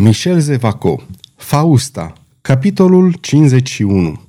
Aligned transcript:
Michel 0.00 0.40
Zevaco 0.40 1.00
Fausta 1.36 2.12
Capitolul 2.40 3.12
51 3.20 4.20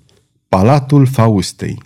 Palatul 0.47 1.05
Faustei 1.05 1.81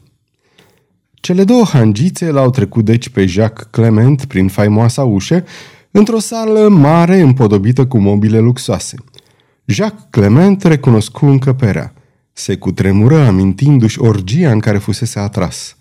Cele 1.13 1.43
două 1.43 1.63
hangițe 1.63 2.31
l-au 2.31 2.49
trecut 2.49 2.85
deci 2.85 3.09
pe 3.09 3.25
Jacques 3.25 3.67
Clement 3.71 4.25
prin 4.25 4.47
faimoasa 4.47 5.03
ușă 5.03 5.43
într-o 5.91 6.19
sală 6.19 6.67
mare 6.67 7.19
împodobită 7.19 7.85
cu 7.85 7.97
mobile 7.97 8.39
luxoase. 8.39 8.97
Jacques 9.65 10.07
Clement 10.09 10.63
recunoscu 10.63 11.25
încăperea. 11.25 11.93
Se 12.33 12.55
cutremură 12.55 13.19
amintindu-și 13.19 13.99
orgia 14.01 14.51
în 14.51 14.59
care 14.59 14.77
fusese 14.77 15.19
atras. 15.19 15.77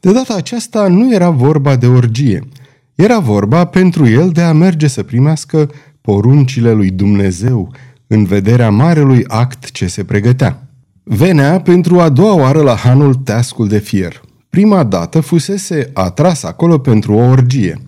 De 0.00 0.12
data 0.12 0.34
aceasta 0.34 0.88
nu 0.88 1.14
era 1.14 1.30
vorba 1.30 1.76
de 1.76 1.86
orgie. 1.86 2.48
Era 2.94 3.18
vorba 3.18 3.64
pentru 3.64 4.08
el 4.08 4.30
de 4.30 4.40
a 4.40 4.52
merge 4.52 4.86
să 4.86 5.02
primească 5.02 5.70
poruncile 6.02 6.72
lui 6.72 6.90
Dumnezeu 6.90 7.72
în 8.06 8.24
vederea 8.24 8.70
marelui 8.70 9.24
act 9.26 9.70
ce 9.70 9.86
se 9.86 10.04
pregătea. 10.04 10.66
Venea 11.02 11.60
pentru 11.60 12.00
a 12.00 12.08
doua 12.08 12.34
oară 12.34 12.62
la 12.62 12.74
hanul 12.74 13.14
Teascul 13.14 13.68
de 13.68 13.78
Fier. 13.78 14.20
Prima 14.50 14.84
dată 14.84 15.20
fusese 15.20 15.90
atras 15.92 16.42
acolo 16.42 16.78
pentru 16.78 17.12
o 17.12 17.24
orgie. 17.24 17.78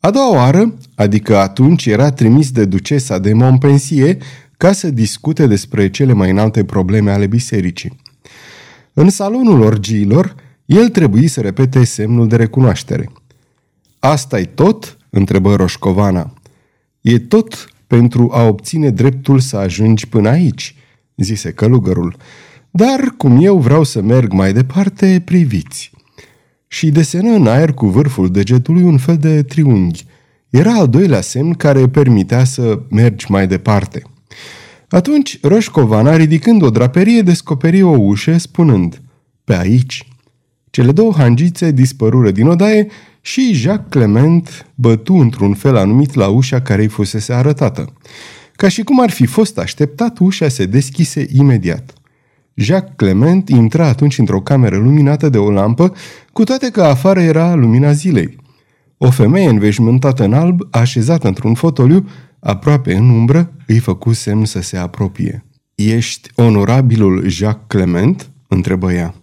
A 0.00 0.10
doua 0.10 0.34
oară, 0.34 0.74
adică 0.94 1.38
atunci 1.38 1.86
era 1.86 2.10
trimis 2.10 2.50
de 2.50 2.64
ducesa 2.64 3.18
de 3.18 3.32
Montpensier 3.32 4.16
ca 4.56 4.72
să 4.72 4.90
discute 4.90 5.46
despre 5.46 5.90
cele 5.90 6.12
mai 6.12 6.30
înalte 6.30 6.64
probleme 6.64 7.10
ale 7.10 7.26
bisericii. 7.26 7.96
În 8.92 9.10
salonul 9.10 9.60
orgiilor, 9.60 10.34
el 10.64 10.88
trebuie 10.88 11.28
să 11.28 11.40
repete 11.40 11.84
semnul 11.84 12.28
de 12.28 12.36
recunoaștere. 12.36 13.10
Asta-i 13.98 14.44
tot?" 14.44 14.96
întrebă 15.10 15.54
Roșcovana. 15.54 16.32
E 17.04 17.18
tot 17.18 17.68
pentru 17.86 18.30
a 18.32 18.42
obține 18.42 18.90
dreptul 18.90 19.38
să 19.38 19.56
ajungi 19.56 20.08
până 20.08 20.28
aici, 20.28 20.74
zise 21.16 21.52
călugărul. 21.52 22.16
Dar, 22.70 23.00
cum 23.16 23.44
eu 23.44 23.58
vreau 23.58 23.82
să 23.82 24.02
merg 24.02 24.32
mai 24.32 24.52
departe, 24.52 25.22
priviți. 25.24 25.90
Și 26.68 26.90
desenă 26.90 27.30
în 27.30 27.46
aer 27.46 27.72
cu 27.72 27.86
vârful 27.86 28.30
degetului 28.30 28.82
un 28.82 28.98
fel 28.98 29.16
de 29.16 29.42
triunghi. 29.42 30.06
Era 30.50 30.72
al 30.72 30.88
doilea 30.88 31.20
semn 31.20 31.52
care 31.52 31.88
permitea 31.88 32.44
să 32.44 32.80
mergi 32.90 33.30
mai 33.30 33.46
departe. 33.46 34.02
Atunci 34.88 35.38
Roșcovana, 35.42 36.16
ridicând 36.16 36.62
o 36.62 36.70
draperie, 36.70 37.22
descoperi 37.22 37.82
o 37.82 37.96
ușă, 37.98 38.38
spunând, 38.38 39.00
Pe 39.44 39.56
aici. 39.56 40.08
Cele 40.74 40.92
două 40.92 41.12
hangițe 41.16 41.70
dispărură 41.70 42.30
din 42.30 42.46
odaie 42.46 42.86
și 43.20 43.52
Jacques 43.52 43.86
Clement 43.88 44.66
bătu 44.74 45.14
într-un 45.14 45.54
fel 45.54 45.76
anumit 45.76 46.14
la 46.14 46.28
ușa 46.28 46.60
care 46.60 46.82
îi 46.82 46.88
fusese 46.88 47.32
arătată. 47.32 47.92
Ca 48.56 48.68
și 48.68 48.82
cum 48.82 49.00
ar 49.00 49.10
fi 49.10 49.26
fost 49.26 49.58
așteptat, 49.58 50.18
ușa 50.18 50.48
se 50.48 50.66
deschise 50.66 51.26
imediat. 51.32 51.92
Jacques 52.54 52.92
Clement 52.96 53.48
intra 53.48 53.86
atunci 53.86 54.18
într-o 54.18 54.40
cameră 54.40 54.76
luminată 54.76 55.28
de 55.28 55.38
o 55.38 55.50
lampă, 55.50 55.92
cu 56.32 56.44
toate 56.44 56.70
că 56.70 56.82
afară 56.82 57.20
era 57.20 57.54
lumina 57.54 57.92
zilei. 57.92 58.36
O 58.98 59.10
femeie 59.10 59.48
înveșmântată 59.48 60.24
în 60.24 60.32
alb, 60.32 60.60
așezată 60.70 61.26
într-un 61.26 61.54
fotoliu, 61.54 62.08
aproape 62.40 62.94
în 62.94 63.08
umbră, 63.08 63.52
îi 63.66 63.78
făcu 63.78 64.12
semn 64.12 64.44
să 64.44 64.60
se 64.60 64.76
apropie. 64.76 65.44
Ești 65.74 66.30
onorabilul 66.34 67.28
Jacques 67.28 67.64
Clement?" 67.66 68.30
întrebă 68.48 68.92
ea. 68.92 69.14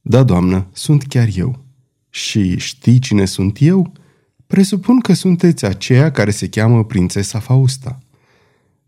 Da, 0.00 0.22
doamnă, 0.22 0.66
sunt 0.72 1.02
chiar 1.02 1.28
eu." 1.34 1.64
Și 2.10 2.58
știi 2.58 2.98
cine 2.98 3.24
sunt 3.24 3.56
eu? 3.60 3.92
Presupun 4.46 5.00
că 5.00 5.12
sunteți 5.12 5.64
aceea 5.64 6.10
care 6.10 6.30
se 6.30 6.48
cheamă 6.48 6.84
prințesa 6.84 7.38
Fausta. 7.38 7.98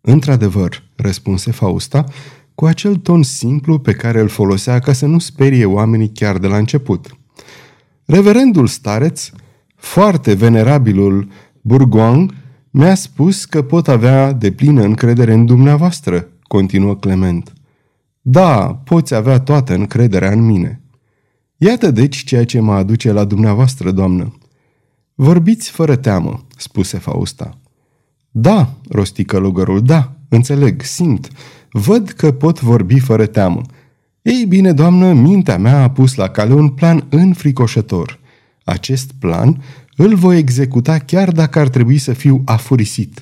Într-adevăr, 0.01 0.83
răspunse 0.97 1.51
Fausta, 1.51 2.05
cu 2.55 2.65
acel 2.65 2.97
ton 2.97 3.23
simplu 3.23 3.79
pe 3.79 3.93
care 3.93 4.21
îl 4.21 4.29
folosea 4.29 4.79
ca 4.79 4.93
să 4.93 5.07
nu 5.07 5.19
sperie 5.19 5.65
oamenii 5.65 6.13
chiar 6.13 6.39
de 6.39 6.47
la 6.47 6.57
început. 6.57 7.17
Reverendul 8.05 8.67
stareț, 8.67 9.31
foarte 9.77 10.35
venerabilul 10.35 11.29
Bourgoin, 11.61 12.35
mi-a 12.71 12.95
spus 12.95 13.45
că 13.45 13.63
pot 13.63 13.89
avea 13.89 14.33
de 14.33 14.53
plină 14.53 14.83
încredere 14.83 15.33
în 15.33 15.47
dumneavoastră, 15.47 16.29
continuă 16.43 16.97
Clement. 16.97 17.53
Da, 18.21 18.81
poți 18.85 19.15
avea 19.15 19.41
toată 19.41 19.75
încrederea 19.75 20.31
în 20.31 20.41
mine. 20.41 20.82
Iată 21.65 21.91
deci 21.91 22.25
ceea 22.25 22.45
ce 22.45 22.61
mă 22.61 22.73
aduce 22.73 23.13
la 23.13 23.25
dumneavoastră, 23.25 23.91
doamnă. 23.91 24.39
Vorbiți 25.15 25.71
fără 25.71 25.97
teamă, 25.97 26.47
spuse 26.57 26.99
Fausta. 26.99 27.59
Da, 28.31 28.75
rosti 28.89 29.25
călugărul, 29.25 29.83
da, 29.83 30.13
înțeleg, 30.29 30.83
simt, 30.83 31.29
văd 31.71 32.09
că 32.09 32.33
pot 32.33 32.61
vorbi 32.61 32.99
fără 32.99 33.27
teamă. 33.27 33.63
Ei 34.23 34.45
bine, 34.49 34.73
doamnă, 34.73 35.13
mintea 35.13 35.59
mea 35.59 35.83
a 35.83 35.91
pus 35.91 36.15
la 36.15 36.29
cale 36.29 36.55
un 36.55 36.69
plan 36.69 37.07
înfricoșător. 37.09 38.19
Acest 38.65 39.11
plan 39.19 39.63
îl 39.97 40.15
voi 40.15 40.39
executa 40.39 40.99
chiar 40.99 41.33
dacă 41.33 41.59
ar 41.59 41.69
trebui 41.69 41.99
să 41.99 42.13
fiu 42.13 42.43
afurisit. 42.45 43.21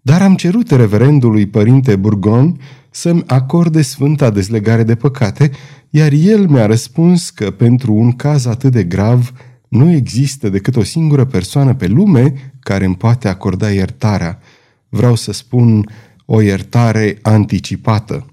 Dar 0.00 0.22
am 0.22 0.34
cerut 0.34 0.70
reverendului 0.70 1.46
părinte 1.46 1.96
Burgon 1.96 2.60
să-mi 2.90 3.22
acorde 3.26 3.82
sfânta 3.82 4.30
dezlegare 4.30 4.82
de 4.82 4.94
păcate, 4.94 5.50
iar 5.94 6.12
el 6.12 6.48
mi-a 6.48 6.66
răspuns 6.66 7.30
că 7.30 7.50
pentru 7.50 7.94
un 7.94 8.12
caz 8.12 8.46
atât 8.46 8.72
de 8.72 8.84
grav 8.84 9.32
nu 9.68 9.90
există 9.90 10.48
decât 10.48 10.76
o 10.76 10.82
singură 10.82 11.24
persoană 11.24 11.74
pe 11.74 11.86
lume 11.86 12.52
care 12.60 12.84
îmi 12.84 12.96
poate 12.96 13.28
acorda 13.28 13.70
iertarea. 13.70 14.38
Vreau 14.88 15.14
să 15.14 15.32
spun 15.32 15.88
o 16.24 16.40
iertare 16.40 17.18
anticipată. 17.22 18.26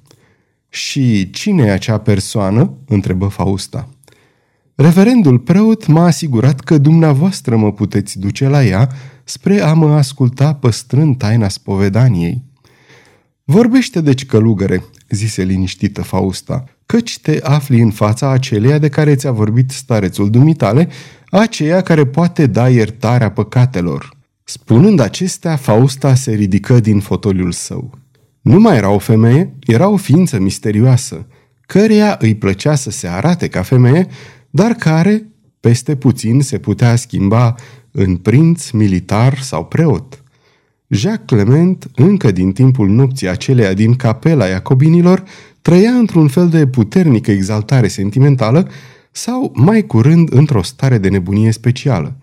Și 0.70 1.30
cine 1.30 1.64
e 1.64 1.72
acea 1.72 1.98
persoană?" 1.98 2.74
întrebă 2.88 3.28
Fausta. 3.28 3.90
Reverendul 4.76 5.40
preot 5.40 5.88
m-a 5.88 6.06
asigurat 6.06 6.60
că 6.60 6.78
dumneavoastră 6.78 7.58
mă 7.58 7.72
puteți 7.72 8.20
duce 8.20 8.48
la 8.48 8.66
ea 8.66 8.90
spre 9.24 9.62
a 9.62 9.74
mă 9.74 9.94
asculta 9.94 10.54
păstrând 10.54 11.18
taina 11.18 11.48
spovedaniei. 11.48 12.44
Vorbește 13.52 14.02
deci, 14.02 14.26
călugăre, 14.26 14.84
zise 15.10 15.44
liniștită 15.44 16.02
Fausta, 16.02 16.64
căci 16.86 17.20
te 17.20 17.40
afli 17.44 17.82
în 17.82 17.92
fața 17.92 18.30
aceleia 18.30 18.78
de 18.78 18.90
care 18.90 19.16
ți-a 19.16 19.32
vorbit 19.32 19.70
starețul 19.70 20.30
dumitale, 20.30 20.90
aceea 21.30 21.82
care 21.82 22.06
poate 22.06 22.46
da 22.46 22.70
iertarea 22.70 23.32
păcatelor. 23.32 24.10
Spunând 24.44 25.00
acestea, 25.00 25.56
Fausta 25.56 26.16
se 26.16 26.34
ridică 26.34 26.80
din 26.80 27.00
fotoliul 27.00 27.52
său. 27.52 27.98
Nu 28.42 28.60
mai 28.60 28.78
era 28.78 28.90
o 28.90 28.98
femeie, 28.98 29.56
era 29.66 29.88
o 29.88 29.98
ființă 29.98 30.40
misterioasă, 30.40 31.28
căreia 31.62 32.18
îi 32.20 32.36
plăcea 32.36 32.76
să 32.76 32.90
se 32.90 33.08
arate 33.08 33.48
ca 33.48 33.62
femeie, 33.62 34.08
dar 34.50 34.72
care, 34.72 35.28
peste 35.60 35.96
puțin, 35.96 36.42
se 36.42 36.58
putea 36.58 36.96
schimba 36.96 37.56
în 37.92 38.16
prinț, 38.16 38.70
militar 38.70 39.40
sau 39.40 39.66
preot. 39.66 40.24
Jacques 40.92 41.26
Clement, 41.26 41.88
încă 41.96 42.32
din 42.32 42.52
timpul 42.52 42.90
nopții 42.90 43.30
aceleia 43.30 43.74
din 43.74 43.96
capela 43.96 44.46
Iacobinilor, 44.46 45.24
trăia 45.62 45.92
într-un 45.92 46.28
fel 46.28 46.50
de 46.50 46.68
puternică 46.68 47.32
exaltare 47.32 47.88
sentimentală 47.88 48.68
sau, 49.12 49.52
mai 49.56 49.82
curând, 49.82 50.34
într-o 50.34 50.62
stare 50.62 50.98
de 50.98 51.10
nebunie 51.10 51.52
specială. 51.52 52.18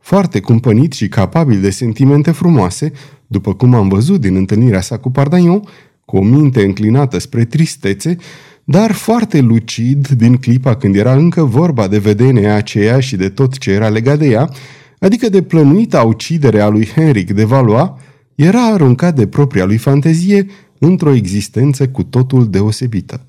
Foarte 0.00 0.40
cumpănit 0.40 0.92
și 0.92 1.08
capabil 1.08 1.60
de 1.60 1.70
sentimente 1.70 2.30
frumoase, 2.30 2.92
după 3.26 3.54
cum 3.54 3.74
am 3.74 3.88
văzut 3.88 4.20
din 4.20 4.36
întâlnirea 4.36 4.80
sa 4.80 4.96
cu 4.96 5.10
Pardagnon, 5.10 5.62
cu 6.04 6.16
o 6.16 6.22
minte 6.22 6.64
înclinată 6.64 7.18
spre 7.18 7.44
tristețe, 7.44 8.16
dar 8.64 8.92
foarte 8.92 9.40
lucid 9.40 10.08
din 10.08 10.36
clipa 10.36 10.76
când 10.76 10.96
era 10.96 11.14
încă 11.14 11.44
vorba 11.44 11.88
de 11.88 11.98
vedenia 11.98 12.54
aceea 12.54 13.00
și 13.00 13.16
de 13.16 13.28
tot 13.28 13.58
ce 13.58 13.70
era 13.70 13.88
legat 13.88 14.18
de 14.18 14.26
ea, 14.26 14.50
adică 14.98 15.28
de 15.28 15.42
plănuita 15.42 16.02
ucidere 16.02 16.60
a 16.60 16.68
lui 16.68 16.86
Henric 16.94 17.32
de 17.32 17.44
Valois, 17.44 17.90
era 18.38 18.66
aruncat 18.66 19.14
de 19.14 19.26
propria 19.26 19.64
lui 19.64 19.76
fantezie 19.76 20.46
într-o 20.78 21.14
existență 21.14 21.88
cu 21.88 22.02
totul 22.02 22.50
deosebită. 22.50 23.20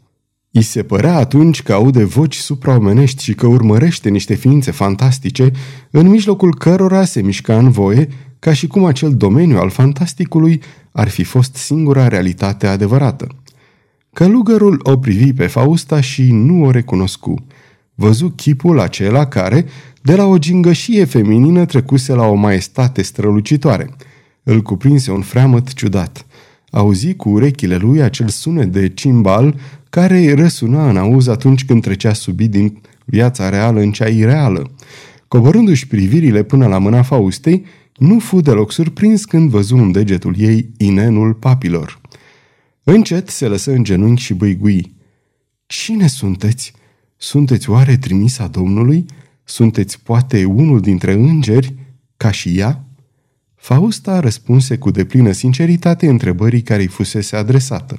I 0.51 0.61
se 0.61 0.83
părea 0.83 1.15
atunci 1.15 1.61
că 1.63 1.73
aude 1.73 2.03
voci 2.03 2.35
supraomenești 2.35 3.23
și 3.23 3.33
că 3.33 3.47
urmărește 3.47 4.09
niște 4.09 4.33
ființe 4.33 4.71
fantastice, 4.71 5.51
în 5.91 6.07
mijlocul 6.07 6.55
cărora 6.55 7.05
se 7.05 7.21
mișca 7.21 7.57
în 7.57 7.69
voie, 7.69 8.07
ca 8.39 8.53
și 8.53 8.67
cum 8.67 8.85
acel 8.85 9.15
domeniu 9.15 9.57
al 9.57 9.69
fantasticului 9.69 10.61
ar 10.91 11.07
fi 11.07 11.23
fost 11.23 11.55
singura 11.55 12.07
realitate 12.07 12.67
adevărată. 12.67 13.27
Călugărul 14.13 14.79
o 14.83 14.97
privi 14.97 15.33
pe 15.33 15.47
Fausta 15.47 16.01
și 16.01 16.31
nu 16.31 16.63
o 16.63 16.71
recunoscu. 16.71 17.45
Văzu 17.95 18.29
chipul 18.29 18.79
acela 18.79 19.25
care, 19.25 19.65
de 20.01 20.15
la 20.15 20.25
o 20.25 20.37
gingășie 20.37 21.05
feminină, 21.05 21.65
trecuse 21.65 22.13
la 22.13 22.25
o 22.25 22.33
maestate 22.33 23.01
strălucitoare. 23.01 23.95
Îl 24.49 24.61
cuprinse 24.61 25.11
un 25.11 25.21
freamăt 25.21 25.73
ciudat. 25.73 26.25
Auzi 26.71 27.13
cu 27.13 27.29
urechile 27.29 27.75
lui 27.75 28.01
acel 28.01 28.27
sunet 28.27 28.71
de 28.71 28.89
cimbal 28.89 29.55
care 29.89 30.17
îi 30.17 30.33
răsuna 30.33 30.89
în 30.89 30.97
auz 30.97 31.27
atunci 31.27 31.65
când 31.65 31.81
trecea 31.81 32.13
subit 32.13 32.51
din 32.51 32.81
viața 33.05 33.49
reală 33.49 33.79
în 33.79 33.91
cea 33.91 34.07
ireală. 34.07 34.71
Coborându-și 35.27 35.87
privirile 35.87 36.43
până 36.43 36.67
la 36.67 36.77
mâna 36.77 37.01
Faustei, 37.01 37.65
nu 37.97 38.19
fu 38.19 38.41
deloc 38.41 38.71
surprins 38.71 39.25
când 39.25 39.49
văzu 39.49 39.75
în 39.75 39.91
degetul 39.91 40.35
ei 40.37 40.69
inenul 40.77 41.33
papilor. 41.33 42.01
Încet 42.83 43.29
se 43.29 43.47
lăsă 43.47 43.71
în 43.71 43.83
genunchi 43.83 44.21
și 44.21 44.33
băigui. 44.33 44.95
Cine 45.65 46.07
sunteți? 46.07 46.73
Sunteți 47.17 47.69
oare 47.69 47.97
trimisa 47.97 48.47
Domnului? 48.47 49.05
Sunteți 49.43 50.01
poate 50.01 50.45
unul 50.45 50.79
dintre 50.79 51.13
îngeri, 51.13 51.75
ca 52.17 52.31
și 52.31 52.57
ea? 52.57 52.83
Fausta 53.59 54.19
răspunse 54.19 54.77
cu 54.77 54.91
deplină 54.91 55.31
sinceritate 55.31 56.07
întrebării 56.07 56.61
care 56.61 56.81
îi 56.81 56.87
fusese 56.87 57.35
adresată. 57.35 57.97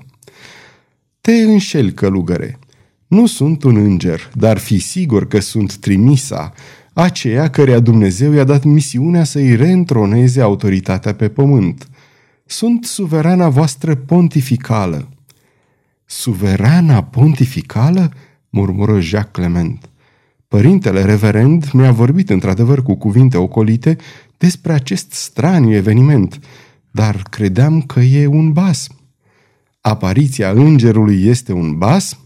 Te 1.20 1.32
înșel, 1.32 1.90
călugăre. 1.90 2.58
Nu 3.06 3.26
sunt 3.26 3.62
un 3.62 3.76
înger, 3.76 4.30
dar 4.34 4.58
fi 4.58 4.78
sigur 4.78 5.28
că 5.28 5.40
sunt 5.40 5.76
trimisa, 5.76 6.52
aceea 6.92 7.50
căreia 7.50 7.80
Dumnezeu 7.80 8.32
i-a 8.32 8.44
dat 8.44 8.64
misiunea 8.64 9.24
să-i 9.24 9.56
reîntroneze 9.56 10.40
autoritatea 10.40 11.14
pe 11.14 11.28
pământ. 11.28 11.88
Sunt 12.44 12.84
suverana 12.84 13.48
voastră 13.48 13.94
pontificală. 13.94 15.08
Suverana 16.04 17.02
pontificală? 17.02 18.12
murmură 18.50 19.00
Jacques 19.00 19.46
Clement. 19.46 19.90
Părintele 20.48 21.04
reverend 21.04 21.70
mi-a 21.72 21.92
vorbit 21.92 22.30
într-adevăr 22.30 22.82
cu 22.82 22.94
cuvinte 22.94 23.36
ocolite 23.36 23.96
despre 24.40 24.72
acest 24.72 25.12
straniu 25.12 25.74
eveniment, 25.74 26.40
dar 26.90 27.22
credeam 27.30 27.82
că 27.82 28.00
e 28.00 28.26
un 28.26 28.52
basm. 28.52 29.00
Apariția 29.80 30.50
îngerului 30.50 31.26
este 31.26 31.52
un 31.52 31.78
basm? 31.78 32.18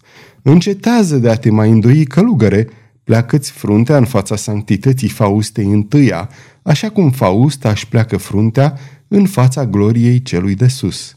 Încetează 0.42 1.16
de 1.16 1.30
a 1.30 1.36
te 1.36 1.50
mai 1.50 1.70
îndoi 1.70 2.04
călugăre, 2.04 2.68
pleacă-ți 3.04 3.50
fruntea 3.50 3.96
în 3.96 4.04
fața 4.04 4.36
sanctității 4.36 5.08
Faustei 5.08 5.64
întâia, 5.64 6.28
așa 6.62 6.90
cum 6.90 7.10
Fausta 7.10 7.70
își 7.70 7.88
pleacă 7.88 8.16
fruntea 8.16 8.78
în 9.08 9.26
fața 9.26 9.66
gloriei 9.66 10.22
celui 10.22 10.54
de 10.54 10.68
sus. 10.68 11.16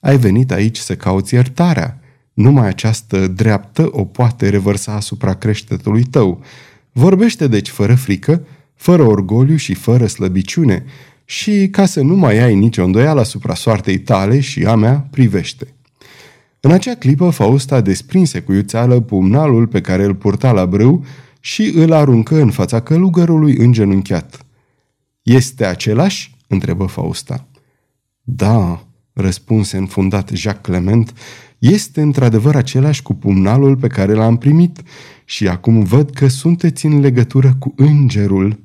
Ai 0.00 0.16
venit 0.16 0.50
aici 0.52 0.78
să 0.78 0.96
cauți 0.96 1.34
iertarea. 1.34 2.00
Numai 2.32 2.68
această 2.68 3.26
dreaptă 3.26 3.88
o 3.90 4.04
poate 4.04 4.48
revărsa 4.48 4.92
asupra 4.92 5.34
creștetului 5.34 6.02
tău. 6.02 6.42
Vorbește 6.92 7.46
deci 7.46 7.68
fără 7.68 7.94
frică, 7.94 8.46
fără 8.76 9.02
orgoliu 9.02 9.56
și 9.56 9.74
fără 9.74 10.06
slăbiciune 10.06 10.84
și, 11.24 11.68
ca 11.70 11.86
să 11.86 12.00
nu 12.00 12.16
mai 12.16 12.38
ai 12.38 12.54
nicio 12.54 12.84
îndoială 12.84 13.20
asupra 13.20 13.54
soartei 13.54 13.98
tale 13.98 14.40
și 14.40 14.64
a 14.64 14.74
mea, 14.74 15.08
privește. 15.10 15.74
În 16.60 16.70
acea 16.70 16.94
clipă, 16.94 17.30
Fausta 17.30 17.80
desprinse 17.80 18.40
cu 18.40 18.52
iuțeală 18.52 19.00
pumnalul 19.00 19.66
pe 19.66 19.80
care 19.80 20.04
îl 20.04 20.14
purta 20.14 20.52
la 20.52 20.66
brâu 20.66 21.04
și 21.40 21.72
îl 21.74 21.92
aruncă 21.92 22.40
în 22.40 22.50
fața 22.50 22.80
călugărului 22.80 23.56
îngenunchiat. 23.56 24.46
Este 25.22 25.64
același?" 25.64 26.34
întrebă 26.46 26.86
Fausta. 26.86 27.48
Da, 28.22 28.86
răspunse 29.12 29.76
înfundat 29.76 30.28
Jacques 30.28 30.76
Clement, 30.76 31.12
este 31.58 32.00
într-adevăr 32.00 32.56
același 32.56 33.02
cu 33.02 33.14
pumnalul 33.14 33.76
pe 33.76 33.86
care 33.86 34.12
l-am 34.12 34.36
primit 34.36 34.82
și 35.24 35.48
acum 35.48 35.82
văd 35.82 36.10
că 36.10 36.28
sunteți 36.28 36.86
în 36.86 37.00
legătură 37.00 37.56
cu 37.58 37.72
îngerul. 37.76 38.64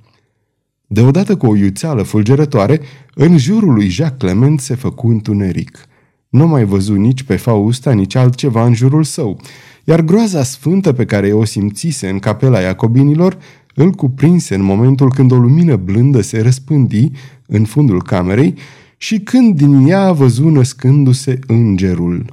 Deodată 0.94 1.36
cu 1.38 1.46
o 1.46 1.56
iuțeală 1.56 2.04
fulgerătoare, 2.04 2.82
în 3.14 3.38
jurul 3.38 3.74
lui 3.74 3.88
Jacques 3.88 4.20
Clement 4.20 4.60
se 4.60 4.76
făcu 4.76 5.08
întuneric. 5.08 5.86
Nu 6.30 6.48
mai 6.48 6.64
văzu 6.64 6.96
nici 6.96 7.24
pe 7.24 7.36
Fausta, 7.36 7.92
nici 7.92 8.16
altceva 8.16 8.66
în 8.66 8.74
jurul 8.74 9.04
său, 9.04 9.40
iar 9.84 10.02
groaza 10.02 10.44
sfântă 10.44 10.94
pe 10.94 11.06
care 11.06 11.32
o 11.32 11.46
simțise 11.46 12.10
în 12.10 12.20
capela 12.20 12.60
Iacobinilor 12.60 13.38
îl 13.76 13.92
cuprinse 13.92 14.56
în 14.56 14.62
momentul 14.62 15.12
când 15.14 15.32
o 15.32 15.36
lumină 15.36 15.76
blândă 15.76 16.22
se 16.22 16.42
răspândi 16.42 17.12
în 17.48 17.66
fundul 17.66 18.02
camerei 18.02 18.54
și 18.98 19.20
când 19.20 19.56
din 19.56 19.88
ea 19.88 20.12
văzu 20.12 20.50
născându-se 20.50 21.40
îngerul. 21.48 22.26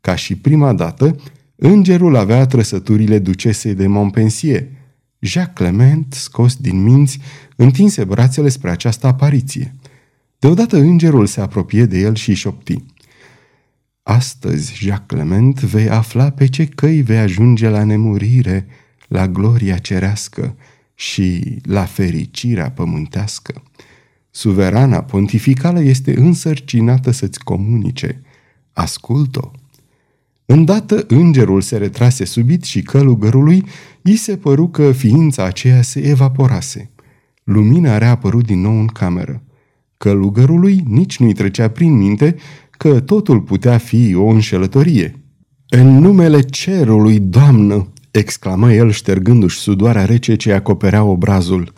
Ca 0.00 0.14
și 0.14 0.36
prima 0.36 0.72
dată, 0.72 1.16
îngerul 1.56 2.16
avea 2.16 2.46
trăsăturile 2.46 3.18
ducesei 3.18 3.74
de 3.74 3.86
Montpensier. 3.86 4.64
Jacques 5.24 5.54
Clement, 5.54 6.12
scos 6.12 6.56
din 6.56 6.82
minți, 6.82 7.18
întinse 7.56 8.04
brațele 8.04 8.48
spre 8.48 8.70
această 8.70 9.06
apariție. 9.06 9.74
Deodată 10.38 10.76
îngerul 10.76 11.26
se 11.26 11.40
apropie 11.40 11.84
de 11.84 11.98
el 11.98 12.14
și 12.14 12.34
șopti. 12.34 12.84
Astăzi, 14.02 14.74
Jacques 14.74 15.06
Clement, 15.06 15.60
vei 15.60 15.88
afla 15.88 16.30
pe 16.30 16.46
ce 16.46 16.66
căi 16.66 17.02
vei 17.02 17.18
ajunge 17.18 17.68
la 17.68 17.84
nemurire, 17.84 18.66
la 19.08 19.28
gloria 19.28 19.78
cerească 19.78 20.56
și 20.94 21.58
la 21.62 21.84
fericirea 21.84 22.70
pământească. 22.70 23.62
Suverana 24.30 25.02
pontificală 25.02 25.80
este 25.80 26.18
însărcinată 26.18 27.10
să-ți 27.10 27.44
comunice. 27.44 28.22
Ascult-o! 28.72 29.50
Îndată 30.46 31.04
îngerul 31.08 31.60
se 31.60 31.76
retrase 31.76 32.24
subit 32.24 32.64
și 32.64 32.82
călugărului 32.82 33.64
i 34.02 34.16
se 34.16 34.36
păru 34.36 34.68
că 34.68 34.92
ființa 34.92 35.44
aceea 35.44 35.82
se 35.82 36.00
evaporase. 36.00 36.90
Lumina 37.44 37.92
a 37.92 37.98
reapărut 37.98 38.46
din 38.46 38.60
nou 38.60 38.78
în 38.78 38.86
cameră. 38.86 39.42
Călugărului 39.96 40.82
nici 40.86 41.18
nu-i 41.18 41.32
trecea 41.32 41.68
prin 41.68 41.96
minte 41.96 42.36
că 42.70 43.00
totul 43.00 43.40
putea 43.40 43.78
fi 43.78 44.14
o 44.14 44.26
înșelătorie. 44.26 45.18
În 45.68 45.98
numele 45.98 46.40
cerului, 46.40 47.18
doamnă!" 47.18 47.88
exclamă 48.10 48.72
el 48.72 48.90
ștergându-și 48.90 49.58
sudoarea 49.58 50.04
rece 50.04 50.36
ce 50.36 50.52
acoperea 50.52 51.04
obrazul. 51.04 51.72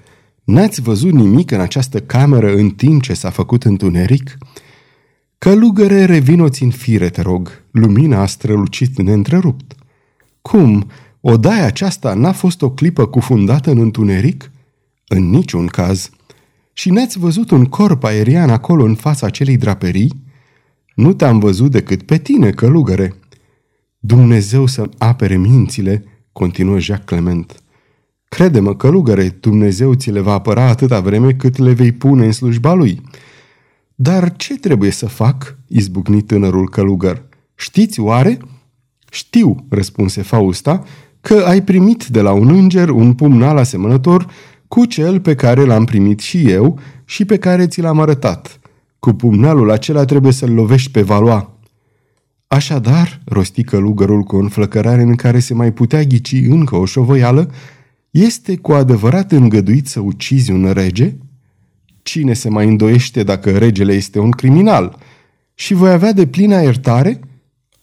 N-ați 0.45 0.81
văzut 0.81 1.13
nimic 1.13 1.51
în 1.51 1.61
această 1.61 2.01
cameră 2.01 2.55
în 2.55 2.71
timp 2.71 3.03
ce 3.03 3.15
s-a 3.15 3.31
făcut 3.31 3.65
întuneric?" 3.65 4.37
Călugăre, 5.39 6.05
revinoți 6.05 6.63
în 6.63 6.71
fire, 6.71 7.09
te 7.09 7.21
rog. 7.21 7.63
Lumina 7.71 8.21
a 8.21 8.27
strălucit 8.27 9.03
neîntrerupt. 9.03 9.75
Cum? 10.43 10.91
Odaia 11.21 11.65
aceasta 11.65 12.15
n-a 12.15 12.33
fost 12.33 12.63
o 12.63 12.71
clipă 12.71 13.07
cufundată 13.07 13.71
în 13.71 13.79
întuneric? 13.79 14.51
În 15.09 15.31
niciun 15.31 15.67
caz. 15.67 16.11
Și 16.73 16.91
n-ați 16.91 17.19
văzut 17.19 17.51
un 17.51 17.65
corp 17.65 18.05
aerian 18.05 18.51
acolo 18.51 18.85
în 18.85 18.95
fața 18.95 19.27
acelei 19.27 19.57
draperii? 19.57 20.25
Nu 20.95 21.13
te-am 21.13 21.39
văzut 21.39 21.71
decât 21.71 22.03
pe 22.03 22.19
tine, 22.19 22.51
călugăre. 22.51 23.15
Dumnezeu 23.99 24.67
să 24.67 24.89
apere 24.99 25.37
mințile, 25.37 26.05
continuă 26.33 26.79
Jacques 26.79 27.07
Clement. 27.07 27.63
Crede-mă, 28.29 28.77
călugăre, 28.77 29.37
Dumnezeu 29.41 29.95
ți 29.95 30.11
le 30.11 30.21
va 30.21 30.33
apăra 30.33 30.69
atâta 30.69 31.01
vreme 31.01 31.33
cât 31.33 31.57
le 31.57 31.73
vei 31.73 31.93
pune 31.93 32.25
în 32.25 32.33
slujba 32.33 32.73
lui. 32.73 33.03
Dar 33.99 34.37
ce 34.37 34.59
trebuie 34.59 34.91
să 34.91 35.07
fac? 35.07 35.59
izbucni 35.69 36.23
tânărul 36.23 36.69
călugăr. 36.69 37.23
Știți 37.55 38.01
oare? 38.01 38.39
Știu, 39.11 39.67
răspunse 39.69 40.23
Fausta, 40.23 40.85
că 41.21 41.45
ai 41.47 41.63
primit 41.63 42.07
de 42.07 42.21
la 42.21 42.33
un 42.33 42.49
înger 42.49 42.89
un 42.89 43.15
pumnal 43.15 43.57
asemănător 43.57 44.27
cu 44.69 44.85
cel 44.85 45.21
pe 45.21 45.35
care 45.35 45.65
l-am 45.65 45.85
primit 45.85 46.21
și 46.21 46.51
eu 46.51 46.79
și 47.05 47.25
pe 47.25 47.39
care 47.39 47.67
ți 47.67 47.81
l-am 47.81 48.01
arătat. 48.01 48.61
Cu 48.99 49.13
pumnalul 49.13 49.71
acela 49.71 50.05
trebuie 50.05 50.33
să-l 50.33 50.53
lovești 50.53 50.91
pe 50.91 51.03
valoa. 51.03 51.59
Așadar, 52.47 53.21
rosti 53.25 53.63
călugărul 53.63 54.23
cu 54.23 54.37
o 54.37 54.39
înflăcărare 54.39 55.03
în 55.03 55.15
care 55.15 55.39
se 55.39 55.55
mai 55.55 55.73
putea 55.73 56.03
ghici 56.03 56.43
încă 56.49 56.77
o 56.77 56.85
șovăială, 56.85 57.51
este 58.11 58.57
cu 58.57 58.73
adevărat 58.73 59.33
îngăduit 59.33 59.87
să 59.87 60.01
ucizi 60.01 60.51
un 60.51 60.71
rege? 60.73 61.17
Cine 62.07 62.33
se 62.33 62.49
mai 62.49 62.67
îndoiește 62.69 63.23
dacă 63.23 63.59
regele 63.59 63.93
este 63.93 64.19
un 64.19 64.31
criminal? 64.31 64.99
Și 65.55 65.75
voi 65.75 65.91
avea 65.91 66.13
de 66.13 66.27
plină 66.27 66.63
iertare? 66.63 67.21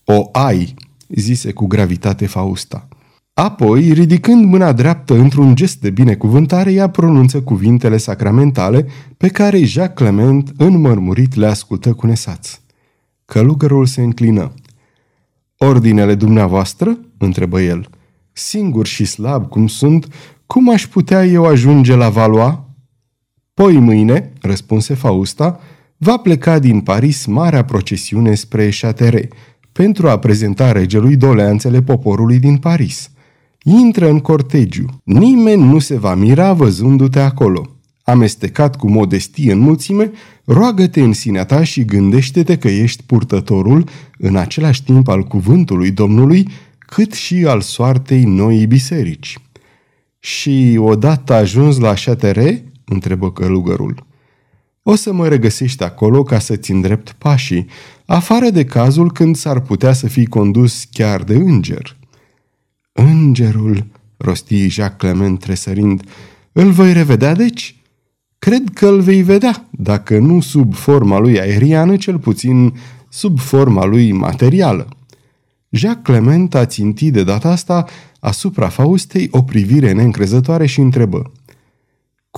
O 0.05 0.29
ai, 0.31 0.73
zise 1.07 1.51
cu 1.51 1.67
gravitate 1.67 2.25
Fausta. 2.25 2.87
Apoi, 3.33 3.91
ridicând 3.91 4.45
mâna 4.45 4.71
dreaptă 4.71 5.13
într-un 5.13 5.55
gest 5.55 5.81
de 5.81 5.89
binecuvântare, 5.89 6.71
ea 6.71 6.89
pronunță 6.89 7.41
cuvintele 7.41 7.97
sacramentale 7.97 8.87
pe 9.17 9.27
care 9.27 9.63
Jacques 9.63 9.97
Clement, 9.97 10.53
înmărmurit, 10.57 11.35
le 11.35 11.45
ascultă 11.45 11.93
cu 11.93 12.07
nesaț. 12.07 12.59
Călugărul 13.25 13.85
se 13.85 14.01
înclină. 14.01 14.53
Ordinele 15.57 16.15
dumneavoastră?" 16.15 16.97
întrebă 17.17 17.61
el. 17.61 17.89
Singur 18.31 18.85
și 18.85 19.05
slab 19.05 19.49
cum 19.49 19.67
sunt, 19.67 20.07
cum 20.45 20.69
aș 20.69 20.87
putea 20.87 21.25
eu 21.25 21.45
ajunge 21.45 21.95
la 21.95 22.09
Valois?" 22.09 22.62
Poi 23.53 23.79
mâine, 23.79 24.31
răspunse 24.41 24.93
Fausta, 24.93 25.59
va 25.97 26.17
pleca 26.17 26.59
din 26.59 26.79
Paris 26.79 27.25
marea 27.25 27.63
procesiune 27.63 28.35
spre 28.35 28.69
Châtelet 28.81 29.33
pentru 29.71 30.09
a 30.09 30.19
prezenta 30.19 30.71
regelui 30.71 31.15
doleanțele 31.15 31.81
poporului 31.81 32.39
din 32.39 32.57
Paris. 32.57 33.09
Intră 33.63 34.09
în 34.09 34.19
cortegiu. 34.19 35.01
Nimeni 35.03 35.63
nu 35.63 35.79
se 35.79 35.97
va 35.97 36.15
mira 36.15 36.53
văzându-te 36.53 37.19
acolo. 37.19 37.69
Amestecat 38.03 38.75
cu 38.75 38.89
modestie 38.89 39.51
în 39.51 39.59
mulțime, 39.59 40.11
roagă-te 40.45 41.01
în 41.01 41.13
sinea 41.13 41.45
ta 41.45 41.63
și 41.63 41.85
gândește-te 41.85 42.57
că 42.57 42.67
ești 42.67 43.03
purtătorul, 43.03 43.83
în 44.17 44.35
același 44.35 44.83
timp 44.83 45.07
al 45.07 45.23
cuvântului 45.23 45.91
Domnului, 45.91 46.47
cât 46.77 47.13
și 47.13 47.45
al 47.45 47.61
soartei 47.61 48.23
noii 48.23 48.65
biserici. 48.65 49.37
Și 50.19 50.79
odată 50.81 51.33
ajuns 51.33 51.77
la 51.77 51.93
Châtelet, 51.93 52.63
întrebă 52.85 53.31
călugărul. 53.31 54.05
O 54.83 54.95
să 54.95 55.13
mă 55.13 55.27
regăsești 55.27 55.83
acolo 55.83 56.23
ca 56.23 56.39
să-ți 56.39 56.71
îndrept 56.71 57.15
pașii, 57.17 57.67
afară 58.05 58.49
de 58.49 58.65
cazul 58.65 59.11
când 59.11 59.35
s-ar 59.35 59.59
putea 59.59 59.93
să 59.93 60.07
fii 60.07 60.25
condus 60.25 60.83
chiar 60.91 61.23
de 61.23 61.35
înger. 61.35 61.97
Îngerul, 62.91 63.85
rosti 64.17 64.67
Jacques 64.67 65.11
Clement 65.11 65.39
tresărind, 65.39 66.03
îl 66.51 66.71
voi 66.71 66.93
revedea 66.93 67.35
deci? 67.35 67.75
Cred 68.39 68.63
că 68.73 68.87
îl 68.87 69.01
vei 69.01 69.21
vedea, 69.21 69.67
dacă 69.71 70.17
nu 70.17 70.41
sub 70.41 70.73
forma 70.73 71.19
lui 71.19 71.39
aeriană, 71.39 71.95
cel 71.95 72.19
puțin 72.19 72.73
sub 73.09 73.39
forma 73.39 73.85
lui 73.85 74.11
materială. 74.11 74.87
Jacques 75.69 76.03
Clement 76.03 76.55
a 76.55 76.65
țintit 76.65 77.13
de 77.13 77.23
data 77.23 77.49
asta 77.49 77.85
asupra 78.19 78.67
Faustei 78.67 79.27
o 79.31 79.41
privire 79.41 79.91
neîncrezătoare 79.91 80.65
și 80.65 80.79
întrebă. 80.79 81.31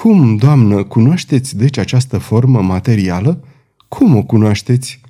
Cum, 0.01 0.35
doamnă, 0.35 0.83
cunoașteți 0.83 1.57
deci 1.57 1.77
această 1.77 2.17
formă 2.17 2.61
materială? 2.61 3.43
Cum 3.87 4.15
o 4.15 4.23
cunoașteți? 4.23 5.01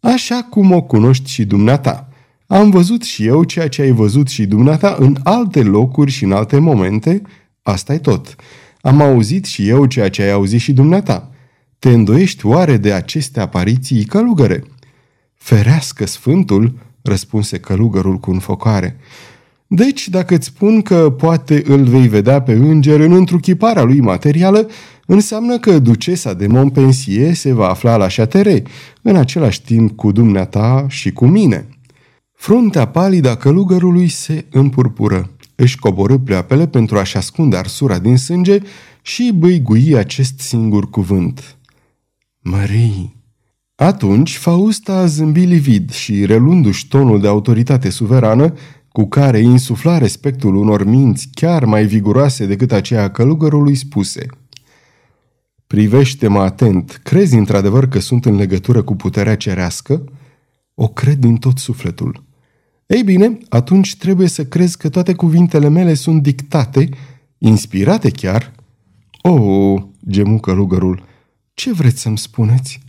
Așa 0.00 0.46
cum 0.50 0.72
o 0.72 0.82
cunoști 0.82 1.30
și 1.30 1.44
dumneata. 1.44 2.08
Am 2.46 2.70
văzut 2.70 3.02
și 3.02 3.26
eu 3.26 3.44
ceea 3.44 3.68
ce 3.68 3.82
ai 3.82 3.90
văzut 3.90 4.28
și 4.28 4.46
dumneata 4.46 4.96
în 4.98 5.16
alte 5.22 5.62
locuri 5.62 6.10
și 6.10 6.24
în 6.24 6.32
alte 6.32 6.58
momente, 6.58 7.22
asta 7.62 7.94
e 7.94 7.98
tot. 7.98 8.34
Am 8.80 9.00
auzit 9.00 9.44
și 9.44 9.68
eu 9.68 9.86
ceea 9.86 10.10
ce 10.10 10.22
ai 10.22 10.30
auzit 10.30 10.60
și 10.60 10.72
dumneata. 10.72 11.30
Te 11.78 11.90
îndoiești 11.90 12.46
oare 12.46 12.76
de 12.76 12.92
aceste 12.92 13.40
apariții 13.40 14.04
călugăre? 14.04 14.64
Ferească 15.34 16.06
Sfântul, 16.06 16.78
răspunse 17.02 17.58
călugărul 17.58 18.18
cu 18.18 18.30
înfocare. 18.30 18.96
Deci, 19.70 20.08
dacă 20.08 20.34
îți 20.34 20.46
spun 20.46 20.82
că 20.82 21.10
poate 21.10 21.62
îl 21.66 21.84
vei 21.84 22.08
vedea 22.08 22.42
pe 22.42 22.52
înger 22.52 23.00
în 23.00 23.12
întruchiparea 23.12 23.82
lui 23.82 24.00
materială, 24.00 24.68
înseamnă 25.06 25.58
că 25.58 25.78
ducesa 25.78 26.34
de 26.34 26.46
Montpensier 26.46 27.34
se 27.34 27.52
va 27.52 27.68
afla 27.68 27.96
la 27.96 28.08
șatere, 28.08 28.62
în 29.02 29.16
același 29.16 29.62
timp 29.62 29.96
cu 29.96 30.12
dumneata 30.12 30.86
și 30.88 31.12
cu 31.12 31.26
mine. 31.26 31.68
Fruntea 32.32 32.86
palidă 32.86 33.30
a 33.30 33.36
călugărului 33.36 34.08
se 34.08 34.44
împurpură. 34.50 35.30
Își 35.54 35.78
coborâ 35.78 36.18
pleoapele 36.18 36.66
pentru 36.66 36.98
a-și 36.98 37.16
ascunde 37.16 37.56
arsura 37.56 37.98
din 37.98 38.16
sânge 38.16 38.58
și 39.02 39.32
băigui 39.34 39.96
acest 39.96 40.40
singur 40.40 40.90
cuvânt. 40.90 41.56
Mării! 42.40 43.16
Atunci 43.74 44.36
Fausta 44.36 44.92
a 44.92 45.06
zâmbit 45.06 45.48
livid 45.48 45.92
și, 45.92 46.24
relundu-și 46.24 46.88
tonul 46.88 47.20
de 47.20 47.26
autoritate 47.26 47.90
suverană, 47.90 48.54
cu 48.98 49.08
care 49.08 49.38
insufla 49.38 49.98
respectul 49.98 50.54
unor 50.54 50.84
minți 50.84 51.28
chiar 51.32 51.64
mai 51.64 51.86
viguroase 51.86 52.46
decât 52.46 52.72
aceea 52.72 53.02
a 53.02 53.10
călugărului, 53.10 53.74
spuse 53.74 54.26
Privește-mă 55.66 56.40
atent, 56.40 57.00
crezi 57.02 57.34
într-adevăr 57.34 57.88
că 57.88 57.98
sunt 57.98 58.24
în 58.24 58.36
legătură 58.36 58.82
cu 58.82 58.96
puterea 58.96 59.36
cerească? 59.36 60.04
O 60.74 60.88
cred 60.88 61.18
din 61.18 61.36
tot 61.36 61.58
sufletul. 61.58 62.24
Ei 62.86 63.02
bine, 63.02 63.38
atunci 63.48 63.96
trebuie 63.96 64.28
să 64.28 64.44
crezi 64.44 64.76
că 64.76 64.88
toate 64.88 65.14
cuvintele 65.14 65.68
mele 65.68 65.94
sunt 65.94 66.22
dictate, 66.22 66.88
inspirate 67.38 68.10
chiar. 68.10 68.52
O, 69.22 69.30
oh, 69.30 69.82
gemu 70.08 70.38
călugărul, 70.38 71.04
ce 71.54 71.72
vreți 71.72 72.00
să-mi 72.00 72.18
spuneți? 72.18 72.80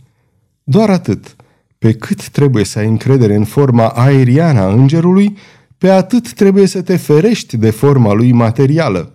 Doar 0.62 0.90
atât. 0.90 1.36
Pe 1.78 1.92
cât 1.92 2.28
trebuie 2.28 2.64
să 2.64 2.78
ai 2.78 2.86
încredere 2.86 3.34
în 3.34 3.44
forma 3.44 3.88
aeriană 3.88 4.60
a 4.60 4.72
îngerului, 4.72 5.36
pe 5.80 5.90
atât 5.90 6.32
trebuie 6.32 6.66
să 6.66 6.82
te 6.82 6.96
ferești 6.96 7.56
de 7.56 7.70
forma 7.70 8.12
lui 8.12 8.32
materială. 8.32 9.12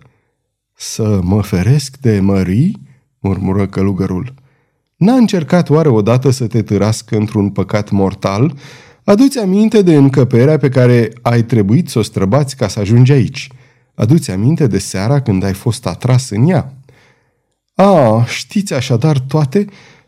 Să 0.74 1.20
mă 1.22 1.42
feresc 1.42 1.96
de 1.96 2.20
mării? 2.20 2.80
murmură 3.18 3.66
călugărul. 3.66 4.34
N-a 4.96 5.14
încercat 5.14 5.70
oare 5.70 5.88
odată 5.88 6.30
să 6.30 6.46
te 6.46 6.62
târască 6.62 7.16
într-un 7.16 7.50
păcat 7.50 7.90
mortal? 7.90 8.54
Aduți 9.04 9.38
aminte 9.38 9.82
de 9.82 9.94
încăperea 9.94 10.58
pe 10.58 10.68
care 10.68 11.12
ai 11.22 11.42
trebuit 11.42 11.88
să 11.88 11.98
o 11.98 12.02
străbați 12.02 12.56
ca 12.56 12.68
să 12.68 12.80
ajungi 12.80 13.12
aici. 13.12 13.48
Aduți 13.94 14.30
aminte 14.30 14.66
de 14.66 14.78
seara 14.78 15.20
când 15.20 15.44
ai 15.44 15.54
fost 15.54 15.86
atras 15.86 16.30
în 16.30 16.48
ea. 16.48 16.74
A, 17.74 18.24
știți 18.24 18.74
așadar 18.74 19.18
toate? 19.18 19.64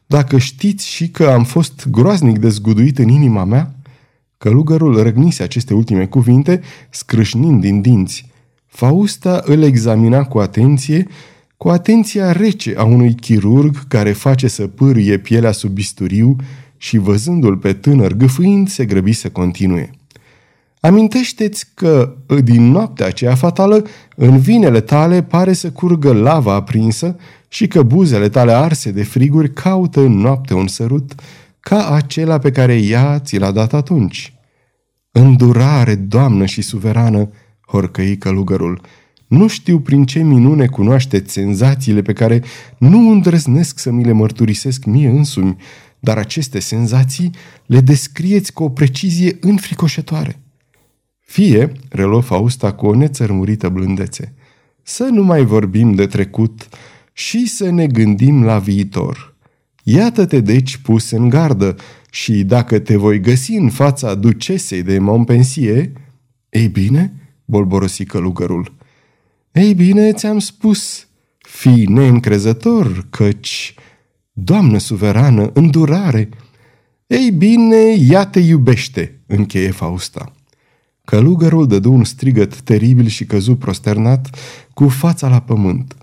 Dacă 0.06 0.38
știți 0.38 0.88
și 0.88 1.08
că 1.08 1.26
am 1.26 1.44
fost 1.44 1.88
groaznic 1.90 2.38
dezguduit 2.38 2.98
în 2.98 3.08
inima 3.08 3.44
mea? 3.44 3.77
Călugărul 4.38 5.02
răgnise 5.02 5.42
aceste 5.42 5.74
ultime 5.74 6.06
cuvinte, 6.06 6.60
scrâșnind 6.90 7.60
din 7.60 7.80
dinți. 7.80 8.26
Fausta 8.66 9.42
îl 9.44 9.62
examina 9.62 10.24
cu 10.24 10.38
atenție, 10.38 11.06
cu 11.56 11.68
atenția 11.68 12.32
rece 12.32 12.74
a 12.76 12.84
unui 12.84 13.14
chirurg 13.14 13.88
care 13.88 14.12
face 14.12 14.48
să 14.48 14.66
pârie 14.66 15.18
pielea 15.18 15.52
sub 15.52 15.70
bisturiu 15.70 16.36
și 16.76 16.98
văzându-l 16.98 17.56
pe 17.56 17.72
tânăr 17.72 18.12
gâfâind, 18.12 18.68
se 18.68 18.84
grăbi 18.84 19.12
să 19.12 19.28
continue. 19.28 19.90
Amintește-ți 20.80 21.66
că, 21.74 22.14
din 22.44 22.70
noaptea 22.70 23.06
aceea 23.06 23.34
fatală, 23.34 23.84
în 24.16 24.38
vinele 24.38 24.80
tale 24.80 25.22
pare 25.22 25.52
să 25.52 25.70
curgă 25.70 26.12
lava 26.12 26.54
aprinsă 26.54 27.16
și 27.48 27.66
că 27.66 27.82
buzele 27.82 28.28
tale 28.28 28.52
arse 28.52 28.90
de 28.90 29.02
friguri 29.02 29.52
caută 29.52 30.00
în 30.00 30.12
noapte 30.12 30.54
un 30.54 30.66
sărut 30.66 31.14
ca 31.60 31.90
acela 31.90 32.38
pe 32.38 32.50
care 32.50 32.76
ea 32.76 33.18
ți 33.18 33.38
l-a 33.38 33.50
dat 33.50 33.72
atunci. 33.72 34.32
Îndurare, 35.12 35.94
doamnă 35.94 36.46
și 36.46 36.62
suverană, 36.62 37.30
horcăi 37.66 38.16
călugărul, 38.16 38.80
nu 39.26 39.46
știu 39.46 39.80
prin 39.80 40.04
ce 40.04 40.22
minune 40.22 40.66
cunoașteți 40.66 41.32
senzațiile 41.32 42.02
pe 42.02 42.12
care 42.12 42.42
nu 42.78 43.10
îndrăznesc 43.10 43.78
să 43.78 43.90
mi 43.90 44.04
le 44.04 44.12
mărturisesc 44.12 44.84
mie 44.84 45.08
însumi, 45.08 45.56
dar 46.00 46.18
aceste 46.18 46.58
senzații 46.58 47.30
le 47.66 47.80
descrieți 47.80 48.52
cu 48.52 48.62
o 48.62 48.68
precizie 48.68 49.36
înfricoșătoare. 49.40 50.40
Fie, 51.18 51.72
reluă 51.88 52.20
Fausta 52.20 52.72
cu 52.72 52.86
o 52.86 52.94
nețărmurită 52.94 53.68
blândețe, 53.68 54.34
să 54.82 55.04
nu 55.04 55.22
mai 55.22 55.44
vorbim 55.44 55.94
de 55.94 56.06
trecut 56.06 56.68
și 57.12 57.48
să 57.48 57.70
ne 57.70 57.86
gândim 57.86 58.44
la 58.44 58.58
viitor. 58.58 59.27
Iată-te 59.90 60.40
deci 60.40 60.76
pus 60.76 61.10
în 61.10 61.28
gardă 61.28 61.76
și 62.10 62.44
dacă 62.44 62.78
te 62.78 62.96
voi 62.96 63.20
găsi 63.20 63.52
în 63.52 63.70
fața 63.70 64.14
ducesei 64.14 64.82
de 64.82 64.98
Montpensier, 64.98 65.90
ei 66.48 66.68
bine, 66.68 67.12
bolborosi 67.44 68.04
călugărul, 68.04 68.74
ei 69.52 69.74
bine, 69.74 70.12
ți-am 70.12 70.38
spus, 70.38 71.08
fii 71.38 71.86
neîncrezător, 71.86 73.06
căci, 73.10 73.74
Doamnă 74.32 74.78
suverană, 74.78 75.50
îndurare, 75.54 76.28
ei 77.06 77.30
bine, 77.30 77.94
ea 78.08 78.26
te 78.26 78.40
iubește, 78.40 79.20
încheie 79.26 79.70
Fausta. 79.70 80.32
Călugărul 81.04 81.66
dădu 81.66 81.92
un 81.92 82.04
strigăt 82.04 82.60
teribil 82.60 83.06
și 83.06 83.24
căzu 83.24 83.54
prosternat 83.54 84.36
cu 84.74 84.88
fața 84.88 85.28
la 85.28 85.40
pământ. 85.40 85.96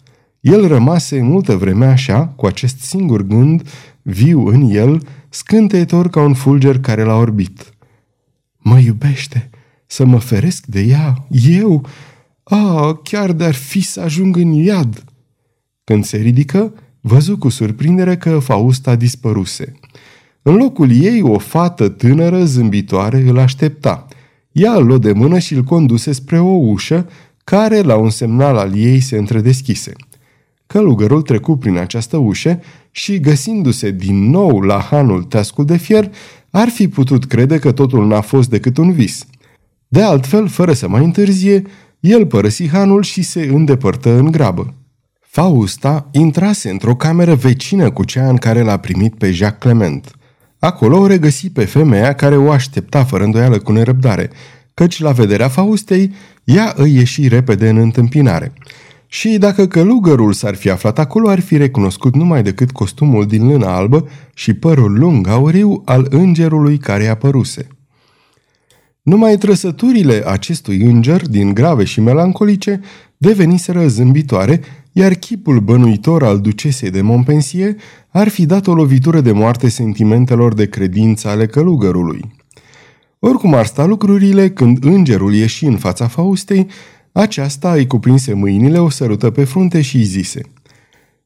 El 0.45 0.67
rămase 0.67 1.21
multă 1.21 1.55
vreme 1.55 1.85
așa, 1.85 2.27
cu 2.27 2.45
acest 2.45 2.79
singur 2.79 3.21
gând, 3.21 3.69
viu 4.01 4.47
în 4.47 4.69
el, 4.69 5.07
scânteitor 5.29 6.09
ca 6.09 6.21
un 6.21 6.33
fulger 6.33 6.79
care 6.79 7.03
l-a 7.03 7.15
orbit. 7.15 7.73
Mă 8.57 8.79
iubește, 8.79 9.49
să 9.85 10.05
mă 10.05 10.17
feresc 10.17 10.65
de 10.65 10.81
ea, 10.81 11.27
eu, 11.29 11.85
a, 12.43 12.93
chiar 13.03 13.31
de-ar 13.31 13.53
fi 13.53 13.81
să 13.81 14.01
ajung 14.01 14.37
în 14.37 14.51
iad. 14.51 15.03
Când 15.83 16.05
se 16.05 16.17
ridică, 16.17 16.73
văzu 17.01 17.37
cu 17.37 17.49
surprindere 17.49 18.17
că 18.17 18.39
Fausta 18.39 18.95
dispăruse. 18.95 19.73
În 20.41 20.55
locul 20.55 20.91
ei, 20.91 21.21
o 21.21 21.37
fată 21.37 21.89
tânără 21.89 22.43
zâmbitoare 22.43 23.19
îl 23.27 23.39
aștepta. 23.39 24.07
Ea 24.51 24.73
îl 24.73 24.85
luă 24.85 24.97
de 24.97 25.11
mână 25.11 25.39
și 25.39 25.53
îl 25.53 25.63
conduse 25.63 26.11
spre 26.11 26.39
o 26.39 26.53
ușă, 26.53 27.07
care, 27.43 27.81
la 27.81 27.95
un 27.95 28.09
semnal 28.09 28.57
al 28.57 28.77
ei, 28.77 28.99
se 28.99 29.17
întredeschise. 29.17 29.91
Călugărul 30.67 31.21
trecu 31.21 31.57
prin 31.57 31.77
această 31.77 32.17
ușă 32.17 32.59
și, 32.91 33.19
găsindu-se 33.19 33.91
din 33.91 34.29
nou 34.29 34.59
la 34.59 34.79
hanul 34.79 35.23
teascul 35.23 35.65
de 35.65 35.77
fier, 35.77 36.11
ar 36.49 36.69
fi 36.69 36.87
putut 36.87 37.25
crede 37.25 37.59
că 37.59 37.71
totul 37.71 38.07
n-a 38.07 38.21
fost 38.21 38.49
decât 38.49 38.77
un 38.77 38.91
vis. 38.91 39.25
De 39.87 40.01
altfel, 40.01 40.47
fără 40.47 40.73
să 40.73 40.87
mai 40.87 41.03
întârzie, 41.03 41.61
el 41.99 42.25
părăsi 42.25 42.69
hanul 42.69 43.03
și 43.03 43.21
se 43.21 43.41
îndepărtă 43.41 44.17
în 44.17 44.31
grabă. 44.31 44.73
Fausta 45.19 46.09
intrase 46.11 46.69
într-o 46.69 46.95
cameră 46.95 47.35
vecină 47.35 47.91
cu 47.91 48.03
cea 48.03 48.29
în 48.29 48.37
care 48.37 48.61
l-a 48.61 48.77
primit 48.77 49.15
pe 49.15 49.31
Jacques 49.31 49.73
Clement. 49.73 50.11
Acolo 50.59 50.99
o 50.99 51.07
regăsi 51.07 51.49
pe 51.49 51.65
femeia 51.65 52.13
care 52.13 52.37
o 52.37 52.51
aștepta 52.51 53.03
fără 53.03 53.23
îndoială 53.23 53.59
cu 53.59 53.71
nerăbdare, 53.71 54.29
căci 54.73 54.99
la 54.99 55.11
vederea 55.11 55.47
Faustei, 55.47 56.13
ea 56.43 56.73
îi 56.75 56.95
ieși 56.95 57.27
repede 57.27 57.69
în 57.69 57.77
întâmpinare– 57.77 58.53
și 59.07 59.37
dacă 59.37 59.67
călugărul 59.67 60.33
s-ar 60.33 60.55
fi 60.55 60.69
aflat 60.69 60.99
acolo, 60.99 61.29
ar 61.29 61.39
fi 61.39 61.57
recunoscut 61.57 62.15
numai 62.15 62.43
decât 62.43 62.71
costumul 62.71 63.25
din 63.25 63.47
lână 63.47 63.65
albă 63.65 64.07
și 64.33 64.53
părul 64.53 64.99
lung 64.99 65.27
auriu 65.27 65.81
al 65.85 66.07
îngerului 66.09 66.77
care 66.77 67.07
apăruse. 67.07 67.67
Numai 69.01 69.37
trăsăturile 69.37 70.23
acestui 70.25 70.81
înger, 70.81 71.27
din 71.27 71.53
grave 71.53 71.83
și 71.83 72.01
melancolice, 72.01 72.81
deveniseră 73.17 73.87
zâmbitoare, 73.87 74.61
iar 74.91 75.13
chipul 75.13 75.59
bănuitor 75.59 76.23
al 76.23 76.39
ducesei 76.39 76.89
de 76.89 77.01
Montpensier 77.01 77.75
ar 78.09 78.27
fi 78.27 78.45
dat 78.45 78.67
o 78.67 78.73
lovitură 78.73 79.21
de 79.21 79.31
moarte 79.31 79.69
sentimentelor 79.69 80.53
de 80.53 80.67
credință 80.67 81.27
ale 81.27 81.45
călugărului. 81.45 82.21
Oricum 83.19 83.53
ar 83.53 83.65
sta 83.65 83.85
lucrurile, 83.85 84.49
când 84.49 84.83
îngerul 84.83 85.33
ieși 85.33 85.65
în 85.65 85.77
fața 85.77 86.07
Faustei, 86.07 86.67
aceasta 87.17 87.73
îi 87.73 87.87
cuprinse 87.87 88.33
mâinile, 88.33 88.79
o 88.79 88.89
sărută 88.89 89.29
pe 89.29 89.43
frunte 89.43 89.81
și 89.81 89.95
îi 89.95 90.03
zise 90.03 90.41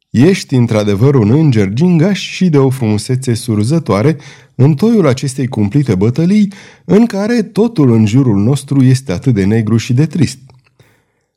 Ești 0.10 0.56
într-adevăr 0.56 1.16
un 1.16 1.30
înger 1.30 1.70
gingaș 1.74 2.20
și 2.20 2.50
de 2.50 2.58
o 2.58 2.70
frumusețe 2.70 3.34
surzătoare 3.34 4.18
în 4.56 4.74
toiul 4.74 5.08
acestei 5.08 5.48
cumplite 5.48 5.96
bătălii 5.96 6.54
în 6.86 7.06
care 7.06 7.42
totul 7.42 7.92
în 7.92 8.06
jurul 8.06 8.38
nostru 8.38 8.84
este 8.84 9.12
atât 9.12 9.34
de 9.34 9.46
negru 9.46 9.78
și 9.78 9.94
de 9.94 10.06
trist. 10.06 10.40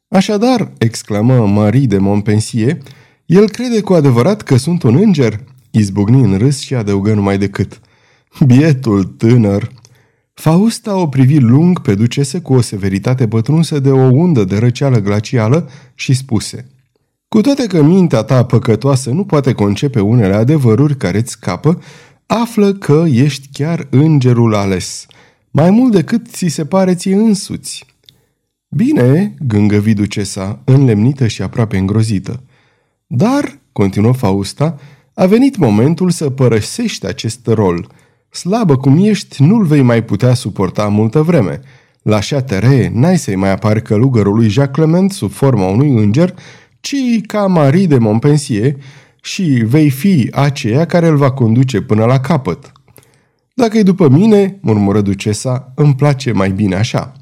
Așadar, 0.09 0.73
exclamă 0.79 1.47
Marie 1.47 1.87
de 1.87 1.99
Montpensier, 1.99 2.79
el 3.27 3.49
crede 3.49 3.81
cu 3.81 3.93
adevărat 3.93 4.43
că 4.43 4.57
sunt 4.57 4.83
un 4.83 4.97
înger? 4.97 5.45
Izbucni 5.71 6.23
în 6.23 6.39
râs 6.39 6.59
și 6.59 6.75
adăugă 6.75 7.15
numai 7.15 7.39
decât. 7.39 7.81
Bietul 8.47 9.05
tânăr! 9.05 9.72
Fausta 10.35 10.97
o 10.97 11.09
privi 11.09 11.39
lung 11.39 11.81
pe 11.81 11.95
ducese 11.95 12.41
cu 12.41 12.55
o 12.55 12.61
severitate 12.61 13.29
pătrunsă 13.29 13.79
de 13.79 13.91
o 13.91 14.11
undă 14.11 14.45
de 14.45 14.59
răceală 14.59 14.99
glacială 14.99 15.69
și 15.95 16.15
spuse 16.15 16.67
Cu 17.29 17.41
toate 17.41 17.67
că 17.67 17.83
mintea 17.83 18.23
ta 18.23 18.45
păcătoasă 18.45 19.11
nu 19.11 19.25
poate 19.25 19.53
concepe 19.53 20.01
unele 20.01 20.35
adevăruri 20.35 20.97
care 20.97 21.19
îți 21.19 21.31
scapă, 21.31 21.83
află 22.27 22.73
că 22.73 23.05
ești 23.09 23.49
chiar 23.53 23.87
îngerul 23.91 24.55
ales, 24.55 25.07
mai 25.51 25.71
mult 25.71 25.93
decât 25.93 26.27
ți 26.29 26.47
se 26.47 26.65
pare 26.65 26.95
ție 26.95 27.15
însuți. 27.15 27.87
Bine, 28.69 29.35
gângăvi 29.47 29.95
ducesa, 29.95 30.63
înlemnită 30.65 31.27
și 31.27 31.43
aproape 31.43 31.77
îngrozită. 31.77 32.43
Dar, 33.07 33.59
continuă 33.73 34.13
Fausta, 34.13 34.79
a 35.15 35.27
venit 35.27 35.57
momentul 35.57 36.11
să 36.11 36.31
părăsești 36.31 37.07
acest 37.07 37.47
rol. 37.47 37.89
Slabă 38.33 38.77
cum 38.77 39.05
ești, 39.05 39.43
nu-l 39.43 39.65
vei 39.65 39.83
mai 39.83 40.05
putea 40.05 40.35
suporta 40.35 40.89
multă 40.89 41.23
vreme. 41.23 41.61
La 42.03 42.19
Châtelet 42.19 42.93
n-ai 42.93 43.19
să-i 43.19 43.35
mai 43.35 43.51
apari 43.51 43.83
călugărului 43.83 44.49
Jacques 44.49 44.75
Clement 44.75 45.13
sub 45.13 45.31
forma 45.31 45.67
unui 45.67 45.91
înger, 45.91 46.35
ci 46.81 46.95
ca 47.27 47.47
Marie 47.47 47.87
de 47.87 47.99
Montpensier 47.99 48.77
și 49.23 49.43
vei 49.43 49.91
fi 49.91 50.31
aceea 50.35 50.85
care 50.85 51.07
îl 51.07 51.17
va 51.17 51.31
conduce 51.31 51.81
până 51.81 52.05
la 52.05 52.21
capăt. 52.21 52.73
Dacă 53.55 53.79
e 53.79 53.83
după 53.83 54.09
mine, 54.09 54.59
murmură 54.61 55.01
ducesa, 55.01 55.73
îmi 55.75 55.95
place 55.95 56.33
mai 56.33 56.51
bine 56.51 56.75
așa. 56.75 57.13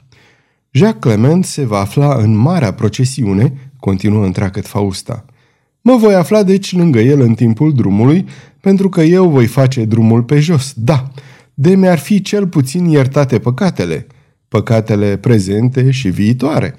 Jacques 0.70 1.14
Clement 1.14 1.44
se 1.44 1.64
va 1.64 1.78
afla 1.78 2.14
în 2.14 2.36
marea 2.36 2.72
procesiune, 2.72 3.72
continuă 3.78 4.24
întreagăt 4.24 4.66
Fausta. 4.66 5.24
Mă 5.82 5.96
voi 5.96 6.14
afla 6.14 6.42
deci 6.42 6.76
lângă 6.76 6.98
el 7.00 7.20
în 7.20 7.34
timpul 7.34 7.74
drumului, 7.74 8.24
pentru 8.60 8.88
că 8.88 9.00
eu 9.00 9.28
voi 9.28 9.46
face 9.46 9.84
drumul 9.84 10.22
pe 10.22 10.38
jos, 10.38 10.72
da, 10.76 11.12
de 11.54 11.74
mi-ar 11.74 11.98
fi 11.98 12.22
cel 12.22 12.46
puțin 12.46 12.84
iertate 12.84 13.38
păcatele, 13.38 14.06
păcatele 14.48 15.16
prezente 15.16 15.90
și 15.90 16.08
viitoare. 16.08 16.78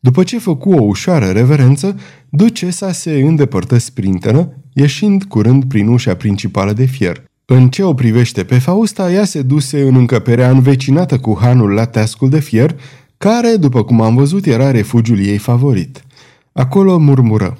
După 0.00 0.22
ce 0.22 0.38
făcu 0.38 0.70
o 0.70 0.82
ușoară 0.82 1.26
reverență, 1.26 1.96
ducesa 2.28 2.92
se 2.92 3.10
îndepărtă 3.10 3.78
sprinteră, 3.78 4.54
ieșind 4.72 5.24
curând 5.24 5.64
prin 5.64 5.88
ușa 5.88 6.14
principală 6.14 6.72
de 6.72 6.84
fier. 6.84 7.22
În 7.44 7.68
ce 7.68 7.82
o 7.82 7.94
privește 7.94 8.44
pe 8.44 8.58
Fausta, 8.58 9.12
ea 9.12 9.24
se 9.24 9.42
duse 9.42 9.82
în 9.82 9.94
încăperea 9.94 10.50
învecinată 10.50 11.18
cu 11.18 11.38
hanul 11.40 11.70
la 11.70 11.84
teascul 11.84 12.28
de 12.28 12.40
fier, 12.40 12.76
care, 13.18 13.56
după 13.56 13.84
cum 13.84 14.00
am 14.00 14.14
văzut, 14.14 14.46
era 14.46 14.70
refugiul 14.70 15.18
ei 15.18 15.38
favorit. 15.38 16.04
Acolo 16.52 16.98
murmură. 16.98 17.58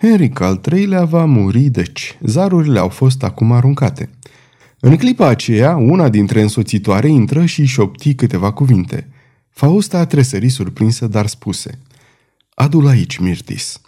Henric 0.00 0.40
al 0.40 0.56
treilea 0.56 1.04
va 1.04 1.24
muri, 1.24 1.60
deci. 1.60 2.18
Zarurile 2.20 2.78
au 2.78 2.88
fost 2.88 3.22
acum 3.22 3.52
aruncate. 3.52 4.10
În 4.80 4.96
clipa 4.96 5.26
aceea, 5.26 5.76
una 5.76 6.08
dintre 6.08 6.40
însoțitoare 6.40 7.08
intră 7.08 7.44
și 7.44 7.64
șopti 7.64 8.14
câteva 8.14 8.52
cuvinte. 8.52 9.08
Fausta 9.50 9.98
a 9.98 10.06
tresărit 10.06 10.50
surprinsă, 10.50 11.06
dar 11.06 11.26
spuse. 11.26 11.78
Adu-l 12.54 12.86
aici, 12.86 13.16
Mirtis. 13.18 13.80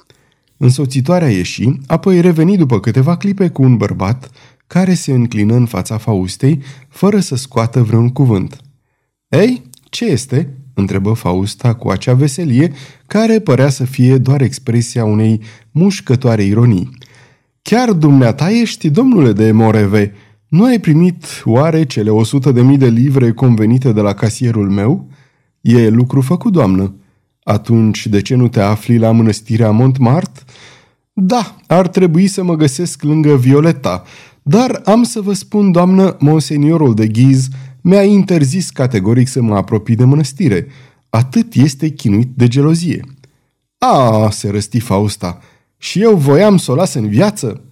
Însoțitoarea 0.57 1.31
ieși, 1.31 1.69
apoi 1.87 2.21
reveni 2.21 2.57
după 2.57 2.81
câteva 2.81 3.17
clipe 3.17 3.49
cu 3.49 3.63
un 3.63 3.77
bărbat 3.77 4.31
care 4.67 4.95
se 4.95 5.13
înclină 5.13 5.55
în 5.55 5.67
fața 5.67 5.97
Faustei, 5.97 6.63
fără 6.89 7.21
să 7.21 7.37
scoată 7.37 7.83
vreun 7.83 8.09
cuvânt. 8.09 8.61
Ei, 9.29 9.63
ce 9.89 10.05
este?" 10.05 10.55
întrebă 10.75 11.13
Fausta 11.13 11.75
cu 11.75 11.89
acea 11.89 12.15
veselie 12.15 12.73
care 13.07 13.39
părea 13.39 13.69
să 13.69 13.85
fie 13.85 14.19
doar 14.19 14.41
expresia 14.41 15.05
unei 15.05 15.41
mușcătoare 15.71 16.43
ironii. 16.43 16.91
Chiar 17.63 17.93
dumneata 17.93 18.51
ești, 18.51 18.91
domnule 18.91 19.33
de 19.33 19.53
Moreve, 19.53 20.13
nu 20.49 20.65
ai 20.65 20.81
primit 20.81 21.25
oare 21.45 21.85
cele 21.85 22.11
o 22.11 22.25
sută 22.25 22.53
de 22.53 22.63
mii 22.63 22.79
de 22.79 22.89
livre 22.89 23.33
convenite 23.33 23.93
de 23.93 24.01
la 24.01 24.13
casierul 24.13 24.71
meu? 24.71 25.09
E 25.61 25.89
lucru 25.89 26.21
făcut, 26.21 26.53
doamnă. 26.53 26.95
Atunci, 27.43 28.07
de 28.07 28.23
ce 28.23 28.35
nu 28.35 28.49
te 28.49 28.61
afli 28.61 28.99
la 28.99 29.11
mănăstirea 29.11 29.71
Montmartre? 29.71 30.45
Da, 31.13 31.57
ar 31.67 31.89
trebui 31.89 32.27
să 32.27 32.43
mă 32.43 32.55
găsesc 32.57 33.03
lângă 33.03 33.37
Violeta, 33.37 34.03
dar 34.43 34.83
am 34.85 35.03
să 35.03 35.21
vă 35.21 35.33
spun, 35.33 35.73
doamnă, 35.73 36.17
monseniorul 36.19 36.95
de 36.95 37.07
Ghiz 37.07 37.49
mi-a 37.81 38.03
interzis 38.03 38.71
categoric 38.71 39.29
să 39.29 39.43
mă 39.43 39.57
apropii 39.57 39.97
de 39.97 40.05
mănăstire. 40.05 40.67
Atât 41.09 41.55
este 41.55 41.89
chinuit 41.89 42.29
de 42.35 42.49
gelozie. 42.49 43.05
A, 43.79 44.29
se 44.31 44.51
răsti 44.51 44.81
Fausta, 44.81 45.39
și 45.83 46.03
eu 46.03 46.17
voiam 46.17 46.57
să 46.57 46.73
o 46.73 46.75
las 46.75 46.95
în 46.95 47.09
viață? 47.09 47.65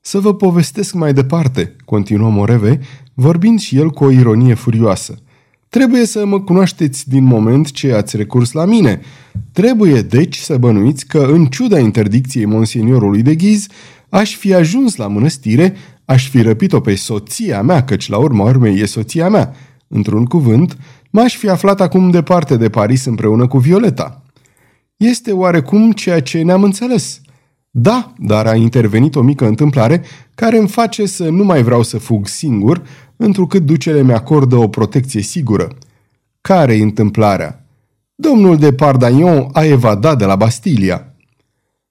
Să 0.00 0.18
vă 0.18 0.34
povestesc 0.34 0.94
mai 0.94 1.12
departe, 1.12 1.76
continuă 1.84 2.30
Moreve, 2.30 2.80
vorbind 3.14 3.60
și 3.60 3.76
el 3.76 3.90
cu 3.90 4.04
o 4.04 4.10
ironie 4.10 4.54
furioasă. 4.54 5.18
Trebuie 5.68 6.06
să 6.06 6.26
mă 6.26 6.40
cunoașteți 6.40 7.08
din 7.08 7.24
moment 7.24 7.70
ce 7.70 7.92
ați 7.92 8.16
recurs 8.16 8.52
la 8.52 8.64
mine. 8.64 9.00
Trebuie, 9.52 10.02
deci, 10.02 10.36
să 10.36 10.56
bănuiți 10.56 11.06
că, 11.06 11.18
în 11.18 11.46
ciuda 11.46 11.78
interdicției 11.78 12.44
monseniorului 12.44 13.22
de 13.22 13.34
ghiz, 13.34 13.66
aș 14.08 14.36
fi 14.36 14.54
ajuns 14.54 14.96
la 14.96 15.06
mănăstire 15.06 15.74
aș 16.04 16.28
fi 16.28 16.42
răpit-o 16.42 16.80
pe 16.80 16.94
soția 16.94 17.62
mea, 17.62 17.84
căci 17.84 18.08
la 18.08 18.16
urma 18.16 18.44
urmei 18.44 18.80
e 18.80 18.86
soția 18.86 19.28
mea. 19.28 19.54
Într-un 19.88 20.24
cuvânt, 20.24 20.76
m-aș 21.10 21.36
fi 21.36 21.48
aflat 21.48 21.80
acum 21.80 22.10
departe 22.10 22.56
de 22.56 22.68
Paris 22.68 23.04
împreună 23.04 23.46
cu 23.46 23.58
Violeta. 23.58 24.22
Este 24.96 25.32
oarecum 25.32 25.92
ceea 25.92 26.20
ce 26.20 26.42
ne-am 26.42 26.62
înțeles. 26.62 27.20
Da, 27.74 28.12
dar 28.18 28.46
a 28.46 28.54
intervenit 28.54 29.14
o 29.16 29.22
mică 29.22 29.46
întâmplare 29.46 30.04
care 30.34 30.58
îmi 30.58 30.68
face 30.68 31.06
să 31.06 31.28
nu 31.28 31.44
mai 31.44 31.62
vreau 31.62 31.82
să 31.82 31.98
fug 31.98 32.26
singur, 32.26 32.82
întrucât 33.16 33.62
ducele 33.62 34.02
mi-acordă 34.02 34.56
o 34.56 34.68
protecție 34.68 35.22
sigură. 35.22 35.68
care 36.40 36.74
e 36.74 36.82
întâmplarea? 36.82 37.66
Domnul 38.14 38.56
de 38.56 38.72
Pardagnon 38.72 39.48
a 39.52 39.64
evadat 39.64 40.18
de 40.18 40.24
la 40.24 40.36
Bastilia. 40.36 41.14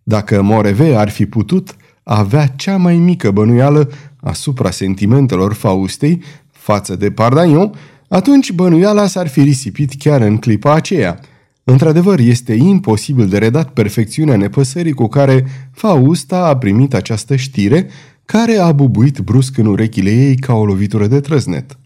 Dacă 0.04 0.42
Moreve 0.42 0.96
ar 0.96 1.10
fi 1.10 1.26
putut, 1.26 1.76
avea 2.04 2.48
cea 2.48 2.78
mai 2.78 2.96
mică 2.96 3.32
bănuială 3.32 3.90
asupra 4.20 4.72
sentimentelor 4.72 5.54
Faustei 5.54 6.22
față 6.52 6.96
de 6.96 7.12
Pardagnon, 7.12 7.74
atunci 8.08 8.52
bănuiala 8.52 9.08
s-ar 9.08 9.28
fi 9.28 9.42
risipit 9.42 9.94
chiar 9.98 10.22
în 10.22 10.38
clipa 10.38 10.74
aceea. 10.74 11.20
Într-adevăr, 11.64 12.20
este 12.20 12.54
imposibil 12.54 13.28
de 13.28 13.38
redat 13.38 13.74
perfecțiunea 13.74 14.36
nepăsării 14.36 14.94
cu 14.94 15.08
care 15.08 15.46
Fausta 15.72 16.46
a 16.46 16.58
primit 16.58 16.94
această 16.94 17.36
știre, 17.36 17.88
care 18.26 18.58
a 18.58 18.72
bubuit 18.72 19.20
brusc 19.20 19.58
în 19.58 19.66
urechile 19.66 20.10
ei 20.10 20.36
ca 20.36 20.54
o 20.54 20.66
lovitură 20.66 21.08
de 21.08 21.20
trăznet. 21.20 21.78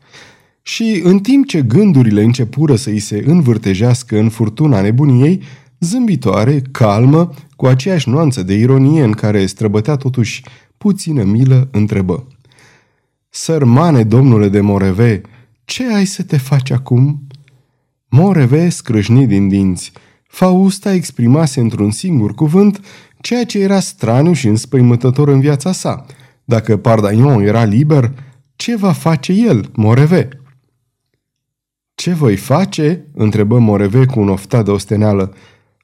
Și 0.61 1.01
în 1.03 1.19
timp 1.19 1.47
ce 1.47 1.61
gândurile 1.61 2.23
începură 2.23 2.75
să 2.75 2.89
îi 2.89 2.99
se 2.99 3.23
învârtejească 3.25 4.19
în 4.19 4.29
furtuna 4.29 4.81
nebuniei, 4.81 5.41
zâmbitoare, 5.79 6.61
calmă, 6.71 7.33
cu 7.55 7.65
aceeași 7.65 8.09
nuanță 8.09 8.43
de 8.43 8.53
ironie 8.53 9.03
în 9.03 9.11
care 9.11 9.45
străbătea 9.45 9.95
totuși 9.95 10.43
puțină 10.77 11.23
milă, 11.23 11.67
întrebă. 11.71 12.27
Sărmane, 13.29 14.03
domnule 14.03 14.49
de 14.49 14.61
Moreve, 14.61 15.21
ce 15.65 15.93
ai 15.93 16.05
să 16.05 16.23
te 16.23 16.37
faci 16.37 16.71
acum?" 16.71 17.24
Moreve 18.17 18.69
scrâșni 18.69 19.27
din 19.27 19.47
dinți. 19.47 19.91
Fausta 20.27 20.93
exprimase 20.93 21.59
într-un 21.59 21.91
singur 21.91 22.33
cuvânt 22.33 22.79
ceea 23.21 23.45
ce 23.45 23.59
era 23.59 23.79
straniu 23.79 24.33
și 24.33 24.47
înspăimătător 24.47 25.27
în 25.27 25.39
viața 25.39 25.71
sa. 25.71 26.05
Dacă 26.43 26.77
Pardagnon 26.77 27.41
era 27.41 27.63
liber, 27.63 28.11
ce 28.55 28.75
va 28.75 28.91
face 28.91 29.31
el, 29.31 29.69
Moreve? 29.73 30.29
Ce 31.95 32.13
voi 32.13 32.35
face?" 32.35 33.05
întrebă 33.13 33.59
Moreve 33.59 34.05
cu 34.05 34.19
un 34.19 34.29
oftat 34.29 34.65
de 34.65 34.71
osteneală. 34.71 35.33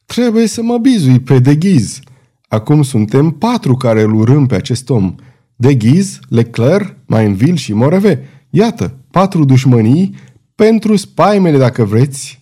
Trebuie 0.05 0.47
să 0.47 0.61
mă 0.61 0.77
bizui 0.77 1.19
pe 1.19 1.39
deghiz. 1.39 1.99
Acum 2.47 2.83
suntem 2.83 3.29
patru 3.29 3.75
care 3.75 4.01
îl 4.01 4.13
urâm 4.13 4.45
pe 4.45 4.55
acest 4.55 4.89
om. 4.89 5.15
Deghiz, 5.55 6.19
Leclerc, 6.29 6.95
Mainville 7.05 7.55
și 7.55 7.73
Moreve. 7.73 8.27
Iată, 8.49 8.97
patru 9.09 9.45
dușmănii 9.45 10.15
pentru 10.61 10.95
spaimele 10.95 11.57
dacă 11.57 11.83
vreți. 11.83 12.41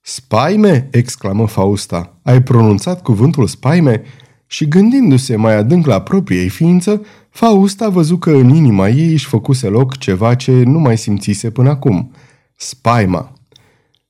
Spaime? 0.00 0.88
exclamă 0.90 1.46
Fausta. 1.46 2.18
Ai 2.22 2.42
pronunțat 2.42 3.02
cuvântul 3.02 3.46
spaime? 3.46 4.02
Și 4.46 4.68
gândindu-se 4.68 5.36
mai 5.36 5.56
adânc 5.56 5.86
la 5.86 6.00
propriei 6.00 6.48
ființă, 6.48 7.02
Fausta 7.30 7.88
văzu 7.88 8.16
că 8.16 8.30
în 8.30 8.54
inima 8.54 8.88
ei 8.88 9.12
își 9.12 9.26
făcuse 9.26 9.68
loc 9.68 9.96
ceva 9.96 10.34
ce 10.34 10.52
nu 10.52 10.78
mai 10.78 10.98
simțise 10.98 11.50
până 11.50 11.68
acum. 11.68 12.12
Spaima. 12.56 13.32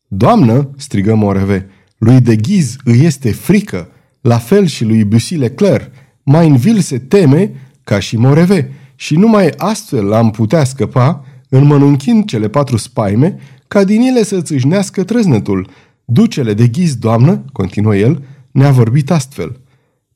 Doamnă, 0.09 0.71
strigă 0.77 1.15
Moreve, 1.15 1.69
lui 1.99 2.21
de 2.21 2.37
Ghiz 2.37 2.77
îi 2.85 3.05
este 3.05 3.33
frică, 3.33 3.89
la 4.21 4.39
fel 4.39 4.67
și 4.67 4.85
lui 4.85 5.05
Bussy 5.05 5.35
Leclerc. 5.35 5.93
Mainville 6.23 6.81
se 6.81 6.99
teme, 6.99 7.53
ca 7.85 7.99
și 7.99 8.17
Moreve, 8.17 8.73
și 8.95 9.17
numai 9.17 9.49
astfel 9.57 10.13
am 10.13 10.31
putea 10.31 10.65
scăpa, 10.65 11.25
înmănunchind 11.51 12.25
cele 12.25 12.49
patru 12.49 12.77
spaime, 12.77 13.39
ca 13.69 13.85
din 13.85 14.01
ele 14.01 14.23
să 14.23 14.41
țâșnească 14.41 15.05
trăznătul. 15.05 15.71
Ducele 16.05 16.55
de 16.55 16.67
ghiz, 16.67 16.95
doamnă, 16.95 17.45
continuă 17.53 17.97
el, 17.97 18.23
ne-a 18.51 18.71
vorbit 18.71 19.11
astfel. 19.11 19.61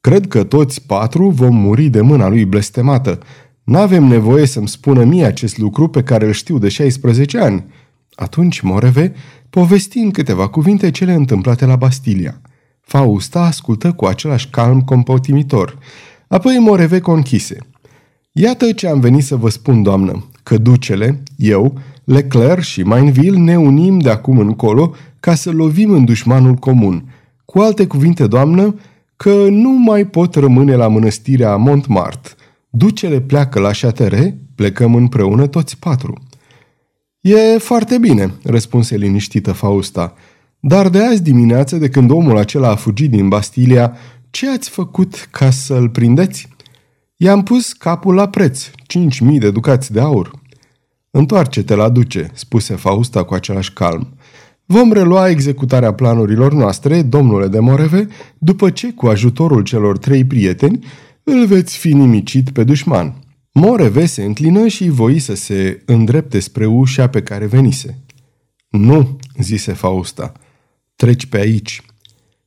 Cred 0.00 0.26
că 0.26 0.44
toți 0.44 0.86
patru 0.86 1.28
vom 1.28 1.56
muri 1.56 1.88
de 1.88 2.00
mâna 2.00 2.28
lui 2.28 2.44
blestemată. 2.44 3.18
N-avem 3.64 4.04
nevoie 4.04 4.46
să-mi 4.46 4.68
spună 4.68 5.04
mie 5.04 5.24
acest 5.24 5.58
lucru 5.58 5.88
pe 5.88 6.02
care 6.02 6.26
îl 6.26 6.32
știu 6.32 6.58
de 6.58 6.68
16 6.68 7.38
ani. 7.38 7.64
Atunci 8.14 8.60
Moreve 8.60 9.12
povesti 9.50 9.98
în 9.98 10.10
câteva 10.10 10.48
cuvinte 10.48 10.90
cele 10.90 11.12
întâmplate 11.12 11.64
la 11.64 11.76
Bastilia. 11.76 12.40
Fausta 12.80 13.40
ascultă 13.40 13.92
cu 13.92 14.04
același 14.04 14.48
calm 14.48 14.80
compotimitor. 14.80 15.78
Apoi 16.28 16.58
Moreve 16.58 17.00
conchise. 17.00 17.58
Iată 18.32 18.72
ce 18.72 18.88
am 18.88 19.00
venit 19.00 19.24
să 19.24 19.36
vă 19.36 19.48
spun, 19.48 19.82
doamnă, 19.82 20.24
că 20.44 20.58
ducele, 20.58 21.22
eu, 21.36 21.78
Leclerc 22.04 22.60
și 22.62 22.82
Mainville 22.82 23.38
ne 23.38 23.58
unim 23.58 23.98
de 23.98 24.10
acum 24.10 24.38
încolo 24.38 24.94
ca 25.20 25.34
să 25.34 25.50
lovim 25.50 25.90
în 25.90 26.04
dușmanul 26.04 26.54
comun. 26.54 27.04
Cu 27.44 27.58
alte 27.58 27.86
cuvinte, 27.86 28.26
doamnă, 28.26 28.74
că 29.16 29.46
nu 29.50 29.70
mai 29.70 30.04
pot 30.04 30.34
rămâne 30.34 30.74
la 30.74 30.88
mănăstirea 30.88 31.56
Montmartre. 31.56 32.32
Ducele 32.70 33.20
pleacă 33.20 33.60
la 33.60 33.72
șatere, 33.72 34.38
plecăm 34.54 34.94
împreună 34.94 35.46
toți 35.46 35.78
patru. 35.78 36.22
E 37.20 37.58
foarte 37.58 37.98
bine, 37.98 38.34
răspunse 38.42 38.96
liniștită 38.96 39.52
Fausta. 39.52 40.14
Dar 40.60 40.88
de 40.88 41.04
azi 41.04 41.22
dimineață, 41.22 41.76
de 41.76 41.88
când 41.88 42.10
omul 42.10 42.36
acela 42.36 42.68
a 42.68 42.74
fugit 42.74 43.10
din 43.10 43.28
Bastilia, 43.28 43.96
ce 44.30 44.50
ați 44.50 44.70
făcut 44.70 45.28
ca 45.30 45.50
să-l 45.50 45.88
prindeți? 45.88 46.48
I-am 47.16 47.42
pus 47.42 47.72
capul 47.72 48.14
la 48.14 48.28
preț, 48.28 48.70
cinci 48.86 49.20
mii 49.20 49.38
de 49.38 49.50
ducați 49.50 49.92
de 49.92 50.00
aur. 50.00 50.30
Întoarce-te 51.10 51.74
la 51.74 51.88
duce, 51.88 52.30
spuse 52.34 52.74
Fausta 52.74 53.22
cu 53.24 53.34
același 53.34 53.72
calm. 53.72 54.16
Vom 54.64 54.92
relua 54.92 55.28
executarea 55.28 55.94
planurilor 55.94 56.52
noastre, 56.52 57.02
domnule 57.02 57.48
de 57.48 57.58
Moreve, 57.58 58.08
după 58.38 58.70
ce, 58.70 58.92
cu 58.92 59.06
ajutorul 59.06 59.62
celor 59.62 59.98
trei 59.98 60.24
prieteni, 60.24 60.84
îl 61.22 61.46
veți 61.46 61.76
fi 61.76 61.92
nimicit 61.92 62.50
pe 62.50 62.64
dușman. 62.64 63.14
Moreve 63.52 64.06
se 64.06 64.24
înclină 64.24 64.66
și 64.66 64.88
voi 64.88 65.18
să 65.18 65.34
se 65.34 65.82
îndrepte 65.86 66.38
spre 66.38 66.66
ușa 66.66 67.06
pe 67.06 67.22
care 67.22 67.46
venise. 67.46 67.98
Nu, 68.68 69.18
zise 69.38 69.72
Fausta, 69.72 70.32
treci 70.96 71.26
pe 71.26 71.38
aici. 71.38 71.82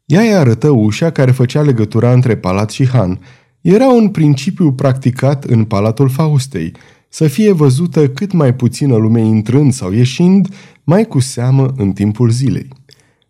Ea 0.06 0.21
îi 0.21 0.34
arătă 0.34 0.69
ușa 0.69 1.12
care 1.12 1.32
făcea 1.32 1.62
legătura 1.62 2.13
între 2.13 2.38
palat 2.38 2.69
și 2.69 2.88
han. 2.88 3.19
Era 3.61 3.87
un 3.87 4.09
principiu 4.09 4.71
practicat 4.71 5.43
în 5.43 5.63
palatul 5.63 6.09
Faustei, 6.09 6.73
să 7.09 7.27
fie 7.27 7.51
văzută 7.51 8.09
cât 8.09 8.31
mai 8.31 8.55
puțină 8.55 8.95
lume 8.95 9.21
intrând 9.21 9.73
sau 9.73 9.91
ieșind, 9.91 10.47
mai 10.83 11.05
cu 11.05 11.19
seamă 11.19 11.73
în 11.77 11.91
timpul 11.91 12.29
zilei. 12.29 12.67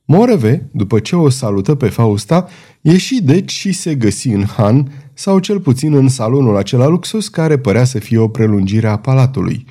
Moreve, 0.05 0.69
după 0.71 0.99
ce 0.99 1.15
o 1.15 1.29
salută 1.29 1.75
pe 1.75 1.87
Fausta, 1.87 2.47
ieși 2.81 3.21
deci 3.21 3.51
și 3.51 3.71
se 3.71 3.95
găsi 3.95 4.27
în 4.27 4.43
Han, 4.43 4.91
sau 5.13 5.39
cel 5.39 5.59
puțin 5.59 5.93
în 5.93 6.07
salonul 6.07 6.57
acela 6.57 6.87
luxus 6.87 7.27
care 7.27 7.57
părea 7.57 7.83
să 7.83 7.99
fie 7.99 8.17
o 8.17 8.27
prelungire 8.27 8.87
a 8.87 8.97
palatului. 8.97 9.65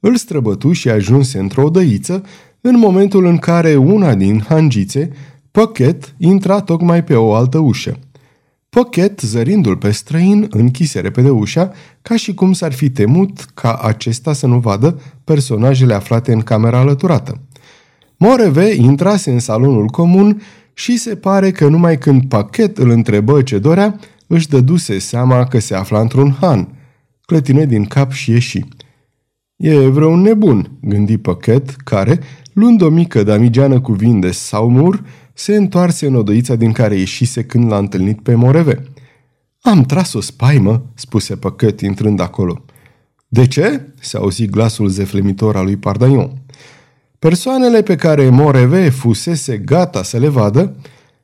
Îl 0.00 0.16
străbătu 0.16 0.72
și 0.72 0.88
ajunse 0.88 1.38
într-o 1.38 1.68
dăiță, 1.68 2.22
în 2.60 2.78
momentul 2.78 3.24
în 3.24 3.36
care 3.36 3.76
una 3.76 4.14
din 4.14 4.44
hangițe, 4.48 5.10
Pochet, 5.50 6.14
intra 6.18 6.60
tocmai 6.60 7.04
pe 7.04 7.14
o 7.14 7.34
altă 7.34 7.58
ușă. 7.58 7.98
Pochet, 8.70 9.20
zărindu-l 9.20 9.76
pe 9.76 9.90
străin, 9.90 10.46
închise 10.50 11.00
repede 11.00 11.30
ușa, 11.30 11.72
ca 12.02 12.16
și 12.16 12.34
cum 12.34 12.52
s-ar 12.52 12.72
fi 12.72 12.90
temut 12.90 13.44
ca 13.54 13.74
acesta 13.74 14.32
să 14.32 14.46
nu 14.46 14.58
vadă 14.58 15.00
personajele 15.24 15.94
aflate 15.94 16.32
în 16.32 16.40
camera 16.40 16.78
alăturată. 16.78 17.40
Moreve 18.16 18.74
intrase 18.74 19.30
în 19.30 19.38
salonul 19.38 19.86
comun 19.86 20.42
și 20.72 20.96
se 20.96 21.16
pare 21.16 21.50
că 21.50 21.68
numai 21.68 21.98
când 21.98 22.28
Pachet 22.28 22.78
îl 22.78 22.90
întrebă 22.90 23.42
ce 23.42 23.58
dorea, 23.58 23.98
își 24.26 24.48
dăduse 24.48 24.98
seama 24.98 25.44
că 25.44 25.58
se 25.58 25.74
afla 25.74 26.00
într-un 26.00 26.36
han. 26.40 26.68
Clătine 27.20 27.66
din 27.66 27.84
cap 27.84 28.12
și 28.12 28.30
ieși. 28.30 28.64
E 29.56 29.88
vreun 29.88 30.20
nebun, 30.20 30.70
gândi 30.80 31.18
Pachet, 31.18 31.70
care, 31.70 32.20
luând 32.52 32.82
o 32.82 32.88
mică 32.88 33.22
damigeană 33.22 33.80
cu 33.80 33.92
vin 33.92 34.20
de 34.20 34.30
saumur, 34.30 35.02
se 35.40 35.56
întoarse 35.56 36.06
în 36.06 36.14
odăița 36.14 36.54
din 36.54 36.72
care 36.72 36.94
ieșise 36.94 37.44
când 37.44 37.70
l-a 37.70 37.78
întâlnit 37.78 38.20
pe 38.22 38.34
Moreve. 38.34 38.82
Am 39.60 39.82
tras 39.82 40.12
o 40.12 40.20
spaimă, 40.20 40.84
spuse 40.94 41.36
Păcăt 41.36 41.80
intrând 41.80 42.20
acolo. 42.20 42.64
De 43.28 43.46
ce? 43.46 43.80
se 44.00 44.16
auzi 44.16 44.46
glasul 44.46 44.88
zeflemitor 44.88 45.56
al 45.56 45.64
lui 45.64 45.76
Pardaion. 45.76 46.30
Persoanele 47.18 47.82
pe 47.82 47.96
care 47.96 48.28
Moreve 48.28 48.88
fusese 48.88 49.58
gata 49.58 50.02
să 50.02 50.18
le 50.18 50.28
vadă, 50.28 50.76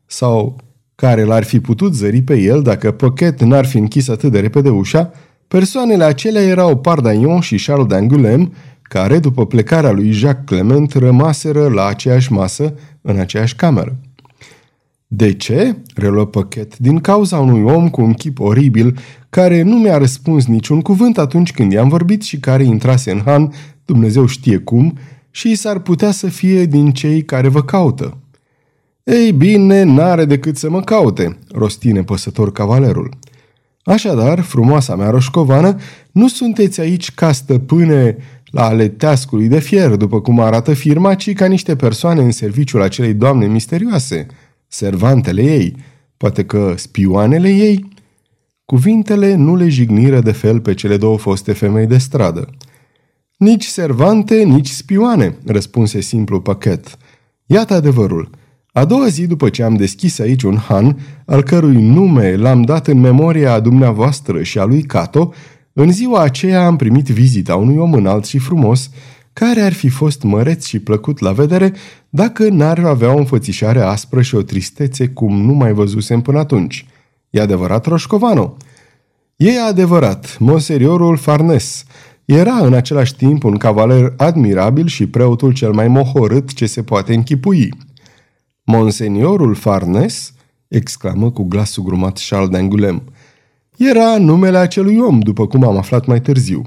sau 0.06 0.56
care 0.94 1.24
l-ar 1.24 1.44
fi 1.44 1.60
putut 1.60 1.94
zări 1.94 2.22
pe 2.22 2.38
el 2.38 2.62
dacă 2.62 2.90
Păchet 2.90 3.42
n-ar 3.42 3.66
fi 3.66 3.76
închis 3.76 4.08
atât 4.08 4.32
de 4.32 4.40
repede 4.40 4.68
ușa, 4.68 5.12
persoanele 5.48 6.04
acelea 6.04 6.42
erau 6.42 6.78
Pardaion 6.78 7.40
și 7.40 7.64
Charles 7.64 7.86
d'Angoulême, 7.86 8.48
care, 8.82 9.18
după 9.18 9.46
plecarea 9.46 9.90
lui 9.90 10.10
Jacques 10.10 10.44
Clement, 10.44 10.92
rămaseră 10.92 11.68
la 11.68 11.86
aceeași 11.86 12.32
masă, 12.32 12.74
în 13.02 13.18
aceeași 13.18 13.56
cameră. 13.56 13.96
De 15.06 15.32
ce? 15.32 15.76
reluă 15.94 16.26
Păchet, 16.26 16.78
din 16.78 17.00
cauza 17.00 17.38
unui 17.38 17.62
om 17.62 17.88
cu 17.88 18.02
un 18.02 18.12
chip 18.12 18.40
oribil, 18.40 18.98
care 19.30 19.62
nu 19.62 19.76
mi-a 19.76 19.98
răspuns 19.98 20.46
niciun 20.46 20.80
cuvânt 20.80 21.18
atunci 21.18 21.52
când 21.52 21.72
i-am 21.72 21.88
vorbit 21.88 22.22
și 22.22 22.38
care 22.38 22.64
intrase 22.64 23.10
în 23.10 23.20
Han, 23.24 23.52
Dumnezeu 23.84 24.26
știe 24.26 24.58
cum, 24.58 24.98
și 25.30 25.54
s-ar 25.54 25.78
putea 25.78 26.10
să 26.10 26.28
fie 26.28 26.64
din 26.64 26.92
cei 26.92 27.24
care 27.24 27.48
vă 27.48 27.62
caută. 27.62 28.16
Ei 29.04 29.32
bine, 29.32 29.82
n-are 29.82 30.24
decât 30.24 30.56
să 30.56 30.70
mă 30.70 30.80
caute, 30.80 31.38
rostine 31.50 32.02
păsător 32.02 32.52
cavalerul. 32.52 33.08
Așadar, 33.84 34.40
frumoasa 34.40 34.96
mea 34.96 35.10
roșcovană, 35.10 35.76
nu 36.12 36.28
sunteți 36.28 36.80
aici 36.80 37.14
ca 37.14 37.32
stăpâne 37.32 38.16
la 38.50 38.64
ale 38.64 38.88
teascului 38.88 39.48
de 39.48 39.58
fier, 39.58 39.96
după 39.96 40.20
cum 40.20 40.40
arată 40.40 40.74
firma, 40.74 41.14
ci 41.14 41.32
ca 41.32 41.46
niște 41.46 41.76
persoane 41.76 42.22
în 42.22 42.30
serviciul 42.30 42.82
acelei 42.82 43.14
doamne 43.14 43.46
misterioase, 43.46 44.26
servantele 44.76 45.42
ei, 45.42 45.76
poate 46.16 46.44
că 46.44 46.74
spioanele 46.76 47.48
ei? 47.48 47.88
Cuvintele 48.64 49.34
nu 49.34 49.56
le 49.56 49.68
jigniră 49.68 50.20
de 50.20 50.32
fel 50.32 50.60
pe 50.60 50.74
cele 50.74 50.96
două 50.96 51.18
foste 51.18 51.52
femei 51.52 51.86
de 51.86 51.98
stradă. 51.98 52.50
Nici 53.36 53.64
servante, 53.64 54.42
nici 54.42 54.68
spioane, 54.68 55.38
răspunse 55.46 56.00
simplu 56.00 56.40
pachet. 56.40 56.98
Iată 57.46 57.74
adevărul. 57.74 58.30
A 58.72 58.84
doua 58.84 59.08
zi 59.08 59.26
după 59.26 59.48
ce 59.48 59.62
am 59.62 59.74
deschis 59.74 60.18
aici 60.18 60.42
un 60.42 60.56
han, 60.56 60.98
al 61.26 61.42
cărui 61.42 61.82
nume 61.82 62.36
l-am 62.36 62.62
dat 62.62 62.86
în 62.86 63.00
memoria 63.00 63.52
a 63.52 63.60
dumneavoastră 63.60 64.42
și 64.42 64.58
a 64.58 64.64
lui 64.64 64.82
Cato, 64.82 65.32
în 65.72 65.92
ziua 65.92 66.20
aceea 66.20 66.66
am 66.66 66.76
primit 66.76 67.06
vizita 67.06 67.56
unui 67.56 67.76
om 67.76 67.92
înalt 67.92 68.24
și 68.24 68.38
frumos, 68.38 68.90
care 69.38 69.60
ar 69.60 69.72
fi 69.72 69.88
fost 69.88 70.22
măreț 70.22 70.64
și 70.64 70.78
plăcut 70.78 71.18
la 71.18 71.32
vedere 71.32 71.72
dacă 72.08 72.48
n-ar 72.48 72.78
avea 72.78 73.14
o 73.14 73.16
înfățișare 73.16 73.80
aspră 73.80 74.22
și 74.22 74.34
o 74.34 74.42
tristețe 74.42 75.08
cum 75.08 75.40
nu 75.40 75.52
mai 75.52 75.72
văzusem 75.72 76.20
până 76.20 76.38
atunci. 76.38 76.86
E 77.30 77.40
adevărat, 77.40 77.86
Roșcovano? 77.86 78.56
E 79.36 79.60
adevărat, 79.60 80.36
monseriorul 80.38 81.16
Farnes. 81.16 81.84
Era 82.24 82.52
în 82.52 82.72
același 82.72 83.16
timp 83.16 83.44
un 83.44 83.56
cavaler 83.56 84.14
admirabil 84.16 84.86
și 84.86 85.06
preotul 85.06 85.52
cel 85.52 85.72
mai 85.72 85.88
mohorât 85.88 86.52
ce 86.52 86.66
se 86.66 86.82
poate 86.82 87.14
închipui. 87.14 87.74
Monseniorul 88.62 89.54
Farnes? 89.54 90.32
exclamă 90.68 91.30
cu 91.30 91.42
glas 91.42 91.70
sugrumat 91.70 92.20
Charles 92.28 92.60
d'Angoulême. 92.60 93.02
Era 93.76 94.18
numele 94.18 94.58
acelui 94.58 94.98
om, 94.98 95.18
după 95.18 95.46
cum 95.46 95.64
am 95.64 95.76
aflat 95.76 96.06
mai 96.06 96.20
târziu. 96.20 96.62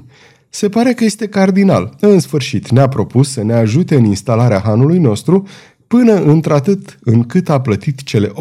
Se 0.50 0.68
pare 0.68 0.92
că 0.92 1.04
este 1.04 1.28
cardinal. 1.28 1.96
În 2.00 2.18
sfârșit, 2.18 2.70
ne-a 2.70 2.88
propus 2.88 3.30
să 3.30 3.42
ne 3.42 3.52
ajute 3.52 3.96
în 3.96 4.04
instalarea 4.04 4.60
hanului 4.64 4.98
nostru 4.98 5.46
până 5.86 6.12
într-atât 6.12 6.98
încât 7.04 7.48
a 7.48 7.60
plătit 7.60 8.02
cele 8.02 8.28
8.000 8.28 8.32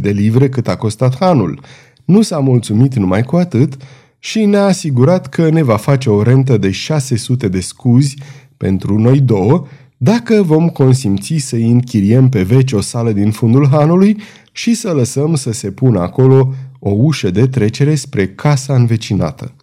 de 0.00 0.10
livre 0.10 0.48
cât 0.48 0.68
a 0.68 0.76
costat 0.76 1.16
hanul. 1.18 1.60
Nu 2.04 2.22
s-a 2.22 2.38
mulțumit 2.38 2.94
numai 2.94 3.22
cu 3.22 3.36
atât 3.36 3.76
și 4.18 4.44
ne-a 4.44 4.64
asigurat 4.64 5.28
că 5.28 5.50
ne 5.50 5.62
va 5.62 5.76
face 5.76 6.10
o 6.10 6.22
rentă 6.22 6.56
de 6.56 6.70
600 6.70 7.48
de 7.48 7.60
scuzi 7.60 8.16
pentru 8.56 8.98
noi 8.98 9.20
două 9.20 9.66
dacă 9.96 10.42
vom 10.42 10.68
consimți 10.68 11.36
să 11.36 11.56
închiriem 11.56 12.28
pe 12.28 12.42
veci 12.42 12.72
o 12.72 12.80
sală 12.80 13.12
din 13.12 13.30
fundul 13.30 13.68
hanului 13.68 14.16
și 14.52 14.74
să 14.74 14.92
lăsăm 14.92 15.34
să 15.34 15.52
se 15.52 15.70
pună 15.70 16.00
acolo 16.00 16.54
o 16.78 16.90
ușă 16.90 17.30
de 17.30 17.46
trecere 17.46 17.94
spre 17.94 18.28
casa 18.28 18.74
învecinată. 18.74 19.54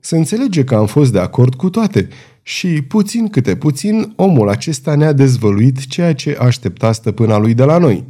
Se 0.00 0.16
înțelege 0.16 0.64
că 0.64 0.74
am 0.74 0.86
fost 0.86 1.12
de 1.12 1.18
acord 1.18 1.54
cu 1.54 1.70
toate 1.70 2.08
și, 2.42 2.82
puțin 2.82 3.28
câte 3.28 3.56
puțin, 3.56 4.12
omul 4.16 4.48
acesta 4.48 4.94
ne-a 4.94 5.12
dezvăluit 5.12 5.86
ceea 5.86 6.14
ce 6.14 6.36
aștepta 6.40 6.92
stăpâna 6.92 7.38
lui 7.38 7.54
de 7.54 7.64
la 7.64 7.78
noi. 7.78 8.04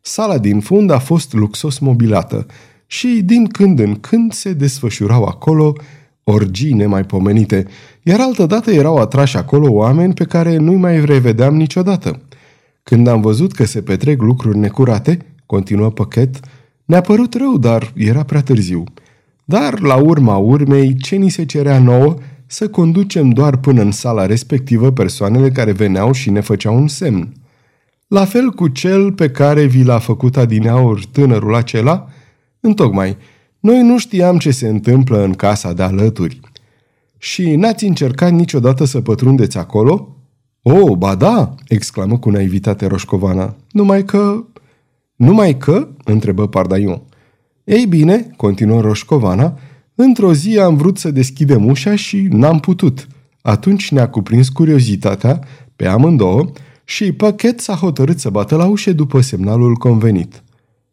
Sala 0.00 0.38
din 0.38 0.60
fund 0.60 0.90
a 0.90 0.98
fost 0.98 1.32
luxos 1.32 1.78
mobilată 1.78 2.46
și, 2.86 3.22
din 3.24 3.46
când 3.46 3.78
în 3.78 3.94
când, 3.94 4.32
se 4.32 4.52
desfășurau 4.52 5.24
acolo 5.24 5.72
orgii 6.24 6.72
nemaipomenite, 6.72 7.66
iar 8.02 8.20
altădată 8.20 8.70
erau 8.70 8.96
atrași 8.96 9.36
acolo 9.36 9.72
oameni 9.72 10.14
pe 10.14 10.24
care 10.24 10.56
nu-i 10.56 10.76
mai 10.76 11.04
revedeam 11.04 11.56
niciodată. 11.56 12.20
Când 12.82 13.06
am 13.06 13.20
văzut 13.20 13.52
că 13.52 13.64
se 13.64 13.82
petrec 13.82 14.20
lucruri 14.20 14.58
necurate, 14.58 15.18
continuă 15.46 15.90
Păchet, 15.90 16.40
ne-a 16.84 17.00
părut 17.00 17.34
rău, 17.34 17.58
dar 17.58 17.92
era 17.96 18.22
prea 18.22 18.42
târziu. 18.42 18.84
Dar, 19.50 19.80
la 19.80 19.96
urma 19.96 20.36
urmei, 20.36 20.96
ce 20.96 21.16
ni 21.16 21.28
se 21.28 21.44
cerea 21.44 21.78
nouă, 21.78 22.14
să 22.46 22.68
conducem 22.68 23.30
doar 23.30 23.56
până 23.56 23.82
în 23.82 23.90
sala 23.90 24.26
respectivă 24.26 24.92
persoanele 24.92 25.50
care 25.50 25.72
veneau 25.72 26.12
și 26.12 26.30
ne 26.30 26.40
făceau 26.40 26.76
un 26.76 26.88
semn. 26.88 27.32
La 28.06 28.24
fel 28.24 28.50
cu 28.50 28.68
cel 28.68 29.12
pe 29.12 29.30
care 29.30 29.64
vi 29.64 29.82
l-a 29.82 29.98
făcut 29.98 30.36
adineaur 30.36 31.04
tânărul 31.04 31.54
acela, 31.54 32.08
întocmai, 32.60 33.16
noi 33.60 33.82
nu 33.82 33.98
știam 33.98 34.38
ce 34.38 34.50
se 34.50 34.68
întâmplă 34.68 35.24
în 35.24 35.32
casa 35.32 35.72
de 35.72 35.82
alături. 35.82 36.40
Și 37.18 37.56
n-ați 37.56 37.84
încercat 37.84 38.32
niciodată 38.32 38.84
să 38.84 39.00
pătrundeți 39.00 39.58
acolo? 39.58 40.16
Oh, 40.62 40.96
ba 40.96 41.14
da!" 41.14 41.54
exclamă 41.68 42.18
cu 42.18 42.30
naivitate 42.30 42.86
Roșcovana. 42.86 43.56
Numai 43.70 44.04
că... 44.04 44.44
Numai 45.16 45.56
că? 45.56 45.88
întrebă 46.04 46.48
Pardaion. 46.48 47.02
Ei 47.68 47.86
bine, 47.86 48.30
continuă 48.36 48.80
Roșcovana, 48.80 49.58
într-o 49.94 50.34
zi 50.34 50.58
am 50.58 50.76
vrut 50.76 50.98
să 50.98 51.10
deschidem 51.10 51.66
ușa 51.66 51.96
și 51.96 52.28
n-am 52.30 52.60
putut. 52.60 53.06
Atunci 53.40 53.90
ne-a 53.90 54.08
cuprins 54.08 54.48
curiozitatea 54.48 55.40
pe 55.76 55.86
amândouă 55.86 56.50
și 56.84 57.12
Pachet 57.12 57.60
s-a 57.60 57.74
hotărât 57.74 58.18
să 58.18 58.30
bată 58.30 58.56
la 58.56 58.66
ușă 58.66 58.92
după 58.92 59.20
semnalul 59.20 59.74
convenit. 59.74 60.42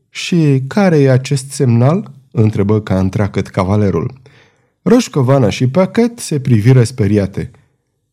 Și 0.10 0.64
care 0.68 0.98
e 0.98 1.12
acest 1.12 1.52
semnal?" 1.52 2.12
întrebă 2.32 2.82
ca 2.82 3.00
întreacăt 3.00 3.48
cavalerul. 3.48 4.14
Roșcovana 4.82 5.50
și 5.50 5.68
Pachet 5.68 6.20
se 6.20 6.40
priviră 6.40 6.84
speriate. 6.84 7.52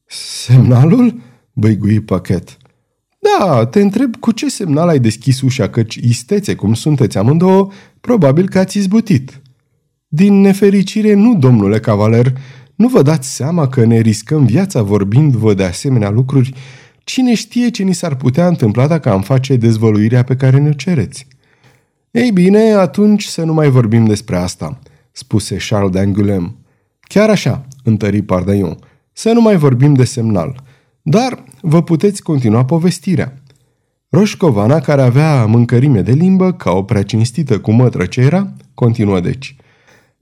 Semnalul?" 0.06 1.20
băigui 1.52 2.00
Pachet. 2.00 2.56
Da, 3.38 3.66
te 3.66 3.80
întreb 3.80 4.16
cu 4.16 4.32
ce 4.32 4.48
semnal 4.48 4.88
ai 4.88 4.98
deschis 4.98 5.40
ușa, 5.40 5.68
căci 5.68 5.94
istețe 5.94 6.54
cum 6.54 6.74
sunteți 6.74 7.18
amândouă, 7.18 7.70
probabil 8.02 8.48
că 8.48 8.58
ați 8.58 8.78
izbutit. 8.78 9.40
Din 10.08 10.40
nefericire, 10.40 11.14
nu, 11.14 11.34
domnule 11.34 11.80
cavaler, 11.80 12.32
nu 12.74 12.88
vă 12.88 13.02
dați 13.02 13.34
seama 13.34 13.68
că 13.68 13.84
ne 13.84 13.98
riscăm 13.98 14.44
viața 14.44 14.82
vorbind-vă 14.82 15.54
de 15.54 15.64
asemenea 15.64 16.10
lucruri? 16.10 16.54
Cine 17.04 17.34
știe 17.34 17.68
ce 17.68 17.82
ni 17.82 17.92
s-ar 17.92 18.14
putea 18.14 18.46
întâmpla 18.46 18.86
dacă 18.86 19.10
am 19.10 19.22
face 19.22 19.56
dezvăluirea 19.56 20.22
pe 20.22 20.36
care 20.36 20.58
ne-o 20.58 20.72
cereți? 20.72 21.26
Ei 22.10 22.30
bine, 22.30 22.72
atunci 22.72 23.24
să 23.24 23.44
nu 23.44 23.52
mai 23.52 23.68
vorbim 23.68 24.04
despre 24.04 24.36
asta, 24.36 24.78
spuse 25.12 25.56
Charles 25.68 25.90
d'Angoulême. 25.90 26.52
Chiar 27.00 27.30
așa, 27.30 27.66
întări 27.84 28.22
Pardaion, 28.22 28.78
să 29.12 29.32
nu 29.32 29.40
mai 29.40 29.56
vorbim 29.56 29.94
de 29.94 30.04
semnal. 30.04 30.62
Dar 31.02 31.44
vă 31.60 31.82
puteți 31.82 32.22
continua 32.22 32.64
povestirea. 32.64 33.41
Roșcovana, 34.14 34.80
care 34.80 35.02
avea 35.02 35.46
mâncărime 35.46 36.02
de 36.02 36.12
limbă, 36.12 36.52
ca 36.52 36.70
o 36.70 36.82
prea 36.82 37.02
cinstită 37.02 37.58
cu 37.58 37.72
mătră 37.72 38.06
ce 38.06 38.20
era, 38.20 38.52
continuă 38.74 39.20
deci. 39.20 39.56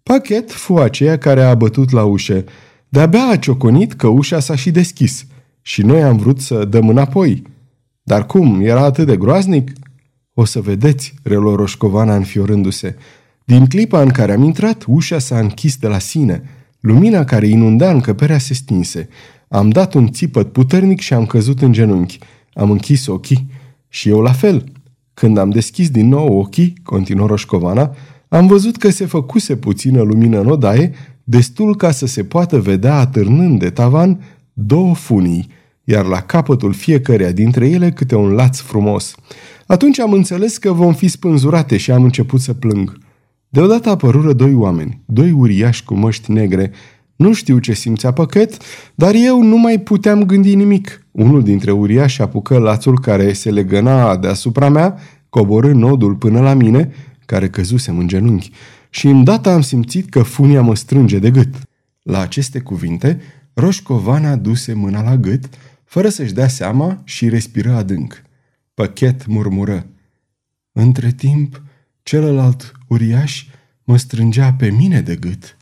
Pachet 0.03 0.53
fu 0.53 0.75
aceea 0.75 1.19
care 1.19 1.43
a 1.43 1.55
bătut 1.55 1.91
la 1.91 2.05
ușă. 2.05 2.45
De-abia 2.89 3.29
a 3.29 3.37
cioconit 3.37 3.93
că 3.93 4.07
ușa 4.07 4.41
s-a 4.41 4.55
și 4.55 4.71
deschis 4.71 5.27
și 5.63 5.83
noi 5.83 6.03
am 6.03 6.17
vrut 6.17 6.41
să 6.41 6.65
dăm 6.65 6.89
înapoi. 6.89 7.43
Dar 8.03 8.27
cum, 8.27 8.61
era 8.61 8.85
atât 8.85 9.07
de 9.07 9.17
groaznic? 9.17 9.73
O 10.35 10.45
să 10.45 10.61
vedeți, 10.61 11.15
reluă 11.23 11.55
Roșcovana 11.55 12.15
înfiorându-se. 12.15 12.97
Din 13.45 13.67
clipa 13.67 14.01
în 14.03 14.09
care 14.09 14.33
am 14.33 14.43
intrat, 14.43 14.85
ușa 14.87 15.19
s-a 15.19 15.39
închis 15.39 15.77
de 15.77 15.87
la 15.87 15.99
sine. 15.99 16.43
Lumina 16.81 17.25
care 17.25 17.47
inunda 17.47 17.91
încăperea 17.91 18.39
se 18.39 18.55
stinse. 18.55 19.09
Am 19.49 19.71
dat 19.71 19.95
un 19.95 20.11
țipăt 20.11 20.53
puternic 20.53 21.01
și 21.01 21.15
am 21.15 21.27
căzut 21.27 21.63
în 21.63 21.73
genunchi. 21.73 22.19
Am 22.55 22.71
închis 22.71 23.07
ochii. 23.07 23.59
Și 23.93 24.09
eu 24.09 24.21
la 24.21 24.33
fel. 24.33 24.65
Când 25.15 25.39
am 25.39 25.51
deschis 25.51 25.91
din 25.91 26.09
nou 26.09 26.39
ochii, 26.39 26.75
continuă 26.83 27.27
Roșcovana, 27.27 27.95
am 28.29 28.47
văzut 28.47 28.77
că 28.77 28.91
se 28.91 29.07
făcuse 29.07 29.57
puțină 29.57 30.03
lumină 30.03 30.41
în 30.41 30.47
odaie, 30.47 30.93
destul 31.25 31.77
ca 31.77 31.91
să 31.91 32.07
se 32.07 32.25
poată 32.25 32.61
vedea 32.61 32.95
atârnând 32.95 33.59
de 33.59 33.71
tavan 33.71 34.21
două 34.53 34.95
funii, 34.95 35.49
iar 35.85 36.05
la 36.05 36.21
capătul 36.21 36.73
fiecăreia 36.73 37.33
dintre 37.33 37.69
ele 37.69 37.91
câte 37.91 38.15
un 38.15 38.31
laț 38.31 38.59
frumos. 38.59 39.15
Atunci 39.67 39.99
am 39.99 40.13
înțeles 40.13 40.59
că 40.59 40.73
vom 40.73 40.93
fi 40.95 41.09
spânzurate 41.09 41.77
și 41.77 41.91
am 41.91 42.03
început 42.03 42.41
să 42.41 42.55
plâng. 42.55 42.99
Deodată 43.49 43.91
apărură 43.91 44.33
doi 44.33 44.55
oameni, 44.55 45.03
doi 45.07 45.33
uriași 45.33 45.85
cu 45.85 45.95
măști 45.95 46.33
negre, 46.33 46.71
nu 47.21 47.33
știu 47.33 47.59
ce 47.59 47.73
simțea 47.73 48.13
păcăt, 48.13 48.57
dar 48.95 49.15
eu 49.15 49.43
nu 49.43 49.57
mai 49.57 49.81
puteam 49.81 50.25
gândi 50.25 50.55
nimic. 50.55 51.07
Unul 51.11 51.43
dintre 51.43 51.71
uriași 51.71 52.23
apucă 52.23 52.59
lațul 52.59 53.01
care 53.01 53.33
se 53.33 53.51
legăna 53.51 54.17
deasupra 54.17 54.69
mea, 54.69 54.99
coborâ 55.29 55.73
nodul 55.73 56.15
până 56.15 56.41
la 56.41 56.55
mine, 56.55 56.93
care 57.27 57.49
căzusem 57.49 57.99
în 57.99 58.09
genunchi, 58.09 58.51
și 58.91 59.07
îndată 59.07 59.51
am 59.51 59.61
simțit 59.61 60.09
că 60.11 60.23
funia 60.23 60.63
mă 60.63 60.77
strânge 60.77 61.19
de 61.19 61.31
gât. 61.31 61.55
La 62.03 62.21
aceste 62.21 62.61
cuvinte, 62.61 63.21
Roșcovana 63.55 64.37
duse 64.37 64.73
mâna 64.73 65.03
la 65.03 65.17
gât, 65.17 65.45
fără 65.85 66.09
să-și 66.09 66.33
dea 66.33 66.49
seama 66.49 67.01
și 67.05 67.29
respiră 67.29 67.73
adânc. 67.73 68.23
Păchet 68.75 69.27
murmură. 69.27 69.87
Între 70.73 71.11
timp, 71.11 71.63
celălalt 72.03 72.73
uriaș 72.89 73.47
mă 73.85 73.97
strângea 73.97 74.53
pe 74.53 74.71
mine 74.71 75.01
de 75.01 75.17
gât. 75.17 75.59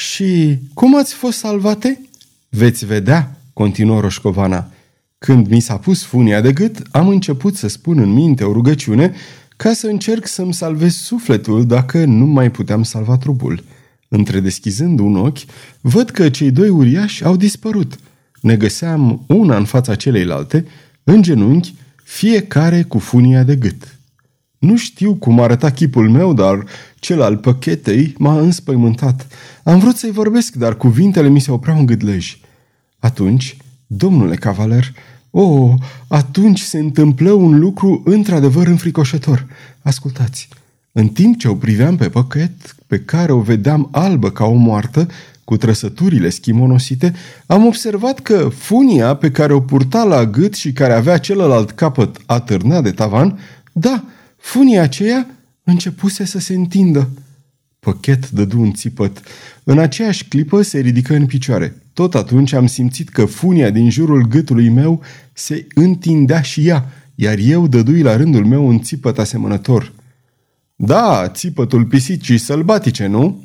Și 0.00 0.58
cum 0.74 0.96
ați 0.96 1.14
fost 1.14 1.38
salvate? 1.38 2.00
Veți 2.48 2.86
vedea, 2.86 3.36
continuă 3.52 4.00
Roșcovana. 4.00 4.70
Când 5.18 5.48
mi 5.48 5.60
s-a 5.60 5.76
pus 5.76 6.02
funia 6.02 6.40
de 6.40 6.52
gât, 6.52 6.82
am 6.90 7.08
început 7.08 7.56
să 7.56 7.68
spun 7.68 7.98
în 7.98 8.12
minte 8.12 8.44
o 8.44 8.52
rugăciune 8.52 9.14
ca 9.56 9.72
să 9.72 9.86
încerc 9.86 10.26
să-mi 10.26 10.54
salvez 10.54 10.94
sufletul 10.94 11.66
dacă 11.66 12.04
nu 12.04 12.26
mai 12.26 12.50
puteam 12.50 12.82
salva 12.82 13.16
trupul. 13.16 13.64
Întredeschizând 14.08 14.98
un 14.98 15.16
ochi, 15.16 15.44
văd 15.80 16.10
că 16.10 16.28
cei 16.28 16.50
doi 16.50 16.68
uriași 16.68 17.24
au 17.24 17.36
dispărut. 17.36 17.98
Ne 18.40 18.56
găseam 18.56 19.24
una 19.26 19.56
în 19.56 19.64
fața 19.64 19.94
celeilalte, 19.94 20.66
în 21.04 21.22
genunchi, 21.22 21.74
fiecare 22.04 22.82
cu 22.82 22.98
funia 22.98 23.42
de 23.42 23.56
gât. 23.56 23.98
Nu 24.60 24.76
știu 24.76 25.14
cum 25.14 25.40
arăta 25.40 25.70
chipul 25.70 26.08
meu, 26.08 26.32
dar 26.32 26.64
cel 26.98 27.22
al 27.22 27.36
păchetei 27.36 28.14
m-a 28.18 28.40
înspăimântat. 28.40 29.26
Am 29.64 29.78
vrut 29.78 29.96
să-i 29.96 30.10
vorbesc, 30.10 30.54
dar 30.54 30.76
cuvintele 30.76 31.28
mi 31.28 31.40
se 31.40 31.50
opreau 31.50 31.78
în 31.78 31.86
gâdleji. 31.86 32.40
Atunci, 32.98 33.56
domnule 33.86 34.34
cavaler, 34.34 34.92
o, 35.30 35.42
oh, 35.42 35.74
atunci 36.08 36.60
se 36.60 36.78
întâmplă 36.78 37.32
un 37.32 37.58
lucru 37.58 38.02
într-adevăr 38.04 38.66
înfricoșător. 38.66 39.46
Ascultați, 39.82 40.48
în 40.92 41.08
timp 41.08 41.38
ce 41.38 41.48
o 41.48 41.54
priveam 41.54 41.96
pe 41.96 42.08
păchet, 42.08 42.76
pe 42.86 42.98
care 42.98 43.32
o 43.32 43.40
vedeam 43.40 43.88
albă 43.90 44.30
ca 44.30 44.44
o 44.44 44.54
moartă, 44.54 45.08
cu 45.44 45.56
trăsăturile 45.56 46.30
schimonosite, 46.30 47.14
am 47.46 47.66
observat 47.66 48.20
că 48.20 48.48
funia 48.54 49.14
pe 49.14 49.30
care 49.30 49.52
o 49.52 49.60
purta 49.60 50.02
la 50.02 50.24
gât 50.24 50.54
și 50.54 50.72
care 50.72 50.92
avea 50.92 51.18
celălalt 51.18 51.70
capăt 51.70 52.16
atârnat 52.26 52.82
de 52.82 52.90
tavan, 52.90 53.38
da, 53.72 54.04
funia 54.40 54.82
aceea 54.82 55.26
începuse 55.64 56.24
să 56.24 56.38
se 56.38 56.54
întindă. 56.54 57.10
Păchet 57.80 58.30
dădu 58.30 58.60
un 58.60 58.72
țipăt. 58.72 59.22
În 59.64 59.78
aceeași 59.78 60.24
clipă 60.24 60.62
se 60.62 60.78
ridică 60.78 61.14
în 61.14 61.26
picioare. 61.26 61.82
Tot 61.92 62.14
atunci 62.14 62.52
am 62.52 62.66
simțit 62.66 63.08
că 63.08 63.24
funia 63.24 63.70
din 63.70 63.90
jurul 63.90 64.26
gâtului 64.26 64.68
meu 64.68 65.02
se 65.32 65.66
întindea 65.74 66.40
și 66.40 66.66
ea, 66.66 66.86
iar 67.14 67.38
eu 67.38 67.66
dădui 67.66 68.02
la 68.02 68.16
rândul 68.16 68.44
meu 68.44 68.66
un 68.66 68.80
țipăt 68.80 69.18
asemănător. 69.18 69.92
Da, 70.76 71.28
țipătul 71.28 71.84
pisicii 71.84 72.38
sălbatice, 72.38 73.06
nu?" 73.06 73.44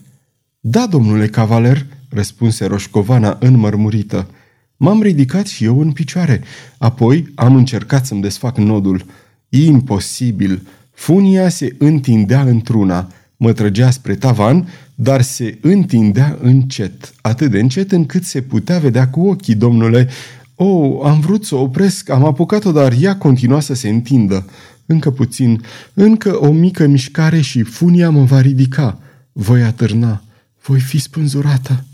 Da, 0.59 0.87
domnule 0.87 1.27
cavaler," 1.27 1.85
răspunse 2.09 2.65
Roșcovana 2.65 3.37
înmărmurită. 3.39 4.29
M-am 4.77 5.01
ridicat 5.01 5.47
și 5.47 5.63
eu 5.63 5.79
în 5.79 5.91
picioare. 5.91 6.43
Apoi 6.77 7.31
am 7.35 7.55
încercat 7.55 8.05
să-mi 8.05 8.21
desfac 8.21 8.57
nodul. 8.57 9.05
Imposibil. 9.49 10.67
Funia 10.95 11.49
se 11.49 11.75
întindea 11.77 12.41
într-una. 12.41 13.11
Mă 13.37 13.53
trăgea 13.53 13.91
spre 13.91 14.15
tavan, 14.15 14.67
dar 14.95 15.21
se 15.21 15.57
întindea 15.61 16.37
încet, 16.41 17.13
atât 17.21 17.51
de 17.51 17.59
încet 17.59 17.91
încât 17.91 18.23
se 18.23 18.41
putea 18.41 18.79
vedea 18.79 19.09
cu 19.09 19.27
ochii, 19.27 19.55
domnule. 19.55 20.09
Oh, 20.55 20.99
am 21.03 21.19
vrut 21.19 21.45
să 21.45 21.55
o 21.55 21.61
opresc, 21.61 22.09
am 22.09 22.25
apucat-o, 22.25 22.71
dar 22.71 22.93
ea 22.99 23.17
continua 23.17 23.59
să 23.59 23.73
se 23.73 23.89
întindă. 23.89 24.49
Încă 24.85 25.11
puțin, 25.11 25.61
încă 25.93 26.45
o 26.45 26.51
mică 26.51 26.87
mișcare 26.87 27.41
și 27.41 27.63
funia 27.63 28.09
mă 28.09 28.23
va 28.23 28.41
ridica. 28.41 28.99
Voi 29.31 29.63
atârna, 29.63 30.23
voi 30.65 30.79
fi 30.79 30.97
spânzurată. 30.97 31.85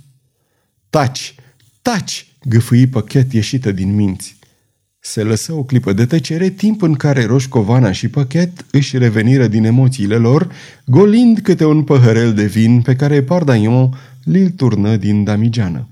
Taci, 0.89 1.35
taci, 1.81 2.27
gâfâi 2.43 2.87
păchet 2.87 3.33
ieșită 3.33 3.71
din 3.71 3.95
minți. 3.95 4.39
Se 5.03 5.23
lăsă 5.23 5.53
o 5.53 5.63
clipă 5.63 5.93
de 5.93 6.05
tăcere, 6.05 6.49
timp 6.49 6.81
în 6.81 6.93
care 6.93 7.25
Roșcovana 7.25 7.91
și 7.91 8.07
Păchet 8.07 8.65
își 8.71 8.97
reveniră 8.97 9.47
din 9.47 9.63
emoțiile 9.63 10.15
lor, 10.15 10.51
golind 10.85 11.39
câte 11.39 11.65
un 11.65 11.83
păhărel 11.83 12.33
de 12.33 12.45
vin 12.45 12.81
pe 12.81 12.95
care 12.95 13.23
Pardaion 13.23 13.97
li-l 14.23 14.49
turnă 14.49 14.95
din 14.95 15.23
damigeană. 15.23 15.87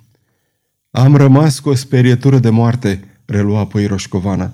Am 0.92 1.16
rămas 1.16 1.60
cu 1.60 1.70
o 1.70 1.76
sperietură 1.76 2.40
de 2.40 2.50
moarte, 2.50 3.04
relua 3.26 3.60
apoi 3.60 3.86
Roșcovana. 3.86 4.54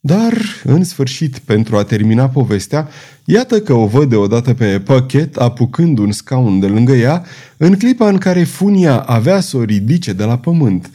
Dar, 0.00 0.32
în 0.64 0.84
sfârșit, 0.84 1.38
pentru 1.38 1.76
a 1.76 1.84
termina 1.84 2.28
povestea, 2.28 2.88
iată 3.24 3.60
că 3.60 3.72
o 3.72 3.86
văd 3.86 4.08
deodată 4.08 4.54
pe 4.54 4.80
pachet 4.80 5.36
apucând 5.36 5.98
un 5.98 6.12
scaun 6.12 6.60
de 6.60 6.66
lângă 6.66 6.92
ea, 6.92 7.24
în 7.56 7.76
clipa 7.76 8.08
în 8.08 8.18
care 8.18 8.44
funia 8.44 8.98
avea 8.98 9.40
să 9.40 9.56
o 9.56 9.62
ridice 9.62 10.12
de 10.12 10.24
la 10.24 10.38
pământ. 10.38 10.90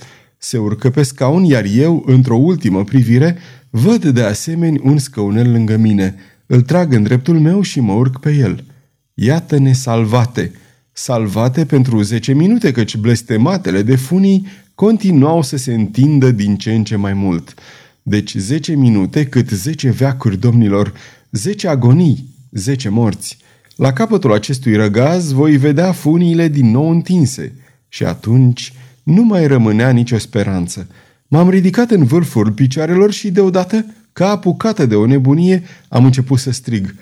Se 0.46 0.58
urcă 0.58 0.90
pe 0.90 1.04
scaun, 1.04 1.44
iar 1.44 1.66
eu, 1.76 2.04
într-o 2.06 2.36
ultimă 2.36 2.84
privire, 2.84 3.38
văd 3.70 4.06
de 4.06 4.22
asemenea 4.22 4.82
un 4.84 4.98
scăunel 4.98 5.52
lângă 5.52 5.78
mine. 5.78 6.16
Îl 6.46 6.62
trag 6.62 6.94
în 6.94 7.04
dreptul 7.04 7.40
meu 7.40 7.62
și 7.62 7.80
mă 7.80 7.94
urc 7.94 8.20
pe 8.20 8.32
el. 8.32 8.64
Iată-ne 9.14 9.74
salvate! 9.74 10.52
Salvate 10.92 11.66
pentru 11.66 12.02
zece 12.02 12.34
minute, 12.34 12.72
căci 12.72 12.98
blestematele 12.98 13.82
de 13.82 13.96
funii 13.96 14.48
continuau 14.76 15.42
să 15.42 15.58
se 15.58 15.74
întindă 15.74 16.32
din 16.32 16.58
ce 16.58 16.74
în 16.74 16.84
ce 16.84 16.96
mai 16.96 17.14
mult. 17.14 17.54
Deci 18.02 18.36
zece 18.36 18.76
minute 18.76 19.26
cât 19.26 19.50
zece 19.50 19.90
veacuri, 19.90 20.40
domnilor, 20.40 20.94
zece 21.32 21.68
agonii, 21.68 22.30
zece 22.52 22.90
morți. 22.90 23.38
La 23.76 23.94
capătul 23.94 24.34
acestui 24.34 24.76
răgaz 24.76 25.32
voi 25.32 25.58
vedea 25.58 25.92
funiile 25.92 26.48
din 26.48 26.72
nou 26.72 26.90
întinse 26.90 27.56
și 27.88 28.04
atunci 28.04 28.74
nu 29.06 29.24
mai 29.24 29.48
rămânea 29.48 29.90
nicio 29.90 30.18
speranță. 30.18 30.88
M-am 31.28 31.50
ridicat 31.50 31.92
în 31.92 32.04
vârful 32.04 32.52
picioarelor 32.52 33.12
și 33.12 33.32
deodată, 33.32 33.86
ca 34.14 34.30
apucată 34.30 34.86
de 34.86 34.96
o 34.96 35.06
nebunie, 35.06 35.64
am 35.88 36.06
început 36.06 36.40
să 36.40 36.52
strig. 36.52 36.96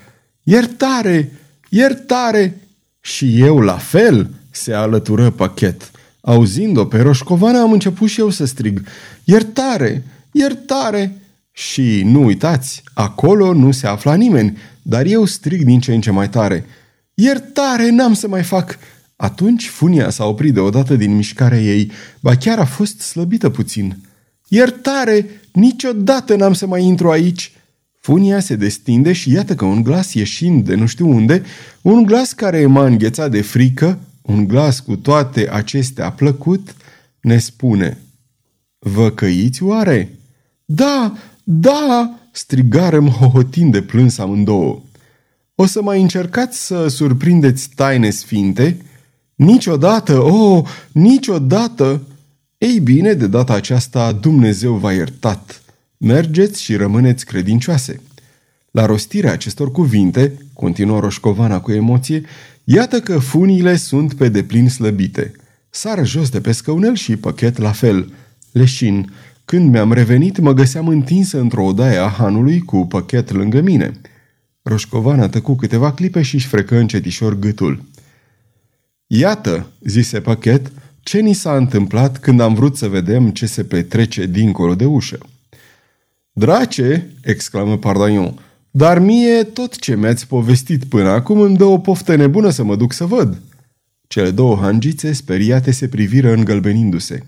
Iertare! 0.44 1.32
Iertare! 1.70 2.58
Și 3.02 3.42
eu 3.42 3.60
la 3.60 3.78
fel, 3.78 4.30
se 4.52 4.74
alătură 4.74 5.30
pachet. 5.30 5.92
Auzind-o 6.22 6.86
pe 6.86 7.02
Roșcovana, 7.02 7.62
am 7.62 7.72
început 7.72 8.10
și 8.10 8.20
eu 8.20 8.30
să 8.30 8.46
strig. 8.46 8.84
Iertare! 9.24 10.04
Iertare! 10.32 11.18
Și 11.52 12.02
nu 12.06 12.24
uitați, 12.24 12.84
acolo 12.94 13.54
nu 13.54 13.72
se 13.72 13.88
afla 13.88 14.14
nimeni, 14.14 14.58
dar 14.82 15.06
eu 15.06 15.26
strig 15.26 15.64
din 15.64 15.80
ce 15.80 15.94
în 15.94 16.02
ce 16.02 16.12
mai 16.12 16.30
tare. 16.30 16.66
Iertare, 17.14 17.90
n-am 17.90 18.14
să 18.14 18.28
mai 18.28 18.44
fac! 18.44 18.78
Atunci 19.24 19.68
funia 19.68 20.10
s-a 20.10 20.26
oprit 20.26 20.54
deodată 20.54 20.96
din 20.96 21.16
mișcarea 21.16 21.60
ei, 21.60 21.92
ba 22.20 22.36
chiar 22.36 22.60
a 22.60 22.66
fost 22.66 23.00
slăbită 23.00 23.50
puțin. 23.50 23.98
Iertare, 24.48 25.26
niciodată 25.54 26.36
n-am 26.36 26.54
să 26.54 26.68
mai 26.68 26.84
intru 26.84 27.10
aici! 27.10 27.52
Funia 28.00 28.40
se 28.40 28.56
destinde 28.56 29.14
și 29.14 29.32
iată 29.32 29.56
că 29.56 29.66
un 29.66 29.84
glas 29.84 30.14
ieșind 30.14 30.66
de 30.66 30.76
nu 30.76 30.86
știu 30.86 31.10
unde, 31.10 31.44
un 31.82 32.04
glas 32.04 32.34
care 32.34 32.66
m-a 32.66 32.86
înghețat 32.86 33.32
de 33.32 33.42
frică, 33.42 34.00
un 34.22 34.48
glas 34.48 34.80
cu 34.80 34.96
toate 34.96 35.50
acestea 35.52 36.12
plăcut, 36.12 36.76
ne 37.22 37.38
spune 37.38 37.98
Vă 38.80 39.12
căiți 39.12 39.64
oare? 39.64 40.16
Da, 40.66 41.18
da, 41.44 42.20
strigarăm 42.32 43.08
hohotind 43.08 43.72
de 43.72 43.82
plâns 43.82 44.18
amândouă. 44.18 44.82
O 45.56 45.66
să 45.66 45.82
mai 45.82 46.02
încercați 46.02 46.66
să 46.66 46.88
surprindeți 46.88 47.70
taine 47.76 48.10
sfinte? 48.10 48.78
Niciodată, 49.44 50.22
oh, 50.22 50.66
niciodată! 50.92 52.02
Ei 52.58 52.80
bine, 52.80 53.14
de 53.14 53.28
data 53.28 53.54
aceasta 53.54 54.12
Dumnezeu 54.12 54.74
v-a 54.74 54.94
iertat. 54.94 55.62
Mergeți 55.98 56.62
și 56.62 56.76
rămâneți 56.76 57.26
credincioase. 57.26 58.02
La 58.72 58.86
rostirea 58.86 59.32
acestor 59.32 59.72
cuvinte, 59.72 60.38
continuă 60.54 61.00
Roșcovana 61.00 61.60
cu 61.60 61.72
emoție, 61.72 62.22
iată 62.64 63.00
că 63.00 63.20
funiile 63.20 63.76
sunt 63.76 64.14
pe 64.14 64.30
deplin 64.30 64.70
slăbite. 64.70 65.32
Sar 65.70 66.06
jos 66.06 66.30
de 66.30 66.42
pe 66.42 66.52
scăunel 66.52 66.96
și 66.96 67.16
păchet 67.16 67.58
la 67.58 67.72
fel. 67.72 68.14
Leșin, 68.52 69.14
când 69.46 69.72
mi-am 69.72 69.94
revenit, 69.94 70.40
mă 70.40 70.54
găseam 70.54 70.88
întinsă 70.88 71.40
într-o 71.40 71.64
odaie 71.64 71.98
a 71.98 72.08
hanului 72.08 72.60
cu 72.60 72.86
păchet 72.86 73.32
lângă 73.32 73.62
mine. 73.62 73.92
Roșcovana 74.62 75.30
tăcu 75.30 75.56
câteva 75.56 75.94
clipe 75.94 76.22
și 76.22 76.36
își 76.36 76.48
frecă 76.48 76.78
încetișor 76.78 77.40
gâtul. 77.40 77.84
Iată, 79.16 79.68
zise 79.80 80.22
păchet, 80.22 80.72
ce 81.00 81.20
ni 81.20 81.34
s-a 81.34 81.56
întâmplat 81.56 82.20
când 82.20 82.40
am 82.40 82.54
vrut 82.54 82.78
să 82.78 82.88
vedem 82.88 83.30
ce 83.30 83.46
se 83.46 83.64
petrece 83.64 84.26
dincolo 84.26 84.76
de 84.76 84.86
ușă. 84.86 85.18
Drace, 86.32 87.10
exclamă 87.24 87.78
Pardaion, 87.78 88.40
dar 88.72 89.00
mie 89.00 89.44
tot 89.44 89.76
ce 89.76 89.96
mi-ați 89.96 90.28
povestit 90.28 90.86
până 90.86 91.10
acum 91.10 91.40
îmi 91.40 91.58
dă 91.58 91.64
o 91.64 91.78
poftă 91.78 92.16
nebună 92.16 92.50
să 92.50 92.64
mă 92.64 92.76
duc 92.76 92.94
să 92.94 93.06
văd. 93.06 93.42
Cele 94.08 94.32
două 94.32 94.58
hangițe 94.58 95.12
speriate 95.12 95.72
se 95.72 95.88
priviră 95.88 96.34
îngălbenindu-se. 96.34 97.24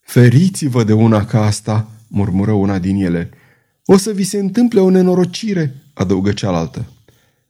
Feriți-vă 0.00 0.84
de 0.84 0.92
una 0.92 1.24
ca 1.24 1.44
asta, 1.44 1.90
murmură 2.08 2.52
una 2.52 2.78
din 2.78 3.04
ele. 3.04 3.30
O 3.84 3.96
să 3.96 4.10
vi 4.10 4.24
se 4.24 4.38
întâmple 4.38 4.80
o 4.80 4.90
nenorocire, 4.90 5.74
adăugă 5.94 6.32
cealaltă. 6.32 6.92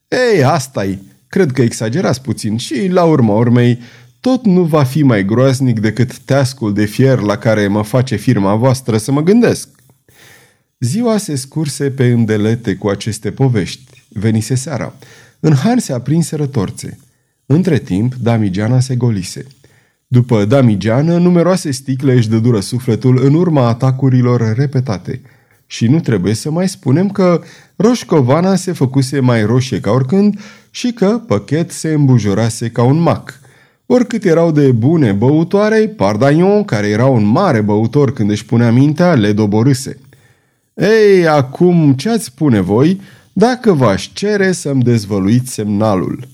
Ei, 0.07 0.43
asta-i. 0.43 1.08
Cred 1.29 1.51
că 1.51 1.61
exagerați 1.61 2.21
puțin 2.21 2.57
și, 2.57 2.87
la 2.87 3.03
urma 3.03 3.33
urmei, 3.33 3.79
tot 4.19 4.45
nu 4.45 4.63
va 4.63 4.83
fi 4.83 5.03
mai 5.03 5.25
groaznic 5.25 5.79
decât 5.79 6.17
teascul 6.17 6.73
de 6.73 6.85
fier 6.85 7.19
la 7.19 7.37
care 7.37 7.67
mă 7.67 7.83
face 7.83 8.15
firma 8.15 8.55
voastră 8.55 8.97
să 8.97 9.11
mă 9.11 9.21
gândesc. 9.21 9.69
Ziua 10.79 11.17
se 11.17 11.35
scurse 11.35 11.91
pe 11.91 12.05
îndelete 12.05 12.75
cu 12.75 12.87
aceste 12.87 13.31
povești. 13.31 14.03
Venise 14.09 14.55
seara. 14.55 14.93
În 15.39 15.53
han 15.53 15.79
se 15.79 15.93
aprinseră 15.93 16.45
torțe. 16.45 16.97
Între 17.45 17.77
timp, 17.77 18.13
Damigiana 18.13 18.79
se 18.79 18.95
golise. 18.95 19.45
După 20.07 20.45
Damigiană, 20.45 21.17
numeroase 21.17 21.71
sticle 21.71 22.13
își 22.13 22.29
dădură 22.29 22.59
sufletul 22.59 23.25
în 23.25 23.33
urma 23.33 23.67
atacurilor 23.67 24.53
repetate. 24.55 25.21
Și 25.65 25.87
nu 25.87 25.99
trebuie 25.99 26.33
să 26.33 26.51
mai 26.51 26.69
spunem 26.69 27.09
că 27.09 27.41
Roșcovana 27.75 28.55
se 28.55 28.71
făcuse 28.71 29.19
mai 29.19 29.43
roșie 29.43 29.79
ca 29.79 29.91
oricând 29.91 30.39
și 30.69 30.91
că 30.91 31.21
Păchet 31.27 31.71
se 31.71 31.93
îmbujorase 31.93 32.69
ca 32.69 32.83
un 32.83 32.99
mac. 32.99 33.39
Oricât 33.85 34.23
erau 34.23 34.51
de 34.51 34.71
bune 34.71 35.11
băutoare, 35.11 35.87
Pardaion, 35.87 36.63
care 36.63 36.87
era 36.87 37.05
un 37.05 37.23
mare 37.23 37.61
băutor 37.61 38.13
când 38.13 38.29
își 38.29 38.45
punea 38.45 38.71
mintea, 38.71 39.13
le 39.13 39.31
doborâse. 39.31 39.99
Ei, 40.73 41.27
acum 41.27 41.93
ce 41.93 42.09
ați 42.09 42.23
spune 42.23 42.59
voi 42.59 43.01
dacă 43.33 43.71
v-aș 43.73 44.09
cere 44.13 44.51
să-mi 44.51 44.83
dezvăluiți 44.83 45.53
semnalul? 45.53 46.27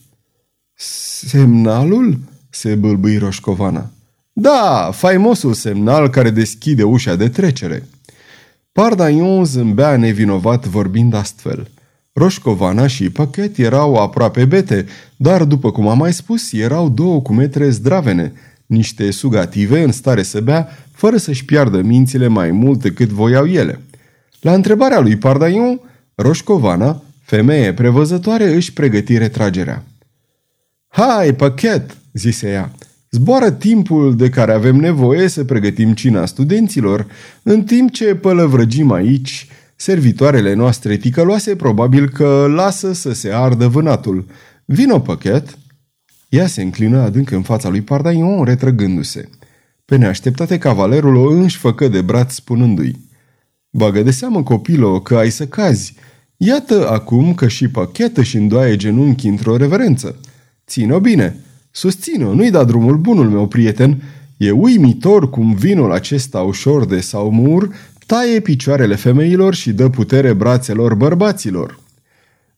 Semnalul? 1.28 2.20
se 2.50 2.76
bâlbâi 2.76 3.18
Roșcovana. 3.18 3.92
Da, 4.34 4.90
faimosul 4.94 5.54
semnal 5.54 6.10
care 6.10 6.30
deschide 6.30 6.84
ușa 6.84 7.16
de 7.16 7.30
trecere. 7.30 7.88
Pardaion 8.72 9.46
zâmbea 9.46 9.98
nevinovat 9.98 10.66
vorbind 10.66 11.14
astfel. 11.14 11.68
Roșcovana 12.18 12.88
și 12.88 13.10
Pachet 13.10 13.58
erau 13.58 13.96
aproape 13.96 14.46
bete, 14.46 14.86
dar, 15.16 15.44
după 15.44 15.72
cum 15.72 15.88
am 15.88 15.98
mai 15.98 16.14
spus, 16.14 16.54
erau 16.54 16.90
două 16.90 17.22
cu 17.22 17.34
metre 17.34 17.70
zdravene, 17.70 18.34
niște 18.66 19.12
sugative 19.12 19.84
în 19.84 19.92
stare 19.92 20.24
să 20.24 20.40
bea, 20.40 20.70
fără 20.92 21.18
să-și 21.18 21.46
piardă 21.46 21.82
mințile 21.82 22.28
mai 22.28 22.52
mult 22.52 22.82
decât 22.82 23.10
voiau 23.10 23.46
ele. 23.46 23.82
La 24.40 24.54
întrebarea 24.54 25.00
lui 25.00 25.18
Pardaion, 25.18 25.80
Roșcovana, 26.16 27.04
femeie 27.22 27.74
prevăzătoare, 27.74 28.54
își 28.54 28.74
pregăti 28.74 29.18
retragerea. 29.18 29.84
Hai, 30.88 31.34
pachet!" 31.34 31.98
zise 32.14 32.50
ea. 32.50 32.72
Zboară 33.10 33.52
timpul 33.52 34.16
de 34.16 34.30
care 34.30 34.54
avem 34.54 34.76
nevoie 34.76 35.28
să 35.28 35.44
pregătim 35.44 35.94
cina 35.94 36.26
studenților, 36.26 37.08
în 37.44 37.64
timp 37.64 37.92
ce 37.92 38.16
pălăvrăgim 38.16 38.92
aici, 38.92 39.48
servitoarele 39.76 40.54
noastre 40.54 40.98
ticăloase 40.98 41.56
probabil 41.56 42.10
că 42.10 42.46
lasă 42.50 42.94
să 42.94 43.14
se 43.14 43.32
ardă 43.32 43.68
vânatul. 43.68 44.26
Vino, 44.66 45.00
păchet! 45.00 45.58
Ea 46.30 46.48
se 46.48 46.62
înclină 46.62 47.02
adânc 47.02 47.32
în 47.32 47.42
fața 47.42 47.70
lui 47.70 47.82
Pardaion, 47.82 48.44
retrăgându-se. 48.44 49.30
Pe 49.86 49.96
neașteptate, 49.96 50.58
cavalerul 50.58 51.16
o 51.16 51.30
înși 51.30 51.58
făcă 51.58 51.88
de 51.88 52.02
braț 52.02 52.34
spunându-i 52.34 53.06
Bagă 53.70 54.02
de 54.02 54.12
seamă, 54.12 54.44
copilo, 54.44 55.00
că 55.02 55.16
ai 55.16 55.30
să 55.30 55.48
cazi. 55.48 55.96
Iată 56.38 56.90
acum 56.90 57.34
că 57.34 57.48
și 57.48 57.68
pachet 57.68 58.18
și 58.18 58.38
îndoaie 58.38 58.76
genunchi 58.76 59.28
într-o 59.28 59.58
reverență. 59.58 60.20
Ține-o 60.68 61.00
bine, 61.00 61.40
susține-o, 61.72 62.34
nu-i 62.34 62.52
da 62.52 62.64
drumul 62.64 62.98
bunul 62.98 63.30
meu 63.30 63.48
prieten. 63.48 64.02
E 64.38 64.52
uimitor 64.52 65.30
cum 65.30 65.54
vinul 65.54 65.92
acesta 65.92 66.40
ușor 66.40 66.86
de 66.86 67.00
saumur 67.00 67.70
taie 68.06 68.40
picioarele 68.40 68.96
femeilor 68.96 69.54
și 69.56 69.74
dă 69.74 69.90
putere 69.90 70.34
brațelor 70.34 70.96
bărbaților. 70.96 71.80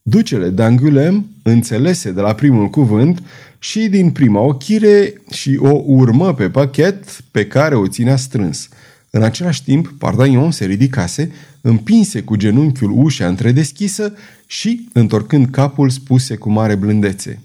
Ducele 0.02 0.54
d'Angulem 0.54 1.24
înțelese 1.43 2.12
de 2.12 2.22
la 2.22 2.34
primul 2.34 2.70
cuvânt 2.70 3.24
și 3.60 3.88
din 3.88 4.12
prima 4.12 4.39
ochire 4.39 5.22
și 5.32 5.58
o 5.62 5.82
urmă 5.86 6.34
pe 6.34 6.50
pachet 6.50 7.22
pe 7.32 7.48
care 7.48 7.76
o 7.76 7.88
ținea 7.88 8.16
strâns. 8.16 8.70
În 9.10 9.24
același 9.24 9.64
timp, 9.64 9.93
Pardaion 9.98 10.52
se 10.52 10.66
ridicase, 10.66 11.32
împinse 11.62 12.22
cu 12.22 12.36
genunchiul 12.36 12.91
ușa 12.95 13.28
întredeschisă 13.28 14.14
și, 14.45 14.89
întorcând 14.93 15.50
capul, 15.50 15.89
spuse 15.89 16.36
cu 16.36 16.50
mare 16.50 16.76
blândețe. 16.76 17.41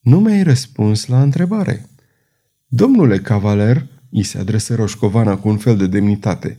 Nu 0.00 0.20
mi-ai 0.20 0.42
răspuns 0.42 1.06
la 1.06 1.22
întrebare. 1.22 1.86
Domnule 2.66 3.18
cavaler, 3.18 3.86
îi 4.10 4.22
se 4.22 4.38
adresă 4.38 4.74
Roșcovana 4.74 5.36
cu 5.36 5.48
un 5.48 5.56
fel 5.56 5.76
de 5.76 5.86
demnitate. 5.86 6.56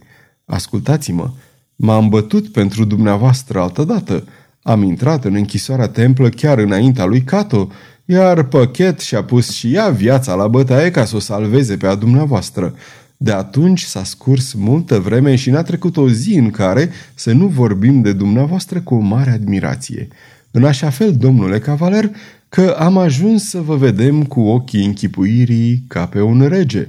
Ascultați-mă, 0.50 1.32
m-am 1.76 2.10
bătut 2.10 2.52
pentru 2.52 2.86
dumneavoastră 2.86 3.60
altădată. 3.60 4.28
Am 4.62 4.84
intrat 4.84 5.26
în 5.26 5.34
închisoarea 5.34 5.88
templă 5.88 6.30
chiar 6.30 6.58
înaintea 6.58 7.06
lui 7.06 7.22
Cato, 7.22 7.70
iar 8.06 8.44
Păchet 8.44 9.00
și-a 9.00 9.24
pus 9.24 9.52
și 9.52 9.74
ea 9.74 9.90
viața 9.90 10.34
la 10.34 10.48
bătaie 10.48 10.92
ca 10.92 11.06
să 11.06 11.16
o 11.16 11.20
salveze 11.20 11.78
pe 11.78 11.88
a 11.88 11.96
dumneavoastră. 11.96 12.76
De 13.18 13.32
atunci 13.32 13.82
s-a 13.82 14.04
scurs 14.04 14.54
multă 14.54 15.00
vreme 15.00 15.36
și 15.36 15.50
n-a 15.50 15.62
trecut 15.62 15.98
o 15.98 16.10
zi 16.10 16.34
în 16.34 16.50
care 16.50 16.90
să 17.14 17.32
nu 17.32 17.48
vorbim 17.48 18.02
de 18.02 18.14
dumneavoastră 18.14 18.82
cu 18.82 18.96
o 18.96 19.00
mare 19.00 19.32
admirație. 19.32 20.08
În 20.52 20.64
așa 20.64 20.90
fel, 20.90 21.16
domnule 21.16 21.60
cavaler, 21.60 22.12
că 22.50 22.76
am 22.80 22.98
ajuns 22.98 23.50
să 23.50 23.62
vă 23.62 23.76
vedem 23.76 24.24
cu 24.24 24.40
ochii 24.40 24.86
închipuirii 24.86 25.84
ca 25.88 26.06
pe 26.06 26.22
un 26.22 26.48
rege. 26.48 26.88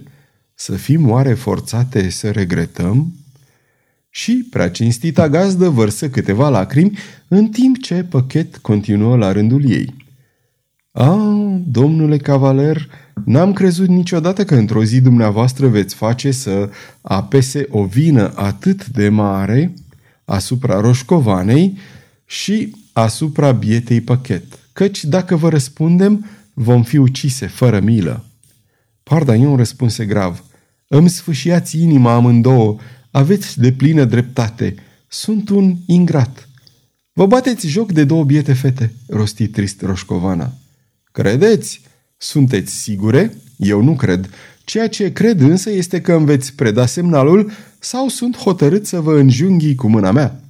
Să 0.55 0.73
fim 0.73 1.11
oare 1.11 1.35
forțate 1.35 2.11
să 2.11 2.31
regretăm? 2.31 3.13
Și 4.11 4.47
prea 4.51 4.71
cinstita 4.71 5.29
gazdă 5.29 5.69
vărsă 5.69 6.09
câteva 6.09 6.49
lacrimi, 6.49 6.99
în 7.29 7.49
timp 7.49 7.79
ce 7.79 7.95
păchet 7.95 8.57
continuă 8.57 9.17
la 9.17 9.33
rândul 9.33 9.71
ei. 9.71 9.95
A, 10.93 11.17
domnule 11.67 12.17
cavaler, 12.17 12.89
n-am 13.25 13.53
crezut 13.53 13.89
niciodată 13.89 14.45
că 14.45 14.55
într-o 14.55 14.85
zi 14.85 15.01
dumneavoastră 15.01 15.69
veți 15.69 15.95
face 15.95 16.31
să 16.31 16.71
apese 17.01 17.67
o 17.69 17.85
vină 17.85 18.33
atât 18.35 18.87
de 18.87 19.09
mare 19.09 19.75
asupra 20.25 20.81
roșcovanei 20.81 21.79
și 22.27 22.75
asupra 22.93 23.53
bietei 23.53 24.01
păchet, 24.01 24.45
căci 24.73 25.05
dacă 25.05 25.37
vă 25.37 25.49
răspundem, 25.49 26.27
vom 26.55 26.83
fi 26.83 26.97
ucise 26.97 27.47
fără 27.47 27.81
milă. 27.81 28.25
Pardaion 29.03 29.57
răspunse 29.57 30.05
grav, 30.05 30.45
îmi 30.89 31.09
sfâșiați 31.09 31.81
inima 31.81 32.13
amândouă, 32.13 32.77
aveți 33.11 33.61
de 33.61 33.73
plină 33.73 34.05
dreptate, 34.05 34.75
sunt 35.09 35.49
un 35.49 35.77
ingrat. 35.87 36.49
Vă 37.13 37.27
bateți 37.27 37.67
joc 37.67 37.93
de 37.93 38.05
două 38.05 38.25
biete 38.25 38.53
fete, 38.53 38.93
rosti 39.07 39.49
trist 39.49 39.83
Roșcovana. 39.83 40.53
Credeți? 41.13 41.81
Sunteți 42.17 42.75
sigure? 42.75 43.37
Eu 43.57 43.83
nu 43.83 43.95
cred. 43.95 44.31
Ceea 44.65 44.89
ce 44.89 45.13
cred 45.13 45.41
însă 45.41 45.71
este 45.71 46.01
că 46.01 46.13
îmi 46.13 46.27
veți 46.27 46.55
preda 46.55 46.87
semnalul 46.87 47.51
sau 47.79 48.09
sunt 48.09 48.37
hotărât 48.37 48.87
să 48.87 49.01
vă 49.01 49.19
înjunghii 49.19 49.75
cu 49.75 49.89
mâna 49.89 50.11
mea. 50.11 50.41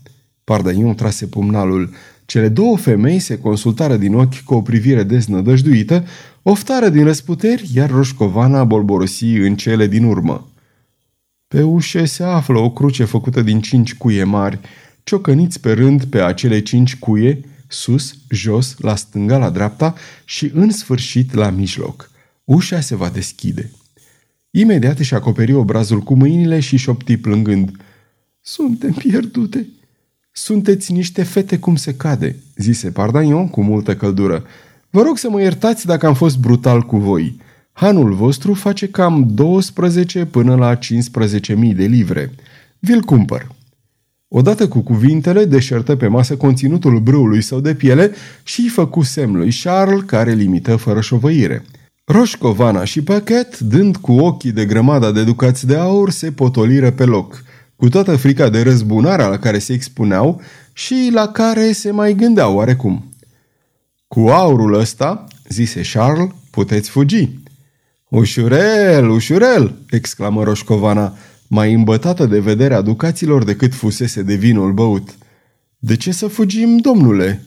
Pardaion 0.44 0.94
trase 0.94 1.26
pumnalul. 1.26 1.90
Cele 2.26 2.48
două 2.48 2.76
femei 2.76 3.18
se 3.18 3.38
consultară 3.38 3.96
din 3.96 4.14
ochi 4.14 4.40
cu 4.40 4.54
o 4.54 4.62
privire 4.62 5.02
deznădăjduită, 5.02 6.04
oftară 6.42 6.88
din 6.88 7.04
răsputeri, 7.04 7.70
iar 7.74 7.90
Roșcovana 7.90 8.64
bolborosi 8.64 9.24
în 9.24 9.56
cele 9.56 9.86
din 9.86 10.04
urmă. 10.04 10.49
Pe 11.54 11.62
ușe 11.62 12.04
se 12.04 12.22
află 12.22 12.58
o 12.58 12.70
cruce 12.70 13.04
făcută 13.04 13.42
din 13.42 13.60
cinci 13.60 13.94
cuie 13.94 14.24
mari, 14.24 14.60
ciocăniți 15.02 15.60
pe 15.60 15.72
rând 15.72 16.04
pe 16.04 16.22
acele 16.22 16.60
cinci 16.60 16.96
cuie, 16.96 17.40
sus, 17.68 18.14
jos, 18.28 18.76
la 18.78 18.96
stânga, 18.96 19.38
la 19.38 19.50
dreapta 19.50 19.94
și 20.24 20.50
în 20.54 20.70
sfârșit 20.70 21.34
la 21.34 21.50
mijloc. 21.50 22.10
Ușa 22.44 22.80
se 22.80 22.96
va 22.96 23.08
deschide. 23.08 23.70
Imediat 24.50 24.98
își 24.98 25.14
acoperi 25.14 25.52
obrazul 25.52 26.00
cu 26.00 26.14
mâinile 26.14 26.60
și 26.60 26.76
șopti 26.76 27.16
plângând. 27.16 27.76
Suntem 28.40 28.92
pierdute. 28.92 29.66
Sunteți 30.32 30.92
niște 30.92 31.22
fete 31.22 31.58
cum 31.58 31.76
se 31.76 31.94
cade, 31.94 32.36
zise 32.56 32.90
Pardaion 32.90 33.48
cu 33.48 33.62
multă 33.62 33.96
căldură. 33.96 34.44
Vă 34.90 35.02
rog 35.02 35.18
să 35.18 35.30
mă 35.30 35.40
iertați 35.40 35.86
dacă 35.86 36.06
am 36.06 36.14
fost 36.14 36.38
brutal 36.38 36.82
cu 36.82 36.96
voi. 36.98 37.40
Hanul 37.80 38.12
vostru 38.12 38.54
face 38.54 38.88
cam 38.88 39.30
12 39.34 40.24
până 40.24 40.54
la 40.54 40.78
15.000 40.78 41.74
de 41.74 41.84
livre. 41.84 42.34
Vi-l 42.78 43.00
cumpăr. 43.00 43.48
Odată 44.28 44.68
cu 44.68 44.80
cuvintele, 44.80 45.44
deșertă 45.44 45.96
pe 45.96 46.06
masă 46.06 46.36
conținutul 46.36 46.98
brâului 46.98 47.42
său 47.42 47.60
de 47.60 47.74
piele 47.74 48.14
și 48.42 48.60
îi 48.60 48.68
făcu 48.68 49.02
semn 49.02 49.36
lui 49.36 49.52
Charles, 49.62 50.02
care 50.06 50.32
limită 50.32 50.76
fără 50.76 51.00
șovăire. 51.00 51.64
Roșcovana 52.04 52.84
și 52.84 53.02
Pachet, 53.02 53.58
dând 53.58 53.96
cu 53.96 54.12
ochii 54.12 54.52
de 54.52 54.64
grămada 54.64 55.12
de 55.12 55.24
ducați 55.24 55.66
de 55.66 55.76
aur, 55.76 56.10
se 56.10 56.32
potoliră 56.32 56.90
pe 56.90 57.04
loc, 57.04 57.42
cu 57.76 57.88
toată 57.88 58.16
frica 58.16 58.48
de 58.48 58.62
răzbunarea 58.62 59.26
la 59.26 59.38
care 59.38 59.58
se 59.58 59.72
expuneau 59.72 60.40
și 60.72 61.10
la 61.12 61.28
care 61.28 61.72
se 61.72 61.90
mai 61.90 62.14
gândeau 62.14 62.54
oarecum. 62.54 63.12
Cu 64.08 64.20
aurul 64.20 64.74
ăsta, 64.74 65.24
zise 65.48 65.80
Charles, 65.92 66.28
puteți 66.50 66.90
fugi. 66.90 67.39
Ușurel, 68.10 69.08
ușurel, 69.08 69.74
exclamă 69.90 70.42
Roșcovana, 70.42 71.16
mai 71.46 71.72
îmbătată 71.72 72.26
de 72.26 72.38
vederea 72.38 72.80
ducaților 72.80 73.44
decât 73.44 73.74
fusese 73.74 74.22
de 74.22 74.34
vinul 74.34 74.72
băut. 74.72 75.16
De 75.78 75.96
ce 75.96 76.12
să 76.12 76.26
fugim, 76.26 76.76
domnule? 76.76 77.44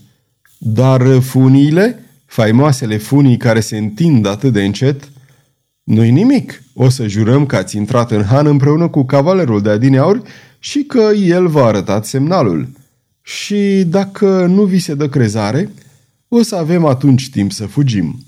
Dar 0.58 1.20
funiile, 1.20 2.04
faimoasele 2.26 2.98
funii 2.98 3.38
care 3.38 3.60
se 3.60 3.78
întind 3.78 4.26
atât 4.26 4.54
de 4.54 4.64
încet, 4.64 5.12
nu-i 5.84 6.12
nimic. 6.12 6.64
O 6.74 6.90
să 6.90 7.08
jurăm 7.08 7.46
că 7.46 7.56
ați 7.56 7.78
intrat 7.78 8.12
în 8.12 8.24
Han 8.24 8.46
împreună 8.46 8.88
cu 8.88 9.06
cavalerul 9.06 9.62
de 9.62 9.70
adineauri 9.70 10.22
și 10.60 10.84
că 10.84 11.12
el 11.16 11.48
v-a 11.48 11.66
arătat 11.66 12.06
semnalul. 12.06 12.70
Și 13.22 13.84
dacă 13.88 14.46
nu 14.46 14.64
vi 14.64 14.80
se 14.80 14.94
dă 14.94 15.10
crezare, 15.10 15.72
o 16.28 16.42
să 16.42 16.56
avem 16.56 16.86
atunci 16.86 17.30
timp 17.30 17.52
să 17.52 17.66
fugim. 17.66 18.20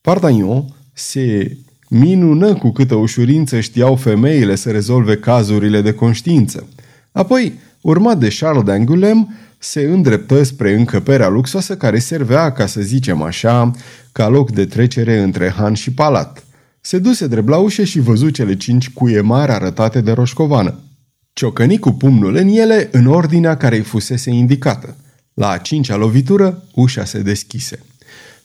Pardagnon 0.00 0.64
se 0.94 1.56
Minună 1.88 2.54
cu 2.54 2.70
câtă 2.70 2.94
ușurință 2.94 3.60
știau 3.60 3.96
femeile 3.96 4.54
să 4.54 4.70
rezolve 4.70 5.16
cazurile 5.16 5.80
de 5.80 5.92
conștiință. 5.92 6.68
Apoi, 7.12 7.58
urmat 7.80 8.18
de 8.18 8.34
Charles 8.38 8.62
d'Angulem, 8.62 9.16
se 9.58 9.80
îndreptă 9.80 10.42
spre 10.42 10.74
încăperea 10.74 11.28
luxoasă 11.28 11.76
care 11.76 11.98
servea, 11.98 12.52
ca 12.52 12.66
să 12.66 12.80
zicem 12.80 13.22
așa, 13.22 13.70
ca 14.12 14.28
loc 14.28 14.50
de 14.50 14.64
trecere 14.64 15.18
între 15.18 15.50
Han 15.56 15.74
și 15.74 15.92
palat. 15.92 16.44
Se 16.80 16.98
duse 16.98 17.26
drept 17.26 17.48
la 17.48 17.56
ușă 17.56 17.84
și 17.84 18.00
văzu 18.00 18.30
cele 18.30 18.56
cinci 18.56 18.90
cuie 18.90 19.20
mari 19.20 19.52
arătate 19.52 20.00
de 20.00 20.12
roșcovană. 20.12 20.78
Ciocăni 21.32 21.78
cu 21.78 21.90
pumnul 21.90 22.34
în 22.34 22.48
ele 22.48 22.88
în 22.92 23.06
ordinea 23.06 23.56
care 23.56 23.76
îi 23.76 23.82
fusese 23.82 24.30
indicată. 24.30 24.96
La 25.34 25.50
a 25.50 25.58
cincea 25.58 25.96
lovitură, 25.96 26.62
ușa 26.74 27.04
se 27.04 27.22
deschise. 27.22 27.78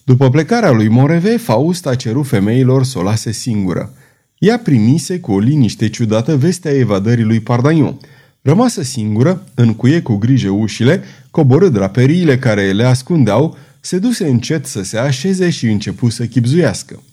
După 0.10 0.30
plecarea 0.30 0.72
lui 0.72 0.88
Moreve, 0.88 1.38
Faust 1.38 1.88
a 1.88 1.95
cerut 1.95 2.28
femeilor 2.28 2.84
să 2.84 2.99
o 2.99 3.01
lase 3.01 3.32
singură. 3.32 3.93
Ea 4.38 4.57
primise 4.57 5.20
cu 5.20 5.32
o 5.32 5.39
liniște 5.39 5.89
ciudată 5.89 6.38
vestea 6.38 6.72
evadării 6.72 7.24
lui 7.24 7.39
Pardagnon. 7.39 7.99
Rămasă 8.41 8.84
singură, 8.84 9.43
încuie 9.55 10.01
cu 10.01 10.16
grijă 10.16 10.49
ușile, 10.49 11.03
coborâ 11.32 11.70
draperiile 11.70 12.38
care 12.38 12.72
le 12.72 12.84
ascundeau, 12.84 13.57
se 13.80 13.99
duse 13.99 14.28
încet 14.28 14.66
să 14.66 14.84
se 14.84 14.97
așeze 14.97 15.49
și 15.49 15.66
începu 15.68 16.10
să 16.10 16.26
chipzuiască. 16.26 17.03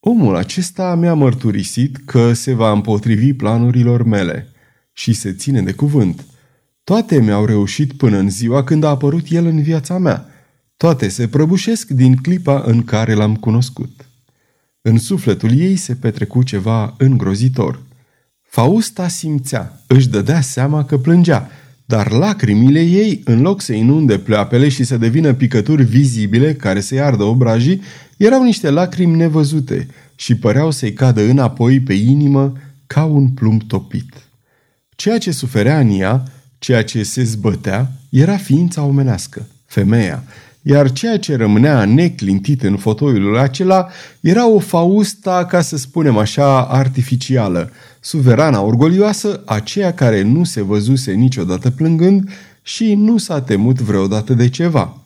Omul 0.00 0.36
acesta 0.36 0.94
mi-a 0.94 1.14
mărturisit 1.14 1.96
că 2.04 2.32
se 2.32 2.52
va 2.54 2.72
împotrivi 2.72 3.32
planurilor 3.32 4.02
mele 4.02 4.48
și 4.92 5.12
se 5.12 5.32
ține 5.32 5.62
de 5.62 5.72
cuvânt. 5.72 6.24
Toate 6.84 7.20
mi-au 7.20 7.44
reușit 7.44 7.92
până 7.92 8.18
în 8.18 8.30
ziua 8.30 8.64
când 8.64 8.84
a 8.84 8.88
apărut 8.88 9.26
el 9.28 9.46
în 9.46 9.62
viața 9.62 9.98
mea– 9.98 10.26
toate 10.78 11.08
se 11.08 11.28
prăbușesc 11.28 11.88
din 11.88 12.16
clipa 12.16 12.62
în 12.66 12.84
care 12.84 13.14
l-am 13.14 13.36
cunoscut. 13.36 14.08
În 14.82 14.98
sufletul 14.98 15.58
ei 15.58 15.76
se 15.76 15.94
petrecu 15.94 16.42
ceva 16.42 16.94
îngrozitor. 16.98 17.82
Fausta 18.42 19.08
simțea, 19.08 19.82
își 19.86 20.08
dădea 20.08 20.40
seama 20.40 20.84
că 20.84 20.98
plângea, 20.98 21.50
dar 21.84 22.10
lacrimile 22.10 22.80
ei, 22.82 23.22
în 23.24 23.40
loc 23.40 23.60
să 23.60 23.72
inunde 23.72 24.18
pleoapele 24.18 24.68
și 24.68 24.84
să 24.84 24.96
devină 24.96 25.34
picături 25.34 25.84
vizibile 25.84 26.54
care 26.54 26.80
să-i 26.80 27.00
ardă 27.00 27.22
obrajii, 27.22 27.82
erau 28.16 28.42
niște 28.42 28.70
lacrimi 28.70 29.16
nevăzute 29.16 29.86
și 30.14 30.34
păreau 30.34 30.70
să-i 30.70 30.92
cadă 30.92 31.22
înapoi 31.22 31.80
pe 31.80 31.92
inimă 31.92 32.52
ca 32.86 33.04
un 33.04 33.28
plumb 33.28 33.62
topit. 33.62 34.28
Ceea 34.96 35.18
ce 35.18 35.30
suferea 35.30 35.80
în 35.80 36.00
ea, 36.00 36.22
ceea 36.58 36.84
ce 36.84 37.02
se 37.02 37.22
zbătea, 37.22 37.92
era 38.10 38.36
ființa 38.36 38.82
omenească, 38.82 39.46
femeia, 39.66 40.24
iar 40.70 40.92
ceea 40.92 41.18
ce 41.18 41.36
rămânea 41.36 41.84
neclintit 41.84 42.62
în 42.62 42.76
fotoiul 42.76 43.38
acela 43.38 43.88
era 44.20 44.48
o 44.48 44.58
Fausta, 44.58 45.44
ca 45.44 45.60
să 45.60 45.76
spunem 45.76 46.16
așa, 46.16 46.62
artificială, 46.64 47.70
suverana 48.00 48.60
orgolioasă, 48.60 49.42
aceea 49.46 49.94
care 49.94 50.22
nu 50.22 50.44
se 50.44 50.62
văzuse 50.62 51.12
niciodată 51.12 51.70
plângând 51.70 52.30
și 52.62 52.94
nu 52.94 53.18
s-a 53.18 53.40
temut 53.40 53.80
vreodată 53.80 54.34
de 54.34 54.48
ceva. 54.48 55.02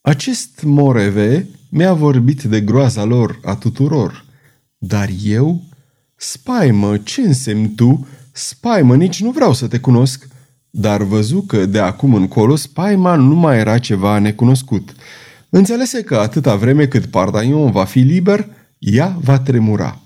Acest 0.00 0.62
moreve 0.62 1.48
mi-a 1.68 1.92
vorbit 1.92 2.42
de 2.42 2.60
groaza 2.60 3.04
lor 3.04 3.40
a 3.44 3.54
tuturor. 3.54 4.24
Dar 4.78 5.08
eu? 5.24 5.62
Spaimă, 6.16 6.96
ce 6.96 7.20
însemni 7.20 7.68
tu? 7.68 8.06
Spaimă, 8.32 8.96
nici 8.96 9.22
nu 9.22 9.30
vreau 9.30 9.52
să 9.52 9.66
te 9.66 9.78
cunosc. 9.78 10.28
Dar 10.76 11.02
văzu 11.02 11.40
că 11.40 11.66
de 11.66 11.78
acum 11.78 12.14
încolo 12.14 12.56
spaima 12.56 13.16
nu 13.16 13.34
mai 13.34 13.58
era 13.58 13.78
ceva 13.78 14.18
necunoscut. 14.18 14.94
Înțelese 15.48 16.02
că 16.02 16.16
atâta 16.16 16.56
vreme 16.56 16.86
cât 16.86 17.06
Pardaion 17.06 17.70
va 17.70 17.84
fi 17.84 17.98
liber, 17.98 18.48
ea 18.78 19.18
va 19.20 19.38
tremura. 19.38 20.00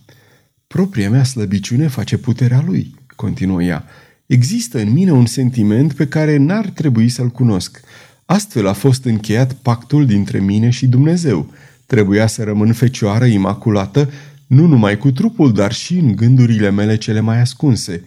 Propria 0.66 1.10
mea 1.10 1.24
slăbiciune 1.24 1.86
face 1.86 2.16
puterea 2.16 2.64
lui, 2.66 2.94
continuă 3.16 3.62
ea. 3.62 3.84
Există 4.26 4.78
în 4.78 4.92
mine 4.92 5.12
un 5.12 5.26
sentiment 5.26 5.92
pe 5.92 6.06
care 6.06 6.36
n-ar 6.36 6.66
trebui 6.66 7.08
să-l 7.08 7.28
cunosc. 7.28 7.80
Astfel 8.24 8.66
a 8.66 8.72
fost 8.72 9.04
încheiat 9.04 9.52
pactul 9.52 10.06
dintre 10.06 10.38
mine 10.38 10.70
și 10.70 10.86
Dumnezeu. 10.86 11.50
Trebuia 11.86 12.26
să 12.26 12.42
rămân 12.42 12.72
fecioară 12.72 13.24
imaculată, 13.24 14.10
nu 14.46 14.66
numai 14.66 14.98
cu 14.98 15.10
trupul, 15.10 15.52
dar 15.52 15.72
și 15.72 15.98
în 15.98 16.16
gândurile 16.16 16.70
mele 16.70 16.96
cele 16.96 17.20
mai 17.20 17.40
ascunse. 17.40 18.04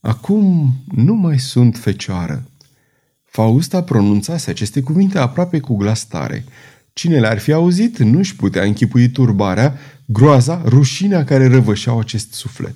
Acum 0.00 0.74
nu 0.94 1.14
mai 1.14 1.38
sunt 1.38 1.76
fecioară. 1.76 2.44
Fausta 3.24 3.82
pronunțase 3.82 4.50
aceste 4.50 4.80
cuvinte 4.80 5.18
aproape 5.18 5.60
cu 5.60 5.76
glas 5.76 6.04
tare. 6.04 6.44
Cine 6.92 7.18
le-ar 7.18 7.38
fi 7.38 7.52
auzit 7.52 7.98
nu-și 7.98 8.36
putea 8.36 8.62
închipui 8.62 9.08
turbarea, 9.08 9.78
groaza, 10.06 10.62
rușinea 10.64 11.24
care 11.24 11.48
răvășeau 11.48 11.98
acest 11.98 12.32
suflet. 12.32 12.74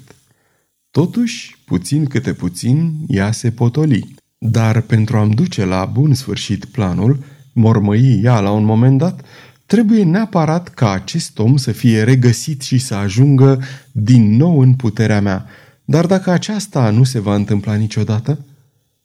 Totuși, 0.90 1.58
puțin 1.64 2.04
câte 2.06 2.32
puțin, 2.32 2.92
ea 3.06 3.32
se 3.32 3.50
potoli. 3.50 4.14
Dar 4.38 4.80
pentru 4.80 5.16
a-mi 5.16 5.34
duce 5.34 5.64
la 5.64 5.84
bun 5.84 6.14
sfârșit 6.14 6.64
planul, 6.64 7.24
mormăi 7.52 8.20
ea 8.22 8.40
la 8.40 8.50
un 8.50 8.64
moment 8.64 8.98
dat, 8.98 9.24
trebuie 9.66 10.04
neapărat 10.04 10.68
ca 10.68 10.90
acest 10.90 11.38
om 11.38 11.56
să 11.56 11.72
fie 11.72 12.02
regăsit 12.02 12.62
și 12.62 12.78
să 12.78 12.94
ajungă 12.94 13.62
din 13.92 14.36
nou 14.36 14.60
în 14.60 14.74
puterea 14.74 15.20
mea. 15.20 15.46
Dar 15.84 16.06
dacă 16.06 16.30
aceasta 16.30 16.90
nu 16.90 17.04
se 17.04 17.18
va 17.18 17.34
întâmpla 17.34 17.74
niciodată? 17.74 18.44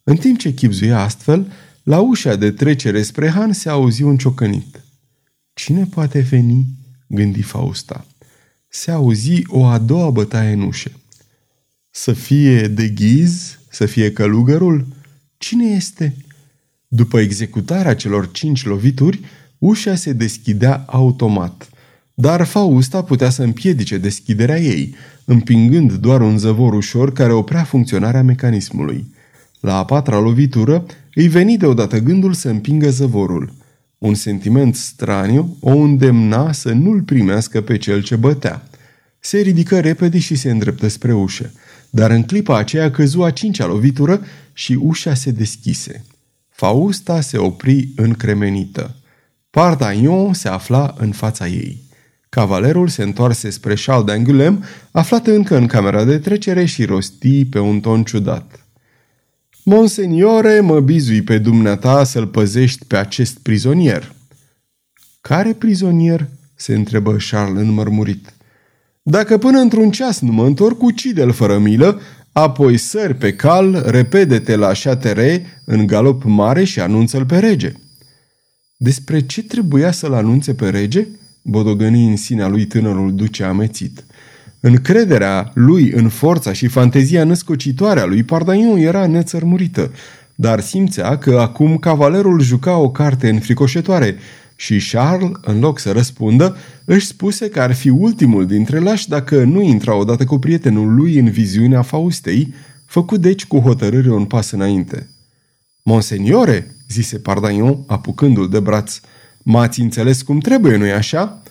În 0.02 0.16
timp 0.16 0.38
ce 0.38 0.54
chipzuia 0.54 1.00
astfel, 1.00 1.52
la 1.82 2.00
ușa 2.00 2.36
de 2.36 2.50
trecere 2.50 3.02
spre 3.02 3.28
Han 3.28 3.52
se 3.52 3.68
auzi 3.68 4.02
un 4.02 4.16
ciocănit. 4.16 4.84
Cine 5.52 5.84
poate 5.84 6.20
veni? 6.20 6.66
gândi 7.06 7.42
Fausta. 7.42 8.06
Se 8.68 8.90
auzi 8.90 9.42
o 9.46 9.64
a 9.64 9.78
doua 9.78 10.10
bătaie 10.10 10.52
în 10.52 10.60
ușă. 10.60 10.90
Să 11.90 12.12
fie 12.12 12.68
de 12.68 12.88
ghiz? 12.88 13.58
Să 13.70 13.86
fie 13.86 14.12
călugărul? 14.12 14.86
Cine 15.38 15.64
este? 15.64 16.16
După 16.88 17.20
executarea 17.20 17.94
celor 17.94 18.30
cinci 18.30 18.64
lovituri, 18.64 19.20
ușa 19.58 19.94
se 19.94 20.12
deschidea 20.12 20.84
automat. 20.86 21.69
Dar 22.20 22.44
Fausta 22.44 23.02
putea 23.02 23.30
să 23.30 23.42
împiedice 23.42 23.98
deschiderea 23.98 24.58
ei, 24.58 24.94
împingând 25.24 25.92
doar 25.92 26.20
un 26.20 26.38
zăvor 26.38 26.72
ușor 26.72 27.12
care 27.12 27.32
oprea 27.32 27.64
funcționarea 27.64 28.22
mecanismului. 28.22 29.14
La 29.60 29.76
a 29.76 29.84
patra 29.84 30.18
lovitură, 30.18 30.86
îi 31.14 31.28
veni 31.28 31.56
deodată 31.56 31.98
gândul 31.98 32.32
să 32.32 32.48
împingă 32.48 32.90
zăvorul. 32.90 33.52
Un 33.98 34.14
sentiment 34.14 34.76
straniu 34.76 35.56
o 35.60 35.76
îndemna 35.76 36.52
să 36.52 36.72
nu-l 36.72 37.02
primească 37.02 37.60
pe 37.60 37.76
cel 37.76 38.02
ce 38.02 38.16
bătea. 38.16 38.68
Se 39.20 39.38
ridică 39.38 39.80
repede 39.80 40.18
și 40.18 40.34
se 40.34 40.50
îndreptă 40.50 40.88
spre 40.88 41.12
ușă, 41.12 41.52
dar 41.90 42.10
în 42.10 42.22
clipa 42.22 42.58
aceea 42.58 42.90
căzu 42.90 43.22
a 43.22 43.30
cincea 43.30 43.66
lovitură 43.66 44.20
și 44.52 44.78
ușa 44.80 45.14
se 45.14 45.30
deschise. 45.30 46.04
Fausta 46.48 47.20
se 47.20 47.38
opri 47.38 47.88
încremenită. 47.96 48.96
Pardaion 49.50 50.32
se 50.32 50.48
afla 50.48 50.94
în 50.98 51.10
fața 51.10 51.46
ei. 51.46 51.88
Cavalerul 52.30 52.88
se 52.88 53.02
întoarse 53.02 53.50
spre 53.50 53.74
Charles 53.74 54.14
d'Angulem, 54.14 54.58
aflat 54.90 55.26
încă 55.26 55.56
în 55.56 55.66
camera 55.66 56.04
de 56.04 56.18
trecere 56.18 56.64
și 56.64 56.84
rosti 56.84 57.44
pe 57.44 57.58
un 57.58 57.80
ton 57.80 58.04
ciudat. 58.04 58.66
Monseniore, 59.64 60.60
mă 60.60 60.80
bizui 60.80 61.22
pe 61.22 61.38
dumneata 61.38 62.04
să-l 62.04 62.26
păzești 62.26 62.84
pe 62.84 62.96
acest 62.96 63.38
prizonier. 63.38 64.14
Care 65.20 65.52
prizonier? 65.52 66.28
se 66.54 66.74
întrebă 66.74 67.16
Charles 67.30 67.62
înmărmurit. 67.62 68.32
Dacă 69.02 69.38
până 69.38 69.58
într-un 69.58 69.90
ceas 69.90 70.20
nu 70.20 70.32
mă 70.32 70.46
întorc, 70.46 70.82
ucide-l 70.82 71.32
fără 71.32 71.58
milă, 71.58 72.00
apoi 72.32 72.76
sări 72.76 73.14
pe 73.14 73.34
cal, 73.34 73.82
repede-te 73.86 74.56
la 74.56 74.72
șatere 74.72 75.62
în 75.64 75.86
galop 75.86 76.22
mare 76.24 76.64
și 76.64 76.80
anunță-l 76.80 77.26
pe 77.26 77.38
rege. 77.38 77.72
Despre 78.76 79.26
ce 79.26 79.42
trebuia 79.42 79.90
să-l 79.90 80.12
anunțe 80.12 80.54
pe 80.54 80.68
rege? 80.68 81.06
Bodogăni 81.42 82.08
în 82.08 82.16
sinea 82.16 82.48
lui 82.48 82.64
tânărul 82.64 83.14
duce 83.14 83.44
amețit. 83.44 84.04
Încrederea 84.60 85.50
lui 85.54 85.90
în 85.90 86.08
forța 86.08 86.52
și 86.52 86.66
fantezia 86.66 87.24
născocitoare 87.24 88.00
a 88.00 88.04
lui 88.04 88.22
Pardaion 88.22 88.76
era 88.76 89.06
nețărmurită, 89.06 89.92
dar 90.34 90.60
simțea 90.60 91.18
că 91.18 91.38
acum 91.40 91.78
cavalerul 91.78 92.40
juca 92.40 92.76
o 92.76 92.90
carte 92.90 93.28
înfricoșătoare 93.28 94.16
și 94.56 94.88
Charles, 94.92 95.30
în 95.40 95.58
loc 95.58 95.78
să 95.78 95.92
răspundă, 95.92 96.56
își 96.84 97.06
spuse 97.06 97.48
că 97.48 97.60
ar 97.60 97.74
fi 97.74 97.88
ultimul 97.88 98.46
dintre 98.46 98.78
lași 98.78 99.08
dacă 99.08 99.42
nu 99.42 99.62
intra 99.62 99.94
odată 99.94 100.24
cu 100.24 100.38
prietenul 100.38 100.94
lui 100.94 101.18
în 101.18 101.30
viziunea 101.30 101.82
Faustei, 101.82 102.54
făcut 102.86 103.20
deci 103.20 103.46
cu 103.46 103.58
hotărâre 103.58 104.12
un 104.12 104.24
pas 104.24 104.50
înainte. 104.50 105.08
Monseniore, 105.82 106.76
zise 106.88 107.18
Pardaion, 107.18 107.78
apucându-l 107.86 108.48
de 108.48 108.60
braț, 108.60 109.00
m-ați 109.50 109.80
înțeles 109.80 110.22
cum 110.22 110.38
trebuie, 110.38 110.76
nu-i 110.76 110.92
așa? 110.92 111.42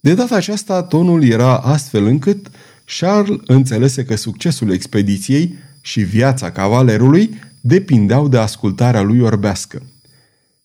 De 0.00 0.14
data 0.14 0.36
aceasta, 0.36 0.82
tonul 0.82 1.24
era 1.24 1.56
astfel 1.56 2.06
încât 2.06 2.50
Charles 2.98 3.40
înțelese 3.46 4.04
că 4.04 4.16
succesul 4.16 4.70
expediției 4.70 5.58
și 5.80 6.00
viața 6.00 6.50
cavalerului 6.50 7.40
depindeau 7.60 8.28
de 8.28 8.38
ascultarea 8.38 9.02
lui 9.02 9.20
orbească. 9.20 9.82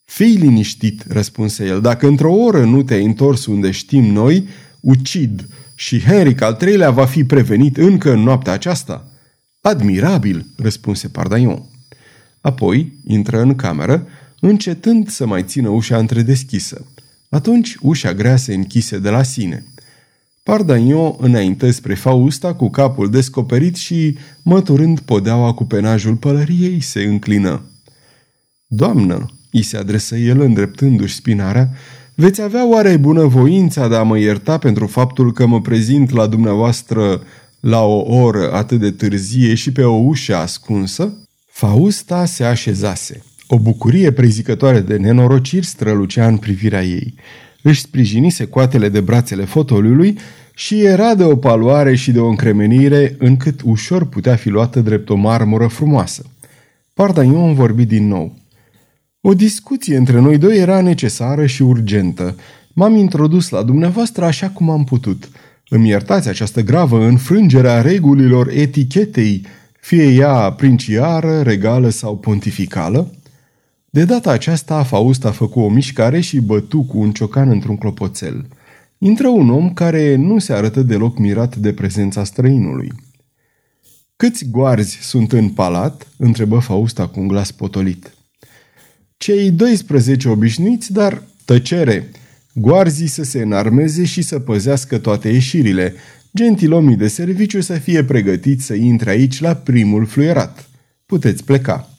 Fii 0.03 0.35
liniștit, 0.35 1.03
răspunse 1.07 1.65
el, 1.65 1.81
dacă 1.81 2.07
într-o 2.07 2.33
oră 2.33 2.65
nu 2.65 2.83
te-ai 2.83 3.05
întors 3.05 3.45
unde 3.45 3.71
știm 3.71 4.03
noi, 4.03 4.47
ucid 4.79 5.47
și 5.75 6.01
Henric 6.01 6.41
al 6.41 6.53
treilea 6.53 6.91
va 6.91 7.05
fi 7.05 7.23
prevenit 7.23 7.77
încă 7.77 8.11
în 8.11 8.19
noaptea 8.19 8.53
aceasta. 8.53 9.11
Admirabil, 9.61 10.45
răspunse 10.57 11.07
Pardaion. 11.07 11.63
Apoi 12.41 12.93
intră 13.05 13.41
în 13.41 13.55
cameră, 13.55 14.07
încetând 14.39 15.09
să 15.09 15.25
mai 15.25 15.43
țină 15.43 15.69
ușa 15.69 15.97
întredeschisă. 15.97 16.85
Atunci 17.29 17.77
ușa 17.81 18.13
grea 18.13 18.35
se 18.35 18.53
închise 18.53 18.97
de 18.97 19.09
la 19.09 19.23
sine. 19.23 19.65
Pardagnon 20.43 21.15
înaintă 21.17 21.71
spre 21.71 21.95
Fausta 21.95 22.53
cu 22.53 22.69
capul 22.69 23.09
descoperit 23.09 23.75
și, 23.75 24.17
măturând 24.43 24.99
podeaua 24.99 25.53
cu 25.53 25.65
penajul 25.65 26.15
pălăriei, 26.15 26.81
se 26.81 27.03
înclină. 27.03 27.61
Doamnă, 28.67 29.25
îi 29.51 29.61
se 29.61 29.77
adresă 29.77 30.15
el 30.15 30.41
îndreptându-și 30.41 31.15
spinarea, 31.15 31.69
veți 32.15 32.41
avea 32.41 32.67
oare 32.67 32.97
bunăvoința 32.97 33.87
de 33.87 33.95
a 33.95 34.03
mă 34.03 34.17
ierta 34.17 34.57
pentru 34.57 34.87
faptul 34.87 35.33
că 35.33 35.45
mă 35.45 35.61
prezint 35.61 36.09
la 36.09 36.27
dumneavoastră 36.27 37.23
la 37.59 37.81
o 37.81 38.15
oră 38.15 38.53
atât 38.53 38.79
de 38.79 38.91
târzie 38.91 39.53
și 39.53 39.71
pe 39.71 39.83
o 39.83 39.95
ușă 39.95 40.35
ascunsă? 40.35 41.13
Fausta 41.45 42.25
se 42.25 42.43
așezase. 42.43 43.23
O 43.47 43.59
bucurie 43.59 44.11
prezicătoare 44.11 44.79
de 44.79 44.97
nenorociri 44.97 45.65
strălucea 45.65 46.27
în 46.27 46.37
privirea 46.37 46.83
ei. 46.83 47.13
Își 47.61 47.81
sprijinise 47.81 48.45
coatele 48.45 48.89
de 48.89 48.99
brațele 48.99 49.45
fotoliului 49.45 50.17
și 50.53 50.83
era 50.83 51.15
de 51.15 51.23
o 51.23 51.35
paloare 51.35 51.95
și 51.95 52.11
de 52.11 52.19
o 52.19 52.27
încremenire 52.27 53.15
încât 53.19 53.61
ușor 53.63 54.05
putea 54.05 54.35
fi 54.35 54.49
luată 54.49 54.79
drept 54.79 55.09
o 55.09 55.15
marmură 55.15 55.67
frumoasă. 55.67 56.25
Pardagnon 56.93 57.53
vorbi 57.53 57.85
din 57.85 58.07
nou. 58.07 58.35
O 59.21 59.33
discuție 59.33 59.97
între 59.97 60.19
noi 60.19 60.37
doi 60.37 60.57
era 60.57 60.81
necesară 60.81 61.45
și 61.45 61.61
urgentă. 61.61 62.35
M-am 62.73 62.95
introdus 62.95 63.49
la 63.49 63.63
dumneavoastră 63.63 64.25
așa 64.25 64.49
cum 64.49 64.69
am 64.69 64.83
putut. 64.83 65.29
Îmi 65.69 65.87
iertați 65.87 66.27
această 66.27 66.61
gravă 66.61 67.05
înfrângere 67.05 67.69
a 67.69 67.81
regulilor 67.81 68.49
etichetei, 68.49 69.45
fie 69.79 70.13
ea 70.13 70.51
princiară, 70.51 71.41
regală 71.41 71.89
sau 71.89 72.17
pontificală? 72.17 73.11
De 73.97 74.05
data 74.05 74.31
aceasta, 74.31 74.83
Faust 74.83 75.25
a 75.25 75.31
făcut 75.31 75.63
o 75.63 75.69
mișcare 75.69 76.19
și 76.19 76.39
bătu 76.39 76.81
cu 76.81 76.97
un 76.99 77.11
ciocan 77.11 77.49
într-un 77.49 77.77
clopoțel. 77.77 78.47
Intră 78.97 79.27
un 79.27 79.49
om 79.49 79.73
care 79.73 80.15
nu 80.15 80.39
se 80.39 80.53
arătă 80.53 80.81
deloc 80.81 81.17
mirat 81.17 81.55
de 81.55 81.73
prezența 81.73 82.23
străinului. 82.23 82.91
Câți 84.15 84.45
goarzi 84.49 84.97
sunt 85.01 85.31
în 85.31 85.49
palat?" 85.49 86.07
întrebă 86.17 86.59
Fausta 86.59 87.07
cu 87.07 87.19
un 87.19 87.27
glas 87.27 87.51
potolit. 87.51 88.13
Cei 89.17 89.51
12 89.51 90.29
obișnuiți, 90.29 90.93
dar 90.93 91.23
Tăcere! 91.45 92.11
Goarzii 92.53 93.07
să 93.07 93.23
se 93.23 93.41
înarmeze 93.41 94.05
și 94.05 94.21
să 94.21 94.39
păzească 94.39 94.97
toate 94.97 95.29
ieșirile. 95.29 95.93
Gentilomii 96.35 96.95
de 96.95 97.07
serviciu 97.07 97.61
să 97.61 97.73
fie 97.73 98.03
pregătiți 98.03 98.65
să 98.65 98.73
intre 98.73 99.09
aici 99.09 99.39
la 99.39 99.53
primul 99.53 100.05
fluierat. 100.05 100.69
Puteți 101.05 101.43
pleca. 101.43 101.96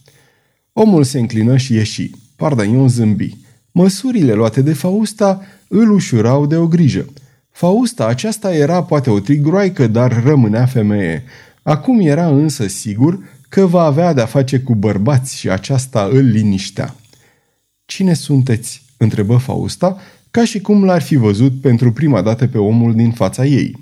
Omul 0.80 1.04
se 1.04 1.18
înclină 1.18 1.56
și 1.56 1.74
ieși. 1.74 2.10
Pardaion 2.36 2.88
zâmbi. 2.88 3.36
Măsurile 3.72 4.32
luate 4.32 4.62
de 4.62 4.72
Fausta 4.72 5.42
îl 5.68 5.90
ușurau 5.90 6.46
de 6.46 6.56
o 6.56 6.66
grijă. 6.66 7.06
Fausta 7.50 8.06
aceasta 8.06 8.54
era 8.54 8.82
poate 8.82 9.10
o 9.10 9.20
trigroaică, 9.20 9.86
dar 9.86 10.22
rămânea 10.24 10.66
femeie. 10.66 11.24
Acum 11.62 12.00
era 12.00 12.26
însă 12.26 12.66
sigur 12.66 13.18
că 13.48 13.66
va 13.66 13.82
avea 13.82 14.12
de-a 14.12 14.26
face 14.26 14.58
cu 14.60 14.74
bărbați 14.74 15.38
și 15.38 15.50
aceasta 15.50 16.08
îl 16.12 16.24
liniștea. 16.24 16.94
Cine 17.84 18.14
sunteți?" 18.14 18.82
întrebă 18.96 19.36
Fausta, 19.36 19.96
ca 20.30 20.44
și 20.44 20.60
cum 20.60 20.84
l-ar 20.84 21.02
fi 21.02 21.16
văzut 21.16 21.60
pentru 21.60 21.92
prima 21.92 22.22
dată 22.22 22.46
pe 22.46 22.58
omul 22.58 22.94
din 22.94 23.10
fața 23.10 23.44
ei. 23.44 23.76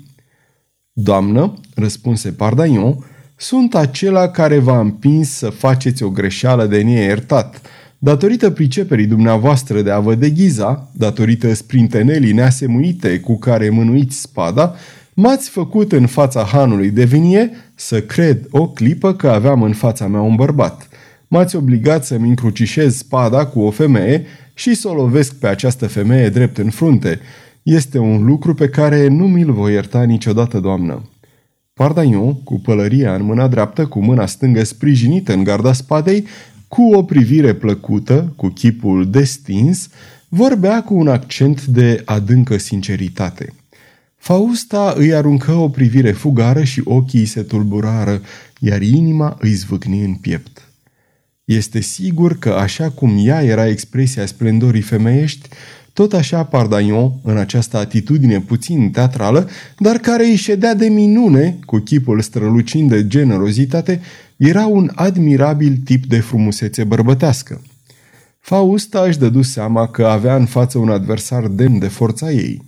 Doamnă, 0.91 1.53
răspunse 1.75 2.31
Pardaion, 2.31 3.05
sunt 3.39 3.75
acela 3.75 4.27
care 4.27 4.59
v-a 4.59 4.79
împins 4.79 5.29
să 5.29 5.49
faceți 5.49 6.03
o 6.03 6.09
greșeală 6.09 6.65
de 6.65 6.81
neiertat. 6.81 7.61
Datorită 7.97 8.51
priceperii 8.51 9.05
dumneavoastră 9.05 9.81
de 9.81 9.91
a 9.91 9.99
vă 9.99 10.15
deghiza, 10.15 10.89
datorită 10.91 11.53
sprintenelii 11.53 12.33
neasemuite 12.33 13.19
cu 13.19 13.37
care 13.37 13.69
mânuiți 13.69 14.21
spada, 14.21 14.75
m-ați 15.13 15.49
făcut 15.49 15.91
în 15.91 16.05
fața 16.05 16.43
hanului 16.43 16.89
de 16.89 17.03
vinie 17.03 17.51
să 17.75 18.01
cred 18.01 18.47
o 18.49 18.67
clipă 18.67 19.13
că 19.13 19.29
aveam 19.29 19.61
în 19.61 19.73
fața 19.73 20.07
mea 20.07 20.21
un 20.21 20.35
bărbat. 20.35 20.89
M-ați 21.27 21.55
obligat 21.55 22.05
să-mi 22.05 22.29
încrucișez 22.29 22.97
spada 22.97 23.45
cu 23.45 23.59
o 23.59 23.71
femeie 23.71 24.25
și 24.53 24.75
să 24.75 24.87
o 24.87 24.93
lovesc 24.93 25.35
pe 25.35 25.47
această 25.47 25.87
femeie 25.87 26.29
drept 26.29 26.57
în 26.57 26.69
frunte. 26.69 27.19
Este 27.63 27.97
un 27.97 28.25
lucru 28.25 28.53
pe 28.53 28.69
care 28.69 29.07
nu 29.07 29.27
mi-l 29.27 29.51
voi 29.51 29.73
ierta 29.73 30.03
niciodată, 30.03 30.59
doamnă. 30.59 31.01
Pardaion, 31.77 32.33
cu 32.43 32.59
pălăria 32.59 33.15
în 33.15 33.23
mâna 33.23 33.47
dreaptă, 33.47 33.85
cu 33.85 33.99
mâna 33.99 34.25
stângă 34.25 34.63
sprijinită 34.63 35.33
în 35.33 35.43
garda 35.43 35.73
spadei, 35.73 36.25
cu 36.67 36.81
o 36.81 37.03
privire 37.03 37.53
plăcută, 37.53 38.33
cu 38.35 38.47
chipul 38.47 39.09
destins, 39.09 39.89
vorbea 40.29 40.83
cu 40.83 40.93
un 40.93 41.07
accent 41.07 41.65
de 41.65 42.01
adâncă 42.05 42.57
sinceritate. 42.57 43.53
Fausta 44.15 44.93
îi 44.97 45.13
aruncă 45.13 45.51
o 45.51 45.69
privire 45.69 46.11
fugară 46.11 46.63
și 46.63 46.81
ochii 46.83 47.25
se 47.25 47.41
tulburară, 47.41 48.21
iar 48.59 48.81
inima 48.81 49.37
îi 49.39 49.53
zvâcni 49.53 50.03
în 50.03 50.13
piept. 50.13 50.71
Este 51.45 51.79
sigur 51.79 52.39
că 52.39 52.49
așa 52.49 52.89
cum 52.89 53.15
ea 53.25 53.43
era 53.43 53.67
expresia 53.67 54.25
splendorii 54.25 54.81
femeiești, 54.81 55.49
tot 55.97 56.13
așa 56.13 56.43
Pardaion, 56.43 57.13
în 57.23 57.37
această 57.37 57.77
atitudine 57.77 58.39
puțin 58.39 58.91
teatrală, 58.91 59.49
dar 59.77 59.97
care 59.97 60.25
îi 60.25 60.35
ședea 60.35 60.73
de 60.73 60.87
minune, 60.87 61.59
cu 61.65 61.77
chipul 61.77 62.21
strălucind 62.21 62.89
de 62.89 63.07
generozitate, 63.07 64.01
era 64.35 64.65
un 64.65 64.91
admirabil 64.95 65.77
tip 65.85 66.05
de 66.05 66.19
frumusețe 66.19 66.83
bărbătească. 66.83 67.61
Fausta 68.39 69.01
își 69.01 69.17
dădu 69.17 69.41
seama 69.41 69.87
că 69.87 70.05
avea 70.05 70.35
în 70.35 70.45
față 70.45 70.77
un 70.77 70.89
adversar 70.89 71.47
demn 71.47 71.79
de 71.79 71.87
forța 71.87 72.31
ei. 72.31 72.61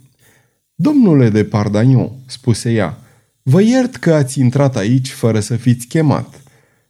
Domnule 0.74 1.28
de 1.28 1.44
Pardaion, 1.44 2.10
spuse 2.26 2.72
ea, 2.72 2.98
vă 3.42 3.62
iert 3.62 3.96
că 3.96 4.12
ați 4.12 4.40
intrat 4.40 4.76
aici 4.76 5.10
fără 5.10 5.40
să 5.40 5.56
fiți 5.56 5.86
chemat. 5.86 6.42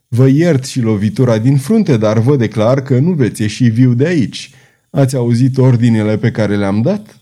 Vă 0.09 0.29
iert 0.29 0.65
și 0.65 0.81
lovitura 0.81 1.39
din 1.39 1.57
frunte, 1.57 1.97
dar 1.97 2.19
vă 2.19 2.37
declar 2.37 2.83
că 2.83 2.99
nu 2.99 3.13
veți 3.13 3.43
ieși 3.43 3.65
viu 3.65 3.95
de 3.95 4.07
aici. 4.07 4.51
Ați 4.91 5.17
auzit 5.17 5.59
ordinele 5.59 6.19
pe 6.19 6.31
care 6.31 6.57
le-am 6.57 6.83
dat?" 6.83 7.21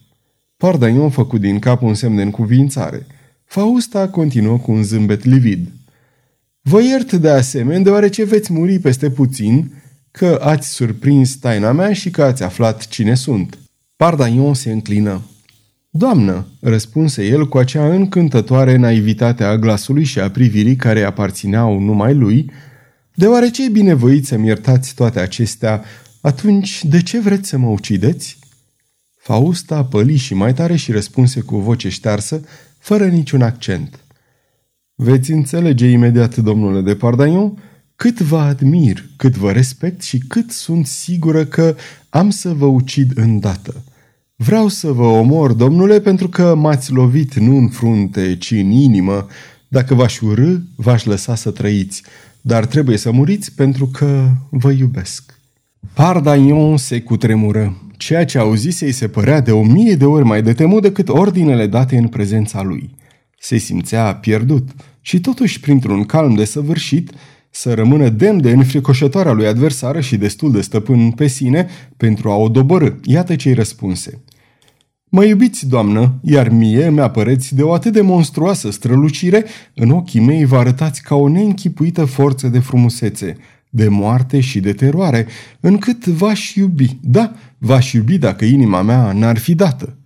Pardaion 0.57 1.11
făcut 1.11 1.41
din 1.41 1.59
cap 1.59 1.83
un 1.83 1.95
semn 1.95 2.16
de 2.16 2.23
încuvințare. 2.23 3.07
Fausta 3.45 4.09
continuă 4.09 4.59
cu 4.59 4.73
un 4.73 4.83
zâmbet 4.83 5.25
livid. 5.25 5.69
Vă 6.61 6.83
iert 6.83 7.12
de 7.12 7.29
asemenea 7.29 7.81
deoarece 7.81 8.25
veți 8.25 8.53
muri 8.53 8.79
peste 8.79 9.11
puțin 9.11 9.73
că 10.11 10.41
ați 10.43 10.69
surprins 10.69 11.37
taina 11.37 11.73
mea 11.73 11.93
și 11.93 12.11
că 12.11 12.23
ați 12.23 12.43
aflat 12.43 12.87
cine 12.87 13.14
sunt. 13.14 13.59
Pardaion 13.97 14.55
se 14.55 14.73
înclină. 14.73 15.23
Doamnă, 15.91 16.47
răspunse 16.61 17.27
el 17.27 17.49
cu 17.49 17.59
acea 17.59 17.95
încântătoare 17.95 18.77
naivitate 18.77 19.45
a 19.45 19.57
glasului 19.57 20.05
și 20.05 20.19
a 20.21 20.31
privirii 20.31 20.77
care 20.77 21.03
aparțineau 21.03 21.79
numai 21.79 22.14
lui, 22.14 22.51
Deoarece 23.19 23.64
e 23.64 23.69
binevoit 23.69 24.27
să-mi 24.27 24.47
iertați 24.47 24.95
toate 24.95 25.21
acestea, 25.21 25.85
atunci 26.29 26.85
de 26.85 27.03
ce 27.03 27.20
vreți 27.20 27.49
să 27.49 27.59
mă 27.59 27.68
ucideți? 27.68 28.39
Fausta 29.18 29.85
păli 29.85 30.16
și 30.16 30.35
mai 30.35 30.55
tare 30.55 30.76
și 30.76 30.93
răspunse 30.93 31.41
cu 31.41 31.57
voce 31.57 31.89
ștearsă, 31.89 32.41
fără 32.79 33.07
niciun 33.07 33.43
accent. 33.43 34.01
Veți 34.95 35.31
înțelege 35.31 35.87
imediat, 35.87 36.37
domnule 36.37 36.81
de 36.81 36.95
Pardaion, 36.95 37.62
cât 37.97 38.20
vă 38.20 38.39
admir, 38.39 39.05
cât 39.16 39.37
vă 39.37 39.53
respect 39.53 40.03
și 40.03 40.18
cât 40.18 40.51
sunt 40.51 40.87
sigură 40.87 41.45
că 41.45 41.76
am 42.09 42.31
să 42.31 42.53
vă 42.53 42.66
ucid 42.66 43.18
îndată. 43.18 43.85
Vreau 44.37 44.68
să 44.68 44.93
vă 44.93 45.05
omor, 45.05 45.53
domnule, 45.53 46.01
pentru 46.01 46.29
că 46.29 46.55
m-ați 46.55 46.93
lovit 46.93 47.35
nu 47.35 47.57
în 47.57 47.68
frunte, 47.68 48.37
ci 48.37 48.51
în 48.51 48.70
inimă. 48.70 49.26
Dacă 49.68 49.95
v-aș 49.95 50.20
urâ, 50.20 50.57
v-aș 50.76 51.05
lăsa 51.05 51.35
să 51.35 51.51
trăiți 51.51 52.03
dar 52.41 52.66
trebuie 52.66 52.97
să 52.97 53.11
muriți 53.11 53.53
pentru 53.53 53.87
că 53.87 54.31
vă 54.51 54.70
iubesc. 54.70 55.38
Pardaion 55.95 56.76
se 56.76 57.01
cutremură. 57.01 57.76
Ceea 57.97 58.24
ce 58.24 58.39
auzise 58.39 58.85
îi 58.85 58.93
se 58.93 59.09
părea 59.09 59.41
de 59.41 59.53
o 59.53 59.62
mie 59.62 59.95
de 59.95 60.05
ori 60.05 60.24
mai 60.24 60.43
de 60.43 60.53
temut 60.53 60.83
decât 60.83 61.09
ordinele 61.09 61.66
date 61.66 61.97
în 61.97 62.09
prezența 62.09 62.62
lui. 62.62 62.91
Se 63.39 63.57
simțea 63.57 64.14
pierdut 64.14 64.68
și 65.01 65.20
totuși, 65.20 65.61
printr-un 65.61 66.05
calm 66.05 66.35
de 66.35 66.45
săvârșit, 66.45 67.11
să 67.51 67.74
rămână 67.74 68.09
demn 68.09 68.41
de 68.41 68.51
înfricoșătoarea 68.51 69.33
lui 69.33 69.47
adversară 69.47 70.01
și 70.01 70.16
destul 70.16 70.53
de 70.53 70.61
stăpân 70.61 71.11
pe 71.11 71.26
sine 71.26 71.68
pentru 71.97 72.31
a 72.31 72.37
o 72.37 72.49
dobărâ. 72.49 72.91
Iată 73.05 73.37
ce-i 73.37 73.55
răspunse. 73.55 74.22
Mă 75.11 75.24
iubiți, 75.24 75.68
doamnă, 75.68 76.20
iar 76.22 76.49
mie 76.49 76.91
mi-apăreți 76.91 77.55
de 77.55 77.62
o 77.62 77.72
atât 77.72 77.93
de 77.93 78.01
monstruoasă 78.01 78.70
strălucire, 78.70 79.45
în 79.74 79.91
ochii 79.91 80.20
mei 80.20 80.45
vă 80.45 80.57
arătați 80.57 81.03
ca 81.03 81.14
o 81.14 81.29
neînchipuită 81.29 82.05
forță 82.05 82.49
de 82.49 82.59
frumusețe, 82.59 83.37
de 83.71 83.89
moarte 83.89 84.41
și 84.41 84.61
de 84.61 84.73
teroare, 84.73 85.27
încât 85.61 86.07
v-aș 86.07 86.55
iubi. 86.55 86.99
Da, 87.03 87.35
v-aș 87.59 87.93
iubi 87.93 88.19
dacă 88.19 88.45
inima 88.45 88.83
mea 88.83 89.12
n-ar 89.12 89.39
fi 89.39 89.55
dată. 89.55 89.99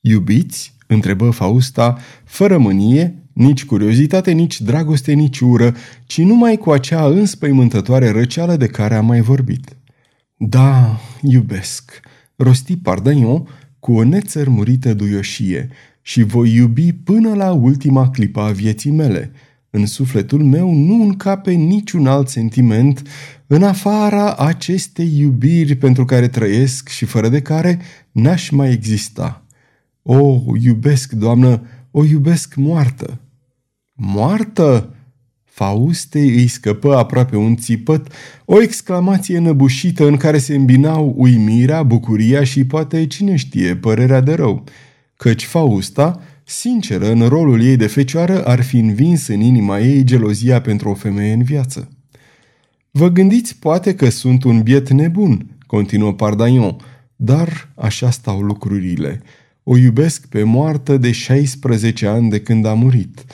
Iubiți? 0.00 0.74
întrebă 0.86 1.30
Fausta, 1.30 1.98
fără 2.24 2.58
mânie, 2.58 3.22
nici 3.32 3.64
curiozitate, 3.64 4.30
nici 4.30 4.60
dragoste, 4.60 5.12
nici 5.12 5.40
ură, 5.40 5.74
ci 6.06 6.18
numai 6.18 6.56
cu 6.56 6.70
acea 6.70 7.06
înspăimântătoare 7.06 8.10
răceală 8.10 8.56
de 8.56 8.66
care 8.66 8.94
am 8.94 9.06
mai 9.06 9.20
vorbit. 9.20 9.76
Da, 10.36 11.00
iubesc, 11.20 12.00
rosti 12.36 12.76
Pardaion, 12.76 13.48
cu 13.78 13.92
o 13.92 14.04
nețărmurită 14.04 14.94
duioșie 14.94 15.68
și 16.02 16.22
voi 16.22 16.54
iubi 16.54 16.92
până 16.92 17.34
la 17.34 17.52
ultima 17.52 18.10
clipă 18.10 18.40
a 18.40 18.50
vieții 18.50 18.90
mele. 18.90 19.32
În 19.74 19.86
sufletul 19.86 20.44
meu 20.44 20.74
nu 20.74 21.02
încape 21.02 21.52
niciun 21.52 22.06
alt 22.06 22.28
sentiment 22.28 23.02
în 23.46 23.62
afara 23.62 24.34
acestei 24.34 25.18
iubiri 25.18 25.74
pentru 25.74 26.04
care 26.04 26.28
trăiesc 26.28 26.88
și 26.88 27.04
fără 27.04 27.28
de 27.28 27.42
care 27.42 27.80
n-aș 28.10 28.50
mai 28.50 28.70
exista. 28.70 29.44
O, 30.02 30.42
iubesc, 30.60 31.12
Doamnă, 31.12 31.62
o 31.90 32.04
iubesc 32.04 32.54
moartă. 32.54 33.20
Moartă? 33.92 34.94
Faustei 35.44 36.28
îi 36.28 36.46
scăpă 36.46 36.96
aproape 36.96 37.36
un 37.36 37.56
țipăt, 37.56 38.12
o 38.44 38.62
exclamație 38.62 39.38
năbușită 39.38 40.06
în 40.06 40.16
care 40.16 40.38
se 40.38 40.54
îmbinau 40.54 41.14
uimirea, 41.16 41.82
bucuria 41.82 42.44
și 42.44 42.64
poate, 42.64 43.06
cine 43.06 43.36
știe, 43.36 43.76
părerea 43.76 44.20
de 44.20 44.34
rău. 44.34 44.64
Căci 45.16 45.44
Fausta, 45.44 46.20
sinceră 46.44 47.10
în 47.10 47.28
rolul 47.28 47.62
ei 47.62 47.76
de 47.76 47.86
fecioară, 47.86 48.44
ar 48.44 48.62
fi 48.62 48.78
învins 48.78 49.26
în 49.26 49.40
inima 49.40 49.80
ei 49.80 50.04
gelozia 50.04 50.60
pentru 50.60 50.88
o 50.88 50.94
femeie 50.94 51.32
în 51.32 51.42
viață. 51.42 51.88
Vă 52.90 53.08
gândiți 53.08 53.58
poate 53.58 53.94
că 53.94 54.08
sunt 54.08 54.44
un 54.44 54.62
biet 54.62 54.90
nebun, 54.90 55.56
continuă 55.66 56.12
Pardaion, 56.12 56.76
dar 57.16 57.72
așa 57.74 58.10
stau 58.10 58.40
lucrurile. 58.40 59.22
O 59.62 59.76
iubesc 59.76 60.26
pe 60.26 60.42
moartă 60.42 60.96
de 60.96 61.10
16 61.10 62.06
ani 62.06 62.30
de 62.30 62.40
când 62.40 62.66
a 62.66 62.74
murit. 62.74 63.24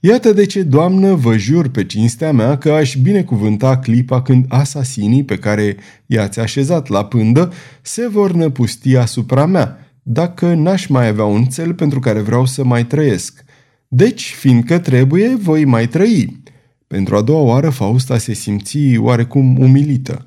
Iată 0.00 0.32
de 0.32 0.46
ce, 0.46 0.62
doamnă, 0.62 1.14
vă 1.14 1.36
jur 1.36 1.68
pe 1.68 1.84
cinstea 1.84 2.32
mea 2.32 2.58
că 2.58 2.72
aș 2.72 2.94
binecuvânta 2.94 3.78
clipa 3.78 4.22
când 4.22 4.44
asasinii 4.48 5.24
pe 5.24 5.36
care 5.36 5.76
i-ați 6.06 6.40
așezat 6.40 6.88
la 6.88 7.04
pândă 7.04 7.52
se 7.82 8.08
vor 8.08 8.32
năpusti 8.32 8.96
asupra 8.96 9.46
mea, 9.46 9.85
dacă 10.08 10.54
n-aș 10.54 10.86
mai 10.86 11.06
avea 11.06 11.24
un 11.24 11.44
cel 11.44 11.74
pentru 11.74 12.00
care 12.00 12.20
vreau 12.20 12.44
să 12.46 12.64
mai 12.64 12.86
trăiesc. 12.86 13.44
Deci, 13.88 14.34
fiindcă 14.38 14.78
trebuie, 14.78 15.34
voi 15.34 15.64
mai 15.64 15.88
trăi. 15.88 16.42
Pentru 16.86 17.16
a 17.16 17.22
doua 17.22 17.40
oară, 17.40 17.70
Fausta 17.70 18.18
se 18.18 18.32
simți 18.32 18.96
oarecum 18.96 19.58
umilită. 19.58 20.26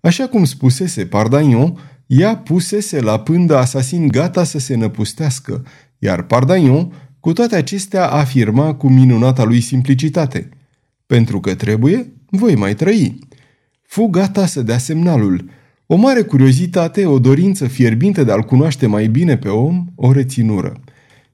Așa 0.00 0.26
cum 0.28 0.44
spusese 0.44 1.06
Pardaion, 1.06 1.78
ea 2.06 2.36
pusese 2.36 3.00
la 3.00 3.20
pândă 3.20 3.56
asasin 3.56 4.08
gata 4.08 4.44
să 4.44 4.58
se 4.58 4.74
năpustească, 4.74 5.64
iar 5.98 6.22
Pardagnon, 6.22 6.92
cu 7.20 7.32
toate 7.32 7.56
acestea, 7.56 8.08
afirma 8.10 8.74
cu 8.74 8.88
minunata 8.88 9.44
lui 9.44 9.60
simplicitate. 9.60 10.48
Pentru 11.06 11.40
că 11.40 11.54
trebuie, 11.54 12.12
voi 12.30 12.54
mai 12.54 12.74
trăi. 12.74 13.18
Fu 13.82 14.06
gata 14.06 14.46
să 14.46 14.62
dea 14.62 14.78
semnalul. 14.78 15.50
O 15.90 15.96
mare 15.96 16.22
curiozitate, 16.22 17.06
o 17.06 17.18
dorință 17.18 17.66
fierbinte 17.66 18.24
de 18.24 18.32
a-l 18.32 18.42
cunoaște 18.42 18.86
mai 18.86 19.06
bine 19.06 19.36
pe 19.36 19.48
om, 19.48 19.86
o 19.94 20.12
reținură. 20.12 20.80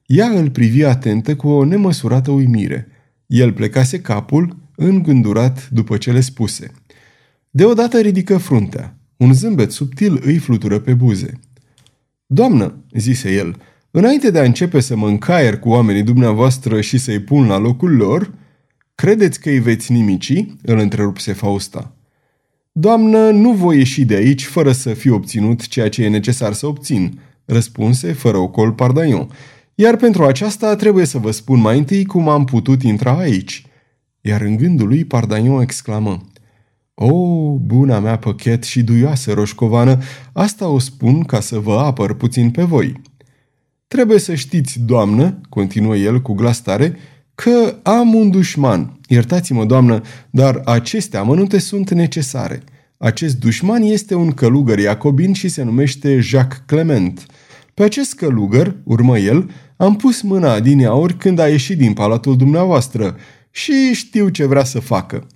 Ea 0.05 0.27
îl 0.27 0.49
privi 0.49 0.83
atentă 0.83 1.35
cu 1.35 1.47
o 1.47 1.63
nemăsurată 1.63 2.31
uimire. 2.31 2.87
El 3.25 3.53
plecase 3.53 4.01
capul, 4.01 4.57
îngândurat 4.75 5.69
după 5.69 5.97
cele 5.97 6.19
spuse. 6.19 6.71
Deodată 7.49 7.99
ridică 7.99 8.37
fruntea. 8.37 8.97
Un 9.17 9.33
zâmbet 9.33 9.71
subtil 9.71 10.21
îi 10.23 10.37
flutură 10.37 10.79
pe 10.79 10.93
buze. 10.93 11.39
Doamnă, 12.25 12.83
zise 12.97 13.33
el, 13.33 13.61
înainte 13.91 14.31
de 14.31 14.39
a 14.39 14.43
începe 14.43 14.79
să 14.79 14.95
mă 14.95 15.07
încaier 15.07 15.59
cu 15.59 15.69
oamenii 15.69 16.03
dumneavoastră 16.03 16.81
și 16.81 16.97
să-i 16.97 17.19
pun 17.19 17.47
la 17.47 17.57
locul 17.57 17.95
lor, 17.95 18.33
credeți 18.95 19.39
că 19.39 19.49
îi 19.49 19.59
veți 19.59 19.91
nimici? 19.91 20.45
îl 20.61 20.77
întrerupse 20.77 21.33
Fausta. 21.33 21.94
Doamnă, 22.77 23.29
nu 23.29 23.51
voi 23.51 23.77
ieși 23.77 24.05
de 24.05 24.15
aici 24.15 24.45
fără 24.45 24.71
să 24.71 24.93
fi 24.93 25.09
obținut 25.09 25.67
ceea 25.67 25.89
ce 25.89 26.03
e 26.03 26.09
necesar 26.09 26.53
să 26.53 26.67
obțin, 26.67 27.19
răspunse 27.45 28.13
fără 28.13 28.37
ocol 28.37 28.71
Pardaion. 28.71 29.29
Iar 29.75 29.95
pentru 29.95 30.23
aceasta 30.23 30.75
trebuie 30.75 31.05
să 31.05 31.17
vă 31.17 31.31
spun 31.31 31.59
mai 31.59 31.77
întâi 31.77 32.05
cum 32.05 32.29
am 32.29 32.45
putut 32.45 32.83
intra 32.83 33.17
aici. 33.17 33.65
Iar 34.21 34.41
în 34.41 34.55
gândul 34.55 34.87
lui 34.87 35.05
Pardaion 35.05 35.61
exclamă. 35.61 36.21
O, 36.93 37.11
buna 37.57 37.99
mea 37.99 38.17
păchet 38.17 38.63
și 38.63 38.83
duioasă 38.83 39.33
roșcovană, 39.33 39.97
asta 40.33 40.67
o 40.67 40.79
spun 40.79 41.23
ca 41.23 41.39
să 41.39 41.59
vă 41.59 41.79
apăr 41.79 42.13
puțin 42.13 42.51
pe 42.51 42.63
voi. 42.63 43.01
Trebuie 43.87 44.19
să 44.19 44.35
știți, 44.35 44.79
doamnă, 44.79 45.41
continuă 45.49 45.95
el 45.95 46.21
cu 46.21 46.33
glas 46.33 46.61
tare, 46.61 46.97
că 47.35 47.75
am 47.83 48.13
un 48.13 48.29
dușman. 48.29 48.99
Iertați-mă, 49.07 49.65
doamnă, 49.65 50.01
dar 50.29 50.61
aceste 50.65 51.17
amănunte 51.17 51.57
sunt 51.57 51.91
necesare. 51.91 52.63
Acest 52.97 53.39
dușman 53.39 53.81
este 53.81 54.15
un 54.15 54.31
călugăr 54.31 54.79
iacobin 54.79 55.33
și 55.33 55.47
se 55.47 55.63
numește 55.63 56.19
Jacques 56.19 56.61
Clement. 56.65 57.25
Pe 57.73 57.83
acest 57.83 58.15
călugăr, 58.15 58.75
urmă 58.83 59.17
el, 59.17 59.49
am 59.77 59.95
pus 59.95 60.21
mâna 60.21 60.59
din 60.59 60.85
aur 60.85 61.11
când 61.11 61.39
a 61.39 61.47
ieșit 61.47 61.77
din 61.77 61.93
palatul 61.93 62.37
dumneavoastră 62.37 63.15
și 63.51 63.93
știu 63.93 64.29
ce 64.29 64.45
vrea 64.45 64.63
să 64.63 64.79
facă. 64.79 65.27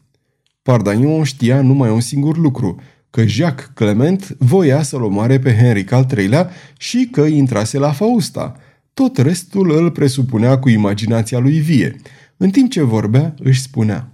Pardagnon 0.61 1.23
știa 1.23 1.61
numai 1.61 1.89
un 1.89 1.99
singur 1.99 2.37
lucru, 2.37 2.81
că 3.09 3.25
Jacques 3.25 3.69
Clement 3.73 4.35
voia 4.37 4.81
să-l 4.81 5.03
omoare 5.03 5.39
pe 5.39 5.55
Henric 5.55 5.91
al 5.91 6.07
III-lea 6.17 6.49
și 6.77 7.07
că 7.11 7.21
intrase 7.21 7.77
la 7.77 7.91
Fausta. 7.91 8.55
Tot 8.99 9.17
restul 9.17 9.71
îl 9.71 9.91
presupunea 9.91 10.59
cu 10.59 10.69
imaginația 10.69 11.39
lui 11.39 11.59
vie. 11.59 11.95
În 12.37 12.49
timp 12.49 12.71
ce 12.71 12.81
vorbea, 12.81 13.33
își 13.43 13.61
spunea 13.61 14.11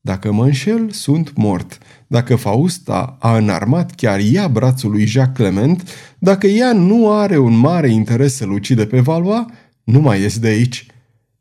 Dacă 0.00 0.32
mă 0.32 0.44
înșel, 0.44 0.90
sunt 0.90 1.36
mort. 1.36 1.78
Dacă 2.06 2.36
Fausta 2.36 3.16
a 3.20 3.36
înarmat 3.36 3.94
chiar 3.94 4.20
ea 4.32 4.48
brațul 4.48 4.90
lui 4.90 5.06
Jacques 5.06 5.36
Clement, 5.36 5.88
dacă 6.18 6.46
ea 6.46 6.72
nu 6.72 7.10
are 7.10 7.38
un 7.38 7.56
mare 7.56 7.90
interes 7.90 8.34
să-l 8.34 8.50
ucide 8.50 8.86
pe 8.86 9.00
Valois, 9.00 9.44
nu 9.84 10.00
mai 10.00 10.20
ies 10.20 10.38
de 10.38 10.48
aici. 10.48 10.86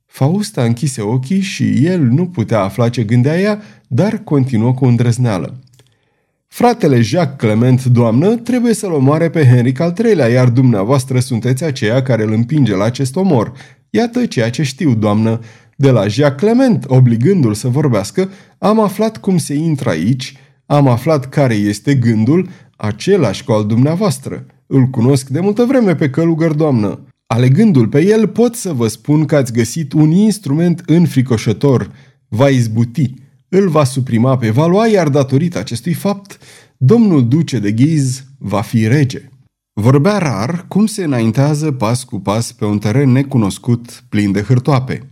Fausta 0.05 0.63
închise 0.63 1.01
ochii 1.01 1.41
și 1.41 1.85
el 1.85 2.01
nu 2.01 2.27
putea 2.27 2.59
afla 2.59 2.89
ce 2.89 3.03
gândea 3.03 3.39
ea, 3.39 3.61
dar 3.87 4.17
continuă 4.17 4.73
cu 4.73 4.85
îndrăzneală. 4.85 5.59
Fratele 6.55 7.01
Jacques 7.01 7.35
Clement, 7.37 7.85
doamnă, 7.85 8.35
trebuie 8.35 8.73
să-l 8.73 8.91
omoare 8.91 9.29
pe 9.29 9.45
Henric 9.45 9.79
al 9.79 9.93
III-lea, 10.03 10.27
iar 10.27 10.49
dumneavoastră 10.49 11.19
sunteți 11.19 11.63
aceea 11.63 12.01
care 12.01 12.23
îl 12.23 12.31
împinge 12.31 12.75
la 12.75 12.83
acest 12.83 13.15
omor. 13.15 13.51
Iată 13.89 14.25
ceea 14.25 14.49
ce 14.49 14.63
știu, 14.63 14.93
doamnă. 14.93 15.39
De 15.75 15.91
la 15.91 16.07
Jacques 16.07 16.39
Clement, 16.39 16.85
obligându-l 16.87 17.53
să 17.53 17.67
vorbească, 17.67 18.29
am 18.57 18.79
aflat 18.79 19.17
cum 19.17 19.37
se 19.37 19.53
intră 19.53 19.89
aici, 19.89 20.37
am 20.65 20.87
aflat 20.87 21.29
care 21.29 21.53
este 21.53 21.95
gândul, 21.95 22.49
același 22.77 23.43
cu 23.43 23.51
al 23.51 23.65
dumneavoastră. 23.65 24.45
Îl 24.67 24.85
cunosc 24.85 25.27
de 25.27 25.39
multă 25.39 25.63
vreme 25.63 25.95
pe 25.95 26.09
călugăr, 26.09 26.51
doamnă. 26.51 26.99
Alegându-l 27.27 27.87
pe 27.87 28.05
el, 28.05 28.27
pot 28.27 28.55
să 28.55 28.73
vă 28.73 28.87
spun 28.87 29.25
că 29.25 29.35
ați 29.35 29.53
găsit 29.53 29.93
un 29.93 30.11
instrument 30.11 30.83
înfricoșător. 30.85 31.91
Va 32.27 32.49
izbuti. 32.49 33.13
Îl 33.57 33.69
va 33.69 33.83
suprima 33.83 34.37
pe 34.37 34.49
Valois, 34.49 34.91
iar 34.91 35.09
datorită 35.09 35.59
acestui 35.59 35.93
fapt, 35.93 36.37
domnul 36.77 37.27
duce 37.27 37.59
de 37.59 37.71
Ghiz 37.71 38.23
va 38.37 38.61
fi 38.61 38.87
rege. 38.87 39.29
Vorbea 39.73 40.17
rar 40.17 40.65
cum 40.67 40.85
se 40.85 41.03
înaintează 41.03 41.71
pas 41.71 42.03
cu 42.03 42.19
pas 42.19 42.51
pe 42.51 42.65
un 42.65 42.77
teren 42.77 43.09
necunoscut 43.09 44.03
plin 44.09 44.31
de 44.31 44.41
hârtoape. 44.41 45.07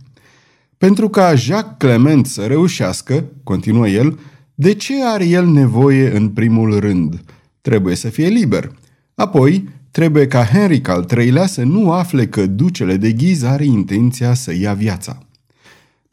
Pentru 0.78 1.08
ca 1.08 1.34
Jacques 1.34 1.74
Clement 1.78 2.26
să 2.26 2.46
reușească, 2.46 3.24
continuă 3.42 3.88
el, 3.88 4.18
de 4.54 4.74
ce 4.74 5.04
are 5.04 5.26
el 5.26 5.46
nevoie 5.46 6.16
în 6.16 6.28
primul 6.28 6.78
rând? 6.78 7.20
Trebuie 7.60 7.94
să 7.94 8.08
fie 8.08 8.28
liber. 8.28 8.72
Apoi, 9.14 9.68
Trebuie 9.90 10.26
ca 10.26 10.44
Henric 10.44 10.88
al 10.88 11.06
III-lea 11.16 11.46
să 11.46 11.62
nu 11.62 11.92
afle 11.92 12.26
că 12.26 12.46
ducele 12.46 12.96
de 12.96 13.12
ghiz 13.12 13.42
are 13.42 13.64
intenția 13.64 14.34
să 14.34 14.54
ia 14.54 14.72
viața. 14.72 15.23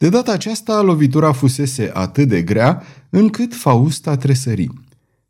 De 0.02 0.08
data 0.08 0.32
aceasta, 0.32 0.80
lovitura 0.80 1.32
fusese 1.32 1.90
atât 1.92 2.28
de 2.28 2.42
grea, 2.42 2.82
încât 3.10 3.54
Fausta 3.54 4.16
tresări. 4.16 4.68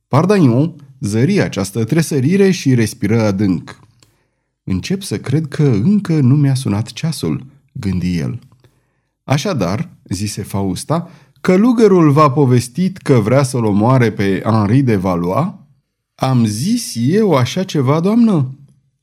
Pardagnon 0.09 0.75
zări 1.01 1.41
această 1.41 1.85
tresărire 1.85 2.51
și 2.51 2.75
respiră 2.75 3.23
adânc. 3.23 3.81
Încep 4.65 5.03
să 5.03 5.19
cred 5.19 5.47
că 5.47 5.63
încă 5.63 6.21
nu 6.21 6.35
mi-a 6.35 6.55
sunat 6.55 6.93
ceasul, 6.93 7.47
gândi 7.73 8.19
el. 8.19 8.39
Așadar, 9.25 9.89
zise 10.05 10.43
Fausta, 10.43 11.11
călugărul 11.41 12.11
v-a 12.11 12.31
povestit 12.31 12.97
că 12.97 13.15
vrea 13.15 13.43
să-l 13.43 13.65
omoare 13.65 14.13
pe 14.13 14.43
Henri 14.45 14.83
de 14.83 14.97
Valois 14.97 15.47
am 16.15 16.45
zis 16.45 16.93
eu 16.95 17.33
așa 17.33 17.63
ceva, 17.63 18.01
doamnă? 18.01 18.55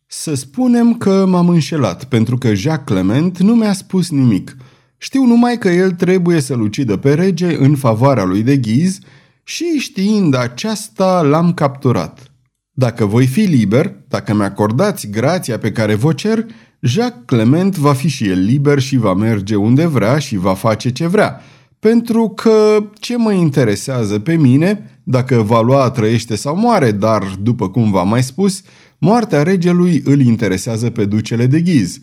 Să 0.05 0.33
spunem 0.33 0.97
că 0.97 1.25
m-am 1.25 1.49
înșelat, 1.49 2.03
pentru 2.03 2.37
că 2.37 2.53
Jacques 2.53 2.97
Clement 2.97 3.39
nu 3.39 3.55
mi-a 3.55 3.73
spus 3.73 4.09
nimic. 4.09 4.57
Știu 5.01 5.23
numai 5.23 5.57
că 5.57 5.69
el 5.69 5.91
trebuie 5.91 6.39
să-l 6.39 6.61
ucidă 6.61 6.97
pe 6.97 7.13
rege 7.13 7.57
în 7.57 7.75
favoarea 7.75 8.23
lui 8.23 8.43
de 8.43 8.57
ghiz 8.57 8.99
și 9.43 9.63
știind 9.63 10.35
aceasta 10.35 11.21
l-am 11.21 11.53
capturat. 11.53 12.31
Dacă 12.71 13.05
voi 13.05 13.25
fi 13.25 13.39
liber, 13.39 13.95
dacă 14.07 14.33
mi-acordați 14.33 15.07
grația 15.07 15.57
pe 15.57 15.71
care 15.71 15.95
vă 15.95 16.13
cer, 16.13 16.45
Jacques 16.79 17.23
Clement 17.25 17.77
va 17.77 17.93
fi 17.93 18.07
și 18.07 18.27
el 18.27 18.39
liber 18.39 18.79
și 18.79 18.97
va 18.97 19.13
merge 19.13 19.55
unde 19.55 19.85
vrea 19.85 20.17
și 20.17 20.37
va 20.37 20.53
face 20.53 20.91
ce 20.91 21.07
vrea. 21.07 21.41
Pentru 21.79 22.29
că 22.29 22.89
ce 22.93 23.17
mă 23.17 23.31
interesează 23.31 24.19
pe 24.19 24.35
mine 24.35 24.99
dacă 25.03 25.41
Valois 25.41 25.91
trăiește 25.93 26.35
sau 26.35 26.55
moare, 26.55 26.91
dar, 26.91 27.23
după 27.41 27.69
cum 27.69 27.91
v-am 27.91 28.07
mai 28.09 28.23
spus, 28.23 28.61
moartea 28.97 29.43
regelui 29.43 30.01
îl 30.05 30.19
interesează 30.19 30.89
pe 30.89 31.05
ducele 31.05 31.45
de 31.45 31.61
ghiz. 31.61 31.99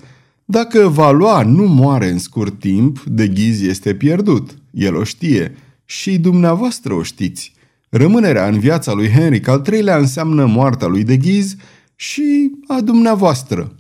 Dacă 0.49 0.89
Valois 0.89 1.47
nu 1.47 1.67
moare 1.67 2.09
în 2.09 2.19
scurt 2.19 2.59
timp, 2.59 3.03
de 3.05 3.29
ghiz 3.29 3.63
este 3.63 3.95
pierdut. 3.95 4.59
El 4.71 4.97
o 4.97 5.05
știe. 5.05 5.57
Și 5.85 6.19
dumneavoastră 6.19 6.95
o 6.95 7.03
știți. 7.03 7.55
Rămânerea 7.89 8.49
în 8.49 8.59
viața 8.59 8.93
lui 8.93 9.09
Henric 9.09 9.49
al 9.49 9.67
III-lea 9.73 9.97
înseamnă 9.97 10.47
moartea 10.47 10.87
lui 10.87 11.05
de 11.05 11.17
ghiz 11.17 11.57
și 11.97 12.51
a 12.67 12.81
dumneavoastră. 12.81 13.75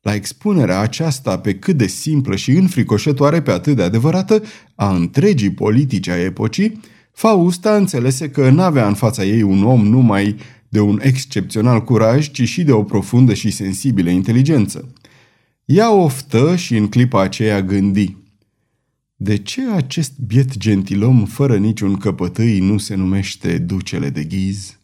La 0.00 0.14
expunerea 0.14 0.80
aceasta 0.80 1.38
pe 1.38 1.54
cât 1.54 1.76
de 1.76 1.86
simplă 1.86 2.36
și 2.36 2.50
înfricoșătoare 2.50 3.42
pe 3.42 3.50
atât 3.50 3.76
de 3.76 3.82
adevărată 3.82 4.42
a 4.74 4.94
întregii 4.94 5.52
politici 5.52 6.08
a 6.08 6.22
epocii, 6.22 6.80
Fausta 7.12 7.76
înțelese 7.76 8.30
că 8.30 8.50
n-avea 8.50 8.86
în 8.86 8.94
fața 8.94 9.24
ei 9.24 9.42
un 9.42 9.64
om 9.64 9.86
numai 9.86 10.36
de 10.68 10.80
un 10.80 10.98
excepțional 11.02 11.84
curaj, 11.84 12.30
ci 12.30 12.42
și 12.48 12.62
de 12.62 12.72
o 12.72 12.82
profundă 12.82 13.34
și 13.34 13.50
sensibilă 13.50 14.10
inteligență. 14.10 14.92
Ea 15.72 15.92
oftă 15.92 16.56
și 16.56 16.76
în 16.76 16.88
clipa 16.88 17.22
aceea 17.22 17.62
gândi. 17.62 18.16
De 19.16 19.36
ce 19.36 19.70
acest 19.70 20.12
biet 20.26 20.56
gentilom 20.56 21.24
fără 21.24 21.56
niciun 21.56 21.96
căpătâi 21.96 22.58
nu 22.58 22.78
se 22.78 22.94
numește 22.94 23.58
ducele 23.58 24.10
de 24.10 24.24
ghiz? 24.24 24.78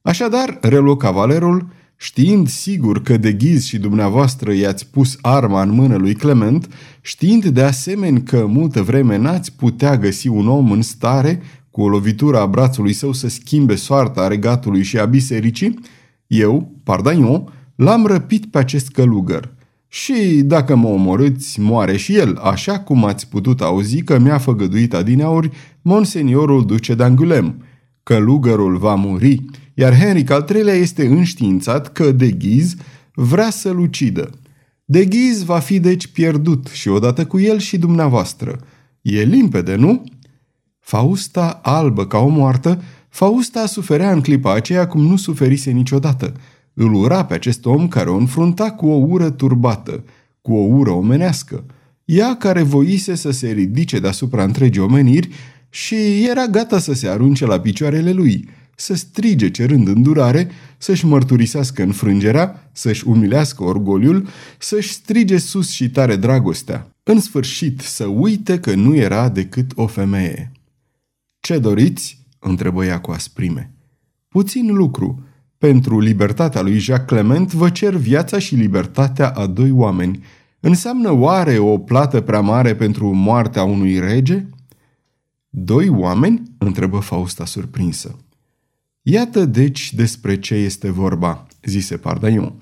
Așadar, 0.00 0.58
reluă 0.60 0.96
cavalerul, 0.96 1.72
Știind 1.96 2.48
sigur 2.48 3.02
că 3.02 3.16
de 3.16 3.32
ghiz 3.32 3.64
și 3.64 3.78
dumneavoastră 3.78 4.52
i-ați 4.52 4.86
pus 4.90 5.18
arma 5.20 5.62
în 5.62 5.70
mână 5.70 5.96
lui 5.96 6.14
Clement, 6.14 6.68
știind 7.00 7.46
de 7.46 7.62
asemenea 7.62 8.22
că 8.24 8.46
multă 8.46 8.82
vreme 8.82 9.16
n-ați 9.16 9.52
putea 9.52 9.96
găsi 9.96 10.28
un 10.28 10.48
om 10.48 10.70
în 10.70 10.82
stare, 10.82 11.42
cu 11.70 11.82
o 11.82 11.88
lovitură 11.88 12.38
a 12.38 12.46
brațului 12.46 12.92
său, 12.92 13.12
să 13.12 13.28
schimbe 13.28 13.74
soarta 13.74 14.28
regatului 14.28 14.82
și 14.82 14.98
a 14.98 15.04
bisericii, 15.04 15.78
eu, 16.26 16.80
Pardagnon, 16.84 17.52
l-am 17.74 18.06
răpit 18.06 18.46
pe 18.46 18.58
acest 18.58 18.88
călugăr. 18.88 19.60
Și 19.94 20.42
dacă 20.44 20.74
mă 20.74 20.88
omorâți, 20.88 21.60
moare 21.60 21.96
și 21.96 22.16
el, 22.16 22.36
așa 22.36 22.80
cum 22.80 23.04
ați 23.04 23.28
putut 23.28 23.60
auzi 23.60 24.02
că 24.02 24.18
mi-a 24.18 24.38
făgăduit 24.38 24.94
adineauri 24.94 25.50
Monseniorul 25.82 26.66
Duce 26.66 26.94
d'Angulem. 26.94 27.54
Călugărul 28.02 28.76
va 28.76 28.94
muri 28.94 29.44
iar 29.74 29.98
Henric 29.98 30.30
al 30.30 30.46
III-lea 30.54 30.74
este 30.74 31.06
înștiințat 31.06 31.92
că 31.92 32.12
de 32.12 32.30
ghiz 32.30 32.74
vrea 33.14 33.50
să-l 33.50 33.78
ucidă. 33.78 34.30
De 34.84 35.04
ghiz 35.04 35.42
va 35.42 35.58
fi 35.58 35.80
deci 35.80 36.06
pierdut 36.06 36.66
și 36.66 36.88
odată 36.88 37.26
cu 37.26 37.38
el 37.38 37.58
și 37.58 37.78
dumneavoastră. 37.78 38.60
E 39.00 39.22
limpede, 39.22 39.74
nu? 39.74 40.04
Fausta, 40.80 41.60
albă 41.62 42.06
ca 42.06 42.18
o 42.18 42.28
moartă, 42.28 42.82
Fausta 43.08 43.66
suferea 43.66 44.12
în 44.12 44.20
clipa 44.20 44.54
aceea 44.54 44.86
cum 44.86 45.06
nu 45.06 45.16
suferise 45.16 45.70
niciodată. 45.70 46.32
Îl 46.74 46.94
ura 46.94 47.24
pe 47.24 47.34
acest 47.34 47.66
om 47.66 47.88
care 47.88 48.10
o 48.10 48.16
înfrunta 48.16 48.70
cu 48.70 48.86
o 48.86 48.94
ură 48.94 49.30
turbată, 49.30 50.04
cu 50.40 50.54
o 50.54 50.76
ură 50.76 50.90
omenească. 50.90 51.64
Ea 52.04 52.36
care 52.36 52.62
voise 52.62 53.14
să 53.14 53.30
se 53.30 53.50
ridice 53.50 53.98
deasupra 53.98 54.44
întregii 54.44 54.82
omeniri 54.82 55.28
și 55.70 56.24
era 56.28 56.46
gata 56.46 56.78
să 56.78 56.92
se 56.92 57.08
arunce 57.08 57.46
la 57.46 57.60
picioarele 57.60 58.12
lui, 58.12 58.48
să 58.76 58.94
strige 58.94 59.50
cerând 59.50 59.88
îndurare, 59.88 60.50
să-și 60.78 61.06
mărturisească 61.06 61.82
înfrângerea, 61.82 62.70
să-și 62.72 63.06
umilească 63.06 63.64
orgoliul, 63.64 64.28
să-și 64.58 64.92
strige 64.92 65.38
sus 65.38 65.70
și 65.70 65.90
tare 65.90 66.16
dragostea. 66.16 66.86
În 67.02 67.20
sfârșit, 67.20 67.80
să 67.80 68.06
uite 68.06 68.58
că 68.58 68.74
nu 68.74 68.94
era 68.94 69.28
decât 69.28 69.70
o 69.74 69.86
femeie. 69.86 70.52
Ce 71.40 71.58
doriți?" 71.58 72.20
întrebă 72.38 72.84
ea 72.84 73.00
cu 73.00 73.10
asprime. 73.10 73.70
Puțin 74.28 74.74
lucru. 74.74 75.24
Pentru 75.62 76.00
libertatea 76.00 76.60
lui 76.60 76.78
Jacques 76.78 77.08
Clement 77.08 77.52
vă 77.52 77.70
cer 77.70 77.94
viața 77.94 78.38
și 78.38 78.54
libertatea 78.54 79.28
a 79.28 79.46
doi 79.46 79.70
oameni. 79.70 80.24
Înseamnă 80.60 81.10
oare 81.10 81.58
o 81.58 81.78
plată 81.78 82.20
prea 82.20 82.40
mare 82.40 82.74
pentru 82.74 83.12
moartea 83.12 83.62
unui 83.62 83.98
rege?" 83.98 84.44
Doi 85.48 85.88
oameni?" 85.88 86.42
întrebă 86.58 86.98
Fausta 86.98 87.44
surprinsă. 87.44 88.16
Iată 89.02 89.44
deci 89.44 89.92
despre 89.92 90.38
ce 90.38 90.54
este 90.54 90.90
vorba, 90.90 91.46
zise 91.64 91.96
Pardaion. 91.96 92.52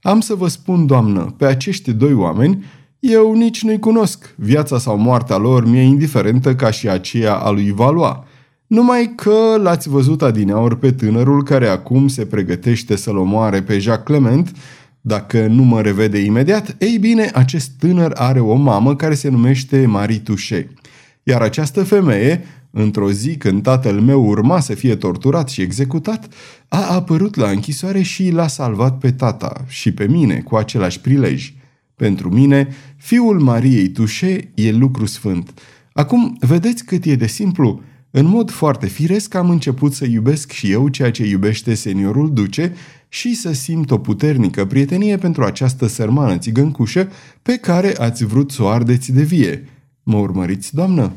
Am 0.00 0.20
să 0.20 0.34
vă 0.34 0.48
spun, 0.48 0.86
doamnă, 0.86 1.34
pe 1.36 1.46
acești 1.46 1.92
doi 1.92 2.12
oameni 2.12 2.64
eu 2.98 3.34
nici 3.34 3.62
nu-i 3.62 3.78
cunosc. 3.78 4.34
Viața 4.36 4.78
sau 4.78 4.96
moartea 4.96 5.36
lor 5.36 5.66
mi-e 5.66 5.82
indiferentă 5.82 6.54
ca 6.54 6.70
și 6.70 6.88
aceea 6.88 7.34
a 7.34 7.50
lui 7.50 7.70
Valois. 7.70 8.16
Numai 8.70 9.12
că 9.16 9.56
l-ați 9.62 9.88
văzut 9.88 10.22
adineaori 10.22 10.78
pe 10.78 10.92
tânărul 10.92 11.42
care 11.42 11.68
acum 11.68 12.08
se 12.08 12.26
pregătește 12.26 12.96
să-l 12.96 13.16
omoare 13.16 13.62
pe 13.62 13.78
Jacques 13.78 14.06
Clement, 14.06 14.56
dacă 15.00 15.46
nu 15.46 15.62
mă 15.62 15.80
revede 15.80 16.18
imediat, 16.18 16.76
ei 16.78 16.98
bine, 16.98 17.30
acest 17.34 17.70
tânăr 17.78 18.12
are 18.14 18.40
o 18.40 18.54
mamă 18.54 18.96
care 18.96 19.14
se 19.14 19.28
numește 19.28 19.86
Marie 19.86 20.18
Touché. 20.18 20.68
Iar 21.22 21.42
această 21.42 21.84
femeie, 21.84 22.44
într-o 22.70 23.10
zi 23.10 23.36
când 23.36 23.62
tatăl 23.62 24.00
meu 24.00 24.26
urma 24.26 24.60
să 24.60 24.74
fie 24.74 24.96
torturat 24.96 25.48
și 25.48 25.60
executat, 25.60 26.28
a 26.68 26.94
apărut 26.94 27.36
la 27.36 27.48
închisoare 27.48 28.02
și 28.02 28.30
l-a 28.30 28.46
salvat 28.46 28.98
pe 28.98 29.12
tata 29.12 29.64
și 29.68 29.92
pe 29.92 30.06
mine 30.06 30.40
cu 30.40 30.56
același 30.56 31.00
prilej. 31.00 31.52
Pentru 31.96 32.28
mine, 32.28 32.68
fiul 32.96 33.40
Mariei 33.40 33.88
Tușe 33.88 34.50
e 34.54 34.72
lucru 34.72 35.06
sfânt. 35.06 35.60
Acum, 35.92 36.36
vedeți 36.40 36.84
cât 36.84 37.04
e 37.04 37.14
de 37.14 37.26
simplu? 37.26 37.82
În 38.10 38.26
mod 38.26 38.50
foarte 38.50 38.86
firesc 38.86 39.34
am 39.34 39.50
început 39.50 39.92
să 39.92 40.04
iubesc 40.04 40.50
și 40.52 40.70
eu 40.70 40.88
ceea 40.88 41.10
ce 41.10 41.26
iubește 41.26 41.74
seniorul 41.74 42.32
duce 42.32 42.74
și 43.08 43.34
să 43.34 43.52
simt 43.52 43.90
o 43.90 43.98
puternică 43.98 44.66
prietenie 44.66 45.16
pentru 45.16 45.44
această 45.44 45.86
sărmană 45.86 46.38
țigăncușă 46.38 47.08
pe 47.42 47.56
care 47.56 47.94
ați 47.98 48.24
vrut 48.24 48.50
să 48.50 48.62
o 48.62 48.68
ardeți 48.68 49.12
de 49.12 49.22
vie. 49.22 49.68
Mă 50.02 50.16
urmăriți, 50.16 50.74
doamnă? 50.74 51.12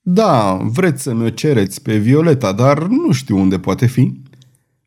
Da, 0.00 0.54
vreți 0.54 1.02
să 1.02 1.14
mi-o 1.14 1.28
cereți 1.28 1.82
pe 1.82 1.96
Violeta, 1.96 2.52
dar 2.52 2.86
nu 2.86 3.12
știu 3.12 3.38
unde 3.38 3.58
poate 3.58 3.86
fi. 3.86 4.12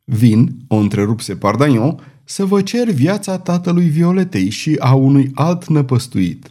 Vin, 0.04 0.56
o 0.68 0.76
întrerupse 0.76 1.34
Pardagnon, 1.34 2.00
să 2.24 2.44
vă 2.44 2.62
cer 2.62 2.90
viața 2.90 3.38
tatălui 3.38 3.88
Violetei 3.88 4.50
și 4.50 4.76
a 4.78 4.94
unui 4.94 5.30
alt 5.34 5.68
năpăstuit. 5.68 6.50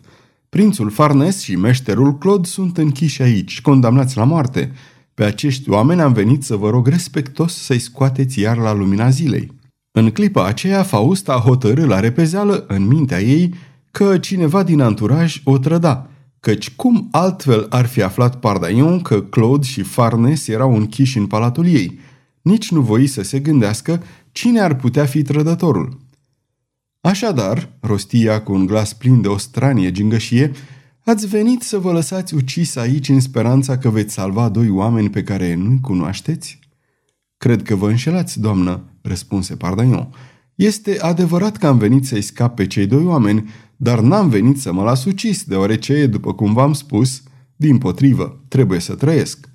Prințul 0.50 0.90
Farnes 0.90 1.42
și 1.42 1.56
meșterul 1.56 2.18
Claude 2.18 2.48
sunt 2.48 2.78
închiși 2.78 3.22
aici, 3.22 3.62
condamnați 3.62 4.18
la 4.18 4.24
moarte. 4.24 4.72
Pe 5.14 5.24
acești 5.24 5.70
oameni 5.70 6.02
am 6.02 6.14
venit 6.14 6.44
să 6.44 6.56
vă 6.56 6.70
rog 6.70 6.88
respectos 6.88 7.54
să-i 7.54 7.80
scoateți 7.80 8.40
iar 8.40 8.58
la 8.58 8.74
lumina 8.74 9.10
zilei. 9.10 9.52
În 9.92 10.12
clipa 10.12 10.46
aceea, 10.46 10.84
Fausta 10.84 11.34
hotărâ 11.34 11.86
la 11.86 12.00
repezeală 12.00 12.66
în 12.68 12.88
mintea 12.88 13.22
ei 13.22 13.54
că 13.92 14.18
cineva 14.18 14.64
din 14.64 14.82
anturaj 14.82 15.42
o 15.44 15.58
trăda, 15.58 16.10
căci 16.40 16.72
cum 16.72 17.08
altfel 17.12 17.66
ar 17.70 17.86
fi 17.86 18.02
aflat 18.02 18.40
Pardaion 18.40 19.02
că 19.02 19.22
Claude 19.22 19.66
și 19.66 19.82
Farnes 19.82 20.48
erau 20.48 20.76
închiși 20.76 21.18
în 21.18 21.28
palatul 21.28 21.68
ei. 21.68 22.00
Nici 22.42 22.72
nu 22.72 22.82
voi 22.82 23.08
să 23.08 23.22
se 23.22 23.40
gândească 23.40 24.04
cine 24.32 24.60
ar 24.60 24.76
putea 24.76 25.06
fi 25.06 25.22
trădătorul. 25.22 26.00
Așadar, 27.02 27.70
rostia 27.80 28.42
cu 28.42 28.54
un 28.54 28.66
glas 28.66 28.94
plin 28.94 29.22
de 29.22 29.28
o 29.28 29.38
stranie 29.38 29.92
gingășie, 29.92 30.52
ați 31.04 31.28
venit 31.28 31.62
să 31.62 31.78
vă 31.78 31.92
lăsați 31.92 32.36
ucis 32.36 32.76
aici 32.76 33.10
în 33.10 33.20
speranța 33.20 33.78
că 33.78 33.90
veți 33.90 34.14
salva 34.14 34.50
doi 34.50 34.70
oameni 34.70 35.10
pe 35.10 35.24
care 35.24 35.56
nu-i 35.56 35.80
cunoașteți? 35.82 36.60
Cred 37.38 37.64
că 37.64 37.76
vă 37.76 37.90
înșelați, 37.90 38.40
doamnă, 38.40 38.84
răspunse 39.02 39.56
Pardaion. 39.56 40.10
Este 40.56 40.98
adevărat 41.00 41.58
că 41.58 41.68
am 41.68 41.78
venit 41.78 42.06
să-i 42.06 42.22
scap 42.22 42.56
pe 42.56 42.68
cei 42.68 42.86
doi 42.86 43.04
oameni, 43.04 43.50
dar 43.76 44.00
n-am 44.00 44.30
venit 44.30 44.62
să 44.62 44.74
mă 44.74 44.84
las 44.84 45.06
ucis, 45.06 45.44
deoarece, 45.44 46.06
după 46.06 46.34
cum 46.34 46.54
v-am 46.54 46.74
spus, 46.74 47.24
din 47.56 47.78
potrivă, 47.78 48.44
trebuie 48.48 48.80
să 48.80 48.96
trăiesc. 48.96 49.50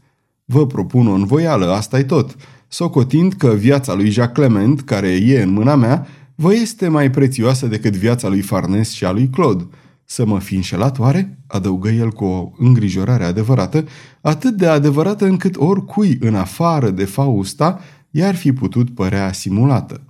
Vă 0.45 0.67
propun 0.67 1.07
o 1.07 1.13
învoială, 1.13 1.73
asta 1.73 1.99
e 1.99 2.03
tot, 2.05 2.37
socotind 2.69 3.33
că 3.33 3.55
viața 3.55 3.95
lui 3.95 4.11
Jacques 4.11 4.49
Clement, 4.49 4.81
care 4.81 5.09
e 5.09 5.43
în 5.43 5.51
mâna 5.51 5.75
mea, 5.75 6.07
vă 6.35 6.55
este 6.55 6.89
mai 6.89 7.11
prețioasă 7.11 7.67
decât 7.67 7.97
viața 7.97 8.29
lui 8.29 8.41
Farnes 8.41 8.91
și 8.91 9.05
a 9.05 9.11
lui 9.11 9.29
Claude. 9.29 9.69
Să 10.09 10.27
mă 10.27 10.39
fi 10.39 10.55
înșelat 10.55 10.99
oare? 10.99 11.39
adăugă 11.47 11.89
el 11.89 12.11
cu 12.11 12.25
o 12.25 12.51
îngrijorare 12.59 13.25
adevărată, 13.25 13.85
atât 14.21 14.57
de 14.57 14.67
adevărată 14.67 15.25
încât 15.25 15.57
oricui 15.57 16.17
în 16.21 16.35
afară 16.35 16.91
de 16.91 17.05
Fausta 17.05 17.81
i-ar 18.11 18.35
fi 18.35 18.53
putut 18.53 18.95
părea 18.95 19.33
simulată. 19.33 20.05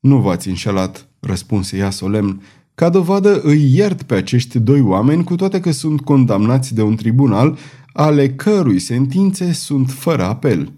Nu 0.00 0.20
v-ați 0.20 0.48
înșelat, 0.48 1.08
răspunse 1.20 1.76
ea 1.76 1.90
solemn. 1.90 2.42
Ca 2.74 2.88
dovadă 2.88 3.40
îi 3.40 3.74
iert 3.74 4.02
pe 4.02 4.14
acești 4.14 4.58
doi 4.58 4.80
oameni 4.80 5.24
cu 5.24 5.36
toate 5.36 5.60
că 5.60 5.70
sunt 5.70 6.00
condamnați 6.00 6.74
de 6.74 6.82
un 6.82 6.96
tribunal 6.96 7.58
ale 7.92 8.30
cărui 8.30 8.78
sentințe 8.78 9.52
sunt 9.52 9.90
fără 9.90 10.24
apel. 10.24 10.72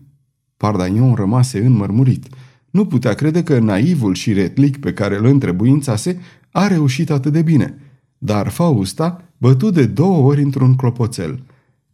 Pardagnon 0.56 1.14
rămase 1.14 1.64
înmărmurit. 1.64 2.26
Nu 2.70 2.86
putea 2.86 3.14
crede 3.14 3.42
că 3.42 3.58
naivul 3.58 4.14
și 4.14 4.32
retlic 4.32 4.80
pe 4.80 4.92
care 4.92 5.16
îl 5.16 5.24
întrebuințase 5.24 6.20
a 6.50 6.66
reușit 6.66 7.10
atât 7.10 7.32
de 7.32 7.42
bine. 7.42 7.78
Dar 8.24 8.48
Fausta 8.48 9.22
bătu 9.36 9.70
de 9.70 9.86
două 9.86 10.26
ori 10.26 10.42
într-un 10.42 10.76
clopoțel. 10.76 11.42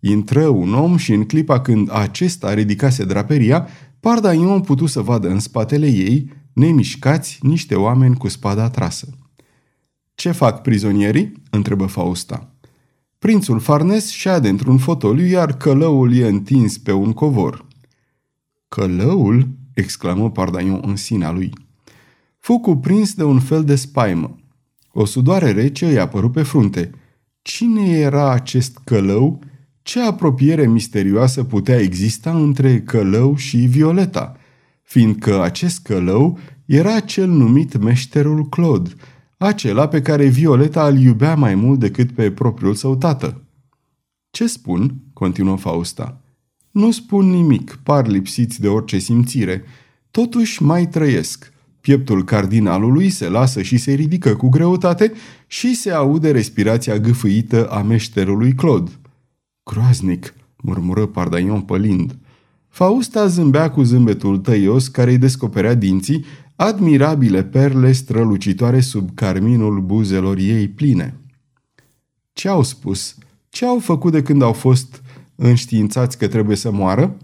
Intră 0.00 0.46
un 0.46 0.74
om 0.74 0.96
și 0.96 1.12
în 1.12 1.24
clipa 1.24 1.60
când 1.60 1.90
acesta 1.92 2.54
ridicase 2.54 3.04
draperia, 3.04 3.68
Pardagnon 4.00 4.60
putu 4.60 4.86
să 4.86 5.00
vadă 5.00 5.28
în 5.28 5.38
spatele 5.38 5.86
ei, 5.86 6.32
nemișcați, 6.52 7.38
niște 7.42 7.74
oameni 7.74 8.16
cu 8.16 8.28
spada 8.28 8.70
trasă. 8.70 9.08
Ce 10.14 10.30
fac 10.30 10.62
prizonierii?" 10.62 11.32
întrebă 11.50 11.86
Fausta. 11.86 12.54
Prințul 13.18 13.58
Farnes 13.58 14.10
șade 14.10 14.48
într-un 14.48 14.78
fotoliu, 14.78 15.26
iar 15.26 15.56
călăul 15.56 16.14
e 16.14 16.26
întins 16.26 16.78
pe 16.78 16.92
un 16.92 17.12
covor. 17.12 17.66
Călăul? 18.68 19.48
exclamă 19.74 20.30
Pardaion 20.30 20.80
în 20.86 20.96
sinea 20.96 21.30
lui. 21.30 21.52
Fu 22.38 22.58
cuprins 22.58 23.14
de 23.14 23.24
un 23.24 23.40
fel 23.40 23.64
de 23.64 23.74
spaimă. 23.74 24.39
O 24.92 25.04
sudoare 25.04 25.52
rece 25.52 25.86
îi 25.86 25.98
apăru 25.98 26.30
pe 26.30 26.42
frunte. 26.42 26.90
Cine 27.42 27.90
era 27.90 28.32
acest 28.32 28.78
călău? 28.84 29.42
Ce 29.82 30.00
apropiere 30.00 30.66
misterioasă 30.66 31.44
putea 31.44 31.80
exista 31.80 32.36
între 32.36 32.80
călău 32.80 33.36
și 33.36 33.56
Violeta? 33.56 34.36
Fiindcă 34.82 35.42
acest 35.42 35.82
călău 35.82 36.38
era 36.64 37.00
cel 37.00 37.28
numit 37.28 37.78
meșterul 37.78 38.48
Claude, 38.48 38.90
acela 39.36 39.88
pe 39.88 40.02
care 40.02 40.26
Violeta 40.26 40.86
îl 40.86 40.98
iubea 40.98 41.34
mai 41.34 41.54
mult 41.54 41.78
decât 41.78 42.10
pe 42.10 42.30
propriul 42.30 42.74
său 42.74 42.96
tată. 42.96 43.42
Ce 44.30 44.46
spun?" 44.46 44.94
continuă 45.12 45.56
Fausta. 45.56 46.20
Nu 46.70 46.90
spun 46.90 47.30
nimic, 47.30 47.78
par 47.82 48.06
lipsiți 48.06 48.60
de 48.60 48.68
orice 48.68 48.98
simțire. 48.98 49.64
Totuși 50.10 50.62
mai 50.62 50.88
trăiesc. 50.88 51.52
Pieptul 51.80 52.24
cardinalului 52.24 53.10
se 53.10 53.28
lasă 53.28 53.62
și 53.62 53.76
se 53.76 53.92
ridică 53.92 54.36
cu 54.36 54.48
greutate 54.48 55.12
și 55.46 55.74
se 55.74 55.90
aude 55.90 56.30
respirația 56.30 56.98
gâfâită 56.98 57.68
a 57.68 57.82
meșterului 57.82 58.52
Claude. 58.52 58.90
Groaznic, 59.62 60.34
murmură 60.62 61.06
Pardaion 61.06 61.60
pălind. 61.60 62.16
Fausta 62.68 63.26
zâmbea 63.26 63.70
cu 63.70 63.82
zâmbetul 63.82 64.38
tăios 64.38 64.88
care 64.88 65.10
îi 65.10 65.18
descoperea 65.18 65.74
dinții, 65.74 66.24
admirabile 66.56 67.44
perle 67.44 67.92
strălucitoare 67.92 68.80
sub 68.80 69.10
carminul 69.14 69.80
buzelor 69.80 70.38
ei 70.38 70.68
pline. 70.68 71.14
Ce 72.32 72.48
au 72.48 72.62
spus? 72.62 73.14
Ce 73.48 73.66
au 73.66 73.78
făcut 73.78 74.12
de 74.12 74.22
când 74.22 74.42
au 74.42 74.52
fost 74.52 75.02
înștiințați 75.34 76.18
că 76.18 76.28
trebuie 76.28 76.56
să 76.56 76.70
moară? 76.70 77.16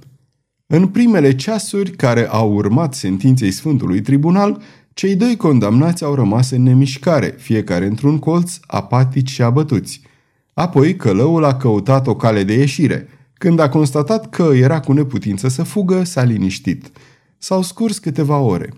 În 0.68 0.86
primele 0.86 1.34
ceasuri 1.34 1.90
care 1.90 2.28
au 2.28 2.52
urmat 2.52 2.94
sentinței 2.94 3.50
Sfântului 3.50 4.00
Tribunal, 4.00 4.60
cei 4.94 5.16
doi 5.16 5.36
condamnați 5.36 6.04
au 6.04 6.14
rămas 6.14 6.50
în 6.50 6.62
nemișcare, 6.62 7.34
fiecare 7.38 7.86
într-un 7.86 8.18
colț, 8.18 8.58
apatici 8.66 9.30
și 9.30 9.42
abătuți. 9.42 10.00
Apoi 10.54 10.96
călăul 10.96 11.44
a 11.44 11.56
căutat 11.56 12.06
o 12.06 12.16
cale 12.16 12.42
de 12.42 12.52
ieșire. 12.52 13.08
Când 13.32 13.58
a 13.58 13.68
constatat 13.68 14.30
că 14.30 14.50
era 14.54 14.80
cu 14.80 14.92
neputință 14.92 15.48
să 15.48 15.62
fugă, 15.62 16.04
s-a 16.04 16.22
liniștit. 16.22 16.90
S-au 17.38 17.62
scurs 17.62 17.98
câteva 17.98 18.38
ore. 18.38 18.72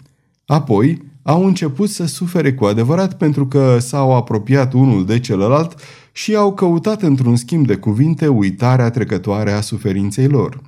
Apoi 0.47 1.03
au 1.23 1.47
început 1.47 1.89
să 1.89 2.07
sufere 2.07 2.55
cu 2.55 2.65
adevărat 2.65 3.17
pentru 3.17 3.47
că 3.47 3.79
s-au 3.79 4.17
apropiat 4.17 4.73
unul 4.73 5.07
de 5.07 5.21
celălalt 5.21 5.81
și 6.13 6.35
au 6.35 6.55
căutat 6.55 7.03
într-un 7.03 7.37
schimb 7.37 7.67
de 7.67 7.77
cuvinte 7.77 8.27
uitarea 8.27 8.91
trecătoare 8.91 9.53
a 9.53 9.61
suferinței 9.61 10.27
lor. 10.27 10.61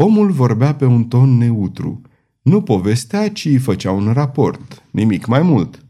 Omul 0.00 0.30
vorbea 0.30 0.74
pe 0.74 0.84
un 0.84 1.04
ton 1.04 1.38
neutru. 1.38 2.00
Nu 2.42 2.62
povestea, 2.62 3.30
ci 3.30 3.60
făcea 3.60 3.90
un 3.90 4.12
raport, 4.12 4.82
nimic 4.90 5.26
mai 5.26 5.42
mult. 5.42 5.84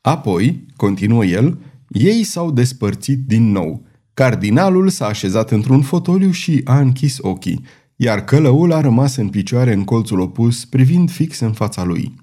Apoi, 0.00 0.66
continuă 0.76 1.24
el, 1.24 1.58
ei 1.88 2.22
s-au 2.22 2.50
despărțit 2.50 3.26
din 3.26 3.50
nou. 3.50 3.86
Cardinalul 4.14 4.88
s-a 4.88 5.06
așezat 5.06 5.50
într-un 5.50 5.82
fotoliu 5.82 6.30
și 6.30 6.60
a 6.64 6.78
închis 6.78 7.18
ochii, 7.20 7.64
iar 7.96 8.24
călăul 8.24 8.72
a 8.72 8.80
rămas 8.80 9.16
în 9.16 9.28
picioare 9.28 9.72
în 9.72 9.84
colțul 9.84 10.20
opus, 10.20 10.64
privind 10.64 11.10
fix 11.10 11.38
în 11.38 11.52
fața 11.52 11.84
lui. 11.84 12.14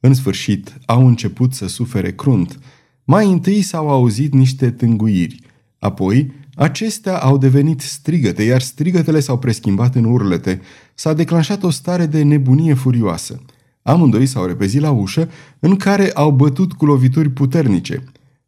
În 0.00 0.14
sfârșit, 0.14 0.78
au 0.86 1.06
început 1.06 1.54
să 1.54 1.68
sufere 1.68 2.12
crunt. 2.12 2.58
Mai 3.04 3.30
întâi 3.30 3.62
s-au 3.62 3.88
auzit 3.88 4.32
niște 4.32 4.70
tânguiri. 4.70 5.40
Apoi, 5.78 6.32
acestea 6.58 7.18
au 7.18 7.38
devenit 7.38 7.80
strigăte, 7.80 8.42
iar 8.42 8.60
strigătele 8.60 9.20
s-au 9.20 9.38
preschimbat 9.38 9.94
în 9.94 10.04
urlete. 10.04 10.60
S-a 10.94 11.12
declanșat 11.12 11.62
o 11.62 11.70
stare 11.70 12.06
de 12.06 12.22
nebunie 12.22 12.74
furioasă. 12.74 13.40
Amândoi 13.82 14.26
s-au 14.26 14.44
repezit 14.44 14.80
la 14.80 14.90
ușă, 14.90 15.28
în 15.58 15.76
care 15.76 16.10
au 16.10 16.30
bătut 16.30 16.72
cu 16.72 16.84
lovituri 16.84 17.30
puternice. 17.30 18.04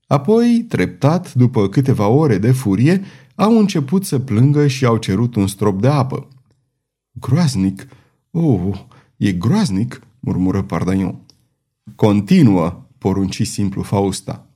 Apoi, 0.07 0.65
treptat, 0.69 1.35
după 1.35 1.69
câteva 1.69 2.09
ore 2.09 2.39
de 2.39 2.53
furie, 2.53 3.05
au 3.35 3.59
început 3.59 4.05
să 4.05 4.19
plângă 4.19 4.67
și 4.67 4.85
au 4.85 4.97
cerut 4.97 5.35
un 5.35 5.47
strop 5.47 5.81
de 5.81 5.89
apă. 5.89 6.29
Groaznic! 7.13 7.87
Oh, 8.31 8.81
e 9.17 9.33
groaznic!" 9.33 10.01
murmură 10.21 10.63
Pardaion. 10.63 11.21
Continuă, 11.95 12.87
porunci 12.99 13.47
simplu 13.47 13.83
Fausta. 13.83 14.47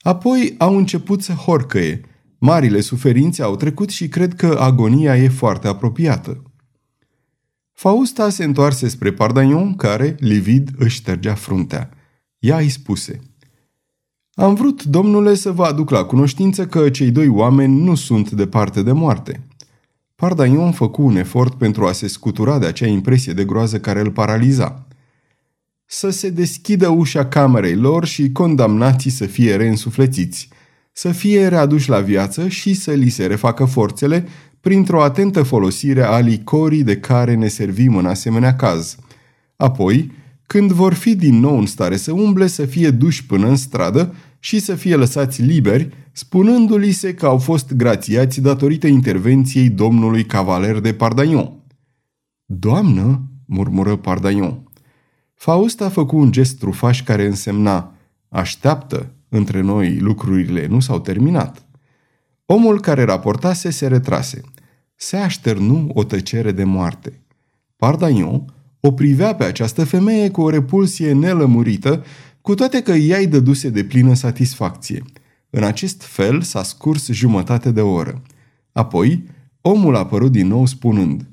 Apoi 0.00 0.54
au 0.58 0.76
început 0.76 1.22
să 1.22 1.32
horcăie. 1.32 2.00
Marile 2.44 2.80
suferințe 2.80 3.42
au 3.42 3.56
trecut 3.56 3.90
și 3.90 4.08
cred 4.08 4.34
că 4.34 4.56
agonia 4.60 5.16
e 5.16 5.28
foarte 5.28 5.68
apropiată. 5.68 6.42
Fausta 7.72 8.28
se 8.28 8.44
întoarse 8.44 8.88
spre 8.88 9.12
Pardaion, 9.12 9.76
care, 9.76 10.16
livid, 10.18 10.70
își 10.78 10.96
ștergea 10.96 11.34
fruntea. 11.34 11.90
Ea 12.38 12.56
îi 12.56 12.68
spuse– 12.68 13.20
am 14.34 14.54
vrut, 14.54 14.82
domnule, 14.82 15.34
să 15.34 15.52
vă 15.52 15.64
aduc 15.64 15.90
la 15.90 16.04
cunoștință 16.04 16.66
că 16.66 16.90
cei 16.90 17.10
doi 17.10 17.28
oameni 17.28 17.80
nu 17.80 17.94
sunt 17.94 18.30
departe 18.30 18.82
de 18.82 18.92
moarte. 18.92 19.46
Pardaion 20.14 20.72
făcu 20.72 21.02
un 21.02 21.16
efort 21.16 21.54
pentru 21.54 21.86
a 21.86 21.92
se 21.92 22.06
scutura 22.06 22.58
de 22.58 22.66
acea 22.66 22.86
impresie 22.86 23.32
de 23.32 23.44
groază 23.44 23.80
care 23.80 24.00
îl 24.00 24.10
paraliza. 24.10 24.86
Să 25.84 26.10
se 26.10 26.30
deschidă 26.30 26.88
ușa 26.88 27.26
camerei 27.26 27.74
lor 27.74 28.04
și 28.04 28.32
condamnații 28.32 29.10
să 29.10 29.26
fie 29.26 29.56
reînsuflețiți, 29.56 30.48
să 30.96 31.12
fie 31.12 31.48
readuși 31.48 31.88
la 31.88 32.00
viață 32.00 32.48
și 32.48 32.74
să 32.74 32.92
li 32.92 33.08
se 33.08 33.26
refacă 33.26 33.64
forțele 33.64 34.26
printr-o 34.60 35.02
atentă 35.02 35.42
folosire 35.42 36.02
a 36.02 36.18
licorii 36.18 36.82
de 36.82 36.96
care 36.96 37.34
ne 37.34 37.48
servim 37.48 37.96
în 37.96 38.06
asemenea 38.06 38.54
caz. 38.54 38.96
Apoi, 39.56 40.12
când 40.46 40.72
vor 40.72 40.92
fi 40.92 41.14
din 41.16 41.40
nou 41.40 41.58
în 41.58 41.66
stare 41.66 41.96
să 41.96 42.12
umble, 42.12 42.46
să 42.46 42.64
fie 42.64 42.90
duși 42.90 43.26
până 43.26 43.48
în 43.48 43.56
stradă 43.56 44.14
și 44.38 44.58
să 44.58 44.74
fie 44.74 44.96
lăsați 44.96 45.42
liberi, 45.42 46.08
spunându-li 46.12 46.90
se 46.90 47.14
că 47.14 47.26
au 47.26 47.38
fost 47.38 47.72
grațiați 47.72 48.40
datorită 48.40 48.86
intervenției 48.86 49.68
domnului 49.68 50.24
cavaler 50.24 50.80
de 50.80 50.92
Pardaion. 50.92 51.52
Doamnă, 52.44 53.22
murmură 53.46 53.96
Pardaion. 53.96 54.62
Faust 55.34 55.80
a 55.80 55.88
făcut 55.88 56.18
un 56.18 56.32
gest 56.32 56.58
trufaș 56.58 57.02
care 57.02 57.26
însemna 57.26 57.94
Așteaptă, 58.28 59.13
între 59.34 59.60
noi 59.60 59.98
lucrurile 59.98 60.66
nu 60.66 60.80
s-au 60.80 61.00
terminat. 61.00 61.66
Omul 62.46 62.80
care 62.80 63.02
raportase 63.02 63.70
se 63.70 63.86
retrase. 63.86 64.40
Se 64.94 65.16
așternu 65.16 65.90
o 65.94 66.04
tăcere 66.04 66.52
de 66.52 66.64
moarte. 66.64 67.20
Pardaion 67.76 68.54
o 68.80 68.92
privea 68.92 69.34
pe 69.34 69.44
această 69.44 69.84
femeie 69.84 70.30
cu 70.30 70.40
o 70.40 70.50
repulsie 70.50 71.12
nelămurită, 71.12 72.04
cu 72.40 72.54
toate 72.54 72.82
că 72.82 72.92
ea 72.92 73.18
îi 73.18 73.26
dăduse 73.26 73.70
de 73.70 73.84
plină 73.84 74.14
satisfacție. 74.14 75.02
În 75.50 75.62
acest 75.62 76.02
fel 76.02 76.42
s-a 76.42 76.62
scurs 76.62 77.08
jumătate 77.10 77.70
de 77.70 77.80
oră. 77.80 78.22
Apoi, 78.72 79.24
omul 79.60 79.94
a 79.94 79.98
apărut 79.98 80.32
din 80.32 80.46
nou 80.46 80.66
spunând 80.66 81.26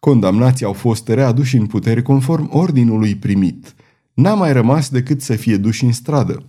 Condamnații 0.00 0.66
au 0.66 0.72
fost 0.72 1.08
readuși 1.08 1.56
în 1.56 1.66
putere 1.66 2.02
conform 2.02 2.48
ordinului 2.52 3.14
primit. 3.14 3.74
N-a 4.14 4.34
mai 4.34 4.52
rămas 4.52 4.88
decât 4.88 5.22
să 5.22 5.36
fie 5.36 5.56
duși 5.56 5.84
în 5.84 5.92
stradă. 5.92 6.42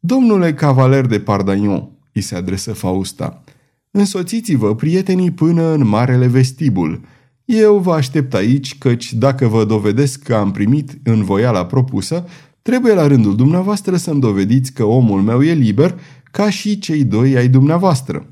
Domnule 0.00 0.54
cavaler 0.54 1.06
de 1.06 1.20
Pardagnon, 1.20 1.90
îi 2.12 2.20
se 2.20 2.34
adresă 2.34 2.72
Fausta, 2.72 3.42
însoțiți-vă 3.90 4.74
prietenii 4.74 5.30
până 5.30 5.72
în 5.72 5.86
marele 5.86 6.26
vestibul– 6.26 7.00
eu 7.52 7.78
vă 7.78 7.92
aștept 7.92 8.34
aici, 8.34 8.78
căci 8.78 9.12
dacă 9.12 9.46
vă 9.46 9.64
dovedesc 9.64 10.22
că 10.22 10.34
am 10.34 10.50
primit 10.50 10.98
învoiala 11.02 11.66
propusă, 11.66 12.24
trebuie 12.62 12.94
la 12.94 13.06
rândul 13.06 13.36
dumneavoastră 13.36 13.96
să-mi 13.96 14.20
dovediți 14.20 14.72
că 14.72 14.84
omul 14.84 15.20
meu 15.20 15.42
e 15.42 15.52
liber, 15.52 15.98
ca 16.30 16.50
și 16.50 16.78
cei 16.78 17.04
doi 17.04 17.36
ai 17.36 17.48
dumneavoastră. 17.48 18.28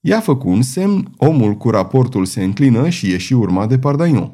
I-a 0.00 0.20
făcut 0.20 0.50
un 0.50 0.62
semn, 0.62 1.10
omul 1.16 1.54
cu 1.54 1.70
raportul 1.70 2.24
se 2.24 2.42
înclină 2.42 2.88
și 2.88 3.10
ieși 3.10 3.34
urmat 3.34 3.68
de 3.68 3.78
Pardaion. 3.78 4.32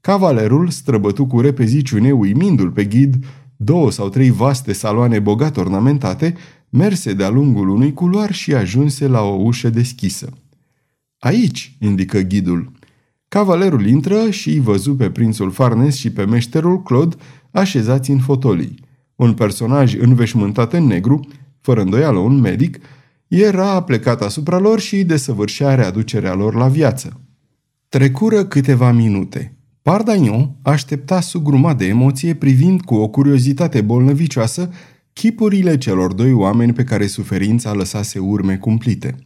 Cavalerul 0.00 0.68
străbătu 0.68 1.26
cu 1.26 1.40
repeziciune 1.40 2.12
uimindu-l 2.12 2.70
pe 2.70 2.84
ghid 2.84 3.14
două 3.62 3.90
sau 3.90 4.08
trei 4.08 4.30
vaste 4.30 4.72
saloane 4.72 5.18
bogat 5.18 5.56
ornamentate, 5.56 6.34
merse 6.68 7.12
de-a 7.12 7.28
lungul 7.28 7.68
unui 7.68 7.92
culoar 7.92 8.32
și 8.32 8.54
ajunse 8.54 9.06
la 9.06 9.22
o 9.22 9.34
ușă 9.34 9.70
deschisă. 9.70 10.32
Aici, 11.18 11.76
indică 11.80 12.20
ghidul. 12.20 12.72
Cavalerul 13.28 13.86
intră 13.86 14.30
și 14.30 14.48
îi 14.48 14.60
văzu 14.60 14.94
pe 14.94 15.10
prințul 15.10 15.50
Farnes 15.50 15.96
și 15.96 16.10
pe 16.10 16.24
meșterul 16.24 16.82
Claude 16.82 17.16
așezați 17.50 18.10
în 18.10 18.18
fotolii. 18.18 18.74
Un 19.16 19.34
personaj 19.34 19.94
înveșmântat 19.94 20.72
în 20.72 20.86
negru, 20.86 21.28
fără 21.60 21.80
îndoială 21.80 22.18
un 22.18 22.40
medic, 22.40 22.78
era 23.28 23.82
plecat 23.82 24.22
asupra 24.22 24.58
lor 24.58 24.80
și 24.80 25.04
desăvârșea 25.04 25.74
readucerea 25.74 26.34
lor 26.34 26.54
la 26.54 26.68
viață. 26.68 27.20
Trecură 27.88 28.44
câteva 28.44 28.92
minute. 28.92 29.59
Pardagnon 29.82 30.56
aștepta 30.62 31.20
sugrumat 31.20 31.76
de 31.78 31.86
emoție 31.86 32.34
privind 32.34 32.80
cu 32.80 32.94
o 32.94 33.08
curiozitate 33.08 33.80
bolnăvicioasă 33.80 34.70
chipurile 35.12 35.78
celor 35.78 36.12
doi 36.12 36.32
oameni 36.32 36.72
pe 36.72 36.84
care 36.84 37.06
suferința 37.06 37.72
lăsase 37.72 38.18
urme 38.18 38.56
cumplite. 38.56 39.16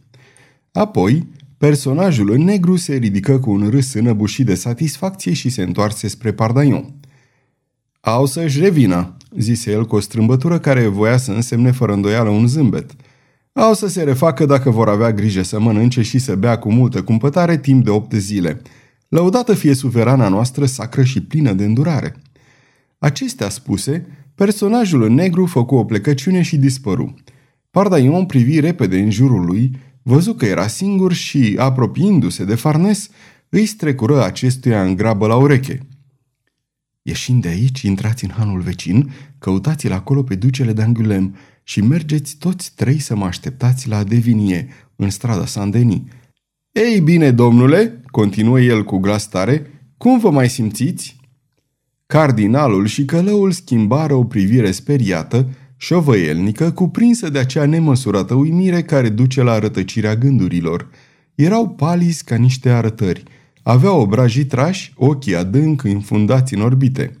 Apoi, 0.71 1.27
Personajul 1.57 2.31
în 2.31 2.43
negru 2.43 2.75
se 2.75 2.95
ridică 2.95 3.39
cu 3.39 3.51
un 3.51 3.69
râs 3.69 3.93
înăbușit 3.93 4.45
de 4.45 4.55
satisfacție 4.55 5.33
și 5.33 5.49
se 5.49 5.61
întoarse 5.61 6.07
spre 6.07 6.33
Pardaion. 6.33 6.93
Au 8.01 8.25
să-și 8.25 8.59
revină, 8.59 9.17
zise 9.37 9.71
el 9.71 9.85
cu 9.85 9.95
o 9.95 9.99
strâmbătură 9.99 10.59
care 10.59 10.87
voia 10.87 11.17
să 11.17 11.31
însemne 11.31 11.71
fără 11.71 11.93
îndoială 11.93 12.29
un 12.29 12.47
zâmbet. 12.47 12.91
Au 13.53 13.73
să 13.73 13.87
se 13.87 14.03
refacă 14.03 14.45
dacă 14.45 14.69
vor 14.69 14.89
avea 14.89 15.13
grijă 15.13 15.43
să 15.43 15.59
mănânce 15.59 16.01
și 16.01 16.19
să 16.19 16.35
bea 16.35 16.57
cu 16.57 16.71
multă 16.71 17.03
cumpătare 17.03 17.57
timp 17.57 17.83
de 17.83 17.89
opt 17.89 18.13
zile. 18.13 18.61
Lăudată 19.15 19.53
fie 19.53 19.73
suverana 19.73 20.27
noastră 20.27 20.65
sacră 20.65 21.03
și 21.03 21.21
plină 21.21 21.53
de 21.53 21.65
îndurare. 21.65 22.15
Acestea 22.97 23.49
spuse, 23.49 24.05
personajul 24.35 25.03
în 25.03 25.13
negru 25.13 25.45
făcu 25.45 25.75
o 25.75 25.85
plecăciune 25.85 26.41
și 26.41 26.57
dispăru. 26.57 27.13
Pardaion 27.71 28.25
privi 28.25 28.59
repede 28.59 28.99
în 28.99 29.09
jurul 29.09 29.45
lui, 29.45 29.71
Văzu 30.01 30.33
că 30.33 30.45
era 30.45 30.67
singur 30.67 31.13
și, 31.13 31.55
apropiindu-se 31.59 32.45
de 32.45 32.55
Farnes, 32.55 33.09
îi 33.49 33.65
strecură 33.65 34.23
acestuia 34.23 34.83
în 34.83 34.95
grabă 34.95 35.27
la 35.27 35.35
ureche. 35.35 35.87
Ieșind 37.01 37.41
de 37.41 37.47
aici, 37.47 37.81
intrați 37.81 38.23
în 38.23 38.31
hanul 38.37 38.61
vecin, 38.61 39.11
căutați-l 39.37 39.91
acolo 39.91 40.23
pe 40.23 40.35
ducele 40.35 40.73
de 40.73 40.81
Angulem 40.81 41.35
și 41.63 41.81
mergeți 41.81 42.37
toți 42.37 42.71
trei 42.75 42.99
să 42.99 43.15
mă 43.15 43.25
așteptați 43.25 43.87
la 43.87 44.03
Devinie, 44.03 44.67
în 44.95 45.09
strada 45.09 45.45
Saint-Denis. 45.45 46.01
Ei 46.71 46.99
bine, 46.99 47.31
domnule, 47.31 48.01
continuă 48.15 48.59
el 48.61 48.83
cu 48.83 48.97
glas 48.97 49.27
tare, 49.27 49.65
cum 49.97 50.19
vă 50.19 50.31
mai 50.31 50.49
simțiți? 50.49 51.15
Cardinalul 52.05 52.85
și 52.85 53.05
călăul 53.05 53.51
schimbară 53.51 54.13
o 54.13 54.23
privire 54.23 54.71
speriată, 54.71 55.49
șovăielnică, 55.77 56.71
cuprinsă 56.71 57.29
de 57.29 57.39
acea 57.39 57.65
nemăsurată 57.65 58.33
uimire 58.33 58.81
care 58.81 59.09
duce 59.09 59.41
la 59.41 59.59
rătăcirea 59.59 60.15
gândurilor. 60.15 60.89
Erau 61.35 61.69
palizi 61.69 62.23
ca 62.23 62.35
niște 62.35 62.69
arătări. 62.69 63.23
Avea 63.63 63.91
obrajii 63.91 64.45
trași, 64.45 64.93
ochii 64.95 65.35
adânc 65.35 65.81
infundați 65.81 66.53
în 66.53 66.61
orbite. 66.61 67.17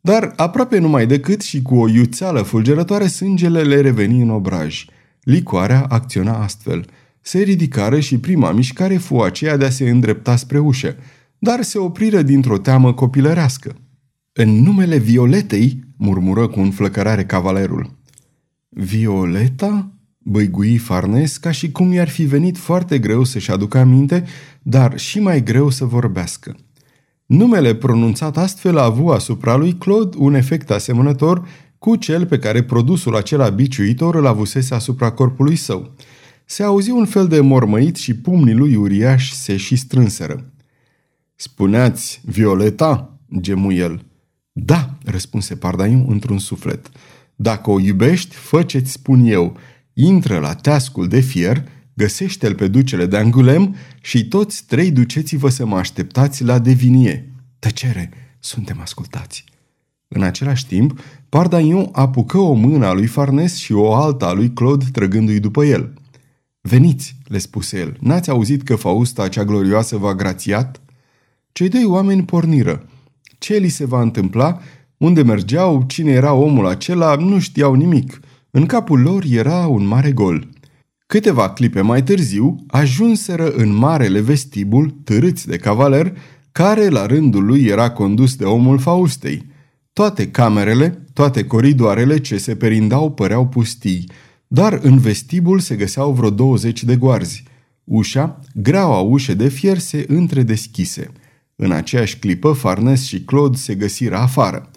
Dar 0.00 0.32
aproape 0.36 0.78
numai 0.78 1.06
decât 1.06 1.40
și 1.40 1.62
cu 1.62 1.74
o 1.74 1.88
iuțeală 1.88 2.42
fulgerătoare 2.42 3.06
sângele 3.06 3.62
le 3.62 3.80
reveni 3.80 4.22
în 4.22 4.30
obraj. 4.30 4.84
Licoarea 5.22 5.84
acționa 5.88 6.42
astfel. 6.42 6.84
Se 7.28 7.38
ridicară 7.38 8.00
și 8.00 8.18
prima 8.18 8.52
mișcare 8.52 8.96
fu 8.96 9.16
aceea 9.16 9.56
de 9.56 9.64
a 9.64 9.70
se 9.70 9.90
îndrepta 9.90 10.36
spre 10.36 10.58
ușă, 10.58 10.96
dar 11.38 11.62
se 11.62 11.78
opriră 11.78 12.22
dintr-o 12.22 12.58
teamă 12.58 12.94
copilărească. 12.94 13.76
În 14.32 14.62
numele 14.62 14.96
Violetei, 14.96 15.84
murmură 15.96 16.46
cu 16.46 16.60
înflăcărare 16.60 17.24
cavalerul. 17.24 17.90
Violeta? 18.68 19.92
Băigui 20.18 20.76
Farnes 20.76 21.36
ca 21.36 21.50
și 21.50 21.70
cum 21.70 21.92
i-ar 21.92 22.08
fi 22.08 22.24
venit 22.24 22.58
foarte 22.58 22.98
greu 22.98 23.24
să-și 23.24 23.50
aducă 23.50 23.78
aminte, 23.78 24.24
dar 24.62 24.98
și 24.98 25.20
mai 25.20 25.42
greu 25.42 25.70
să 25.70 25.84
vorbească. 25.84 26.56
Numele 27.26 27.74
pronunțat 27.74 28.36
astfel 28.36 28.78
a 28.78 28.84
avut 28.84 29.12
asupra 29.12 29.56
lui 29.56 29.74
Claude 29.74 30.16
un 30.18 30.34
efect 30.34 30.70
asemănător 30.70 31.48
cu 31.78 31.96
cel 31.96 32.26
pe 32.26 32.38
care 32.38 32.62
produsul 32.62 33.16
acela 33.16 33.48
biciuitor 33.48 34.14
îl 34.14 34.26
avusese 34.26 34.74
asupra 34.74 35.10
corpului 35.10 35.56
său. 35.56 35.94
Se 36.50 36.62
auzi 36.62 36.90
un 36.90 37.04
fel 37.04 37.26
de 37.28 37.40
mormăit 37.40 37.96
și 37.96 38.14
pumnii 38.14 38.54
lui 38.54 38.74
uriași 38.74 39.34
se 39.34 39.56
și 39.56 39.76
strânseră. 39.76 40.52
Spuneați, 41.34 42.20
Violeta?" 42.24 43.18
gemu 43.40 43.72
el. 43.72 44.04
Da, 44.52 44.94
răspunse 45.04 45.56
Pardaiu 45.56 46.06
într-un 46.08 46.38
suflet. 46.38 46.90
Dacă 47.36 47.70
o 47.70 47.80
iubești, 47.80 48.34
fă 48.34 48.62
ce-ți 48.62 48.92
spun 48.92 49.24
eu. 49.24 49.56
Intră 49.92 50.38
la 50.38 50.54
teascul 50.54 51.08
de 51.08 51.20
fier, 51.20 51.68
găsește-l 51.94 52.54
pe 52.54 52.68
ducele 52.68 53.06
de 53.06 53.16
Angulem 53.16 53.76
și 54.00 54.28
toți 54.28 54.64
trei 54.66 54.90
duceți-vă 54.90 55.48
să 55.48 55.66
mă 55.66 55.76
așteptați 55.76 56.44
la 56.44 56.58
devinie. 56.58 57.32
Tăcere, 57.58 58.10
suntem 58.38 58.80
ascultați. 58.80 59.44
În 60.08 60.22
același 60.22 60.66
timp, 60.66 61.00
Pardaiu 61.28 61.88
apucă 61.92 62.38
o 62.38 62.52
mână 62.52 62.86
a 62.86 62.92
lui 62.92 63.06
Farnes 63.06 63.56
și 63.56 63.72
o 63.72 63.94
alta 63.94 64.26
a 64.26 64.32
lui 64.32 64.52
Claude 64.52 64.84
trăgându-i 64.92 65.40
după 65.40 65.64
el. 65.64 65.92
Veniți, 66.60 67.16
le 67.24 67.38
spuse 67.38 67.78
el, 67.78 67.96
n-ați 68.00 68.30
auzit 68.30 68.62
că 68.62 68.76
Fausta 68.76 69.28
cea 69.28 69.44
glorioasă 69.44 69.96
v-a 69.96 70.14
grațiat? 70.14 70.80
Cei 71.52 71.68
doi 71.68 71.84
oameni 71.84 72.24
porniră. 72.24 72.88
Ce 73.38 73.56
li 73.56 73.68
se 73.68 73.84
va 73.86 74.00
întâmpla? 74.00 74.60
Unde 74.96 75.22
mergeau? 75.22 75.84
Cine 75.86 76.10
era 76.10 76.32
omul 76.32 76.66
acela? 76.66 77.14
Nu 77.14 77.38
știau 77.38 77.74
nimic. 77.74 78.20
În 78.50 78.66
capul 78.66 79.00
lor 79.00 79.24
era 79.30 79.66
un 79.66 79.86
mare 79.86 80.12
gol. 80.12 80.48
Câteva 81.06 81.50
clipe 81.50 81.80
mai 81.80 82.02
târziu, 82.02 82.56
ajunseră 82.66 83.50
în 83.50 83.74
marele 83.74 84.20
vestibul, 84.20 84.90
târâți 85.04 85.46
de 85.46 85.56
cavaler, 85.56 86.16
care 86.52 86.88
la 86.88 87.06
rândul 87.06 87.44
lui 87.44 87.64
era 87.64 87.90
condus 87.90 88.36
de 88.36 88.44
omul 88.44 88.78
Faustei. 88.78 89.46
Toate 89.92 90.30
camerele, 90.30 91.04
toate 91.12 91.44
coridoarele 91.44 92.18
ce 92.18 92.38
se 92.38 92.56
perindau 92.56 93.12
păreau 93.12 93.46
pustii, 93.46 94.10
dar 94.48 94.78
în 94.82 94.98
vestibul 94.98 95.58
se 95.58 95.76
găseau 95.76 96.12
vreo 96.12 96.30
20 96.30 96.84
de 96.84 96.96
goarzi. 96.96 97.44
Ușa, 97.84 98.40
greaua 98.54 98.98
ușă 98.98 99.34
de 99.34 99.48
fier, 99.48 99.78
se 99.78 100.04
întredeschise. 100.08 101.10
În 101.56 101.72
aceeași 101.72 102.18
clipă, 102.18 102.52
Farnes 102.52 103.06
și 103.06 103.20
Claude 103.20 103.56
se 103.56 103.74
găsiră 103.74 104.16
afară. 104.16 104.70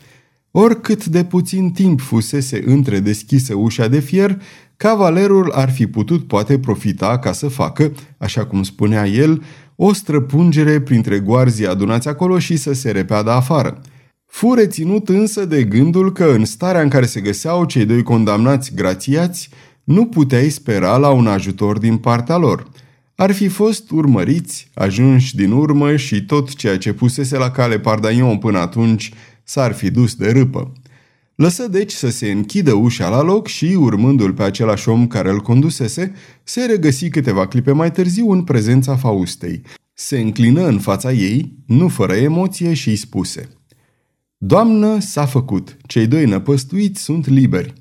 Oricât 0.51 1.05
de 1.05 1.23
puțin 1.23 1.69
timp 1.71 2.01
fusese 2.01 2.63
întredeschisă 2.65 3.55
ușa 3.55 3.87
de 3.87 3.99
fier, 3.99 4.41
cavalerul 4.77 5.51
ar 5.51 5.71
fi 5.71 5.87
putut 5.87 6.27
poate 6.27 6.59
profita 6.59 7.19
ca 7.19 7.31
să 7.31 7.47
facă, 7.47 7.91
așa 8.17 8.45
cum 8.45 8.63
spunea 8.63 9.07
el, 9.07 9.43
o 9.75 9.93
străpungere 9.93 10.81
printre 10.81 11.19
goarzii 11.19 11.67
adunați 11.67 12.07
acolo 12.07 12.39
și 12.39 12.55
să 12.55 12.73
se 12.73 12.91
repeadă 12.91 13.31
afară. 13.31 13.81
Fu 14.31 14.53
reținut 14.53 15.09
însă 15.09 15.45
de 15.45 15.63
gândul 15.63 16.11
că 16.11 16.25
în 16.25 16.45
starea 16.45 16.81
în 16.81 16.89
care 16.89 17.05
se 17.05 17.21
găseau 17.21 17.65
cei 17.65 17.85
doi 17.85 18.03
condamnați 18.03 18.73
grațiați, 18.75 19.49
nu 19.83 20.05
puteai 20.05 20.49
spera 20.49 20.97
la 20.97 21.09
un 21.09 21.27
ajutor 21.27 21.77
din 21.77 21.97
partea 21.97 22.37
lor. 22.37 22.69
Ar 23.15 23.31
fi 23.31 23.47
fost 23.47 23.89
urmăriți, 23.89 24.69
ajunși 24.73 25.35
din 25.35 25.51
urmă 25.51 25.95
și 25.95 26.25
tot 26.25 26.55
ceea 26.55 26.77
ce 26.77 26.93
pusese 26.93 27.37
la 27.37 27.51
cale 27.51 27.79
Pardaion 27.79 28.37
până 28.37 28.57
atunci 28.57 29.13
s-ar 29.43 29.73
fi 29.73 29.91
dus 29.91 30.15
de 30.15 30.31
râpă. 30.31 30.71
Lăsă 31.35 31.67
deci 31.67 31.91
să 31.91 32.09
se 32.09 32.31
închidă 32.31 32.73
ușa 32.73 33.09
la 33.09 33.21
loc 33.21 33.47
și, 33.47 33.65
urmându-l 33.65 34.33
pe 34.33 34.43
același 34.43 34.89
om 34.89 35.07
care 35.07 35.29
îl 35.29 35.39
condusese, 35.39 36.13
se 36.43 36.65
regăsi 36.65 37.09
câteva 37.09 37.47
clipe 37.47 37.71
mai 37.71 37.91
târziu 37.91 38.31
în 38.31 38.43
prezența 38.43 38.95
Faustei. 38.95 39.61
Se 39.93 40.19
înclină 40.19 40.67
în 40.67 40.79
fața 40.79 41.11
ei, 41.11 41.55
nu 41.65 41.87
fără 41.87 42.13
emoție, 42.13 42.73
și 42.73 42.89
îi 42.89 42.95
spuse 42.95 43.49
Doamnă, 44.43 44.99
s-a 44.99 45.25
făcut. 45.25 45.77
Cei 45.85 46.07
doi 46.07 46.25
năpăstuiți 46.25 47.01
sunt 47.01 47.27
liberi. 47.27 47.73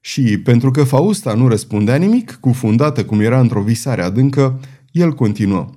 Și, 0.00 0.38
pentru 0.38 0.70
că 0.70 0.84
Fausta 0.84 1.34
nu 1.34 1.48
răspundea 1.48 1.96
nimic, 1.96 2.38
cufundată 2.40 3.04
cum 3.04 3.20
era 3.20 3.40
într-o 3.40 3.62
visare 3.62 4.02
adâncă, 4.02 4.60
el 4.90 5.12
continuă. 5.12 5.70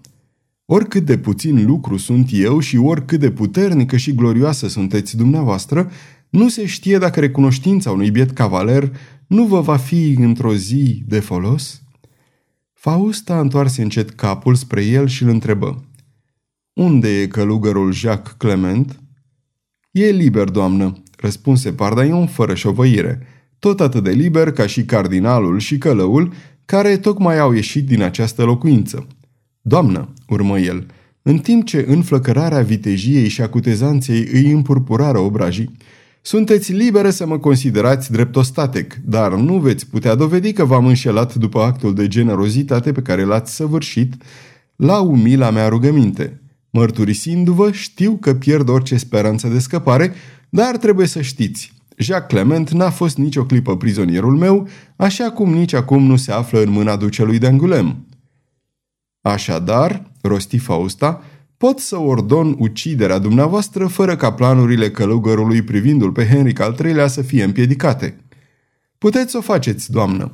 Oricât 0.65 1.05
de 1.05 1.17
puțin 1.17 1.65
lucru 1.65 1.97
sunt 1.97 2.29
eu 2.31 2.59
și 2.59 2.77
oricât 2.77 3.19
de 3.19 3.31
puternică 3.31 3.97
și 3.97 4.15
glorioasă 4.15 4.67
sunteți 4.67 5.17
dumneavoastră, 5.17 5.91
nu 6.29 6.49
se 6.49 6.65
știe 6.65 6.97
dacă 6.97 7.19
recunoștința 7.19 7.91
unui 7.91 8.11
biet 8.11 8.31
cavaler 8.31 8.91
nu 9.27 9.45
vă 9.45 9.61
va 9.61 9.77
fi 9.77 10.15
într-o 10.19 10.55
zi 10.55 11.03
de 11.07 11.19
folos? 11.19 11.81
Fausta 12.73 13.39
întoarse 13.39 13.81
încet 13.81 14.09
capul 14.09 14.55
spre 14.55 14.85
el 14.85 15.07
și 15.07 15.23
îl 15.23 15.29
întrebă. 15.29 15.83
Unde 16.73 17.21
e 17.21 17.27
călugărul 17.27 17.91
Jacques 17.91 18.35
Clement?" 18.37 19.01
E 19.97 20.09
liber, 20.09 20.49
doamnă," 20.49 20.93
răspunse 21.17 21.71
Pardaion 21.71 22.27
fără 22.27 22.53
șovăire, 22.53 23.27
tot 23.59 23.79
atât 23.79 24.03
de 24.03 24.11
liber 24.11 24.51
ca 24.51 24.67
și 24.67 24.85
cardinalul 24.85 25.59
și 25.59 25.77
călăul 25.77 26.33
care 26.65 26.97
tocmai 26.97 27.39
au 27.39 27.51
ieșit 27.51 27.85
din 27.85 28.01
această 28.01 28.43
locuință. 28.43 29.07
Doamnă, 29.61 30.13
urmă 30.27 30.59
el, 30.59 30.85
în 31.21 31.37
timp 31.37 31.65
ce 31.65 31.85
înflăcărarea 31.87 32.61
vitejiei 32.61 33.27
și 33.27 33.41
acutezanței 33.41 34.27
îi 34.31 34.51
împurpurară 34.51 35.17
obrajii, 35.17 35.71
sunteți 36.21 36.71
liberă 36.71 37.09
să 37.09 37.25
mă 37.25 37.39
considerați 37.39 38.11
drept 38.11 38.35
ostatec, 38.35 38.93
dar 39.05 39.33
nu 39.33 39.57
veți 39.57 39.87
putea 39.87 40.15
dovedi 40.15 40.53
că 40.53 40.65
v-am 40.65 40.85
înșelat 40.85 41.35
după 41.35 41.59
actul 41.59 41.93
de 41.93 42.07
generozitate 42.07 42.91
pe 42.91 43.01
care 43.01 43.23
l-ați 43.23 43.55
săvârșit 43.55 44.13
la 44.75 44.99
umila 44.99 45.49
mea 45.49 45.67
rugăminte. 45.67 46.41
Mărturisindu-vă, 46.77 47.71
știu 47.71 48.17
că 48.21 48.33
pierd 48.33 48.69
orice 48.69 48.97
speranță 48.97 49.47
de 49.47 49.59
scăpare, 49.59 50.13
dar 50.49 50.77
trebuie 50.77 51.07
să 51.07 51.21
știți, 51.21 51.73
Jacques 51.97 52.27
Clement 52.27 52.71
n-a 52.71 52.89
fost 52.89 53.17
nicio 53.17 53.45
clipă 53.45 53.77
prizonierul 53.77 54.37
meu, 54.37 54.67
așa 54.95 55.31
cum 55.31 55.53
nici 55.53 55.73
acum 55.73 56.03
nu 56.03 56.15
se 56.15 56.31
află 56.31 56.61
în 56.61 56.69
mâna 56.69 56.95
ducelui 56.95 57.37
de 57.37 57.47
Angulem. 57.47 58.05
Așadar, 59.21 60.11
rosti 60.21 60.57
Fausta, 60.57 61.23
pot 61.57 61.79
să 61.79 61.97
ordon 61.97 62.55
uciderea 62.59 63.17
dumneavoastră 63.17 63.87
fără 63.87 64.15
ca 64.15 64.33
planurile 64.33 64.91
călugărului 64.91 65.61
privindul 65.61 66.11
pe 66.11 66.25
Henric 66.27 66.59
al 66.59 66.77
III-lea 66.83 67.07
să 67.07 67.21
fie 67.21 67.43
împiedicate. 67.43 68.25
Puteți 68.97 69.31
să 69.31 69.37
o 69.37 69.41
faceți, 69.41 69.91
doamnă. 69.91 70.31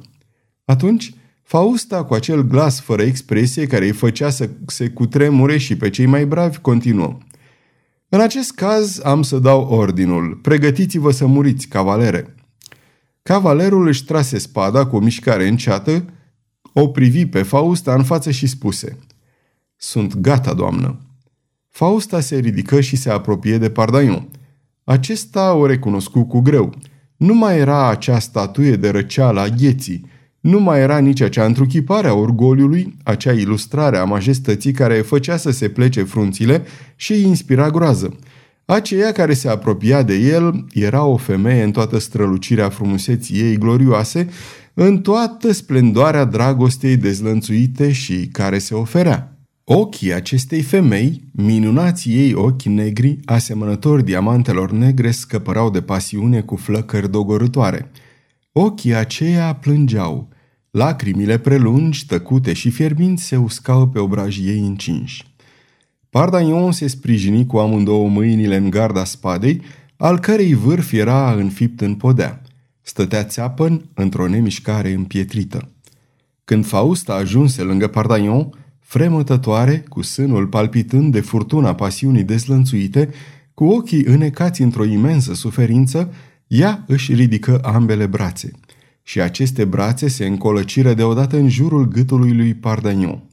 Atunci, 0.66 1.14
Fausta, 1.44 2.04
cu 2.04 2.14
acel 2.14 2.42
glas 2.42 2.80
fără 2.80 3.02
expresie 3.02 3.68
care 3.68 3.86
îi 3.86 3.92
făcea 3.92 4.30
să 4.30 4.50
se 4.66 4.90
cutremure 4.90 5.58
și 5.58 5.78
pe 5.78 5.90
cei 5.90 6.06
mai 6.06 6.26
bravi, 6.26 6.58
continuă. 6.58 7.18
În 8.10 8.20
acest 8.20 8.52
caz 8.52 9.00
am 9.04 9.22
să 9.22 9.40
dau 9.40 9.62
ordinul. 9.62 10.40
Pregătiți-vă 10.42 11.12
să 11.12 11.26
muriți, 11.26 11.68
cavalere. 11.68 12.36
Cavalerul 13.22 13.88
își 13.88 14.06
trase 14.06 14.38
spada 14.38 14.86
cu 14.86 14.96
o 14.96 15.00
mișcare 15.00 15.48
înceată, 15.48 16.06
o 16.74 16.88
privi 16.88 17.26
pe 17.26 17.42
Fausta 17.42 17.94
în 17.94 18.04
față 18.04 18.32
și 18.32 18.48
spuse 18.48 18.98
Sunt 19.76 20.16
gata, 20.16 20.54
doamnă. 20.54 21.00
Fausta 21.70 22.20
se 22.20 22.38
ridică 22.38 22.82
și 22.82 22.96
se 22.96 23.10
apropie 23.10 23.58
de 23.58 23.70
Pardaion. 23.70 24.30
Acesta 24.84 25.54
o 25.54 25.66
recunoscu 25.66 26.24
cu 26.24 26.40
greu. 26.40 26.74
Nu 27.18 27.34
mai 27.34 27.58
era 27.58 27.90
acea 27.90 28.20
statuie 28.20 28.76
de 28.76 28.90
răceală 28.90 29.40
a 29.40 29.48
gheții, 29.48 30.06
nu 30.44 30.60
mai 30.60 30.80
era 30.80 30.98
nici 30.98 31.22
acea 31.22 31.46
întruchipare 31.46 32.08
a 32.08 32.14
orgoliului, 32.14 32.96
acea 33.04 33.32
ilustrare 33.32 33.98
a 33.98 34.04
majestății 34.04 34.72
care 34.72 34.96
făcea 34.96 35.38
să 35.38 35.52
se 35.52 35.70
plece 35.70 36.04
frunțile 36.04 36.64
și 36.96 37.14
îi 37.14 37.22
inspira 37.22 37.70
groază. 37.70 38.16
Aceea 38.66 39.12
care 39.12 39.34
se 39.34 39.50
apropia 39.50 40.02
de 40.02 40.16
el 40.16 40.66
era 40.74 41.04
o 41.04 41.18
femeie 41.18 41.64
în 41.64 41.72
toată 41.72 42.00
strălucirea 42.00 42.70
frumuseții 42.70 43.40
ei 43.40 43.58
glorioase, 43.58 44.30
în 44.74 45.02
toată 45.02 45.52
splendoarea 45.52 46.24
dragostei 46.24 46.98
dezlănțuite 46.98 47.92
și 47.92 48.28
care 48.32 48.58
se 48.58 48.76
oferea. 48.76 49.38
Ochii 49.64 50.14
acestei 50.14 50.62
femei, 50.62 51.24
minunații 51.32 52.16
ei 52.16 52.34
ochi 52.34 52.64
negri, 52.64 53.20
asemănători 53.26 54.04
diamantelor 54.04 54.72
negre, 54.72 55.12
scăpărau 55.12 55.70
de 55.70 55.82
pasiune 55.82 56.42
cu 56.42 56.56
flăcări 56.56 57.12
dogorătoare. 57.12 57.92
Ochii 58.52 58.96
aceia 58.96 59.54
plângeau. 59.54 60.33
Lacrimile 60.74 61.38
prelungi, 61.38 62.06
tăcute 62.06 62.54
și 62.54 62.70
fierbinți 62.70 63.24
se 63.24 63.38
uscau 63.38 63.88
pe 63.88 64.00
obrajii 64.00 64.48
ei 64.48 64.60
încinși. 64.60 65.36
Pardaion 66.10 66.72
se 66.72 66.88
sprijini 66.88 67.46
cu 67.46 67.58
amândouă 67.58 68.10
mâinile 68.10 68.56
în 68.56 68.70
garda 68.70 69.04
spadei, 69.04 69.62
al 69.98 70.20
cărei 70.20 70.54
vârf 70.54 70.92
era 70.92 71.32
înfipt 71.32 71.82
în 71.82 71.96
podea. 71.96 72.42
Stătea 72.82 73.24
țeapăn 73.24 73.90
într-o 73.94 74.28
nemișcare 74.28 74.92
împietrită. 74.92 75.70
Când 76.46 76.66
Fausta 76.66 77.14
ajunse 77.14 77.62
lângă 77.62 77.88
Pardaion, 77.88 78.50
fremătătoare, 78.80 79.84
cu 79.90 80.02
sânul 80.02 80.48
palpitând 80.48 81.12
de 81.12 81.20
furtuna 81.20 81.76
pasiunii 81.76 82.24
dezlănțuite, 82.24 83.10
cu 83.54 83.66
ochii 83.66 84.04
înecați 84.04 84.62
într-o 84.62 84.86
imensă 84.86 85.34
suferință, 85.34 86.14
ea 86.48 86.84
își 86.88 87.14
ridică 87.14 87.60
ambele 87.64 88.06
brațe. 88.06 88.52
Și 89.04 89.22
aceste 89.22 89.66
brațe 89.66 90.08
se 90.08 90.26
încolăciră 90.26 90.94
deodată 90.94 91.38
în 91.38 91.50
jurul 91.50 91.88
gâtului 91.88 92.36
lui 92.36 92.54
Pardagnon. 92.54 93.24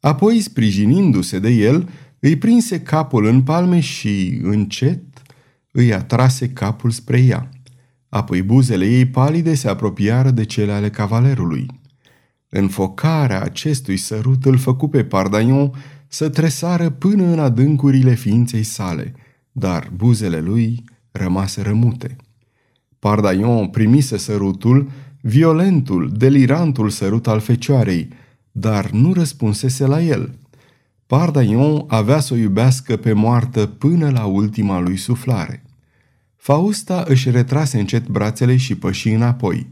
Apoi, 0.00 0.40
sprijinindu-se 0.40 1.38
de 1.38 1.50
el, 1.50 1.88
îi 2.18 2.36
prinse 2.36 2.80
capul 2.80 3.24
în 3.24 3.42
palme 3.42 3.80
și, 3.80 4.40
încet, 4.42 5.02
îi 5.70 5.94
atrase 5.94 6.48
capul 6.48 6.90
spre 6.90 7.20
ea. 7.20 7.50
Apoi 8.08 8.42
buzele 8.42 8.86
ei 8.86 9.06
palide 9.06 9.54
se 9.54 9.68
apropiară 9.68 10.30
de 10.30 10.44
cele 10.44 10.72
ale 10.72 10.90
cavalerului. 10.90 11.66
Înfocarea 12.48 13.42
acestui 13.42 13.96
sărut 13.96 14.44
îl 14.44 14.56
făcu 14.56 14.88
pe 14.88 15.04
Pardaion 15.04 15.72
să 16.08 16.28
tresară 16.28 16.90
până 16.90 17.24
în 17.24 17.38
adâncurile 17.38 18.14
ființei 18.14 18.62
sale, 18.62 19.14
dar 19.52 19.90
buzele 19.96 20.40
lui 20.40 20.84
rămase 21.10 21.62
rămute. 21.62 22.16
Pardaion 22.98 23.66
primise 23.66 24.16
sărutul, 24.16 24.90
violentul, 25.20 26.12
delirantul 26.16 26.90
sărut 26.90 27.26
al 27.26 27.40
fecioarei, 27.40 28.08
dar 28.52 28.90
nu 28.90 29.12
răspunsese 29.12 29.86
la 29.86 30.02
el. 30.02 30.34
Pardaion 31.06 31.84
avea 31.86 32.20
să 32.20 32.34
o 32.34 32.36
iubească 32.36 32.96
pe 32.96 33.12
moartă 33.12 33.66
până 33.66 34.10
la 34.10 34.24
ultima 34.24 34.80
lui 34.80 34.96
suflare. 34.96 35.62
Fausta 36.36 37.04
își 37.06 37.30
retrase 37.30 37.78
încet 37.78 38.06
brațele 38.08 38.56
și 38.56 38.74
păși 38.74 39.08
înapoi. 39.08 39.68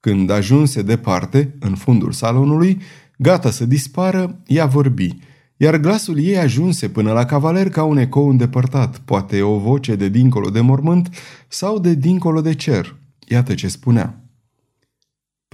Când 0.00 0.30
ajunse 0.30 0.82
departe, 0.82 1.54
în 1.58 1.74
fundul 1.74 2.12
salonului, 2.12 2.80
gata 3.16 3.50
să 3.50 3.66
dispară, 3.66 4.38
ea 4.46 4.66
vorbi, 4.66 5.16
iar 5.56 5.76
glasul 5.76 6.18
ei 6.18 6.38
ajunse 6.38 6.88
până 6.88 7.12
la 7.12 7.24
cavaler 7.24 7.68
ca 7.68 7.82
un 7.84 7.96
ecou 7.96 8.28
îndepărtat, 8.28 8.98
poate 8.98 9.42
o 9.42 9.58
voce 9.58 9.94
de 9.94 10.08
dincolo 10.08 10.50
de 10.50 10.60
mormânt 10.60 11.08
sau 11.48 11.78
de 11.78 11.94
dincolo 11.94 12.40
de 12.40 12.54
cer. 12.54 12.96
Iată 13.28 13.54
ce 13.54 13.68
spunea. 13.68 14.23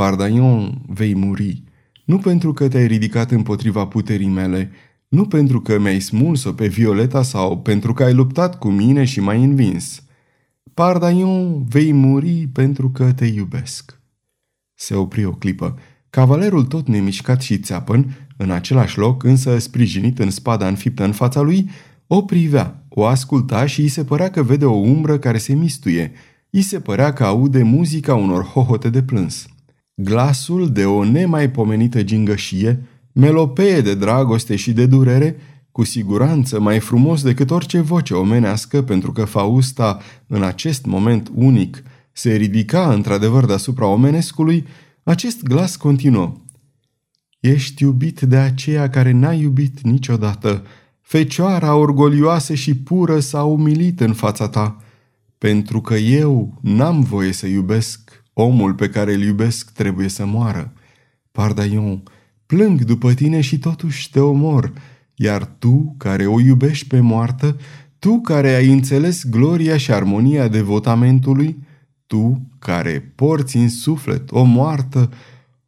Pardaion, 0.01 0.83
vei 0.87 1.15
muri, 1.15 1.63
nu 2.05 2.19
pentru 2.19 2.53
că 2.53 2.69
te-ai 2.69 2.87
ridicat 2.87 3.31
împotriva 3.31 3.87
puterii 3.87 4.29
mele, 4.29 4.71
nu 5.09 5.27
pentru 5.27 5.61
că 5.61 5.79
mi-ai 5.79 6.01
smuls-o 6.01 6.53
pe 6.53 6.67
Violeta 6.67 7.23
sau 7.23 7.59
pentru 7.59 7.93
că 7.93 8.05
ai 8.05 8.13
luptat 8.13 8.59
cu 8.59 8.69
mine 8.71 9.05
și 9.05 9.21
m-ai 9.21 9.45
învins. 9.45 10.03
Pardaion, 10.75 11.65
vei 11.65 11.93
muri 11.93 12.49
pentru 12.53 12.91
că 12.91 13.13
te 13.13 13.25
iubesc. 13.25 14.01
Se 14.75 14.95
opri 14.95 15.25
o 15.25 15.33
clipă. 15.33 15.79
Cavalerul 16.11 16.65
tot 16.65 16.89
nemișcat 16.89 17.41
și 17.41 17.59
țeapăn, 17.59 18.29
în 18.37 18.51
același 18.51 18.99
loc, 18.99 19.23
însă 19.23 19.59
sprijinit 19.59 20.19
în 20.19 20.31
spada 20.31 20.69
înfiptă 20.69 21.05
în 21.05 21.13
fața 21.13 21.41
lui, 21.41 21.71
o 22.07 22.23
privea, 22.23 22.85
o 22.89 23.07
asculta 23.07 23.67
și 23.67 23.81
îi 23.81 23.89
se 23.89 24.05
părea 24.05 24.31
că 24.31 24.43
vede 24.43 24.65
o 24.65 24.77
umbră 24.77 25.19
care 25.19 25.39
se 25.39 25.55
mistuie. 25.55 26.13
Îi 26.51 26.63
se 26.63 26.81
părea 26.81 27.13
că 27.13 27.25
aude 27.25 27.63
muzica 27.63 28.15
unor 28.15 28.45
hohote 28.45 28.91
de 28.91 29.03
plâns. 29.03 29.50
Glasul 30.03 30.73
de 30.73 30.85
o 30.85 31.05
nemaipomenită 31.05 32.03
gingășie, 32.03 32.87
melopee 33.13 33.81
de 33.81 33.95
dragoste 33.95 34.57
și 34.57 34.73
de 34.73 34.87
durere, 34.87 35.37
cu 35.73 35.85
siguranță 35.85 36.61
mai 36.61 36.79
frumos 36.79 37.23
decât 37.23 37.51
orice 37.51 37.81
voce 37.81 38.15
omenească, 38.15 38.83
pentru 38.83 39.13
că 39.13 39.25
Fausta, 39.25 39.99
în 40.27 40.43
acest 40.43 40.85
moment 40.85 41.31
unic, 41.35 41.83
se 42.13 42.35
ridica 42.35 42.93
într-adevăr 42.93 43.45
deasupra 43.45 43.87
omenescului, 43.87 44.67
acest 45.03 45.43
glas 45.43 45.77
continuă. 45.77 46.43
Ești 47.41 47.83
iubit 47.83 48.21
de 48.21 48.37
aceea 48.37 48.91
care 48.91 49.13
n-a 49.13 49.33
iubit 49.33 49.81
niciodată. 49.81 50.63
Fecioara 51.01 51.75
orgolioasă 51.75 52.55
și 52.55 52.75
pură 52.75 53.21
s-a 53.21 53.45
umilit 53.45 54.01
în 54.01 54.13
fața 54.13 54.49
ta, 54.49 54.77
pentru 55.39 55.81
că 55.81 55.95
eu 55.95 56.59
n-am 56.61 57.01
voie 57.01 57.33
să 57.33 57.47
iubesc, 57.47 58.00
omul 58.33 58.75
pe 58.75 58.89
care 58.89 59.15
îl 59.15 59.23
iubesc 59.23 59.71
trebuie 59.71 60.09
să 60.09 60.27
moară. 60.27 60.73
Pardaion, 61.33 62.03
plâng 62.47 62.85
după 62.85 63.13
tine 63.13 63.41
și 63.41 63.59
totuși 63.59 64.11
te 64.11 64.21
omor, 64.21 64.73
iar 65.15 65.45
tu, 65.59 65.95
care 65.99 66.27
o 66.27 66.41
iubești 66.41 66.87
pe 66.87 67.01
moartă, 67.01 67.57
tu 67.99 68.21
care 68.21 68.55
ai 68.55 68.73
înțeles 68.73 69.25
gloria 69.25 69.77
și 69.77 69.93
armonia 69.93 70.49
devotamentului, 70.49 71.59
tu 72.07 72.49
care 72.59 73.13
porți 73.15 73.57
în 73.57 73.69
suflet 73.69 74.31
o 74.31 74.43
moartă, 74.43 75.11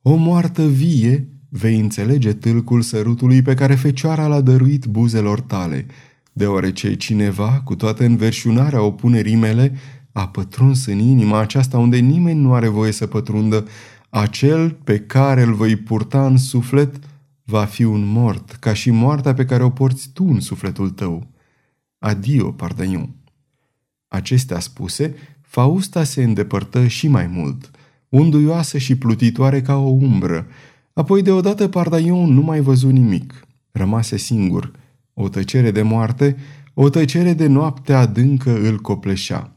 o 0.03 0.15
moartă 0.15 0.67
vie, 0.67 1.29
vei 1.49 1.79
înțelege 1.79 2.33
tâlcul 2.33 2.83
sărutului 2.83 3.43
pe 3.43 3.55
care 3.55 3.75
fecioara 3.75 4.27
l-a 4.27 4.41
dăruit 4.41 4.87
buzelor 4.87 5.41
tale, 5.41 5.87
deoarece 6.33 6.95
cineva, 6.95 7.61
cu 7.65 7.75
toată 7.75 8.05
înverșunarea 8.05 8.83
opunerii 8.83 9.37
mele, 9.37 9.73
a 10.13 10.29
pătruns 10.29 10.87
în 10.87 10.99
inima 10.99 11.39
aceasta 11.39 11.79
unde 11.79 11.99
nimeni 11.99 12.41
nu 12.41 12.55
are 12.55 12.69
voie 12.69 12.93
să 12.93 13.07
pătrundă, 13.07 13.67
acel 14.09 14.71
pe 14.71 14.99
care 14.99 15.43
îl 15.43 15.55
voi 15.55 15.77
purta 15.77 16.27
în 16.27 16.37
suflet 16.37 16.99
va 17.45 17.65
fi 17.65 17.85
un 17.85 18.05
mort, 18.05 18.51
ca 18.51 18.73
și 18.73 18.91
moartea 18.91 19.35
pe 19.35 19.45
care 19.45 19.63
o 19.63 19.71
porți 19.71 20.11
tu 20.13 20.25
în 20.25 20.41
sufletul 20.41 20.91
tău. 20.91 21.27
Adio, 21.99 22.51
Pardaion. 22.51 23.11
Acestea 24.09 24.59
spuse, 24.59 25.15
Fausta 25.41 26.05
se 26.05 26.23
îndepărtă 26.23 26.87
și 26.87 27.09
mai 27.09 27.27
mult, 27.27 27.71
unduioasă 28.09 28.79
și 28.79 28.97
plutitoare 28.97 29.63
ca 29.63 29.77
o 29.77 29.89
umbră. 29.89 30.47
Apoi 30.93 31.23
deodată 31.23 31.69
Pardaion 31.69 32.33
nu 32.33 32.43
mai 32.43 32.61
văzu 32.61 32.89
nimic. 32.89 33.47
Rămase 33.71 34.17
singur. 34.17 34.73
O 35.15 35.29
tăcere 35.29 35.71
de 35.71 35.83
moarte, 35.83 36.37
o 36.75 36.89
tăcere 36.89 37.33
de 37.33 37.47
noapte 37.47 37.93
adâncă 37.93 38.59
îl 38.59 38.79
copleșea. 38.79 39.52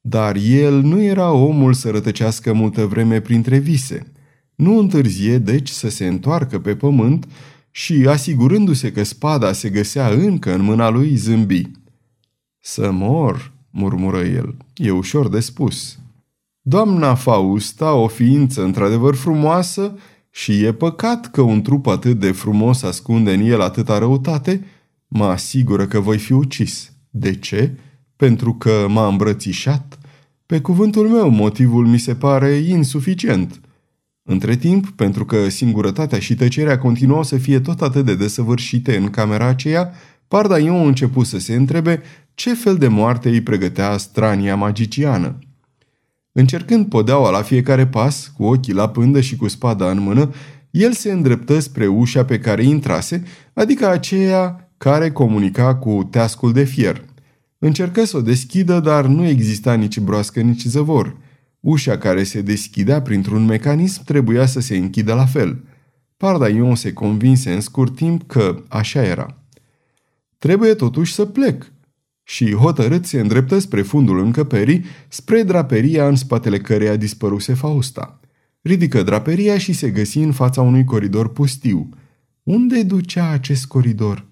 Dar 0.00 0.36
el 0.36 0.80
nu 0.80 1.02
era 1.02 1.32
omul 1.32 1.72
să 1.72 1.90
rătăcească 1.90 2.52
multă 2.52 2.86
vreme 2.86 3.20
printre 3.20 3.58
vise. 3.58 4.12
Nu 4.54 4.78
întârzie, 4.78 5.38
deci, 5.38 5.68
să 5.68 5.88
se 5.88 6.06
întoarcă 6.06 6.58
pe 6.58 6.76
pământ 6.76 7.28
și, 7.70 8.06
asigurându-se 8.08 8.92
că 8.92 9.02
spada 9.02 9.52
se 9.52 9.68
găsea 9.68 10.08
încă 10.08 10.54
în 10.54 10.62
mâna 10.62 10.88
lui, 10.88 11.14
zâmbi. 11.14 11.70
Să 12.60 12.90
mor, 12.90 13.52
murmură 13.70 14.20
el, 14.24 14.56
e 14.74 14.90
ușor 14.90 15.28
de 15.28 15.40
spus. 15.40 15.98
Doamna 16.60 17.14
Fausta, 17.14 17.94
o 17.94 18.06
ființă 18.06 18.62
într-adevăr 18.62 19.14
frumoasă, 19.14 19.98
și 20.30 20.64
e 20.64 20.72
păcat 20.72 21.30
că 21.30 21.40
un 21.40 21.62
trup 21.62 21.86
atât 21.86 22.18
de 22.18 22.32
frumos 22.32 22.82
ascunde 22.82 23.32
în 23.32 23.40
el 23.40 23.60
atâta 23.60 23.98
răutate, 23.98 24.64
mă 25.08 25.24
asigură 25.24 25.86
că 25.86 26.00
voi 26.00 26.18
fi 26.18 26.32
ucis. 26.32 26.92
De 27.10 27.34
ce? 27.34 27.78
Pentru 28.20 28.54
că 28.54 28.86
m-a 28.88 29.06
îmbrățișat? 29.06 29.98
Pe 30.46 30.60
cuvântul 30.60 31.08
meu, 31.08 31.28
motivul 31.28 31.86
mi 31.86 31.98
se 31.98 32.14
pare 32.14 32.50
insuficient. 32.50 33.60
Între 34.22 34.56
timp, 34.56 34.88
pentru 34.90 35.24
că 35.24 35.48
singurătatea 35.48 36.18
și 36.18 36.34
tăcerea 36.34 36.78
continuau 36.78 37.22
să 37.22 37.36
fie 37.36 37.60
tot 37.60 37.80
atât 37.80 38.04
de 38.04 38.14
desăvârșite 38.14 38.96
în 38.96 39.10
camera 39.10 39.46
aceea, 39.46 39.92
Pardaion 40.28 40.76
a 40.76 40.86
început 40.86 41.26
să 41.26 41.38
se 41.38 41.54
întrebe 41.54 42.02
ce 42.34 42.54
fel 42.54 42.76
de 42.76 42.88
moarte 42.88 43.28
îi 43.28 43.40
pregătea 43.40 43.96
strania 43.96 44.56
magiciană. 44.56 45.38
Încercând 46.32 46.86
podeaua 46.86 47.30
la 47.30 47.42
fiecare 47.42 47.86
pas, 47.86 48.32
cu 48.36 48.44
ochii 48.44 48.72
la 48.72 48.88
pândă 48.88 49.20
și 49.20 49.36
cu 49.36 49.48
spada 49.48 49.90
în 49.90 50.00
mână, 50.00 50.30
el 50.70 50.92
se 50.92 51.12
îndreptă 51.12 51.58
spre 51.58 51.86
ușa 51.86 52.24
pe 52.24 52.38
care 52.38 52.64
intrase, 52.64 53.22
adică 53.52 53.88
aceea 53.88 54.72
care 54.78 55.10
comunica 55.10 55.74
cu 55.74 56.08
teascul 56.10 56.52
de 56.52 56.64
fier. 56.64 57.08
Încercă 57.62 58.04
să 58.04 58.16
o 58.16 58.20
deschidă, 58.20 58.80
dar 58.80 59.06
nu 59.06 59.26
exista 59.26 59.74
nici 59.74 59.98
broască, 59.98 60.40
nici 60.40 60.64
zăvor. 60.64 61.16
Ușa 61.60 61.98
care 61.98 62.22
se 62.22 62.40
deschidea 62.40 63.02
printr-un 63.02 63.44
mecanism 63.44 64.04
trebuia 64.04 64.46
să 64.46 64.60
se 64.60 64.76
închidă 64.76 65.14
la 65.14 65.26
fel. 65.26 65.64
Pardaion 66.16 66.74
se 66.74 66.92
convinse 66.92 67.52
în 67.52 67.60
scurt 67.60 67.94
timp 67.94 68.26
că 68.26 68.62
așa 68.68 69.02
era. 69.02 69.38
Trebuie 70.38 70.74
totuși 70.74 71.14
să 71.14 71.24
plec, 71.24 71.72
și 72.30 72.54
hotărât 72.54 73.06
se 73.06 73.20
îndreptă 73.20 73.58
spre 73.58 73.82
fundul 73.82 74.18
încăperii, 74.18 74.84
spre 75.08 75.42
draperia 75.42 76.08
în 76.08 76.16
spatele 76.16 76.58
căreia 76.58 76.96
dispăruse 76.96 77.54
Fausta. 77.54 78.20
Ridică 78.62 79.02
draperia 79.02 79.58
și 79.58 79.72
se 79.72 79.90
găsi 79.90 80.18
în 80.18 80.32
fața 80.32 80.62
unui 80.62 80.84
coridor 80.84 81.32
pustiu. 81.32 81.88
Unde 82.42 82.82
ducea 82.82 83.30
acest 83.30 83.66
coridor? 83.66 84.26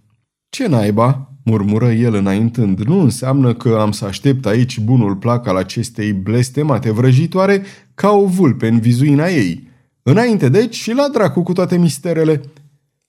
Ce 0.49 0.67
naiba?" 0.67 1.28
Murmură 1.49 1.93
el 1.93 2.15
înaintând. 2.15 2.81
Nu 2.81 3.01
înseamnă 3.01 3.55
că 3.55 3.79
am 3.81 3.93
să 3.93 4.05
aștept 4.05 4.47
aici 4.47 4.79
bunul 4.79 5.17
plac 5.17 5.47
al 5.47 5.57
acestei 5.57 6.13
blestemate 6.13 6.91
vrăjitoare 6.91 7.63
ca 7.95 8.11
o 8.11 8.27
vulpe 8.27 8.69
în 8.69 8.79
vizuina 8.81 9.27
ei. 9.27 9.69
Înainte 10.03 10.49
deci 10.49 10.75
și 10.75 10.93
la 10.93 11.09
dracu 11.13 11.43
cu 11.43 11.53
toate 11.53 11.79
misterele. 11.79 12.41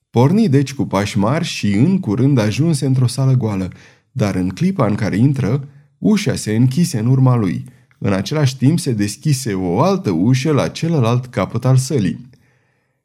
Porni 0.09 0.49
deci 0.49 0.73
cu 0.73 0.85
pași 0.85 1.17
mari 1.17 1.45
și 1.45 1.73
în 1.73 1.99
curând 1.99 2.37
ajunse 2.37 2.85
într-o 2.85 3.07
sală 3.07 3.33
goală, 3.33 3.69
dar 4.11 4.35
în 4.35 4.49
clipa 4.49 4.85
în 4.85 4.95
care 4.95 5.17
intră, 5.17 5.67
ușa 5.97 6.35
se 6.35 6.55
închise 6.55 6.99
în 6.99 7.05
urma 7.05 7.35
lui. 7.35 7.63
În 7.99 8.13
același 8.13 8.57
timp 8.57 8.79
se 8.79 8.91
deschise 8.91 9.53
o 9.53 9.81
altă 9.81 10.09
ușă 10.09 10.51
la 10.51 10.67
celălalt 10.67 11.25
capăt 11.25 11.65
al 11.65 11.75
sălii. 11.75 12.29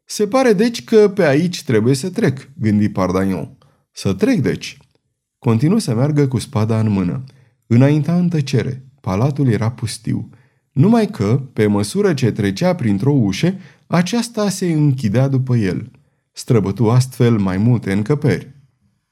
Se 0.05 0.27
pare 0.27 0.53
deci 0.53 0.85
că 0.85 1.09
pe 1.09 1.27
aici 1.27 1.63
trebuie 1.63 1.95
să 1.95 2.11
trec, 2.11 2.49
gândi 2.61 2.89
Pardagnon. 2.89 3.57
Să 3.93 4.13
trec 4.13 4.41
deci. 4.41 4.79
Continuă 5.45 5.79
să 5.79 5.95
meargă 5.95 6.27
cu 6.27 6.39
spada 6.39 6.81
în 6.81 6.91
mână. 6.91 7.25
Înainta 7.67 8.17
în 8.17 8.29
tăcere. 8.29 8.85
Palatul 9.01 9.49
era 9.49 9.71
pustiu. 9.71 10.29
Numai 10.73 11.07
că, 11.07 11.43
pe 11.53 11.67
măsură 11.67 12.15
ce 12.15 12.31
trecea 12.31 12.75
printr-o 12.75 13.13
ușă, 13.13 13.55
aceasta 13.87 14.49
se 14.49 14.73
închidea 14.73 15.29
după 15.29 15.57
el. 15.57 15.91
Străbătu 16.33 16.91
astfel 16.91 17.39
mai 17.39 17.57
multe 17.57 17.93
încăperi. 17.93 18.51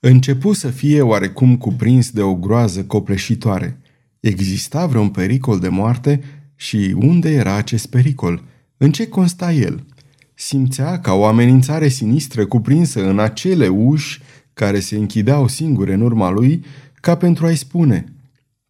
Începu 0.00 0.52
să 0.52 0.68
fie 0.68 1.02
oarecum 1.02 1.56
cuprins 1.56 2.10
de 2.10 2.22
o 2.22 2.34
groază 2.34 2.84
copleșitoare. 2.84 3.80
Exista 4.20 4.86
vreun 4.86 5.08
pericol 5.08 5.58
de 5.58 5.68
moarte 5.68 6.20
și 6.54 6.94
unde 6.98 7.30
era 7.30 7.54
acest 7.54 7.86
pericol? 7.86 8.42
În 8.76 8.92
ce 8.92 9.08
consta 9.08 9.52
el? 9.52 9.86
Simțea 10.34 11.00
ca 11.00 11.12
o 11.12 11.24
amenințare 11.24 11.88
sinistră 11.88 12.46
cuprinsă 12.46 13.08
în 13.08 13.18
acele 13.18 13.68
uși 13.68 14.20
care 14.54 14.80
se 14.80 14.96
închideau 14.96 15.48
singure 15.48 15.92
în 15.92 16.00
urma 16.00 16.30
lui, 16.30 16.64
ca 16.94 17.16
pentru 17.16 17.46
a-i 17.46 17.56
spune 17.56 18.12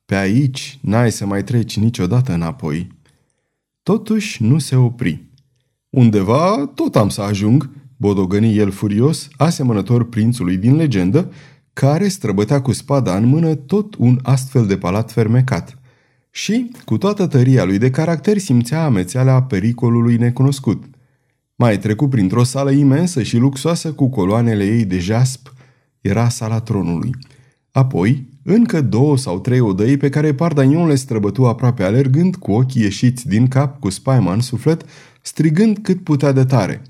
Pe 0.05 0.15
aici 0.15 0.79
n-ai 0.81 1.13
să 1.13 1.27
mai 1.27 1.45
treci 1.45 1.79
niciodată 1.79 2.33
înapoi. 2.33 2.89
Totuși 3.83 4.43
nu 4.43 4.59
se 4.59 4.77
opri. 4.77 5.23
Undeva 5.91 6.71
tot 6.75 6.97
am 6.97 7.09
să 7.09 7.23
ajung, 7.23 7.71
bodogăni 7.97 8.57
el 8.57 8.71
furios, 8.71 9.29
asemănător 9.37 10.09
prințului 10.09 10.57
din 10.57 10.77
legendă, 10.77 11.33
care 11.73 12.09
străbătea 12.09 12.63
cu 12.63 12.73
spada 12.73 13.17
în 13.17 13.25
mână 13.25 13.55
tot 13.55 13.95
un 13.95 14.19
astfel 14.23 14.67
de 14.67 14.77
palat 14.77 15.13
fermecat. 15.13 15.79
Și, 16.31 16.71
cu 16.85 16.99
toată 16.99 17.27
tăria 17.27 17.65
lui 17.65 17.79
de 17.79 17.91
caracter, 17.91 18.39
simțea 18.39 18.85
amețeala 18.85 19.43
pericolului 19.43 20.17
necunoscut. 20.17 20.85
Mai 21.55 21.79
trecu 21.79 22.09
printr-o 22.09 22.43
sală 22.43 22.71
imensă 22.71 23.23
și 23.23 23.37
luxoasă 23.37 23.93
cu 23.93 24.09
coloanele 24.09 24.65
ei 24.65 24.85
de 24.85 24.99
jasp, 24.99 25.53
era 26.03 26.29
sala 26.29 26.61
tronului. 26.61 27.11
Apoi, 27.71 28.29
încă 28.43 28.81
două 28.81 29.17
sau 29.17 29.41
trei 29.41 29.61
odăi 29.61 29.97
pe 29.97 30.09
care 30.09 30.35
Pardagnon 30.35 30.87
le 30.87 30.95
străbătu 30.95 31.47
aproape 31.47 31.83
alergând, 31.83 32.37
cu 32.37 32.53
ochii 32.53 32.83
ieșiți 32.83 33.29
din 33.29 33.49
cap, 33.49 33.81
cu 33.81 33.91
spaima 33.91 34.33
în 34.33 34.41
suflet, 34.41 34.85
strigând 35.23 35.79
cât 35.83 36.05
putea 36.05 36.33
de 36.33 36.45
tare. 36.45 36.83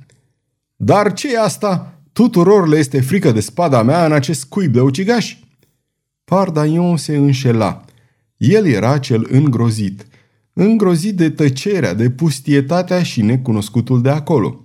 Dar 0.76 1.12
ce 1.12 1.32
e 1.32 1.40
asta? 1.40 1.98
Tuturor 2.12 2.68
le 2.68 2.78
este 2.78 3.00
frică 3.00 3.32
de 3.32 3.40
spada 3.40 3.82
mea 3.82 4.06
în 4.06 4.12
acest 4.12 4.44
cuib 4.44 4.72
de 4.72 4.80
ucigaș? 4.80 5.36
Pardagnon 6.24 6.96
se 6.96 7.16
înșela. 7.16 7.84
El 8.36 8.66
era 8.66 8.98
cel 8.98 9.26
îngrozit. 9.30 10.06
Îngrozit 10.52 11.16
de 11.16 11.30
tăcerea, 11.30 11.94
de 11.94 12.10
pustietatea 12.10 13.02
și 13.02 13.22
necunoscutul 13.22 14.02
de 14.02 14.10
acolo. 14.10 14.62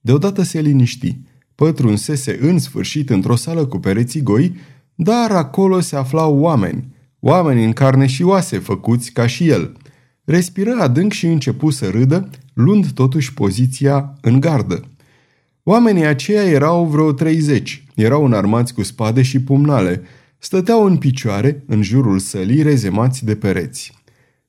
Deodată 0.00 0.42
se 0.42 0.60
liniști. 0.60 1.18
Pătrunsese 1.56 2.38
în 2.40 2.58
sfârșit 2.58 3.10
într-o 3.10 3.36
sală 3.36 3.66
cu 3.66 3.78
pereții 3.78 4.22
goi, 4.22 4.56
dar 4.94 5.30
acolo 5.30 5.80
se 5.80 5.96
aflau 5.96 6.38
oameni, 6.38 6.94
oameni 7.20 7.64
în 7.64 7.72
carne 7.72 8.06
și 8.06 8.22
oase, 8.22 8.58
făcuți 8.58 9.10
ca 9.12 9.26
și 9.26 9.48
el. 9.48 9.76
Respiră 10.24 10.76
adânc 10.80 11.12
și 11.12 11.26
începu 11.26 11.70
să 11.70 11.88
râdă, 11.88 12.30
luând 12.54 12.90
totuși 12.90 13.34
poziția 13.34 14.14
în 14.20 14.40
gardă. 14.40 14.84
Oamenii 15.62 16.06
aceia 16.06 16.42
erau 16.42 16.84
vreo 16.84 17.12
30, 17.12 17.84
erau 17.94 18.24
înarmați 18.24 18.74
cu 18.74 18.82
spade 18.82 19.22
și 19.22 19.40
pumnale, 19.40 20.02
stăteau 20.38 20.84
în 20.84 20.96
picioare, 20.96 21.64
în 21.66 21.82
jurul 21.82 22.18
sălii, 22.18 22.62
rezemați 22.62 23.24
de 23.24 23.36
pereți. 23.36 23.94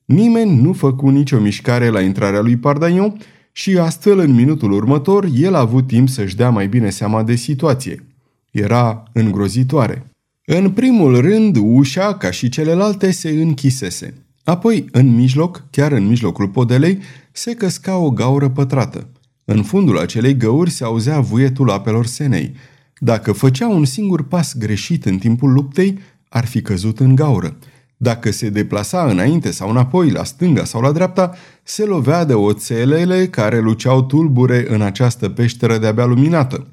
Nimeni 0.04 0.60
nu 0.60 0.72
făcu 0.72 1.08
nicio 1.08 1.38
mișcare 1.38 1.88
la 1.88 2.00
intrarea 2.00 2.40
lui 2.40 2.56
Pardagnon 2.56 3.18
și 3.58 3.78
astfel, 3.78 4.18
în 4.18 4.34
minutul 4.34 4.72
următor, 4.72 5.28
el 5.34 5.54
a 5.54 5.58
avut 5.58 5.86
timp 5.86 6.08
să-și 6.08 6.36
dea 6.36 6.50
mai 6.50 6.68
bine 6.68 6.90
seama 6.90 7.22
de 7.22 7.34
situație. 7.34 8.06
Era 8.50 9.02
îngrozitoare. 9.12 10.10
În 10.44 10.70
primul 10.70 11.20
rând, 11.20 11.56
ușa, 11.60 12.14
ca 12.14 12.30
și 12.30 12.48
celelalte, 12.48 13.10
se 13.10 13.28
închisese. 13.28 14.14
Apoi, 14.44 14.84
în 14.92 15.14
mijloc, 15.14 15.64
chiar 15.70 15.92
în 15.92 16.06
mijlocul 16.06 16.48
podelei, 16.48 16.98
se 17.32 17.54
căsca 17.54 17.96
o 17.96 18.10
gaură 18.10 18.48
pătrată. 18.48 19.08
În 19.44 19.62
fundul 19.62 19.98
acelei 19.98 20.36
găuri 20.36 20.70
se 20.70 20.84
auzea 20.84 21.20
vuietul 21.20 21.70
apelor 21.70 22.06
senei. 22.06 22.52
Dacă 22.98 23.32
făcea 23.32 23.68
un 23.68 23.84
singur 23.84 24.24
pas 24.28 24.56
greșit 24.56 25.04
în 25.04 25.18
timpul 25.18 25.52
luptei, 25.52 25.98
ar 26.28 26.46
fi 26.46 26.62
căzut 26.62 27.00
în 27.00 27.14
gaură. 27.14 27.58
Dacă 28.00 28.30
se 28.30 28.48
deplasa 28.48 29.04
înainte 29.04 29.50
sau 29.50 29.70
înapoi, 29.70 30.10
la 30.10 30.24
stânga 30.24 30.64
sau 30.64 30.80
la 30.80 30.92
dreapta, 30.92 31.34
se 31.62 31.84
lovea 31.84 32.24
de 32.24 32.34
oțelele 32.34 33.26
care 33.26 33.60
luceau 33.60 34.02
tulbure 34.02 34.64
în 34.68 34.82
această 34.82 35.28
peșteră 35.28 35.78
de-abia 35.78 36.04
luminată. 36.04 36.66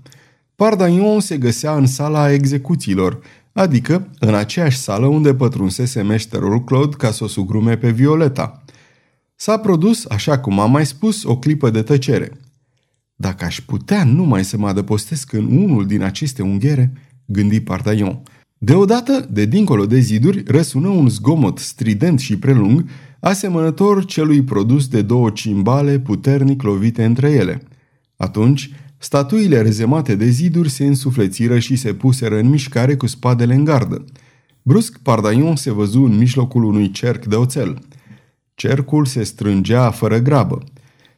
Pardagnon 0.55 1.19
se 1.19 1.37
găsea 1.37 1.75
în 1.75 1.85
sala 1.85 2.31
execuțiilor, 2.31 3.19
adică 3.53 4.07
în 4.19 4.35
aceeași 4.35 4.77
sală 4.77 5.05
unde 5.05 5.35
pătrunsese 5.35 6.01
meșterul 6.01 6.63
Claude 6.63 6.95
ca 6.95 7.11
să 7.11 7.23
o 7.23 7.27
sugrume 7.27 7.77
pe 7.77 7.89
Violeta. 7.89 8.63
S-a 9.35 9.57
produs, 9.57 10.05
așa 10.05 10.39
cum 10.39 10.59
am 10.59 10.71
mai 10.71 10.85
spus, 10.85 11.23
o 11.23 11.37
clipă 11.37 11.69
de 11.69 11.81
tăcere. 11.81 12.31
Dacă 13.15 13.45
aș 13.45 13.61
putea 13.61 14.03
numai 14.03 14.43
să 14.43 14.57
mă 14.57 14.67
adăpostesc 14.67 15.33
în 15.33 15.57
unul 15.57 15.85
din 15.85 16.01
aceste 16.01 16.41
unghere, 16.41 16.93
gândi 17.25 17.61
Pardagnon. 17.61 18.21
Deodată, 18.57 19.27
de 19.31 19.45
dincolo 19.45 19.85
de 19.85 19.99
ziduri, 19.99 20.43
răsună 20.47 20.87
un 20.87 21.09
zgomot 21.09 21.57
strident 21.57 22.19
și 22.19 22.37
prelung, 22.37 22.85
asemănător 23.19 24.05
celui 24.05 24.43
produs 24.43 24.87
de 24.87 25.01
două 25.01 25.29
cimbale 25.29 25.99
puternic 25.99 26.61
lovite 26.61 27.03
între 27.03 27.29
ele. 27.31 27.61
Atunci, 28.17 28.69
statuile 28.97 29.61
rezemate 29.61 30.15
de 30.15 30.29
ziduri 30.29 30.69
se 30.69 30.85
însuflețiră 30.85 31.59
și 31.59 31.75
se 31.75 31.93
puseră 31.93 32.37
în 32.39 32.49
mișcare 32.49 32.95
cu 32.95 33.07
spadele 33.07 33.53
în 33.53 33.63
gardă. 33.63 34.05
Brusc, 34.61 34.97
Pardaion 34.97 35.55
se 35.55 35.71
văzu 35.71 36.01
în 36.01 36.17
mijlocul 36.17 36.63
unui 36.63 36.91
cerc 36.91 37.25
de 37.25 37.35
oțel. 37.35 37.79
Cercul 38.53 39.05
se 39.05 39.23
strângea 39.23 39.91
fără 39.91 40.17
grabă. 40.19 40.63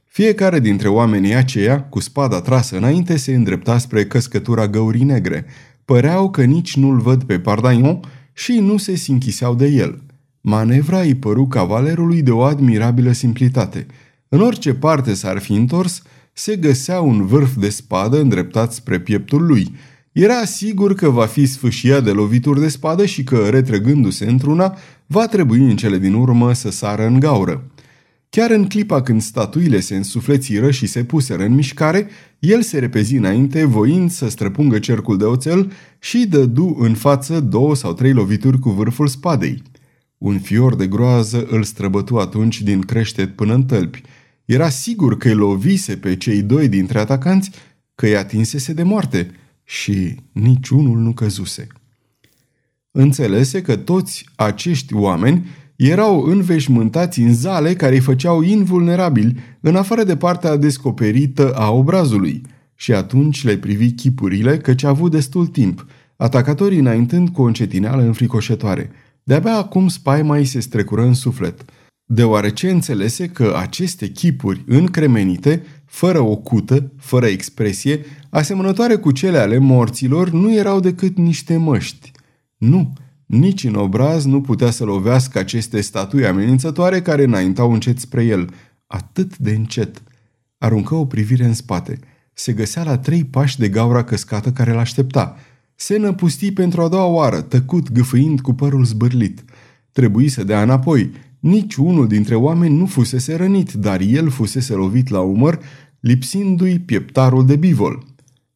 Fiecare 0.06 0.60
dintre 0.60 0.88
oamenii 0.88 1.34
aceia, 1.34 1.84
cu 1.84 2.00
spada 2.00 2.42
trasă 2.42 2.78
înainte, 2.78 3.18
se 3.18 3.34
îndrepta 3.34 3.78
spre 3.78 4.06
căscătura 4.06 4.68
găurii 4.68 5.04
negre. 5.04 5.46
Păreau 5.88 6.30
că 6.30 6.44
nici 6.44 6.76
nu-l 6.76 7.00
văd 7.00 7.24
pe 7.24 7.40
Pardaion 7.40 8.00
și 8.34 8.60
nu 8.60 8.78
se 8.78 8.96
sinchiseau 8.96 9.56
de 9.56 9.68
el. 9.68 10.02
Manevra 10.42 11.00
îi 11.00 11.16
păru 11.16 11.48
cavalerului 11.48 12.22
de 12.22 12.32
o 12.32 12.42
admirabilă 12.42 13.12
simplitate. 13.12 13.86
În 14.30 14.42
orice 14.42 14.74
parte 14.74 15.14
s-ar 15.14 15.40
fi 15.40 15.54
întors, 15.54 16.02
se 16.34 16.56
găsea 16.56 17.02
un 17.02 17.26
vârf 17.26 17.56
de 17.56 17.70
spadă 17.70 18.20
îndreptat 18.20 18.74
spre 18.74 19.00
pieptul 19.00 19.46
lui. 19.46 19.76
Era 20.12 20.46
sigur 20.46 20.94
că 20.94 21.10
va 21.10 21.26
fi 21.26 21.46
sfâșiat 21.46 22.04
de 22.04 22.12
lovituri 22.12 22.60
de 22.60 22.68
spadă 22.68 23.06
și 23.06 23.24
că, 23.24 23.48
retrăgându-se 23.50 24.26
într-una, 24.26 24.78
va 25.06 25.28
trebui 25.28 25.60
în 25.60 25.76
cele 25.76 25.98
din 25.98 26.14
urmă 26.14 26.54
să 26.54 26.72
sară 26.72 27.06
în 27.06 27.20
gaură. 27.20 27.64
Chiar 28.30 28.52
în 28.52 28.68
clipa 28.68 29.02
când 29.02 29.22
statuile 29.22 29.80
se 29.80 29.96
însuflețiră 29.96 30.72
și 30.72 30.86
se 30.86 31.04
puseră 31.04 31.44
în 31.44 31.54
mișcare, 31.54 32.10
el 32.40 32.62
se 32.62 32.80
repezi 32.80 33.16
înainte, 33.16 33.64
voind 33.64 34.12
să 34.12 34.30
străpungă 34.30 34.80
cercul 34.80 35.18
de 35.18 35.24
oțel 35.24 35.72
și 36.00 36.26
dădu 36.28 36.76
în 36.80 36.94
față 36.94 37.40
două 37.40 37.76
sau 37.76 37.94
trei 37.94 38.14
lovituri 38.14 38.60
cu 38.60 38.70
vârful 38.70 39.08
spadei. 39.08 39.62
Un 40.18 40.40
fior 40.40 40.76
de 40.76 40.88
groază 40.88 41.46
îl 41.50 41.64
străbătu 41.64 42.18
atunci 42.18 42.62
din 42.62 42.82
creștet 42.82 43.36
până 43.36 43.54
în 43.54 43.64
tălpi. 43.64 44.02
Era 44.46 44.70
sigur 44.70 45.18
că 45.18 45.28
îi 45.28 45.34
lovise 45.34 45.98
pe 45.98 46.16
cei 46.16 46.42
doi 46.42 46.68
dintre 46.68 47.00
atacanți, 47.00 47.52
că 47.96 48.06
îi 48.06 48.18
atinsese 48.18 48.74
de 48.74 48.84
moarte 48.84 49.32
și 49.64 50.16
niciunul 50.32 50.98
nu 50.98 51.14
căzuse. 51.14 51.68
Înțelese 52.92 53.62
că 53.62 53.76
toți 53.76 54.26
acești 54.36 54.94
oameni 54.94 55.46
erau 55.78 56.22
înveșmântați 56.22 57.20
în 57.20 57.34
zale 57.34 57.74
care 57.74 57.94
îi 57.94 58.02
făceau 58.02 58.42
invulnerabili, 58.42 59.36
în 59.60 59.76
afară 59.76 60.04
de 60.04 60.16
partea 60.16 60.56
descoperită 60.56 61.54
a 61.54 61.72
obrazului. 61.72 62.42
Și 62.76 62.94
atunci 62.94 63.44
le 63.44 63.58
privi 63.58 63.92
chipurile, 63.92 64.58
căci 64.58 64.84
a 64.84 64.90
avut 64.90 65.12
destul 65.12 65.48
timp, 65.48 65.86
atacatorii 66.16 66.80
înaintând 66.80 67.30
cu 67.30 67.42
o 67.42 67.46
încetineală 67.46 68.02
înfricoșătoare. 68.02 68.92
De-abia 69.24 69.56
acum 69.56 69.88
spaima 69.88 70.38
îi 70.38 70.46
se 70.46 70.60
strecură 70.60 71.02
în 71.02 71.14
suflet, 71.14 71.66
deoarece 72.06 72.70
înțelese 72.70 73.28
că 73.28 73.56
aceste 73.60 74.08
chipuri 74.08 74.64
încremenite, 74.68 75.64
fără 75.86 76.20
o 76.20 76.36
cută, 76.36 76.92
fără 76.98 77.26
expresie, 77.26 78.06
asemănătoare 78.30 78.96
cu 78.96 79.12
cele 79.12 79.38
ale 79.38 79.58
morților, 79.58 80.30
nu 80.30 80.54
erau 80.54 80.80
decât 80.80 81.18
niște 81.18 81.58
măști. 81.58 82.12
Nu, 82.58 82.94
nici 83.28 83.64
în 83.64 83.76
obraz 83.76 84.26
nu 84.26 84.42
putea 84.42 84.70
să 84.72 84.84
lovească 84.84 85.40
aceste 85.40 85.82
statui 85.82 86.26
amenințătoare 86.26 87.02
care 87.02 87.24
înaintau 87.24 87.74
încet 87.74 88.00
spre 88.00 88.24
el, 88.24 88.50
atât 88.88 89.38
de 89.38 89.52
încet. 89.52 90.02
Aruncă 90.58 90.96
o 90.96 91.06
privire 91.06 91.46
în 91.46 91.54
spate. 91.54 92.00
se 92.34 92.54
găsea 92.54 92.84
la 92.84 92.98
trei 92.98 93.24
pași 93.24 93.60
de 93.60 93.70
gaura 93.70 94.04
căscată 94.04 94.52
care 94.52 94.72
l-aștepta. 94.72 95.36
Se 95.76 95.98
năpusti 95.98 96.52
pentru 96.52 96.82
a 96.82 96.88
doua 96.88 97.06
oară, 97.06 97.42
tăcut, 97.42 97.92
gâfâind 97.92 98.42
cu 98.42 98.54
părul 98.54 98.86
zbârlit. 98.86 99.44
Trebuie 99.92 100.30
să 100.30 100.44
dea 100.44 100.62
înapoi. 100.62 101.12
Nici 101.40 101.76
unul 101.76 102.08
dintre 102.08 102.36
oameni 102.36 102.78
nu 102.78 102.86
fusese 102.86 103.36
rănit, 103.36 103.72
dar 103.72 104.02
el 104.02 104.30
fusese 104.30 104.74
lovit 104.74 105.10
la 105.10 105.20
umăr, 105.20 105.60
lipsindu-i 106.00 106.80
pieptarul 106.80 107.46
de 107.46 107.56
bivol. 107.56 108.06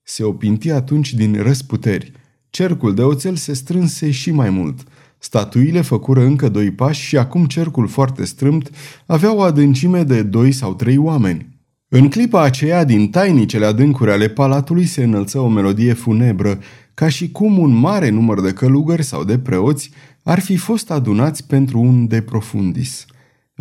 Se 0.03 0.23
opinti 0.23 0.71
atunci 0.71 1.13
din 1.13 1.41
răsputeri. 1.41 2.11
Cercul 2.51 2.93
de 2.93 3.01
oțel 3.01 3.35
se 3.35 3.53
strânse 3.53 4.11
și 4.11 4.31
mai 4.31 4.49
mult. 4.49 4.83
Statuile 5.17 5.81
făcură 5.81 6.23
încă 6.23 6.49
doi 6.49 6.71
pași 6.71 7.01
și 7.01 7.17
acum 7.17 7.45
cercul 7.45 7.87
foarte 7.87 8.25
strâmt 8.25 8.69
avea 9.05 9.35
o 9.35 9.41
adâncime 9.41 10.03
de 10.03 10.23
doi 10.23 10.51
sau 10.51 10.73
trei 10.73 10.97
oameni. 10.97 11.47
În 11.87 12.09
clipa 12.09 12.41
aceea, 12.43 12.83
din 12.83 13.09
tainicele 13.09 13.65
adâncuri 13.65 14.11
ale 14.11 14.27
palatului 14.27 14.85
se 14.85 15.03
înălță 15.03 15.39
o 15.39 15.47
melodie 15.47 15.93
funebră, 15.93 16.59
ca 16.93 17.09
și 17.09 17.31
cum 17.31 17.57
un 17.57 17.71
mare 17.71 18.09
număr 18.09 18.41
de 18.41 18.53
călugări 18.53 19.03
sau 19.03 19.23
de 19.23 19.37
preoți 19.37 19.91
ar 20.23 20.39
fi 20.39 20.57
fost 20.57 20.91
adunați 20.91 21.47
pentru 21.47 21.79
un 21.79 22.07
de 22.07 22.21
profundis. 22.21 23.05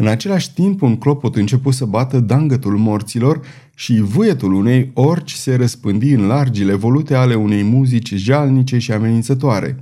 În 0.00 0.06
același 0.06 0.52
timp, 0.52 0.82
un 0.82 0.96
clopot 0.96 1.36
început 1.36 1.74
să 1.74 1.84
bată 1.84 2.20
dangătul 2.20 2.76
morților 2.76 3.40
și 3.74 4.00
vuietul 4.00 4.52
unei 4.52 4.90
orci 4.94 5.32
se 5.32 5.54
răspândi 5.54 6.12
în 6.12 6.26
largile 6.26 6.74
volute 6.74 7.14
ale 7.14 7.34
unei 7.34 7.62
muzici 7.62 8.14
jalnice 8.14 8.78
și 8.78 8.92
amenințătoare. 8.92 9.76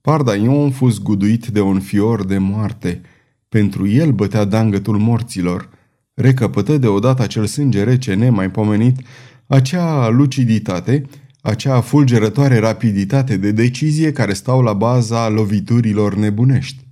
Pardaion 0.00 0.70
fu 0.70 0.88
zguduit 0.88 1.46
de 1.46 1.60
un 1.60 1.80
fior 1.80 2.24
de 2.24 2.38
moarte. 2.38 3.00
Pentru 3.48 3.88
el 3.88 4.10
bătea 4.10 4.44
dangătul 4.44 4.98
morților. 4.98 5.68
Recăpătă 6.14 6.78
deodată 6.78 7.22
acel 7.22 7.46
sânge 7.46 7.82
rece 7.82 8.14
nemaipomenit, 8.14 8.96
acea 9.46 10.08
luciditate, 10.08 11.02
acea 11.40 11.80
fulgerătoare 11.80 12.58
rapiditate 12.58 13.36
de 13.36 13.50
decizie 13.50 14.12
care 14.12 14.32
stau 14.32 14.62
la 14.62 14.72
baza 14.72 15.28
loviturilor 15.28 16.14
nebunești. 16.14 16.83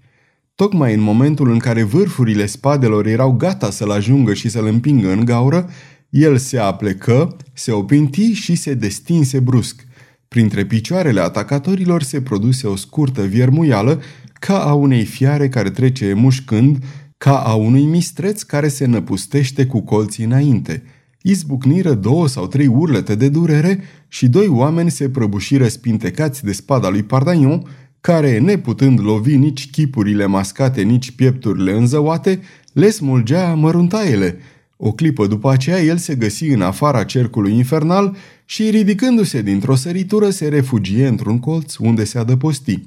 Tocmai 0.62 0.94
în 0.94 1.00
momentul 1.00 1.50
în 1.50 1.58
care 1.58 1.82
vârfurile 1.82 2.46
spadelor 2.46 3.06
erau 3.06 3.32
gata 3.32 3.70
să-l 3.70 3.90
ajungă 3.90 4.34
și 4.34 4.48
să-l 4.48 4.66
împingă 4.66 5.12
în 5.12 5.24
gaură, 5.24 5.70
el 6.10 6.36
se 6.36 6.58
aplecă, 6.58 7.36
se 7.52 7.72
opinti 7.72 8.32
și 8.32 8.54
se 8.54 8.74
destinse 8.74 9.40
brusc. 9.40 9.86
Printre 10.28 10.64
picioarele 10.64 11.20
atacatorilor 11.20 12.02
se 12.02 12.20
produse 12.20 12.66
o 12.66 12.76
scurtă 12.76 13.22
viermuială, 13.22 14.00
ca 14.32 14.64
a 14.64 14.72
unei 14.72 15.04
fiare 15.04 15.48
care 15.48 15.70
trece 15.70 16.12
mușcând, 16.12 16.84
ca 17.18 17.38
a 17.38 17.54
unui 17.54 17.84
mistreț 17.84 18.42
care 18.42 18.68
se 18.68 18.84
năpustește 18.84 19.66
cu 19.66 19.80
colții 19.80 20.24
înainte. 20.24 20.82
Izbucniră 21.22 21.94
două 21.94 22.28
sau 22.28 22.46
trei 22.46 22.66
urlete 22.66 23.14
de 23.14 23.28
durere 23.28 23.82
și 24.08 24.28
doi 24.28 24.46
oameni 24.46 24.90
se 24.90 25.08
prăbușiră 25.08 25.68
spintecați 25.68 26.44
de 26.44 26.52
spada 26.52 26.88
lui 26.88 27.02
Pardagnon, 27.02 27.62
care, 28.02 28.38
neputând 28.38 29.00
lovi 29.00 29.36
nici 29.36 29.70
chipurile 29.70 30.26
mascate, 30.26 30.82
nici 30.82 31.10
piepturile 31.10 31.72
înzăuate, 31.72 32.40
le 32.72 32.90
smulgea 32.90 33.54
măruntaiele. 33.54 34.38
O 34.76 34.92
clipă 34.92 35.26
după 35.26 35.50
aceea 35.50 35.82
el 35.82 35.96
se 35.96 36.14
găsi 36.14 36.44
în 36.48 36.62
afara 36.62 37.04
cercului 37.04 37.56
infernal 37.56 38.16
și, 38.44 38.70
ridicându-se 38.70 39.42
dintr-o 39.42 39.74
săritură, 39.74 40.30
se 40.30 40.48
refugie 40.48 41.06
într-un 41.06 41.38
colț 41.38 41.76
unde 41.76 42.04
se 42.04 42.18
adăposti. 42.18 42.82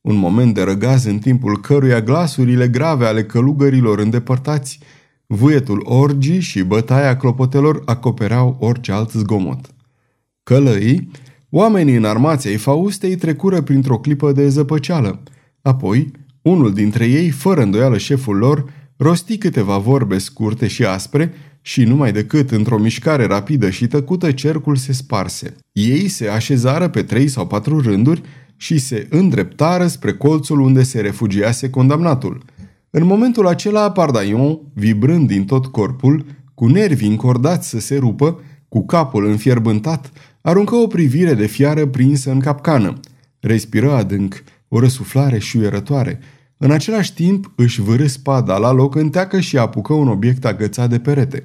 Un 0.00 0.16
moment 0.16 0.54
de 0.54 0.62
răgaz 0.62 1.04
în 1.04 1.18
timpul 1.18 1.60
căruia 1.60 2.00
glasurile 2.00 2.68
grave 2.68 3.06
ale 3.06 3.24
călugărilor 3.24 3.98
îndepărtați, 3.98 4.78
vuietul 5.26 5.80
orgii 5.84 6.40
și 6.40 6.62
bătaia 6.62 7.16
clopotelor 7.16 7.82
acopereau 7.84 8.56
orice 8.60 8.92
alt 8.92 9.10
zgomot. 9.10 9.74
Călăii, 10.42 11.10
Oamenii 11.56 11.94
în 11.94 12.04
armația 12.04 12.50
ei 12.50 12.56
Faustei 12.56 13.16
trecură 13.16 13.60
printr-o 13.60 13.98
clipă 13.98 14.32
de 14.32 14.48
zăpăceală. 14.48 15.22
Apoi, 15.62 16.10
unul 16.42 16.72
dintre 16.72 17.06
ei, 17.06 17.30
fără 17.30 17.62
îndoială 17.62 17.98
șeful 17.98 18.36
lor, 18.36 18.64
rosti 18.96 19.38
câteva 19.38 19.78
vorbe 19.78 20.18
scurte 20.18 20.66
și 20.66 20.84
aspre 20.84 21.32
și 21.60 21.84
numai 21.84 22.12
decât 22.12 22.50
într-o 22.50 22.78
mișcare 22.78 23.26
rapidă 23.26 23.70
și 23.70 23.86
tăcută 23.86 24.32
cercul 24.32 24.76
se 24.76 24.92
sparse. 24.92 25.56
Ei 25.72 26.08
se 26.08 26.28
așezară 26.28 26.88
pe 26.88 27.02
trei 27.02 27.28
sau 27.28 27.46
patru 27.46 27.80
rânduri 27.80 28.22
și 28.56 28.78
se 28.78 29.06
îndreptară 29.10 29.86
spre 29.86 30.12
colțul 30.12 30.60
unde 30.60 30.82
se 30.82 31.00
refugiase 31.00 31.70
condamnatul. 31.70 32.42
În 32.90 33.06
momentul 33.06 33.46
acela, 33.46 33.90
Pardaion, 33.90 34.58
vibrând 34.72 35.28
din 35.28 35.44
tot 35.44 35.66
corpul, 35.66 36.24
cu 36.54 36.66
nervii 36.66 37.08
încordați 37.08 37.68
să 37.68 37.78
se 37.78 37.96
rupă, 37.96 38.40
cu 38.68 38.86
capul 38.86 39.26
înfierbântat, 39.26 40.12
Aruncă 40.46 40.74
o 40.74 40.86
privire 40.86 41.34
de 41.34 41.46
fiară 41.46 41.86
prinsă 41.86 42.30
în 42.30 42.40
capcană. 42.40 43.00
Respiră 43.40 43.92
adânc, 43.92 44.44
o 44.68 44.78
răsuflare 44.78 45.38
șuierătoare. 45.38 46.20
În 46.56 46.70
același 46.70 47.14
timp 47.14 47.52
își 47.56 47.80
vârâ 47.80 48.06
spada 48.06 48.56
la 48.56 48.72
loc 48.72 48.94
în 48.94 49.10
teacă 49.10 49.40
și 49.40 49.58
apucă 49.58 49.92
un 49.92 50.08
obiect 50.08 50.44
agățat 50.44 50.90
de 50.90 50.98
perete. 50.98 51.42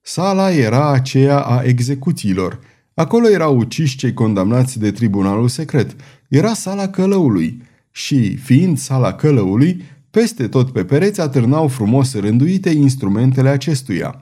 Sala 0.00 0.50
era 0.50 0.90
aceea 0.90 1.38
a 1.40 1.62
execuțiilor. 1.62 2.60
Acolo 2.94 3.30
erau 3.30 3.56
uciși 3.56 3.96
cei 3.96 4.12
condamnați 4.12 4.78
de 4.78 4.90
tribunalul 4.90 5.48
secret. 5.48 5.96
Era 6.28 6.54
sala 6.54 6.88
călăului 6.88 7.62
și, 7.90 8.36
fiind 8.36 8.78
sala 8.78 9.12
călăului, 9.12 9.82
peste 10.10 10.48
tot 10.48 10.70
pe 10.72 10.84
pereți 10.84 11.20
atârnau 11.20 11.68
frumos 11.68 12.14
rânduite 12.14 12.70
instrumentele 12.70 13.48
acestuia. 13.48 14.20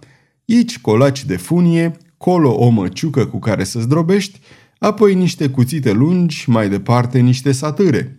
Aici 0.49 0.79
colaci 0.79 1.25
de 1.25 1.37
funie, 1.37 1.97
colo 2.25 2.51
o 2.51 2.69
măciucă 2.69 3.27
cu 3.27 3.39
care 3.39 3.65
să 3.65 3.81
zdrobești, 3.81 4.41
apoi 4.79 5.15
niște 5.15 5.49
cuțite 5.49 5.93
lungi, 5.93 6.51
mai 6.51 6.69
departe 6.69 7.19
niște 7.19 7.53
satâre. 7.53 8.19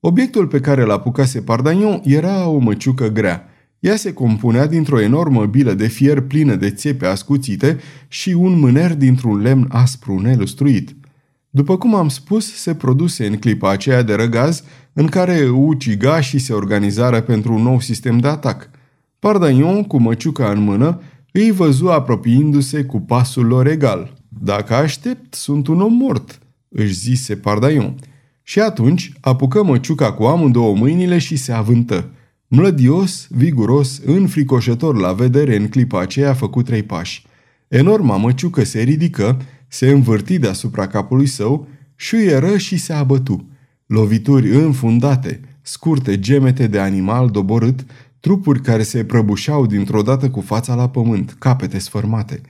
Obiectul 0.00 0.46
pe 0.46 0.60
care 0.60 0.82
l 0.82 0.90
apucase 0.90 1.40
Pardagnon 1.40 2.00
era 2.04 2.48
o 2.48 2.58
măciucă 2.58 3.08
grea. 3.08 3.48
Ea 3.78 3.96
se 3.96 4.12
compunea 4.12 4.66
dintr-o 4.66 5.00
enormă 5.00 5.46
bilă 5.46 5.72
de 5.72 5.86
fier 5.86 6.20
plină 6.20 6.54
de 6.54 6.70
țepe 6.70 7.06
ascuțite 7.06 7.78
și 8.08 8.30
un 8.30 8.58
mâner 8.58 8.94
dintr-un 8.94 9.40
lemn 9.40 9.66
aspru 9.68 10.20
nelustruit. 10.20 10.96
După 11.50 11.76
cum 11.76 11.94
am 11.94 12.08
spus, 12.08 12.54
se 12.54 12.74
produse 12.74 13.26
în 13.26 13.36
clipa 13.36 13.70
aceea 13.70 14.02
de 14.02 14.14
răgaz 14.14 14.62
în 14.92 15.06
care 15.06 15.48
ucigașii 15.48 16.38
se 16.38 16.52
organizară 16.52 17.20
pentru 17.20 17.52
un 17.54 17.62
nou 17.62 17.80
sistem 17.80 18.18
de 18.18 18.28
atac. 18.28 18.70
Pardagnon, 19.18 19.84
cu 19.84 20.00
măciuca 20.00 20.50
în 20.50 20.62
mână, 20.62 21.00
îi 21.38 21.50
văzu 21.50 21.86
apropiindu-se 21.86 22.84
cu 22.84 23.00
pasul 23.00 23.46
lor 23.46 23.66
egal. 23.66 24.14
Dacă 24.28 24.74
aștept, 24.74 25.34
sunt 25.34 25.66
un 25.66 25.80
om 25.80 25.92
mort, 25.92 26.38
își 26.68 26.94
zise 26.94 27.36
Pardaion. 27.36 27.94
Și 28.42 28.60
atunci 28.60 29.12
apucă 29.20 29.62
măciuca 29.62 30.12
cu 30.12 30.24
amândouă 30.24 30.74
mâinile 30.74 31.18
și 31.18 31.36
se 31.36 31.52
avântă. 31.52 32.10
Mlădios, 32.48 33.26
viguros, 33.30 34.00
înfricoșător 34.04 34.96
la 34.96 35.12
vedere 35.12 35.56
în 35.56 35.68
clipa 35.68 36.00
aceea 36.00 36.30
a 36.30 36.34
făcut 36.34 36.64
trei 36.64 36.82
pași. 36.82 37.26
Enorma 37.68 38.16
măciucă 38.16 38.64
se 38.64 38.80
ridică, 38.80 39.40
se 39.68 39.90
învârti 39.90 40.38
deasupra 40.38 40.86
capului 40.86 41.26
său, 41.26 41.68
șuieră 41.96 42.56
și 42.56 42.76
se 42.76 42.92
abătu. 42.92 43.48
Lovituri 43.86 44.50
înfundate, 44.50 45.40
scurte 45.62 46.18
gemete 46.18 46.66
de 46.66 46.78
animal 46.78 47.30
doborât, 47.30 47.84
trupuri 48.20 48.60
care 48.60 48.82
se 48.82 49.04
prăbușeau 49.04 49.66
dintr-o 49.66 50.02
dată 50.02 50.30
cu 50.30 50.40
fața 50.40 50.74
la 50.74 50.88
pământ, 50.88 51.36
capete 51.38 51.78
sfărmate. 51.78 52.40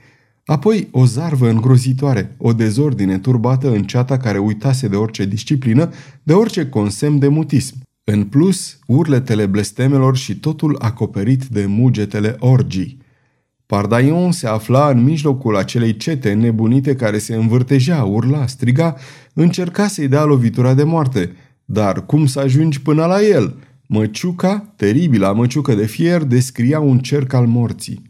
Apoi 0.45 0.87
o 0.91 1.05
zarvă 1.05 1.49
îngrozitoare, 1.49 2.35
o 2.37 2.53
dezordine 2.53 3.17
turbată 3.17 3.71
în 3.71 3.83
ceata 3.83 4.17
care 4.17 4.37
uitase 4.37 4.87
de 4.87 4.95
orice 4.95 5.25
disciplină, 5.25 5.89
de 6.23 6.33
orice 6.33 6.69
consemn 6.69 7.19
de 7.19 7.27
mutism. 7.27 7.75
În 8.03 8.23
plus, 8.23 8.79
urletele 8.85 9.45
blestemelor 9.45 10.17
și 10.17 10.35
totul 10.35 10.75
acoperit 10.79 11.45
de 11.45 11.65
mugetele 11.65 12.35
orgii. 12.39 12.97
Pardaion 13.65 14.31
se 14.31 14.47
afla 14.47 14.89
în 14.89 15.03
mijlocul 15.03 15.57
acelei 15.57 15.97
cete 15.97 16.33
nebunite 16.33 16.95
care 16.95 17.17
se 17.17 17.35
învârtejea, 17.35 18.03
urla, 18.03 18.47
striga, 18.47 18.95
încerca 19.33 19.87
să-i 19.87 20.07
dea 20.07 20.23
lovitura 20.23 20.73
de 20.73 20.83
moarte. 20.83 21.31
Dar 21.65 22.05
cum 22.05 22.25
să 22.25 22.39
ajungi 22.39 22.81
până 22.81 23.05
la 23.05 23.21
el– 23.21 23.55
Măciuca, 23.89 24.73
teribila 24.75 25.31
măciucă 25.31 25.73
de 25.73 25.85
fier, 25.85 26.23
descria 26.23 26.79
un 26.79 26.99
cerc 26.99 27.33
al 27.33 27.45
morții. 27.45 28.01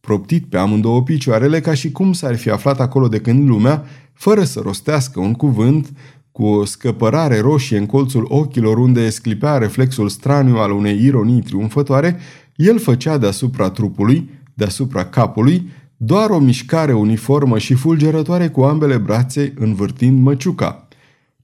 Proptit 0.00 0.46
pe 0.46 0.56
amândouă 0.56 1.02
picioarele 1.02 1.60
ca 1.60 1.74
și 1.74 1.92
cum 1.92 2.12
s-ar 2.12 2.36
fi 2.36 2.50
aflat 2.50 2.80
acolo 2.80 3.08
de 3.08 3.20
când 3.20 3.48
lumea, 3.48 3.84
fără 4.12 4.44
să 4.44 4.60
rostească 4.60 5.20
un 5.20 5.32
cuvânt, 5.32 5.92
cu 6.32 6.44
o 6.44 6.64
scăpărare 6.64 7.38
roșie 7.38 7.78
în 7.78 7.86
colțul 7.86 8.26
ochilor 8.28 8.78
unde 8.78 9.10
sclipea 9.10 9.58
reflexul 9.58 10.08
straniu 10.08 10.56
al 10.56 10.70
unei 10.70 11.04
ironii 11.04 11.42
triumfătoare, 11.42 12.18
el 12.56 12.78
făcea 12.78 13.18
deasupra 13.18 13.70
trupului, 13.70 14.30
deasupra 14.54 15.04
capului, 15.04 15.68
doar 15.96 16.30
o 16.30 16.38
mișcare 16.38 16.92
uniformă 16.92 17.58
și 17.58 17.74
fulgerătoare 17.74 18.48
cu 18.48 18.60
ambele 18.60 18.96
brațe 18.96 19.52
învârtind 19.56 20.22
măciuca. 20.22 20.88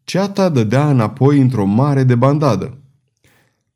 Ceata 0.05 0.49
dădea 0.49 0.91
înapoi 0.91 1.41
într-o 1.41 1.65
mare 1.65 2.05
de 2.05 2.15
bandadă. 2.15 2.79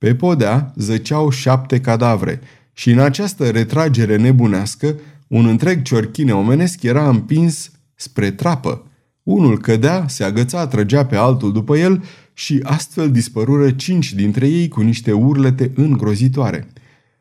Pe 0.01 0.15
podea 0.15 0.73
zăceau 0.77 1.31
șapte 1.31 1.81
cadavre 1.81 2.41
și 2.73 2.91
în 2.91 2.99
această 2.99 3.51
retragere 3.51 4.17
nebunească, 4.17 4.95
Un 5.27 5.47
întreg 5.47 5.83
ciorchine 5.83 6.33
omenesc 6.33 6.83
era 6.83 7.09
împins 7.09 7.71
spre 7.95 8.31
trapă. 8.31 8.87
Unul 9.23 9.59
cădea, 9.59 10.05
se 10.09 10.25
agăța, 10.25 10.67
trăgea 10.67 11.07
pe 11.07 11.17
altul 11.17 11.53
după 11.53 11.77
el 11.77 12.05
și 12.33 12.61
astfel 12.63 13.11
dispărură 13.11 13.71
cinci 13.71 14.13
dintre 14.13 14.49
ei 14.49 14.69
cu 14.69 14.81
niște 14.81 15.13
urlete 15.13 15.71
îngrozitoare. 15.75 16.69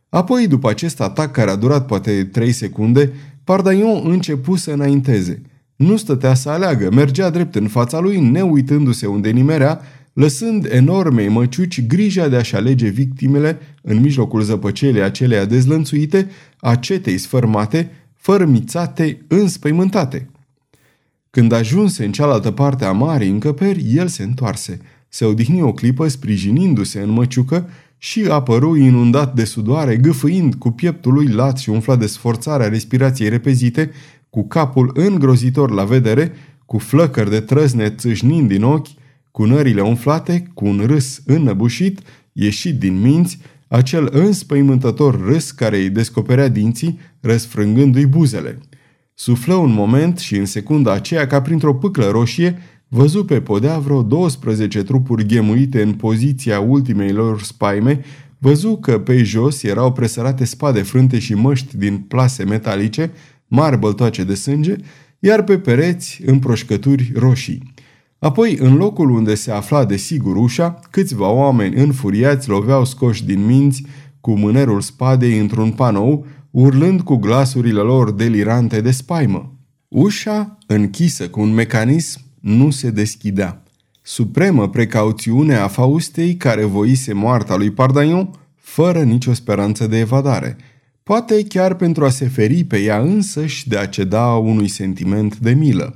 Apoi, 0.09 0.47
după 0.47 0.69
acest 0.69 1.01
atac 1.01 1.31
care 1.31 1.51
a 1.51 1.55
durat 1.55 1.85
poate 1.85 2.23
trei 2.23 2.51
secunde, 2.51 3.13
Pardaion 3.43 4.01
începu 4.05 4.55
să 4.55 4.71
înainteze. 4.71 5.41
Nu 5.75 5.97
stătea 5.97 6.33
să 6.33 6.49
aleagă, 6.49 6.89
mergea 6.91 7.29
drept 7.29 7.55
în 7.55 7.67
fața 7.67 7.99
lui, 7.99 8.19
neuitându-se 8.19 9.05
unde 9.05 9.29
nimerea, 9.29 9.81
lăsând 10.19 10.67
enormei 10.71 11.27
măciuci 11.27 11.85
grija 11.85 12.27
de 12.27 12.35
a-și 12.35 12.55
alege 12.55 12.87
victimele 12.87 13.59
în 13.81 13.99
mijlocul 13.99 14.41
zăpăcelei 14.41 15.01
acelea 15.01 15.45
dezlănțuite, 15.45 16.29
a 16.59 16.75
cetei 16.75 17.17
sfărmate, 17.17 17.91
fărmițate, 18.15 19.25
înspăimântate. 19.27 20.29
Când 21.29 21.51
ajunse 21.51 22.05
în 22.05 22.11
cealaltă 22.11 22.51
parte 22.51 22.85
a 22.85 22.91
marei 22.91 23.29
încăperi, 23.29 23.85
el 23.95 24.07
se 24.07 24.23
întoarse. 24.23 24.79
Se 25.09 25.25
odihni 25.25 25.61
o 25.61 25.73
clipă 25.73 26.07
sprijinindu-se 26.07 26.99
în 26.99 27.09
măciucă 27.09 27.69
și 27.97 28.25
apăru 28.29 28.75
inundat 28.75 29.35
de 29.35 29.43
sudoare, 29.43 29.97
gâfâind 29.97 30.55
cu 30.55 30.71
pieptul 30.71 31.13
lui 31.13 31.27
lat 31.27 31.57
și 31.57 31.69
umflat 31.69 31.99
de 31.99 32.05
sforțarea 32.05 32.67
respirației 32.67 33.29
repezite, 33.29 33.91
cu 34.29 34.47
capul 34.47 34.91
îngrozitor 34.93 35.71
la 35.71 35.83
vedere, 35.83 36.31
cu 36.65 36.77
flăcări 36.77 37.29
de 37.29 37.39
trăzne 37.39 37.89
țâșnind 37.89 38.47
din 38.47 38.63
ochi, 38.63 38.87
cu 39.31 39.43
nările 39.45 39.81
umflate, 39.81 40.47
cu 40.53 40.65
un 40.65 40.83
râs 40.85 41.21
înnăbușit, 41.25 41.99
ieșit 42.33 42.79
din 42.79 43.01
minți, 43.01 43.39
acel 43.67 44.09
înspăimântător 44.11 45.25
râs 45.25 45.51
care 45.51 45.77
îi 45.77 45.89
descoperea 45.89 46.47
dinții, 46.47 46.99
răsfrângându-i 47.19 48.05
buzele. 48.05 48.57
Suflă 49.13 49.53
un 49.53 49.71
moment 49.71 50.17
și 50.17 50.35
în 50.35 50.45
secunda 50.45 50.93
aceea, 50.93 51.27
ca 51.27 51.41
printr-o 51.41 51.75
pâclă 51.75 52.09
roșie, 52.09 52.57
văzu 52.87 53.25
pe 53.25 53.41
podea 53.41 53.79
vreo 53.79 54.01
12 54.03 54.83
trupuri 54.83 55.25
ghemuite 55.25 55.81
în 55.81 55.93
poziția 55.93 56.59
ultimei 56.59 57.11
lor 57.11 57.41
spaime, 57.41 58.01
văzu 58.37 58.75
că 58.75 58.99
pe 58.99 59.23
jos 59.23 59.63
erau 59.63 59.91
presărate 59.91 60.45
spade 60.45 60.81
frânte 60.81 61.19
și 61.19 61.33
măști 61.33 61.77
din 61.77 61.97
plase 61.97 62.43
metalice, 62.43 63.11
mari 63.47 63.77
băltoace 63.77 64.23
de 64.23 64.33
sânge, 64.33 64.75
iar 65.19 65.43
pe 65.43 65.57
pereți 65.57 66.21
împroșcături 66.25 67.11
roșii. 67.15 67.73
Apoi, 68.19 68.57
în 68.57 68.75
locul 68.75 69.09
unde 69.09 69.35
se 69.35 69.51
afla 69.51 69.85
de 69.85 69.95
sigur 69.95 70.35
ușa, 70.35 70.79
câțiva 70.89 71.29
oameni 71.29 71.75
înfuriați 71.75 72.49
loveau 72.49 72.85
scoși 72.85 73.25
din 73.25 73.45
minți 73.45 73.83
cu 74.21 74.31
mânerul 74.31 74.81
spadei 74.81 75.39
într-un 75.39 75.71
panou, 75.71 76.25
urlând 76.51 77.01
cu 77.01 77.15
glasurile 77.15 77.79
lor 77.79 78.11
delirante 78.11 78.81
de 78.81 78.91
spaimă. 78.91 79.53
Ușa, 79.87 80.57
închisă 80.67 81.29
cu 81.29 81.41
un 81.41 81.53
mecanism, 81.53 82.19
nu 82.39 82.69
se 82.69 82.89
deschidea. 82.89 83.63
Supremă 84.01 84.69
precauțiune 84.69 85.55
a 85.55 85.67
Faustei 85.67 86.35
care 86.35 86.63
voise 86.63 87.13
moarta 87.13 87.55
lui 87.55 87.71
Pardaion, 87.71 88.29
fără 88.55 89.03
nicio 89.03 89.33
speranță 89.33 89.87
de 89.87 89.99
evadare. 89.99 90.57
Poate 91.03 91.43
chiar 91.43 91.75
pentru 91.75 92.05
a 92.05 92.09
se 92.09 92.27
feri 92.27 92.63
pe 92.63 92.77
ea 92.77 92.99
însăși 92.99 93.67
de 93.67 93.77
a 93.77 93.85
ceda 93.85 94.25
unui 94.25 94.67
sentiment 94.67 95.37
de 95.37 95.53
milă. 95.53 95.95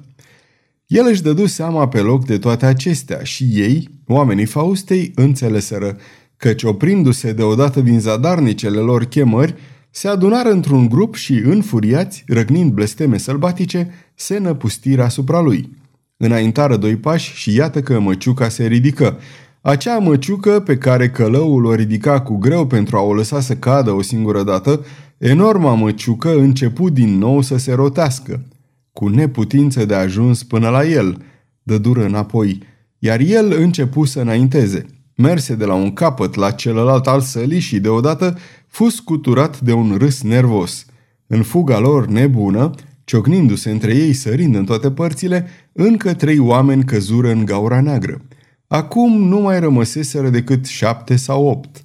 El 0.88 1.05
își 1.10 1.22
dădu 1.22 1.45
seama 1.45 1.88
pe 1.88 1.99
loc 1.99 2.26
de 2.26 2.38
toate 2.38 2.65
acestea 2.65 3.23
și 3.23 3.43
ei, 3.43 3.89
oamenii 4.07 4.45
Faustei, 4.45 5.11
înțeleseră, 5.15 5.97
căci 6.38 6.64
oprindu-se 6.64 7.34
deodată 7.34 7.81
din 7.81 7.99
zadarnicele 7.99 8.80
lor 8.80 9.03
chemări, 9.05 9.55
se 9.89 10.07
adunară 10.07 10.49
într-un 10.49 10.88
grup 10.88 11.15
și, 11.15 11.34
înfuriați, 11.34 12.23
răgnind 12.27 12.72
blesteme 12.72 13.18
sălbatice, 13.18 13.93
se 14.15 14.38
năpustiră 14.38 15.03
asupra 15.03 15.41
lui. 15.41 15.77
Înaintară 16.18 16.77
doi 16.77 16.95
pași 16.95 17.34
și 17.35 17.55
iată 17.55 17.81
că 17.81 17.99
măciuca 17.99 18.49
se 18.49 18.65
ridică. 18.65 19.19
Acea 19.61 19.97
măciucă 19.97 20.60
pe 20.60 20.77
care 20.77 21.10
călăul 21.10 21.65
o 21.65 21.73
ridica 21.73 22.22
cu 22.22 22.38
greu 22.38 22.68
pentru 22.68 22.97
a 22.97 23.01
o 23.01 23.14
lăsa 23.14 23.39
să 23.39 23.55
cadă 23.55 23.91
o 23.91 24.01
singură 24.01 24.43
dată, 24.43 24.85
enorma 25.18 25.73
măciucă 25.73 26.35
început 26.38 26.93
din 26.93 27.18
nou 27.18 27.41
să 27.41 27.57
se 27.57 27.73
rotească 27.73 28.45
cu 28.93 29.07
neputință 29.07 29.85
de 29.85 29.93
ajuns 29.93 30.43
până 30.43 30.69
la 30.69 30.85
el, 30.85 31.17
dă 31.63 31.77
dură 31.77 32.05
înapoi, 32.05 32.59
iar 32.99 33.19
el 33.19 33.51
începu 33.51 34.05
să 34.05 34.19
înainteze. 34.19 34.85
Merse 35.15 35.55
de 35.55 35.65
la 35.65 35.73
un 35.73 35.93
capăt 35.93 36.35
la 36.35 36.51
celălalt 36.51 37.07
al 37.07 37.21
sălii 37.21 37.59
și 37.59 37.79
deodată 37.79 38.37
fu 38.67 38.89
scuturat 38.89 39.59
de 39.59 39.73
un 39.73 39.95
râs 39.97 40.21
nervos. 40.21 40.85
În 41.27 41.43
fuga 41.43 41.79
lor 41.79 42.07
nebună, 42.07 42.69
ciocnindu-se 43.03 43.71
între 43.71 43.95
ei 43.95 44.13
sărind 44.13 44.55
în 44.55 44.65
toate 44.65 44.91
părțile, 44.91 45.47
încă 45.71 46.13
trei 46.13 46.39
oameni 46.39 46.83
căzură 46.83 47.31
în 47.31 47.45
gaura 47.45 47.81
neagră. 47.81 48.21
Acum 48.67 49.21
nu 49.21 49.39
mai 49.39 49.59
rămăseseră 49.59 50.29
decât 50.29 50.65
șapte 50.65 51.15
sau 51.15 51.45
opt. 51.45 51.83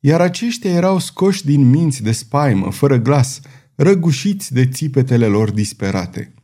Iar 0.00 0.20
aceștia 0.20 0.70
erau 0.70 0.98
scoși 0.98 1.44
din 1.44 1.70
minți 1.70 2.02
de 2.02 2.12
spaimă, 2.12 2.70
fără 2.70 2.96
glas, 2.96 3.40
răgușiți 3.74 4.52
de 4.52 4.66
țipetele 4.66 5.26
lor 5.26 5.50
disperate. 5.50 6.34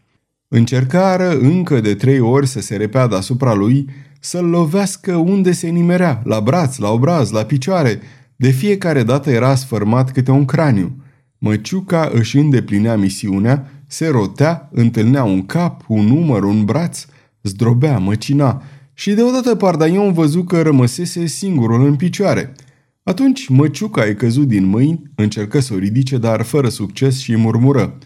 Încercară 0.48 1.38
încă 1.38 1.80
de 1.80 1.94
trei 1.94 2.20
ori 2.20 2.46
să 2.46 2.60
se 2.60 2.76
repeadă 2.76 3.16
asupra 3.16 3.54
lui, 3.54 3.88
să-l 4.20 4.44
lovească 4.44 5.16
unde 5.16 5.52
se 5.52 5.68
nimerea, 5.68 6.20
la 6.24 6.40
braț, 6.40 6.76
la 6.76 6.90
obraz, 6.90 7.30
la 7.30 7.44
picioare. 7.44 8.00
De 8.36 8.50
fiecare 8.50 9.02
dată 9.02 9.30
era 9.30 9.54
sfărmat 9.54 10.12
câte 10.12 10.30
un 10.30 10.44
craniu. 10.44 10.96
Măciuca 11.38 12.10
își 12.12 12.38
îndeplinea 12.38 12.96
misiunea, 12.96 13.70
se 13.86 14.08
rotea, 14.08 14.68
întâlnea 14.72 15.24
un 15.24 15.46
cap, 15.46 15.84
un 15.88 16.04
număr, 16.04 16.44
un 16.44 16.64
braț, 16.64 17.06
zdrobea, 17.42 17.98
măcina 17.98 18.62
și 18.98 19.12
deodată 19.12 19.54
Pardaion 19.54 20.12
văzu 20.12 20.44
că 20.44 20.62
rămăsese 20.62 21.26
singurul 21.26 21.84
în 21.84 21.96
picioare. 21.96 22.54
Atunci 23.02 23.48
măciuca 23.48 24.00
ai 24.00 24.14
căzut 24.14 24.48
din 24.48 24.64
mâini, 24.64 25.02
încercă 25.14 25.60
să 25.60 25.74
o 25.74 25.78
ridice, 25.78 26.18
dar 26.18 26.42
fără 26.42 26.68
succes 26.68 27.18
și 27.18 27.36
murmură. 27.36 27.98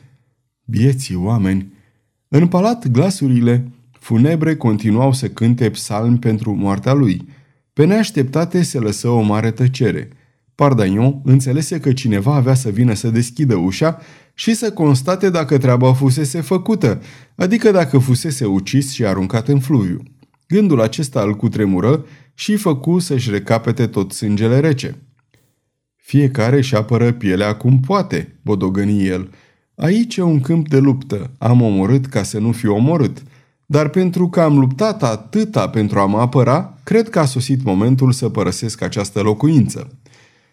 Bieții 0.64 1.14
oameni, 1.14 1.72
în 2.32 2.48
palat, 2.48 2.88
glasurile 2.88 3.70
funebre 3.92 4.56
continuau 4.56 5.12
să 5.12 5.28
cânte 5.28 5.70
psalmi 5.70 6.18
pentru 6.18 6.54
moartea 6.54 6.92
lui. 6.92 7.28
Pe 7.72 7.84
neașteptate 7.84 8.62
se 8.62 8.78
lăsă 8.78 9.08
o 9.08 9.20
mare 9.20 9.50
tăcere. 9.50 10.08
Pardagnon 10.54 11.20
înțelese 11.24 11.80
că 11.80 11.92
cineva 11.92 12.34
avea 12.34 12.54
să 12.54 12.70
vină 12.70 12.94
să 12.94 13.10
deschidă 13.10 13.56
ușa 13.56 13.98
și 14.34 14.54
să 14.54 14.72
constate 14.72 15.30
dacă 15.30 15.58
treaba 15.58 15.92
fusese 15.92 16.40
făcută, 16.40 17.02
adică 17.36 17.70
dacă 17.70 17.98
fusese 17.98 18.44
ucis 18.44 18.92
și 18.92 19.04
aruncat 19.04 19.48
în 19.48 19.60
fluviu. 19.60 20.02
Gândul 20.48 20.80
acesta 20.80 21.22
îl 21.22 21.36
cutremură 21.36 22.04
și 22.34 22.56
făcu 22.56 22.98
să-și 22.98 23.30
recapete 23.30 23.86
tot 23.86 24.12
sângele 24.12 24.60
rece. 24.60 24.96
Fiecare 25.96 26.56
își 26.56 26.76
apără 26.76 27.12
pielea 27.12 27.56
cum 27.56 27.80
poate, 27.80 28.38
bodogăni 28.42 29.06
el, 29.06 29.30
Aici 29.80 30.16
e 30.16 30.22
un 30.22 30.40
câmp 30.40 30.68
de 30.68 30.78
luptă. 30.78 31.30
Am 31.38 31.62
omorât 31.62 32.06
ca 32.06 32.22
să 32.22 32.38
nu 32.38 32.52
fiu 32.52 32.74
omorât. 32.74 33.22
Dar 33.66 33.88
pentru 33.88 34.28
că 34.28 34.40
am 34.40 34.58
luptat 34.58 35.02
atâta 35.02 35.68
pentru 35.68 35.98
a 35.98 36.06
mă 36.06 36.18
apăra, 36.18 36.78
cred 36.82 37.08
că 37.08 37.18
a 37.18 37.24
sosit 37.24 37.64
momentul 37.64 38.12
să 38.12 38.28
părăsesc 38.28 38.82
această 38.82 39.20
locuință. 39.20 39.98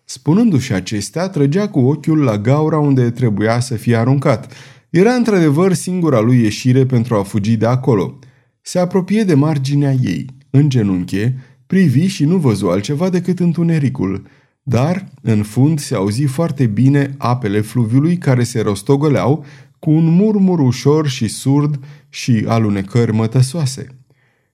Spunându-și 0.06 0.74
acestea, 0.74 1.30
trăgea 1.30 1.70
cu 1.70 1.80
ochiul 1.80 2.24
la 2.24 2.38
gaura 2.38 2.80
unde 2.80 3.10
trebuia 3.10 3.60
să 3.60 3.76
fie 3.76 3.96
aruncat. 3.96 4.54
Era 4.90 5.12
într-adevăr 5.12 5.74
singura 5.74 6.20
lui 6.20 6.42
ieșire 6.42 6.86
pentru 6.86 7.16
a 7.16 7.24
fugi 7.24 7.58
de 7.58 7.66
acolo. 7.66 8.20
Se 8.62 8.80
apropie 8.80 9.24
de 9.24 9.34
marginea 9.34 9.92
ei, 9.92 10.26
în 10.50 10.70
genunche, 10.70 11.36
privi 11.66 12.06
și 12.06 12.26
nu 12.26 12.38
văzu 12.38 12.68
altceva 12.68 13.10
decât 13.10 13.40
întunericul– 13.40 14.24
dar, 14.70 15.06
în 15.22 15.44
fund, 15.44 15.80
se 15.80 15.96
auzi 15.96 16.24
foarte 16.24 16.66
bine 16.66 17.16
apele 17.18 17.62
fluviului 17.62 18.18
care 18.18 18.44
se 18.44 18.62
rostogoleau 18.62 19.46
cu 19.80 19.90
un 19.90 20.06
murmur 20.06 20.60
ușor 20.60 21.08
și 21.08 21.28
surd 21.28 21.80
și 22.10 22.44
alunecări 22.48 23.14
mătăsoase. 23.14 23.88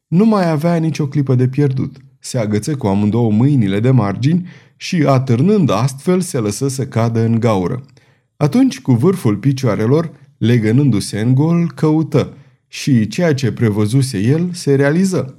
Nu 0.08 0.26
mai 0.26 0.50
avea 0.50 0.76
nicio 0.76 1.08
clipă 1.08 1.36
de 1.36 1.48
pierdut. 1.48 1.96
Se 2.20 2.38
agăță 2.38 2.76
cu 2.76 2.88
amândouă 2.88 3.32
mâinile 3.32 3.80
de 3.80 3.92
margini 3.92 4.48
și, 4.76 4.96
atârnând 4.96 5.70
astfel, 5.70 6.22
se 6.22 6.38
lăsă 6.38 6.68
să 6.68 6.88
cadă 6.88 7.20
în 7.20 7.40
gaură. 7.40 7.86
Atunci, 8.38 8.82
cu 8.82 8.94
vârful 8.94 9.38
picioarelor, 9.38 10.12
legănându-se 10.38 11.20
în 11.20 11.36
gol, 11.36 11.72
căută 11.76 12.34
și 12.68 13.08
ceea 13.08 13.34
ce 13.34 13.52
prevăzuse 13.52 14.20
el 14.20 14.50
se 14.52 14.76
realiză. 14.76 15.38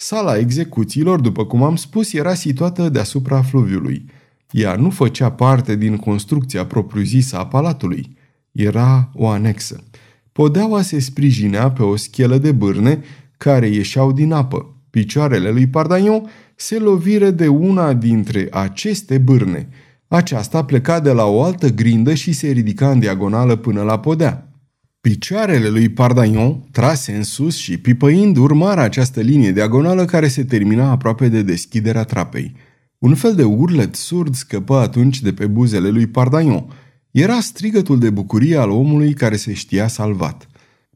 Sala 0.00 0.36
execuțiilor, 0.36 1.20
după 1.20 1.44
cum 1.46 1.62
am 1.62 1.76
spus, 1.76 2.12
era 2.12 2.34
situată 2.34 2.88
deasupra 2.88 3.42
fluviului. 3.42 4.04
Ea 4.50 4.74
nu 4.76 4.90
făcea 4.90 5.30
parte 5.30 5.76
din 5.76 5.96
construcția 5.96 6.66
propriu-zisă 6.66 7.38
a 7.38 7.46
palatului. 7.46 8.16
Era 8.52 9.10
o 9.14 9.28
anexă. 9.28 9.84
Podeaua 10.32 10.82
se 10.82 10.98
sprijinea 10.98 11.70
pe 11.70 11.82
o 11.82 11.96
schelă 11.96 12.38
de 12.38 12.52
bârne 12.52 13.00
care 13.36 13.66
ieșeau 13.66 14.12
din 14.12 14.32
apă. 14.32 14.74
Picioarele 14.90 15.50
lui 15.50 15.66
Pardagnon 15.66 16.30
se 16.56 16.78
lovire 16.78 17.30
de 17.30 17.48
una 17.48 17.92
dintre 17.92 18.48
aceste 18.50 19.18
bârne. 19.18 19.68
Aceasta 20.08 20.64
pleca 20.64 21.00
de 21.00 21.12
la 21.12 21.24
o 21.24 21.42
altă 21.42 21.68
grindă 21.68 22.14
și 22.14 22.32
se 22.32 22.48
ridica 22.48 22.90
în 22.90 22.98
diagonală 22.98 23.56
până 23.56 23.82
la 23.82 23.98
podea. 23.98 24.47
Picioarele 25.00 25.68
lui 25.68 25.88
Pardaion, 25.88 26.68
trase 26.70 27.12
în 27.12 27.22
sus 27.22 27.56
și 27.56 27.78
pipăind, 27.78 28.36
urmara 28.36 28.82
această 28.82 29.20
linie 29.20 29.52
diagonală 29.52 30.04
care 30.04 30.28
se 30.28 30.44
termina 30.44 30.90
aproape 30.90 31.28
de 31.28 31.42
deschiderea 31.42 32.04
trapei. 32.04 32.52
Un 32.98 33.14
fel 33.14 33.34
de 33.34 33.42
urlet 33.42 33.94
surd 33.94 34.34
scăpă 34.34 34.76
atunci 34.76 35.20
de 35.20 35.32
pe 35.32 35.46
buzele 35.46 35.88
lui 35.88 36.06
Pardaion. 36.06 36.64
Era 37.10 37.40
strigătul 37.40 37.98
de 37.98 38.10
bucurie 38.10 38.56
al 38.56 38.70
omului 38.70 39.14
care 39.14 39.36
se 39.36 39.52
știa 39.52 39.88
salvat. 39.88 40.48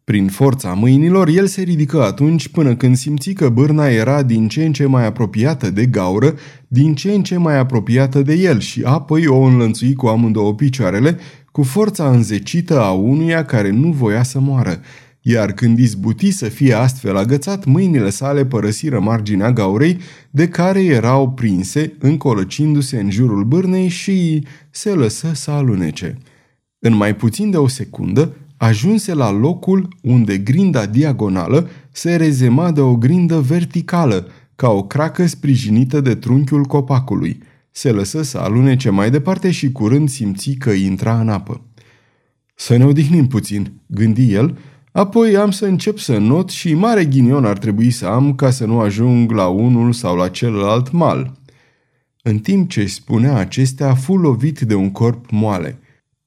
Prin 0.04 0.28
forța 0.28 0.72
mâinilor, 0.72 1.28
el 1.28 1.46
se 1.46 1.62
ridică 1.62 2.02
atunci 2.02 2.48
până 2.48 2.76
când 2.76 2.96
simți 2.96 3.30
că 3.30 3.48
bârna 3.48 3.86
era 3.86 4.22
din 4.22 4.48
ce 4.48 4.64
în 4.64 4.72
ce 4.72 4.86
mai 4.86 5.06
apropiată 5.06 5.70
de 5.70 5.86
gaură, 5.86 6.34
din 6.68 6.94
ce 6.94 7.12
în 7.12 7.22
ce 7.22 7.36
mai 7.36 7.58
apropiată 7.58 8.22
de 8.22 8.34
el 8.34 8.60
și 8.60 8.82
apoi 8.84 9.26
o 9.26 9.40
înlănțui 9.40 9.94
cu 9.94 10.06
amândouă 10.06 10.54
picioarele, 10.54 11.18
cu 11.52 11.62
forța 11.62 12.10
înzecită 12.10 12.80
a 12.80 12.90
unuia 12.90 13.44
care 13.44 13.70
nu 13.70 13.90
voia 13.90 14.22
să 14.22 14.40
moară, 14.40 14.80
iar 15.20 15.52
când 15.52 15.78
izbuti 15.78 16.30
să 16.30 16.48
fie 16.48 16.72
astfel 16.72 17.16
agățat, 17.16 17.64
mâinile 17.64 18.10
sale 18.10 18.44
părăsiră 18.44 19.00
marginea 19.00 19.52
gaurei 19.52 19.98
de 20.30 20.48
care 20.48 20.84
erau 20.84 21.30
prinse, 21.30 21.92
încolăcindu-se 21.98 23.00
în 23.00 23.10
jurul 23.10 23.44
bârnei 23.44 23.88
și 23.88 24.46
se 24.70 24.90
lăsă 24.90 25.30
să 25.34 25.50
alunece. 25.50 26.18
În 26.78 26.94
mai 26.94 27.16
puțin 27.16 27.50
de 27.50 27.56
o 27.56 27.68
secundă, 27.68 28.36
ajunse 28.56 29.14
la 29.14 29.30
locul 29.30 29.96
unde 30.02 30.38
grinda 30.38 30.86
diagonală 30.86 31.68
se 31.90 32.16
rezema 32.16 32.70
de 32.70 32.80
o 32.80 32.96
grindă 32.96 33.40
verticală, 33.40 34.26
ca 34.56 34.68
o 34.68 34.82
cracă 34.82 35.26
sprijinită 35.26 36.00
de 36.00 36.14
trunchiul 36.14 36.64
copacului. 36.64 37.42
Se 37.74 37.90
lăsă 37.90 38.22
să 38.22 38.38
alunece 38.38 38.90
mai 38.90 39.10
departe 39.10 39.50
și 39.50 39.72
curând 39.72 40.08
simți 40.08 40.50
că 40.50 40.70
intra 40.70 41.20
în 41.20 41.28
apă. 41.28 41.60
Să 42.54 42.76
ne 42.76 42.84
odihnim 42.84 43.26
puțin, 43.26 43.72
gândi 43.86 44.32
el, 44.32 44.58
apoi 44.92 45.36
am 45.36 45.50
să 45.50 45.66
încep 45.66 45.98
să 45.98 46.18
not 46.18 46.50
și 46.50 46.74
mare 46.74 47.04
ghinion 47.04 47.44
ar 47.44 47.58
trebui 47.58 47.90
să 47.90 48.06
am 48.06 48.34
ca 48.34 48.50
să 48.50 48.66
nu 48.66 48.80
ajung 48.80 49.30
la 49.30 49.46
unul 49.46 49.92
sau 49.92 50.16
la 50.16 50.28
celălalt 50.28 50.90
mal. 50.90 51.32
În 52.22 52.38
timp 52.38 52.70
ce 52.70 52.86
spunea 52.86 53.36
acestea, 53.36 53.94
fu 53.94 54.16
lovit 54.16 54.60
de 54.60 54.74
un 54.74 54.90
corp 54.90 55.30
moale. 55.30 55.78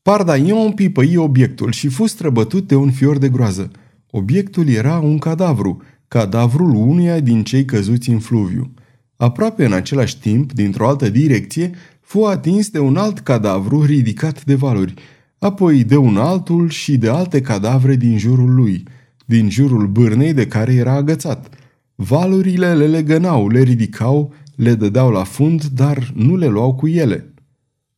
Pardaion 0.02 0.72
pipăi 0.72 1.16
obiectul 1.16 1.72
și 1.72 1.88
fu 1.88 2.06
străbătut 2.06 2.68
de 2.68 2.76
un 2.76 2.92
fior 2.92 3.18
de 3.18 3.30
groază. 3.30 3.72
Obiectul 4.12 4.68
era 4.68 5.00
un 5.00 5.18
cadavru, 5.18 5.82
cadavrul 6.08 6.70
unuia 6.70 7.20
din 7.20 7.44
cei 7.44 7.66
căzuți 7.66 8.10
în 8.10 8.20
fluviu. 8.20 8.74
Aproape 9.18 9.66
în 9.66 9.74
același 9.74 10.20
timp, 10.20 10.54
dintr-o 10.54 10.88
altă 10.88 11.10
direcție, 11.10 11.72
fu 12.02 12.24
atins 12.24 12.70
de 12.70 12.80
un 12.80 12.98
alt 12.98 13.20
cadavru 13.20 13.84
ridicat 13.84 14.44
de 14.44 14.56
valuri, 14.56 14.94
apoi 15.40 15.84
de 15.84 15.98
un 15.98 16.18
altul 16.18 16.70
și 16.70 16.98
de 16.98 17.10
alte 17.10 17.42
cadavre 17.42 17.96
din 17.96 18.18
jurul 18.18 18.54
lui, 18.54 18.84
din 19.26 19.50
jurul 19.50 19.88
bârnei 19.88 20.34
de 20.34 20.48
care 20.48 20.74
era 20.74 20.94
agățat. 20.94 21.50
Valurile 21.96 22.74
le 22.74 22.88
legănau, 22.88 23.50
le 23.50 23.62
ridicau, 23.62 24.34
le 24.56 24.74
dădeau 24.74 25.12
la 25.12 25.24
fund, 25.24 25.64
dar 25.64 26.12
nu 26.16 26.36
le 26.36 26.48
luau 26.48 26.74
cu 26.76 26.88
ele. 26.88 27.34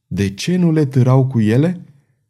De 0.07 0.30
ce 0.30 0.56
nu 0.56 0.72
le 0.72 0.85
târau 0.85 1.26
cu 1.26 1.39
ele? 1.39 1.85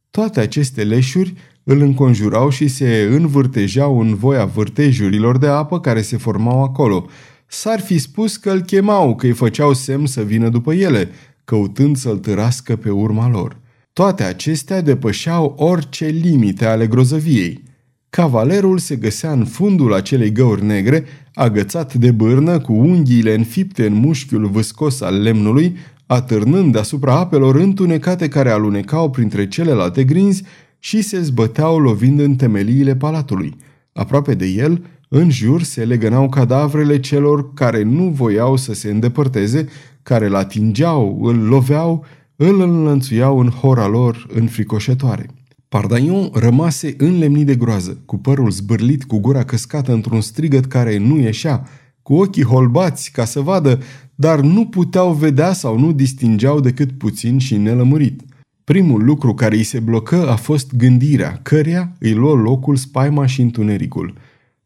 Toate 0.10 0.40
aceste 0.40 0.84
leșuri 0.84 1.34
îl 1.64 1.82
înconjurau 1.82 2.50
și 2.50 2.68
se 2.68 3.08
învârtejau 3.12 4.00
în 4.00 4.16
voia 4.16 4.46
vârtejurilor 4.46 5.38
de 5.38 5.48
apă 5.48 5.80
care 5.80 6.02
se 6.02 6.18
formau 6.18 6.64
acolo. 6.64 7.06
S-ar 7.48 7.80
fi 7.80 7.98
spus 7.98 8.38
că 8.38 8.52
îl 8.52 8.62
chemau, 8.62 9.16
că 9.16 9.26
îi 9.26 9.32
făceau 9.32 9.74
semn 9.74 10.06
să 10.06 10.22
vină 10.22 10.50
după 10.50 10.74
ele, 10.74 11.10
căutând 11.46 11.98
să-l 11.98 12.18
târască 12.18 12.76
pe 12.76 12.90
urma 12.90 13.30
lor. 13.30 13.58
Toate 13.94 14.24
acestea 14.24 14.82
depășeau 14.82 15.56
orice 15.58 16.06
limite 16.06 16.66
ale 16.66 16.88
grozăviei. 16.88 17.64
Cavalerul 18.10 18.78
se 18.78 18.96
găsea 18.96 19.32
în 19.32 19.46
fundul 19.46 19.94
acelei 19.94 20.32
găuri 20.32 20.64
negre, 20.64 21.06
agățat 21.34 21.94
de 21.94 22.12
bârnă, 22.12 22.60
cu 22.60 22.74
unghiile 22.74 23.34
înfipte 23.34 23.86
în 23.86 23.94
mușchiul 23.94 24.48
vâscos 24.48 25.02
al 25.02 25.22
lemnului, 25.22 25.76
atârnând 26.06 26.72
deasupra 26.72 27.20
apelor 27.20 27.56
întunecate 27.56 28.28
care 28.28 28.50
alunecau 28.50 29.10
printre 29.10 29.48
celelalte 29.48 30.04
grinzi 30.04 30.44
și 30.80 31.02
se 31.02 31.22
zbăteau 31.22 31.80
lovind 31.80 32.20
în 32.20 32.36
temeliile 32.36 32.96
palatului. 32.96 33.56
Aproape 33.94 34.34
de 34.34 34.46
el, 34.46 34.86
în 35.08 35.30
jur 35.30 35.64
se 35.64 35.86
legănau 35.86 36.30
cadavrele 36.30 37.00
celor 37.00 37.54
care 37.54 37.84
nu 37.84 38.04
voiau 38.04 38.56
să 38.56 38.74
se 38.74 38.90
îndepărteze, 38.90 39.68
care 40.04 40.26
îl 40.26 40.36
atingeau, 40.36 41.20
îl 41.24 41.38
loveau, 41.38 42.06
îl 42.36 42.62
înlănțuiau 42.62 43.40
în 43.40 43.50
hora 43.50 43.88
lor 43.88 44.28
înfricoșătoare. 44.34 45.26
Pardaion 45.70 46.30
rămase 46.34 46.94
înlemnit 46.98 47.46
de 47.46 47.56
groază, 47.56 47.98
cu 48.06 48.18
părul 48.18 48.50
zbârlit, 48.50 49.04
cu 49.04 49.18
gura 49.20 49.44
căscată 49.44 49.94
într-un 49.94 50.22
strigăt 50.22 50.66
care 50.66 50.98
nu 50.98 51.18
ieșea, 51.18 51.68
cu 52.02 52.14
ochii 52.14 52.44
holbați 52.44 53.12
ca 53.12 53.26
să 53.26 53.40
vadă, 53.40 53.80
dar 54.16 54.40
nu 54.40 54.66
puteau 54.66 55.14
vedea 55.14 55.54
sau 55.54 55.80
nu 55.80 55.92
distingeau 55.92 56.60
decât 56.60 56.92
puțin 56.92 57.38
și 57.38 57.58
nelămurit. 57.58 58.22
Primul 58.64 59.04
lucru 59.04 59.34
care 59.34 59.56
îi 59.56 59.64
se 59.64 59.80
blocă 59.80 60.30
a 60.30 60.36
fost 60.36 60.76
gândirea, 60.76 61.40
căreia 61.44 61.92
îi 62.00 62.14
luă 62.14 62.36
locul 62.36 62.76
spaima 62.76 63.26
și 63.26 63.42
întunericul. 63.42 64.14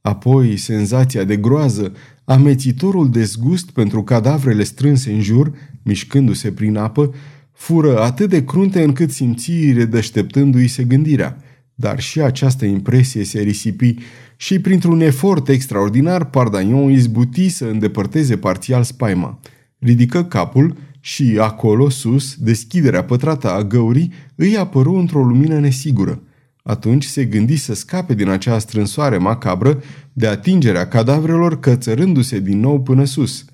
Apoi 0.02 0.58
senzația 0.58 1.24
de 1.24 1.38
groază, 1.38 1.94
amețitorul 2.24 3.10
dezgust 3.10 3.72
pentru 3.72 4.04
cadavrele 4.04 4.64
strânse 4.64 5.12
în 5.12 5.22
jur, 5.22 5.52
mișcându-se 5.84 6.52
prin 6.52 6.78
apă, 6.78 7.14
fură 7.52 8.02
atât 8.02 8.30
de 8.30 8.44
crunte 8.44 8.84
încât 8.84 9.12
simți 9.12 9.72
redășteptându-i 9.72 10.68
se 10.68 10.84
gândirea. 10.84 11.38
Dar 11.76 12.00
și 12.00 12.22
această 12.22 12.66
impresie 12.66 13.24
se 13.24 13.40
risipi 13.40 13.96
și 14.36 14.60
printr-un 14.60 15.02
efort 15.02 15.48
extraordinar, 15.48 16.30
Pardagnon 16.30 16.92
izbuti 16.92 17.50
să 17.50 17.66
îndepărteze 17.66 18.38
parțial 18.38 18.84
spaima. 18.84 19.40
Ridică 19.80 20.24
capul 20.24 20.78
și 21.00 21.38
acolo, 21.40 21.90
sus, 21.90 22.36
deschiderea 22.36 23.04
pătrată 23.04 23.52
a 23.52 23.64
găurii 23.64 24.14
îi 24.36 24.58
apăru 24.58 24.94
într-o 24.94 25.24
lumină 25.24 25.60
nesigură. 25.60 26.22
Atunci 26.64 27.06
se 27.06 27.26
gândi 27.26 27.56
să 27.56 27.74
scape 27.74 28.14
din 28.14 28.30
acea 28.30 28.60
strânsoare 28.60 29.18
macabră 29.18 29.84
de 30.14 30.28
atingerea 30.28 30.88
cadavrelor 30.88 31.60
cățărându-se 31.60 32.40
din 32.40 32.60
nou 32.60 32.82
până 32.82 33.06
sus. 33.06 33.46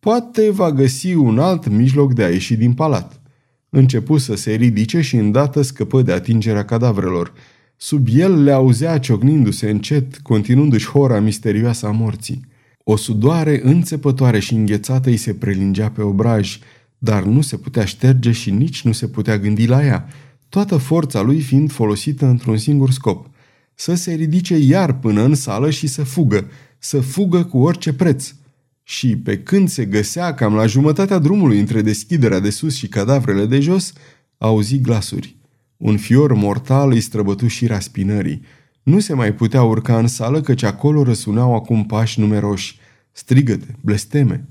Poate 0.00 0.50
va 0.50 0.72
găsi 0.72 1.14
un 1.14 1.38
alt 1.38 1.68
mijloc 1.68 2.14
de 2.14 2.22
a 2.22 2.28
ieși 2.28 2.56
din 2.56 2.72
palat. 2.72 3.20
Începu 3.68 4.18
să 4.18 4.34
se 4.34 4.52
ridice 4.52 5.00
și 5.00 5.16
îndată 5.16 5.62
scăpă 5.62 6.02
de 6.02 6.12
atingerea 6.12 6.64
cadavrelor. 6.64 7.32
Sub 7.76 8.06
el 8.12 8.42
le 8.42 8.52
auzea 8.52 8.98
ciocnindu-se 8.98 9.70
încet, 9.70 10.18
continuându-și 10.18 10.88
hora 10.88 11.20
misterioasă 11.20 11.86
a 11.86 11.90
morții. 11.90 12.48
O 12.84 12.96
sudoare 12.96 13.60
înțepătoare 13.62 14.38
și 14.38 14.54
înghețată 14.54 15.08
îi 15.08 15.16
se 15.16 15.34
prelingea 15.34 15.88
pe 15.88 16.02
obraj, 16.02 16.58
dar 16.98 17.22
nu 17.22 17.40
se 17.40 17.56
putea 17.56 17.84
șterge 17.84 18.32
și 18.32 18.50
nici 18.50 18.82
nu 18.82 18.92
se 18.92 19.06
putea 19.08 19.38
gândi 19.38 19.66
la 19.66 19.84
ea, 19.84 20.08
toată 20.50 20.76
forța 20.76 21.20
lui 21.20 21.40
fiind 21.40 21.72
folosită 21.72 22.26
într-un 22.26 22.56
singur 22.56 22.90
scop, 22.90 23.26
să 23.74 23.94
se 23.94 24.12
ridice 24.14 24.56
iar 24.56 24.98
până 24.98 25.22
în 25.22 25.34
sală 25.34 25.70
și 25.70 25.86
să 25.86 26.02
fugă, 26.02 26.50
să 26.78 27.00
fugă 27.00 27.44
cu 27.44 27.58
orice 27.58 27.92
preț. 27.92 28.34
Și 28.82 29.16
pe 29.16 29.38
când 29.38 29.68
se 29.68 29.84
găsea 29.84 30.34
cam 30.34 30.54
la 30.54 30.66
jumătatea 30.66 31.18
drumului 31.18 31.58
între 31.58 31.82
deschiderea 31.82 32.40
de 32.40 32.50
sus 32.50 32.76
și 32.76 32.88
cadavrele 32.88 33.46
de 33.46 33.60
jos, 33.60 33.92
auzi 34.38 34.80
glasuri. 34.80 35.36
Un 35.76 35.96
fior 35.96 36.34
mortal 36.34 36.90
îi 36.90 37.00
străbătu 37.00 37.46
și 37.46 37.66
raspinării. 37.66 38.42
Nu 38.82 39.00
se 39.00 39.14
mai 39.14 39.34
putea 39.34 39.62
urca 39.62 39.98
în 39.98 40.06
sală 40.06 40.40
căci 40.40 40.62
acolo 40.62 41.02
răsunau 41.02 41.54
acum 41.54 41.84
pași 41.84 42.20
numeroși, 42.20 42.78
strigăte, 43.12 43.76
blesteme. 43.80 44.44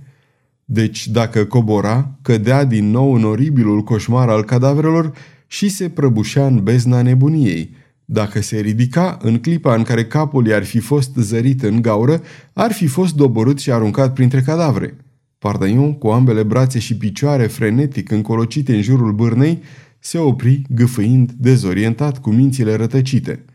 Deci, 0.65 1.07
dacă 1.07 1.45
cobora, 1.45 2.11
cădea 2.21 2.63
din 2.63 2.89
nou 2.89 3.13
în 3.13 3.23
oribilul 3.23 3.81
coșmar 3.81 4.30
al 4.30 4.43
cadavrelor 4.43 5.13
și 5.51 5.69
se 5.69 5.89
prăbușea 5.89 6.45
în 6.45 6.63
bezna 6.63 7.01
nebuniei. 7.01 7.76
Dacă 8.05 8.41
se 8.41 8.59
ridica, 8.59 9.17
în 9.21 9.39
clipa 9.39 9.76
în 9.76 9.84
care 9.84 10.05
capul 10.05 10.47
i-ar 10.47 10.63
fi 10.63 10.80
fost 10.80 11.15
zărit 11.15 11.63
în 11.63 11.81
gaură, 11.81 12.21
ar 12.53 12.71
fi 12.71 12.88
fost 12.88 13.15
doborât 13.15 13.59
și 13.59 13.71
aruncat 13.71 14.13
printre 14.13 14.41
cadavre. 14.41 14.97
Pardaion, 15.39 15.93
cu 15.93 16.07
ambele 16.07 16.43
brațe 16.43 16.80
și 16.80 16.97
picioare 16.97 17.47
frenetic 17.47 18.11
încolocite 18.11 18.76
în 18.76 18.81
jurul 18.81 19.13
bârnei, 19.13 19.61
se 19.99 20.17
opri, 20.17 20.61
gâfâind, 20.69 21.31
dezorientat, 21.31 22.21
cu 22.21 22.30
mințile 22.30 22.76
rătăcite. 22.76 23.45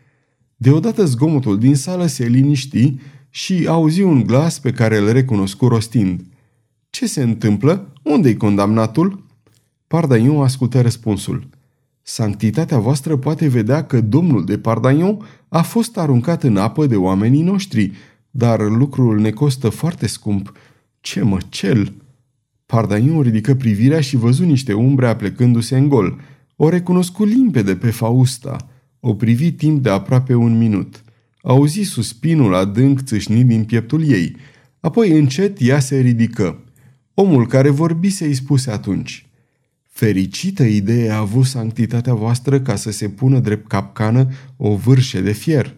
Deodată 0.55 1.05
zgomotul 1.05 1.59
din 1.59 1.75
sală 1.75 2.05
se 2.05 2.25
liniști 2.25 2.95
și 3.29 3.65
auzi 3.67 4.01
un 4.01 4.23
glas 4.23 4.59
pe 4.59 4.71
care 4.71 4.97
îl 4.97 5.11
recunoscu 5.11 5.67
rostind. 5.67 6.21
Ce 6.89 7.07
se 7.07 7.21
întâmplă? 7.21 7.93
Unde-i 8.03 8.37
condamnatul?" 8.37 9.25
Pardaion 9.87 10.43
ascultă 10.43 10.81
răspunsul. 10.81 11.54
Sanctitatea 12.07 12.79
voastră 12.79 13.17
poate 13.17 13.47
vedea 13.47 13.85
că 13.85 14.01
domnul 14.01 14.45
de 14.45 14.57
Pardaion 14.57 15.19
a 15.47 15.61
fost 15.61 15.97
aruncat 15.97 16.43
în 16.43 16.57
apă 16.57 16.85
de 16.85 16.95
oamenii 16.95 17.41
noștri, 17.41 17.91
dar 18.31 18.69
lucrul 18.69 19.19
ne 19.19 19.31
costă 19.31 19.69
foarte 19.69 20.07
scump. 20.07 20.51
Ce 20.99 21.21
măcel! 21.21 21.93
Pardaion 22.65 23.21
ridică 23.21 23.55
privirea 23.55 24.01
și 24.01 24.15
văzu 24.15 24.43
niște 24.43 24.73
umbre 24.73 25.07
aplecându-se 25.07 25.77
în 25.77 25.89
gol. 25.89 26.19
O 26.55 26.69
recunoscu 26.69 27.23
limpede 27.23 27.75
pe 27.75 27.89
Fausta. 27.89 28.69
O 28.99 29.13
privi 29.13 29.51
timp 29.51 29.83
de 29.83 29.89
aproape 29.89 30.33
un 30.35 30.57
minut. 30.57 31.03
Auzi 31.41 31.81
suspinul 31.81 32.55
adânc 32.55 33.01
țâșnit 33.01 33.47
din 33.47 33.63
pieptul 33.63 34.09
ei. 34.09 34.35
Apoi 34.79 35.11
încet 35.11 35.57
ea 35.61 35.79
se 35.79 35.99
ridică. 35.99 36.63
Omul 37.13 37.47
care 37.47 37.69
vorbise 37.69 38.25
îi 38.25 38.33
spuse 38.33 38.71
atunci. 38.71 39.29
Fericită 39.97 40.63
idee 40.63 41.09
a 41.09 41.17
avut 41.17 41.45
sanctitatea 41.45 42.13
voastră 42.13 42.59
ca 42.59 42.75
să 42.75 42.91
se 42.91 43.09
pună 43.09 43.39
drept 43.39 43.67
capcană 43.67 44.27
o 44.57 44.75
vârșe 44.75 45.21
de 45.21 45.31
fier. 45.31 45.75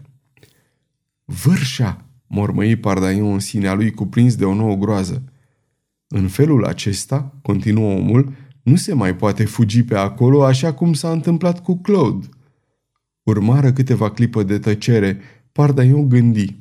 Vârșa, 1.25 2.05
mormăi 2.27 2.75
Pardaion 2.75 3.33
în 3.33 3.39
sinea 3.39 3.73
lui 3.73 3.91
cuprins 3.91 4.35
de 4.35 4.45
o 4.45 4.53
nouă 4.53 4.75
groază. 4.75 5.23
În 6.07 6.27
felul 6.27 6.65
acesta, 6.65 7.33
continuă 7.41 7.91
omul, 7.91 8.33
nu 8.63 8.75
se 8.75 8.93
mai 8.93 9.15
poate 9.15 9.45
fugi 9.45 9.83
pe 9.83 9.95
acolo 9.95 10.43
așa 10.43 10.73
cum 10.73 10.93
s-a 10.93 11.11
întâmplat 11.11 11.63
cu 11.63 11.77
Claude. 11.77 12.27
Urmară 13.23 13.71
câteva 13.71 14.11
clipă 14.11 14.43
de 14.43 14.59
tăcere, 14.59 15.19
Pardaion 15.51 16.09
gândi. 16.09 16.55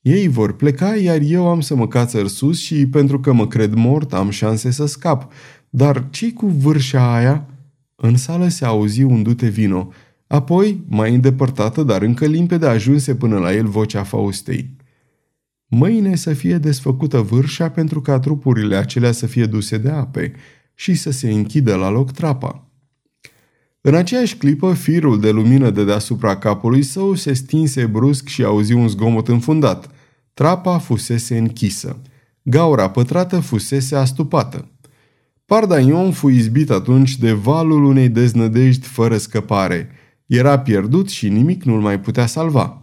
Ei 0.00 0.28
vor 0.28 0.56
pleca, 0.56 0.96
iar 0.96 1.20
eu 1.20 1.48
am 1.48 1.60
să 1.60 1.74
mă 1.74 1.88
cațăr 1.88 2.28
sus 2.28 2.60
și, 2.60 2.86
pentru 2.86 3.20
că 3.20 3.32
mă 3.32 3.46
cred 3.46 3.74
mort, 3.74 4.12
am 4.12 4.30
șanse 4.30 4.70
să 4.70 4.86
scap. 4.86 5.32
Dar 5.74 6.06
ce 6.10 6.32
cu 6.32 6.46
vârșa 6.46 7.14
aia? 7.14 7.46
În 7.96 8.16
sală 8.16 8.48
se 8.48 8.64
auzi 8.64 9.02
un 9.02 9.22
dute 9.22 9.48
vino. 9.48 9.92
Apoi, 10.26 10.84
mai 10.88 11.14
îndepărtată, 11.14 11.82
dar 11.82 12.02
încă 12.02 12.26
limpede, 12.26 12.66
ajunse 12.66 13.14
până 13.14 13.38
la 13.38 13.54
el 13.54 13.66
vocea 13.66 14.02
Faustei. 14.02 14.76
Mâine 15.66 16.16
să 16.16 16.32
fie 16.32 16.58
desfăcută 16.58 17.20
vârșa 17.20 17.70
pentru 17.70 18.00
ca 18.00 18.18
trupurile 18.18 18.76
acelea 18.76 19.12
să 19.12 19.26
fie 19.26 19.46
duse 19.46 19.78
de 19.78 19.90
ape 19.90 20.32
și 20.74 20.94
să 20.94 21.10
se 21.10 21.30
închidă 21.30 21.74
la 21.74 21.90
loc 21.90 22.10
trapa. 22.10 22.66
În 23.80 23.94
aceeași 23.94 24.36
clipă, 24.36 24.74
firul 24.74 25.20
de 25.20 25.30
lumină 25.30 25.70
de 25.70 25.84
deasupra 25.84 26.36
capului 26.36 26.82
său 26.82 27.14
se 27.14 27.32
stinse 27.32 27.86
brusc 27.86 28.28
și 28.28 28.44
auzi 28.44 28.72
un 28.72 28.88
zgomot 28.88 29.28
înfundat. 29.28 29.90
Trapa 30.34 30.78
fusese 30.78 31.38
închisă. 31.38 32.02
Gaura 32.42 32.90
pătrată 32.90 33.40
fusese 33.40 33.96
astupată. 33.96 34.66
Pardaion 35.52 36.12
fu 36.12 36.28
izbit 36.28 36.70
atunci 36.70 37.18
de 37.18 37.32
valul 37.32 37.84
unei 37.84 38.08
deznădejdi 38.08 38.86
fără 38.86 39.16
scăpare. 39.16 39.88
Era 40.26 40.58
pierdut 40.58 41.08
și 41.08 41.28
nimic 41.28 41.62
nu-l 41.62 41.80
mai 41.80 42.00
putea 42.00 42.26
salva. 42.26 42.82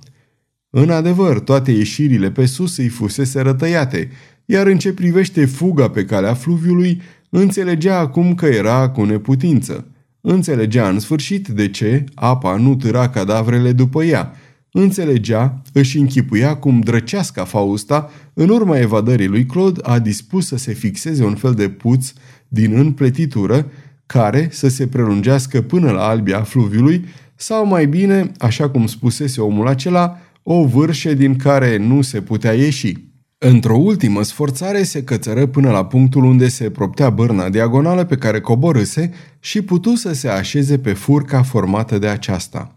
În 0.69 0.89
adevăr, 0.89 1.39
toate 1.39 1.71
ieșirile 1.71 2.31
pe 2.31 2.45
sus 2.45 2.77
îi 2.77 2.87
fusese 2.87 3.41
rătăiate, 3.41 4.11
iar 4.45 4.67
în 4.67 4.77
ce 4.77 4.93
privește 4.93 5.45
fuga 5.45 5.89
pe 5.89 6.05
calea 6.05 6.33
fluviului, 6.33 7.01
înțelegea 7.29 7.97
acum 7.97 8.35
că 8.35 8.45
era 8.45 8.89
cu 8.89 9.03
neputință. 9.03 9.87
Înțelegea 10.21 10.89
în 10.89 10.99
sfârșit 10.99 11.47
de 11.47 11.69
ce 11.69 12.03
apa 12.13 12.55
nu 12.55 12.75
târa 12.75 13.09
cadavrele 13.09 13.71
după 13.71 14.03
ea. 14.03 14.33
Înțelegea, 14.71 15.61
își 15.73 15.97
închipuia 15.97 16.55
cum 16.55 16.79
drăceasca 16.79 17.43
Fausta, 17.43 18.09
în 18.33 18.49
urma 18.49 18.79
evadării 18.79 19.27
lui 19.27 19.45
Claude, 19.45 19.79
a 19.83 19.99
dispus 19.99 20.47
să 20.47 20.57
se 20.57 20.73
fixeze 20.73 21.23
un 21.23 21.35
fel 21.35 21.53
de 21.53 21.69
puț 21.69 22.13
din 22.49 22.77
înpletitură 22.77 23.71
care 24.05 24.47
să 24.51 24.67
se 24.67 24.87
prelungească 24.87 25.61
până 25.61 25.91
la 25.91 26.07
albia 26.07 26.41
fluviului 26.41 27.05
sau 27.35 27.65
mai 27.65 27.87
bine, 27.87 28.31
așa 28.37 28.69
cum 28.69 28.87
spusese 28.87 29.41
omul 29.41 29.67
acela, 29.67 30.17
o 30.43 30.65
vârșe 30.65 31.13
din 31.13 31.35
care 31.35 31.77
nu 31.77 32.01
se 32.01 32.21
putea 32.21 32.53
ieși. 32.53 32.93
Într-o 33.37 33.77
ultimă 33.77 34.23
sforțare 34.23 34.83
se 34.83 35.03
cățără 35.03 35.45
până 35.45 35.71
la 35.71 35.85
punctul 35.85 36.23
unde 36.23 36.47
se 36.47 36.69
proptea 36.69 37.09
bărna 37.09 37.49
diagonală 37.49 38.03
pe 38.03 38.15
care 38.15 38.39
coborâse 38.39 39.13
și 39.39 39.61
putu 39.61 39.95
să 39.95 40.13
se 40.13 40.27
așeze 40.27 40.77
pe 40.79 40.93
furca 40.93 41.41
formată 41.41 41.97
de 41.97 42.07
aceasta. 42.07 42.73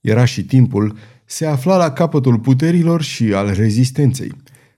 Era 0.00 0.24
și 0.24 0.44
timpul, 0.44 0.96
se 1.24 1.46
afla 1.46 1.76
la 1.76 1.90
capătul 1.90 2.38
puterilor 2.38 3.02
și 3.02 3.32
al 3.34 3.52
rezistenței. 3.54 4.32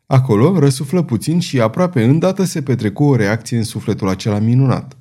Acolo 0.06 0.58
răsuflă 0.58 1.02
puțin 1.02 1.38
și 1.38 1.60
aproape 1.60 2.04
îndată 2.04 2.44
se 2.44 2.62
petrecu 2.62 3.04
o 3.04 3.16
reacție 3.16 3.56
în 3.56 3.64
sufletul 3.64 4.08
acela 4.08 4.38
minunat. 4.38 4.96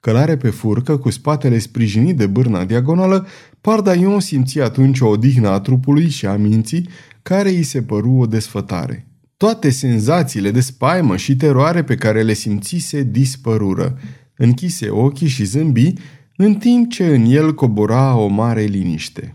Călare 0.00 0.36
pe 0.36 0.50
furcă, 0.50 0.96
cu 0.96 1.10
spatele 1.10 1.58
sprijinit 1.58 2.16
de 2.16 2.26
bârna 2.26 2.64
diagonală, 2.64 3.26
Pardaion 3.60 4.20
simți 4.20 4.60
atunci 4.60 5.00
o 5.00 5.06
odihnă 5.06 5.48
a 5.48 5.60
trupului 5.60 6.08
și 6.08 6.26
a 6.26 6.36
minții, 6.36 6.88
care 7.22 7.48
îi 7.48 7.62
se 7.62 7.82
păru 7.82 8.12
o 8.12 8.26
desfătare. 8.26 9.08
Toate 9.36 9.70
senzațiile 9.70 10.50
de 10.50 10.60
spaimă 10.60 11.16
și 11.16 11.36
teroare 11.36 11.84
pe 11.84 11.94
care 11.94 12.22
le 12.22 12.32
simțise 12.32 13.02
dispărură. 13.02 13.98
Închise 14.36 14.88
ochii 14.88 15.28
și 15.28 15.44
zâmbi, 15.44 15.92
în 16.36 16.54
timp 16.54 16.90
ce 16.90 17.06
în 17.06 17.24
el 17.24 17.54
cobora 17.54 18.16
o 18.16 18.26
mare 18.26 18.62
liniște. 18.62 19.34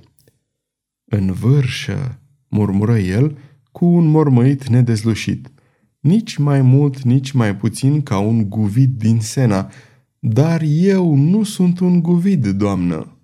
În 1.05 1.31
vârșă, 1.31 2.19
murmură 2.47 2.97
el, 2.97 3.37
cu 3.71 3.85
un 3.85 4.05
mormăit 4.05 4.67
nedezlușit. 4.67 5.51
Nici 5.99 6.37
mai 6.37 6.61
mult, 6.61 7.01
nici 7.01 7.31
mai 7.31 7.55
puțin 7.55 8.01
ca 8.01 8.19
un 8.19 8.49
guvid 8.49 8.97
din 8.97 9.19
Sena, 9.19 9.71
dar 10.19 10.61
eu 10.67 11.15
nu 11.15 11.43
sunt 11.43 11.79
un 11.79 12.01
guvid, 12.01 12.47
doamnă. 12.47 13.17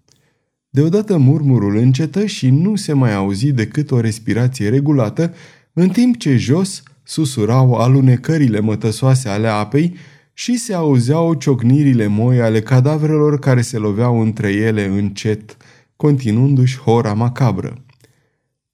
Deodată 0.70 1.18
murmurul 1.18 1.76
încetă 1.76 2.26
și 2.26 2.50
nu 2.50 2.76
se 2.76 2.94
mai 2.94 3.14
auzi 3.14 3.52
decât 3.52 3.92
o 3.92 4.00
respirație 4.00 4.70
regulată, 4.70 5.34
în 5.74 5.90
timp 5.90 6.18
ce 6.18 6.38
jos 6.38 6.84
susurau 7.04 7.74
alunecările 7.74 8.60
mătăsoase 8.60 9.30
ale 9.30 9.48
apei 9.48 9.96
și 10.34 10.58
se 10.58 10.74
auzeau 10.74 11.34
ciocnirile 11.34 12.08
moi 12.08 12.42
ale 12.42 12.62
cadavrelor 12.62 13.40
care 13.40 13.62
se 13.62 13.78
loveau 13.78 14.22
între 14.22 14.52
ele 14.52 14.86
încet, 14.86 15.58
continuându-și 15.96 16.80
hora 16.80 17.14
macabră. 17.14 17.86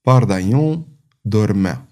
Pardaion 0.01 0.85
dormea. 1.25 1.87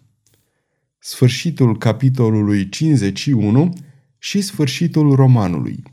Sfârșitul 1.00 1.78
capitolului 1.78 2.70
51 2.70 3.74
și 4.18 4.42
sfârșitul 4.42 5.16
romanului. 5.16 5.84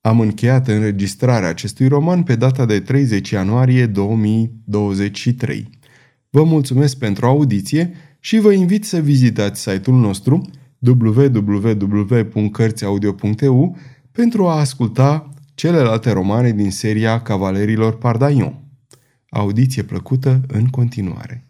Am 0.00 0.20
încheiat 0.20 0.68
înregistrarea 0.68 1.48
acestui 1.48 1.88
roman 1.88 2.22
pe 2.22 2.36
data 2.36 2.66
de 2.66 2.80
30 2.80 3.30
ianuarie 3.30 3.86
2023. 3.86 5.68
Vă 6.30 6.44
mulțumesc 6.44 6.98
pentru 6.98 7.26
audiție 7.26 7.94
și 8.20 8.38
vă 8.38 8.52
invit 8.52 8.84
să 8.84 9.00
vizitați 9.00 9.60
site-ul 9.60 9.96
nostru 9.96 10.50
www.cărțiaudio.eu 10.78 13.76
pentru 14.12 14.46
a 14.46 14.58
asculta 14.58 15.34
celelalte 15.54 16.10
romane 16.10 16.52
din 16.52 16.70
seria 16.70 17.22
Cavalerilor 17.22 17.98
Pardaion. 17.98 18.64
Audiție 19.28 19.82
plăcută 19.82 20.40
în 20.48 20.66
continuare. 20.66 21.49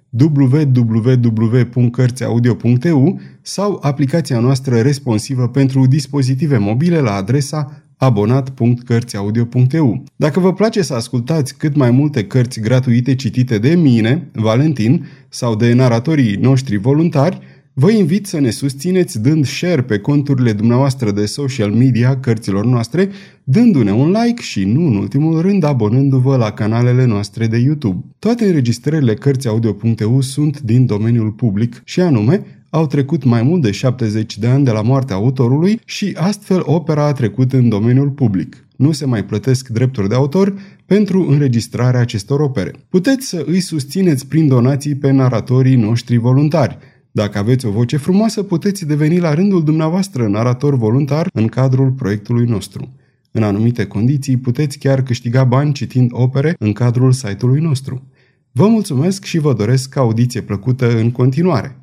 www.cărțiaudio.eu 0.19 3.19
sau 3.41 3.79
aplicația 3.81 4.39
noastră 4.39 4.81
responsivă 4.81 5.47
pentru 5.47 5.85
dispozitive 5.85 6.57
mobile 6.57 6.99
la 6.99 7.13
adresa 7.13 7.83
abonat.cărțiaudio.eu. 7.97 10.03
Dacă 10.15 10.39
vă 10.39 10.53
place 10.53 10.81
să 10.81 10.93
ascultați 10.93 11.57
cât 11.57 11.75
mai 11.75 11.91
multe 11.91 12.25
cărți 12.25 12.59
gratuite 12.59 13.15
citite 13.15 13.57
de 13.57 13.75
mine, 13.75 14.29
Valentin, 14.33 15.05
sau 15.29 15.55
de 15.55 15.73
naratorii 15.73 16.35
noștri 16.35 16.77
voluntari, 16.77 17.39
Vă 17.73 17.91
invit 17.91 18.27
să 18.27 18.39
ne 18.39 18.49
susțineți 18.49 19.21
dând 19.21 19.45
share 19.45 19.81
pe 19.81 19.99
conturile 19.99 20.53
dumneavoastră 20.53 21.11
de 21.11 21.25
social 21.25 21.71
media 21.71 22.19
cărților 22.19 22.65
noastre, 22.65 23.09
dându-ne 23.43 23.91
un 23.93 24.15
like 24.23 24.41
și, 24.41 24.63
nu 24.63 24.87
în 24.87 24.95
ultimul 24.95 25.41
rând, 25.41 25.63
abonându-vă 25.63 26.35
la 26.35 26.51
canalele 26.51 27.05
noastre 27.05 27.47
de 27.47 27.57
YouTube. 27.57 28.05
Toate 28.19 28.45
înregistrările 28.45 29.13
Cărțiaudio.eu 29.13 30.21
sunt 30.21 30.61
din 30.61 30.85
domeniul 30.85 31.31
public 31.31 31.81
și 31.83 32.01
anume 32.01 32.45
Au 32.73 32.87
trecut 32.87 33.23
mai 33.23 33.43
mult 33.43 33.61
de 33.61 33.71
70 33.71 34.37
de 34.37 34.47
ani 34.47 34.65
de 34.65 34.71
la 34.71 34.81
moartea 34.81 35.15
autorului 35.15 35.79
și 35.85 36.15
astfel 36.19 36.61
opera 36.65 37.05
a 37.05 37.11
trecut 37.11 37.53
în 37.53 37.69
domeniul 37.69 38.09
public. 38.09 38.65
Nu 38.75 38.91
se 38.91 39.05
mai 39.05 39.25
plătesc 39.25 39.67
drepturi 39.67 40.09
de 40.09 40.15
autor 40.15 40.53
pentru 40.85 41.29
înregistrarea 41.29 41.99
acestor 41.99 42.39
opere. 42.39 42.71
Puteți 42.89 43.27
să 43.27 43.43
îi 43.47 43.59
susțineți 43.59 44.27
prin 44.27 44.47
donații 44.47 44.95
pe 44.95 45.11
naratorii 45.11 45.75
noștri 45.75 46.17
voluntari. 46.17 46.77
Dacă 47.11 47.37
aveți 47.37 47.65
o 47.65 47.71
voce 47.71 47.97
frumoasă, 47.97 48.43
puteți 48.43 48.85
deveni 48.85 49.19
la 49.19 49.33
rândul 49.33 49.63
dumneavoastră 49.63 50.27
narator 50.27 50.75
voluntar 50.75 51.29
în 51.33 51.47
cadrul 51.47 51.91
proiectului 51.91 52.45
nostru. 52.45 52.93
În 53.31 53.43
anumite 53.43 53.85
condiții 53.85 54.37
puteți 54.37 54.77
chiar 54.77 55.03
câștiga 55.03 55.43
bani 55.43 55.73
citind 55.73 56.09
opere 56.13 56.55
în 56.59 56.73
cadrul 56.73 57.11
site-ului 57.11 57.61
nostru. 57.61 58.03
Vă 58.51 58.67
mulțumesc 58.67 59.23
și 59.23 59.37
vă 59.37 59.53
doresc 59.53 59.95
audiție 59.95 60.41
plăcută 60.41 60.97
în 60.97 61.11
continuare. 61.11 61.75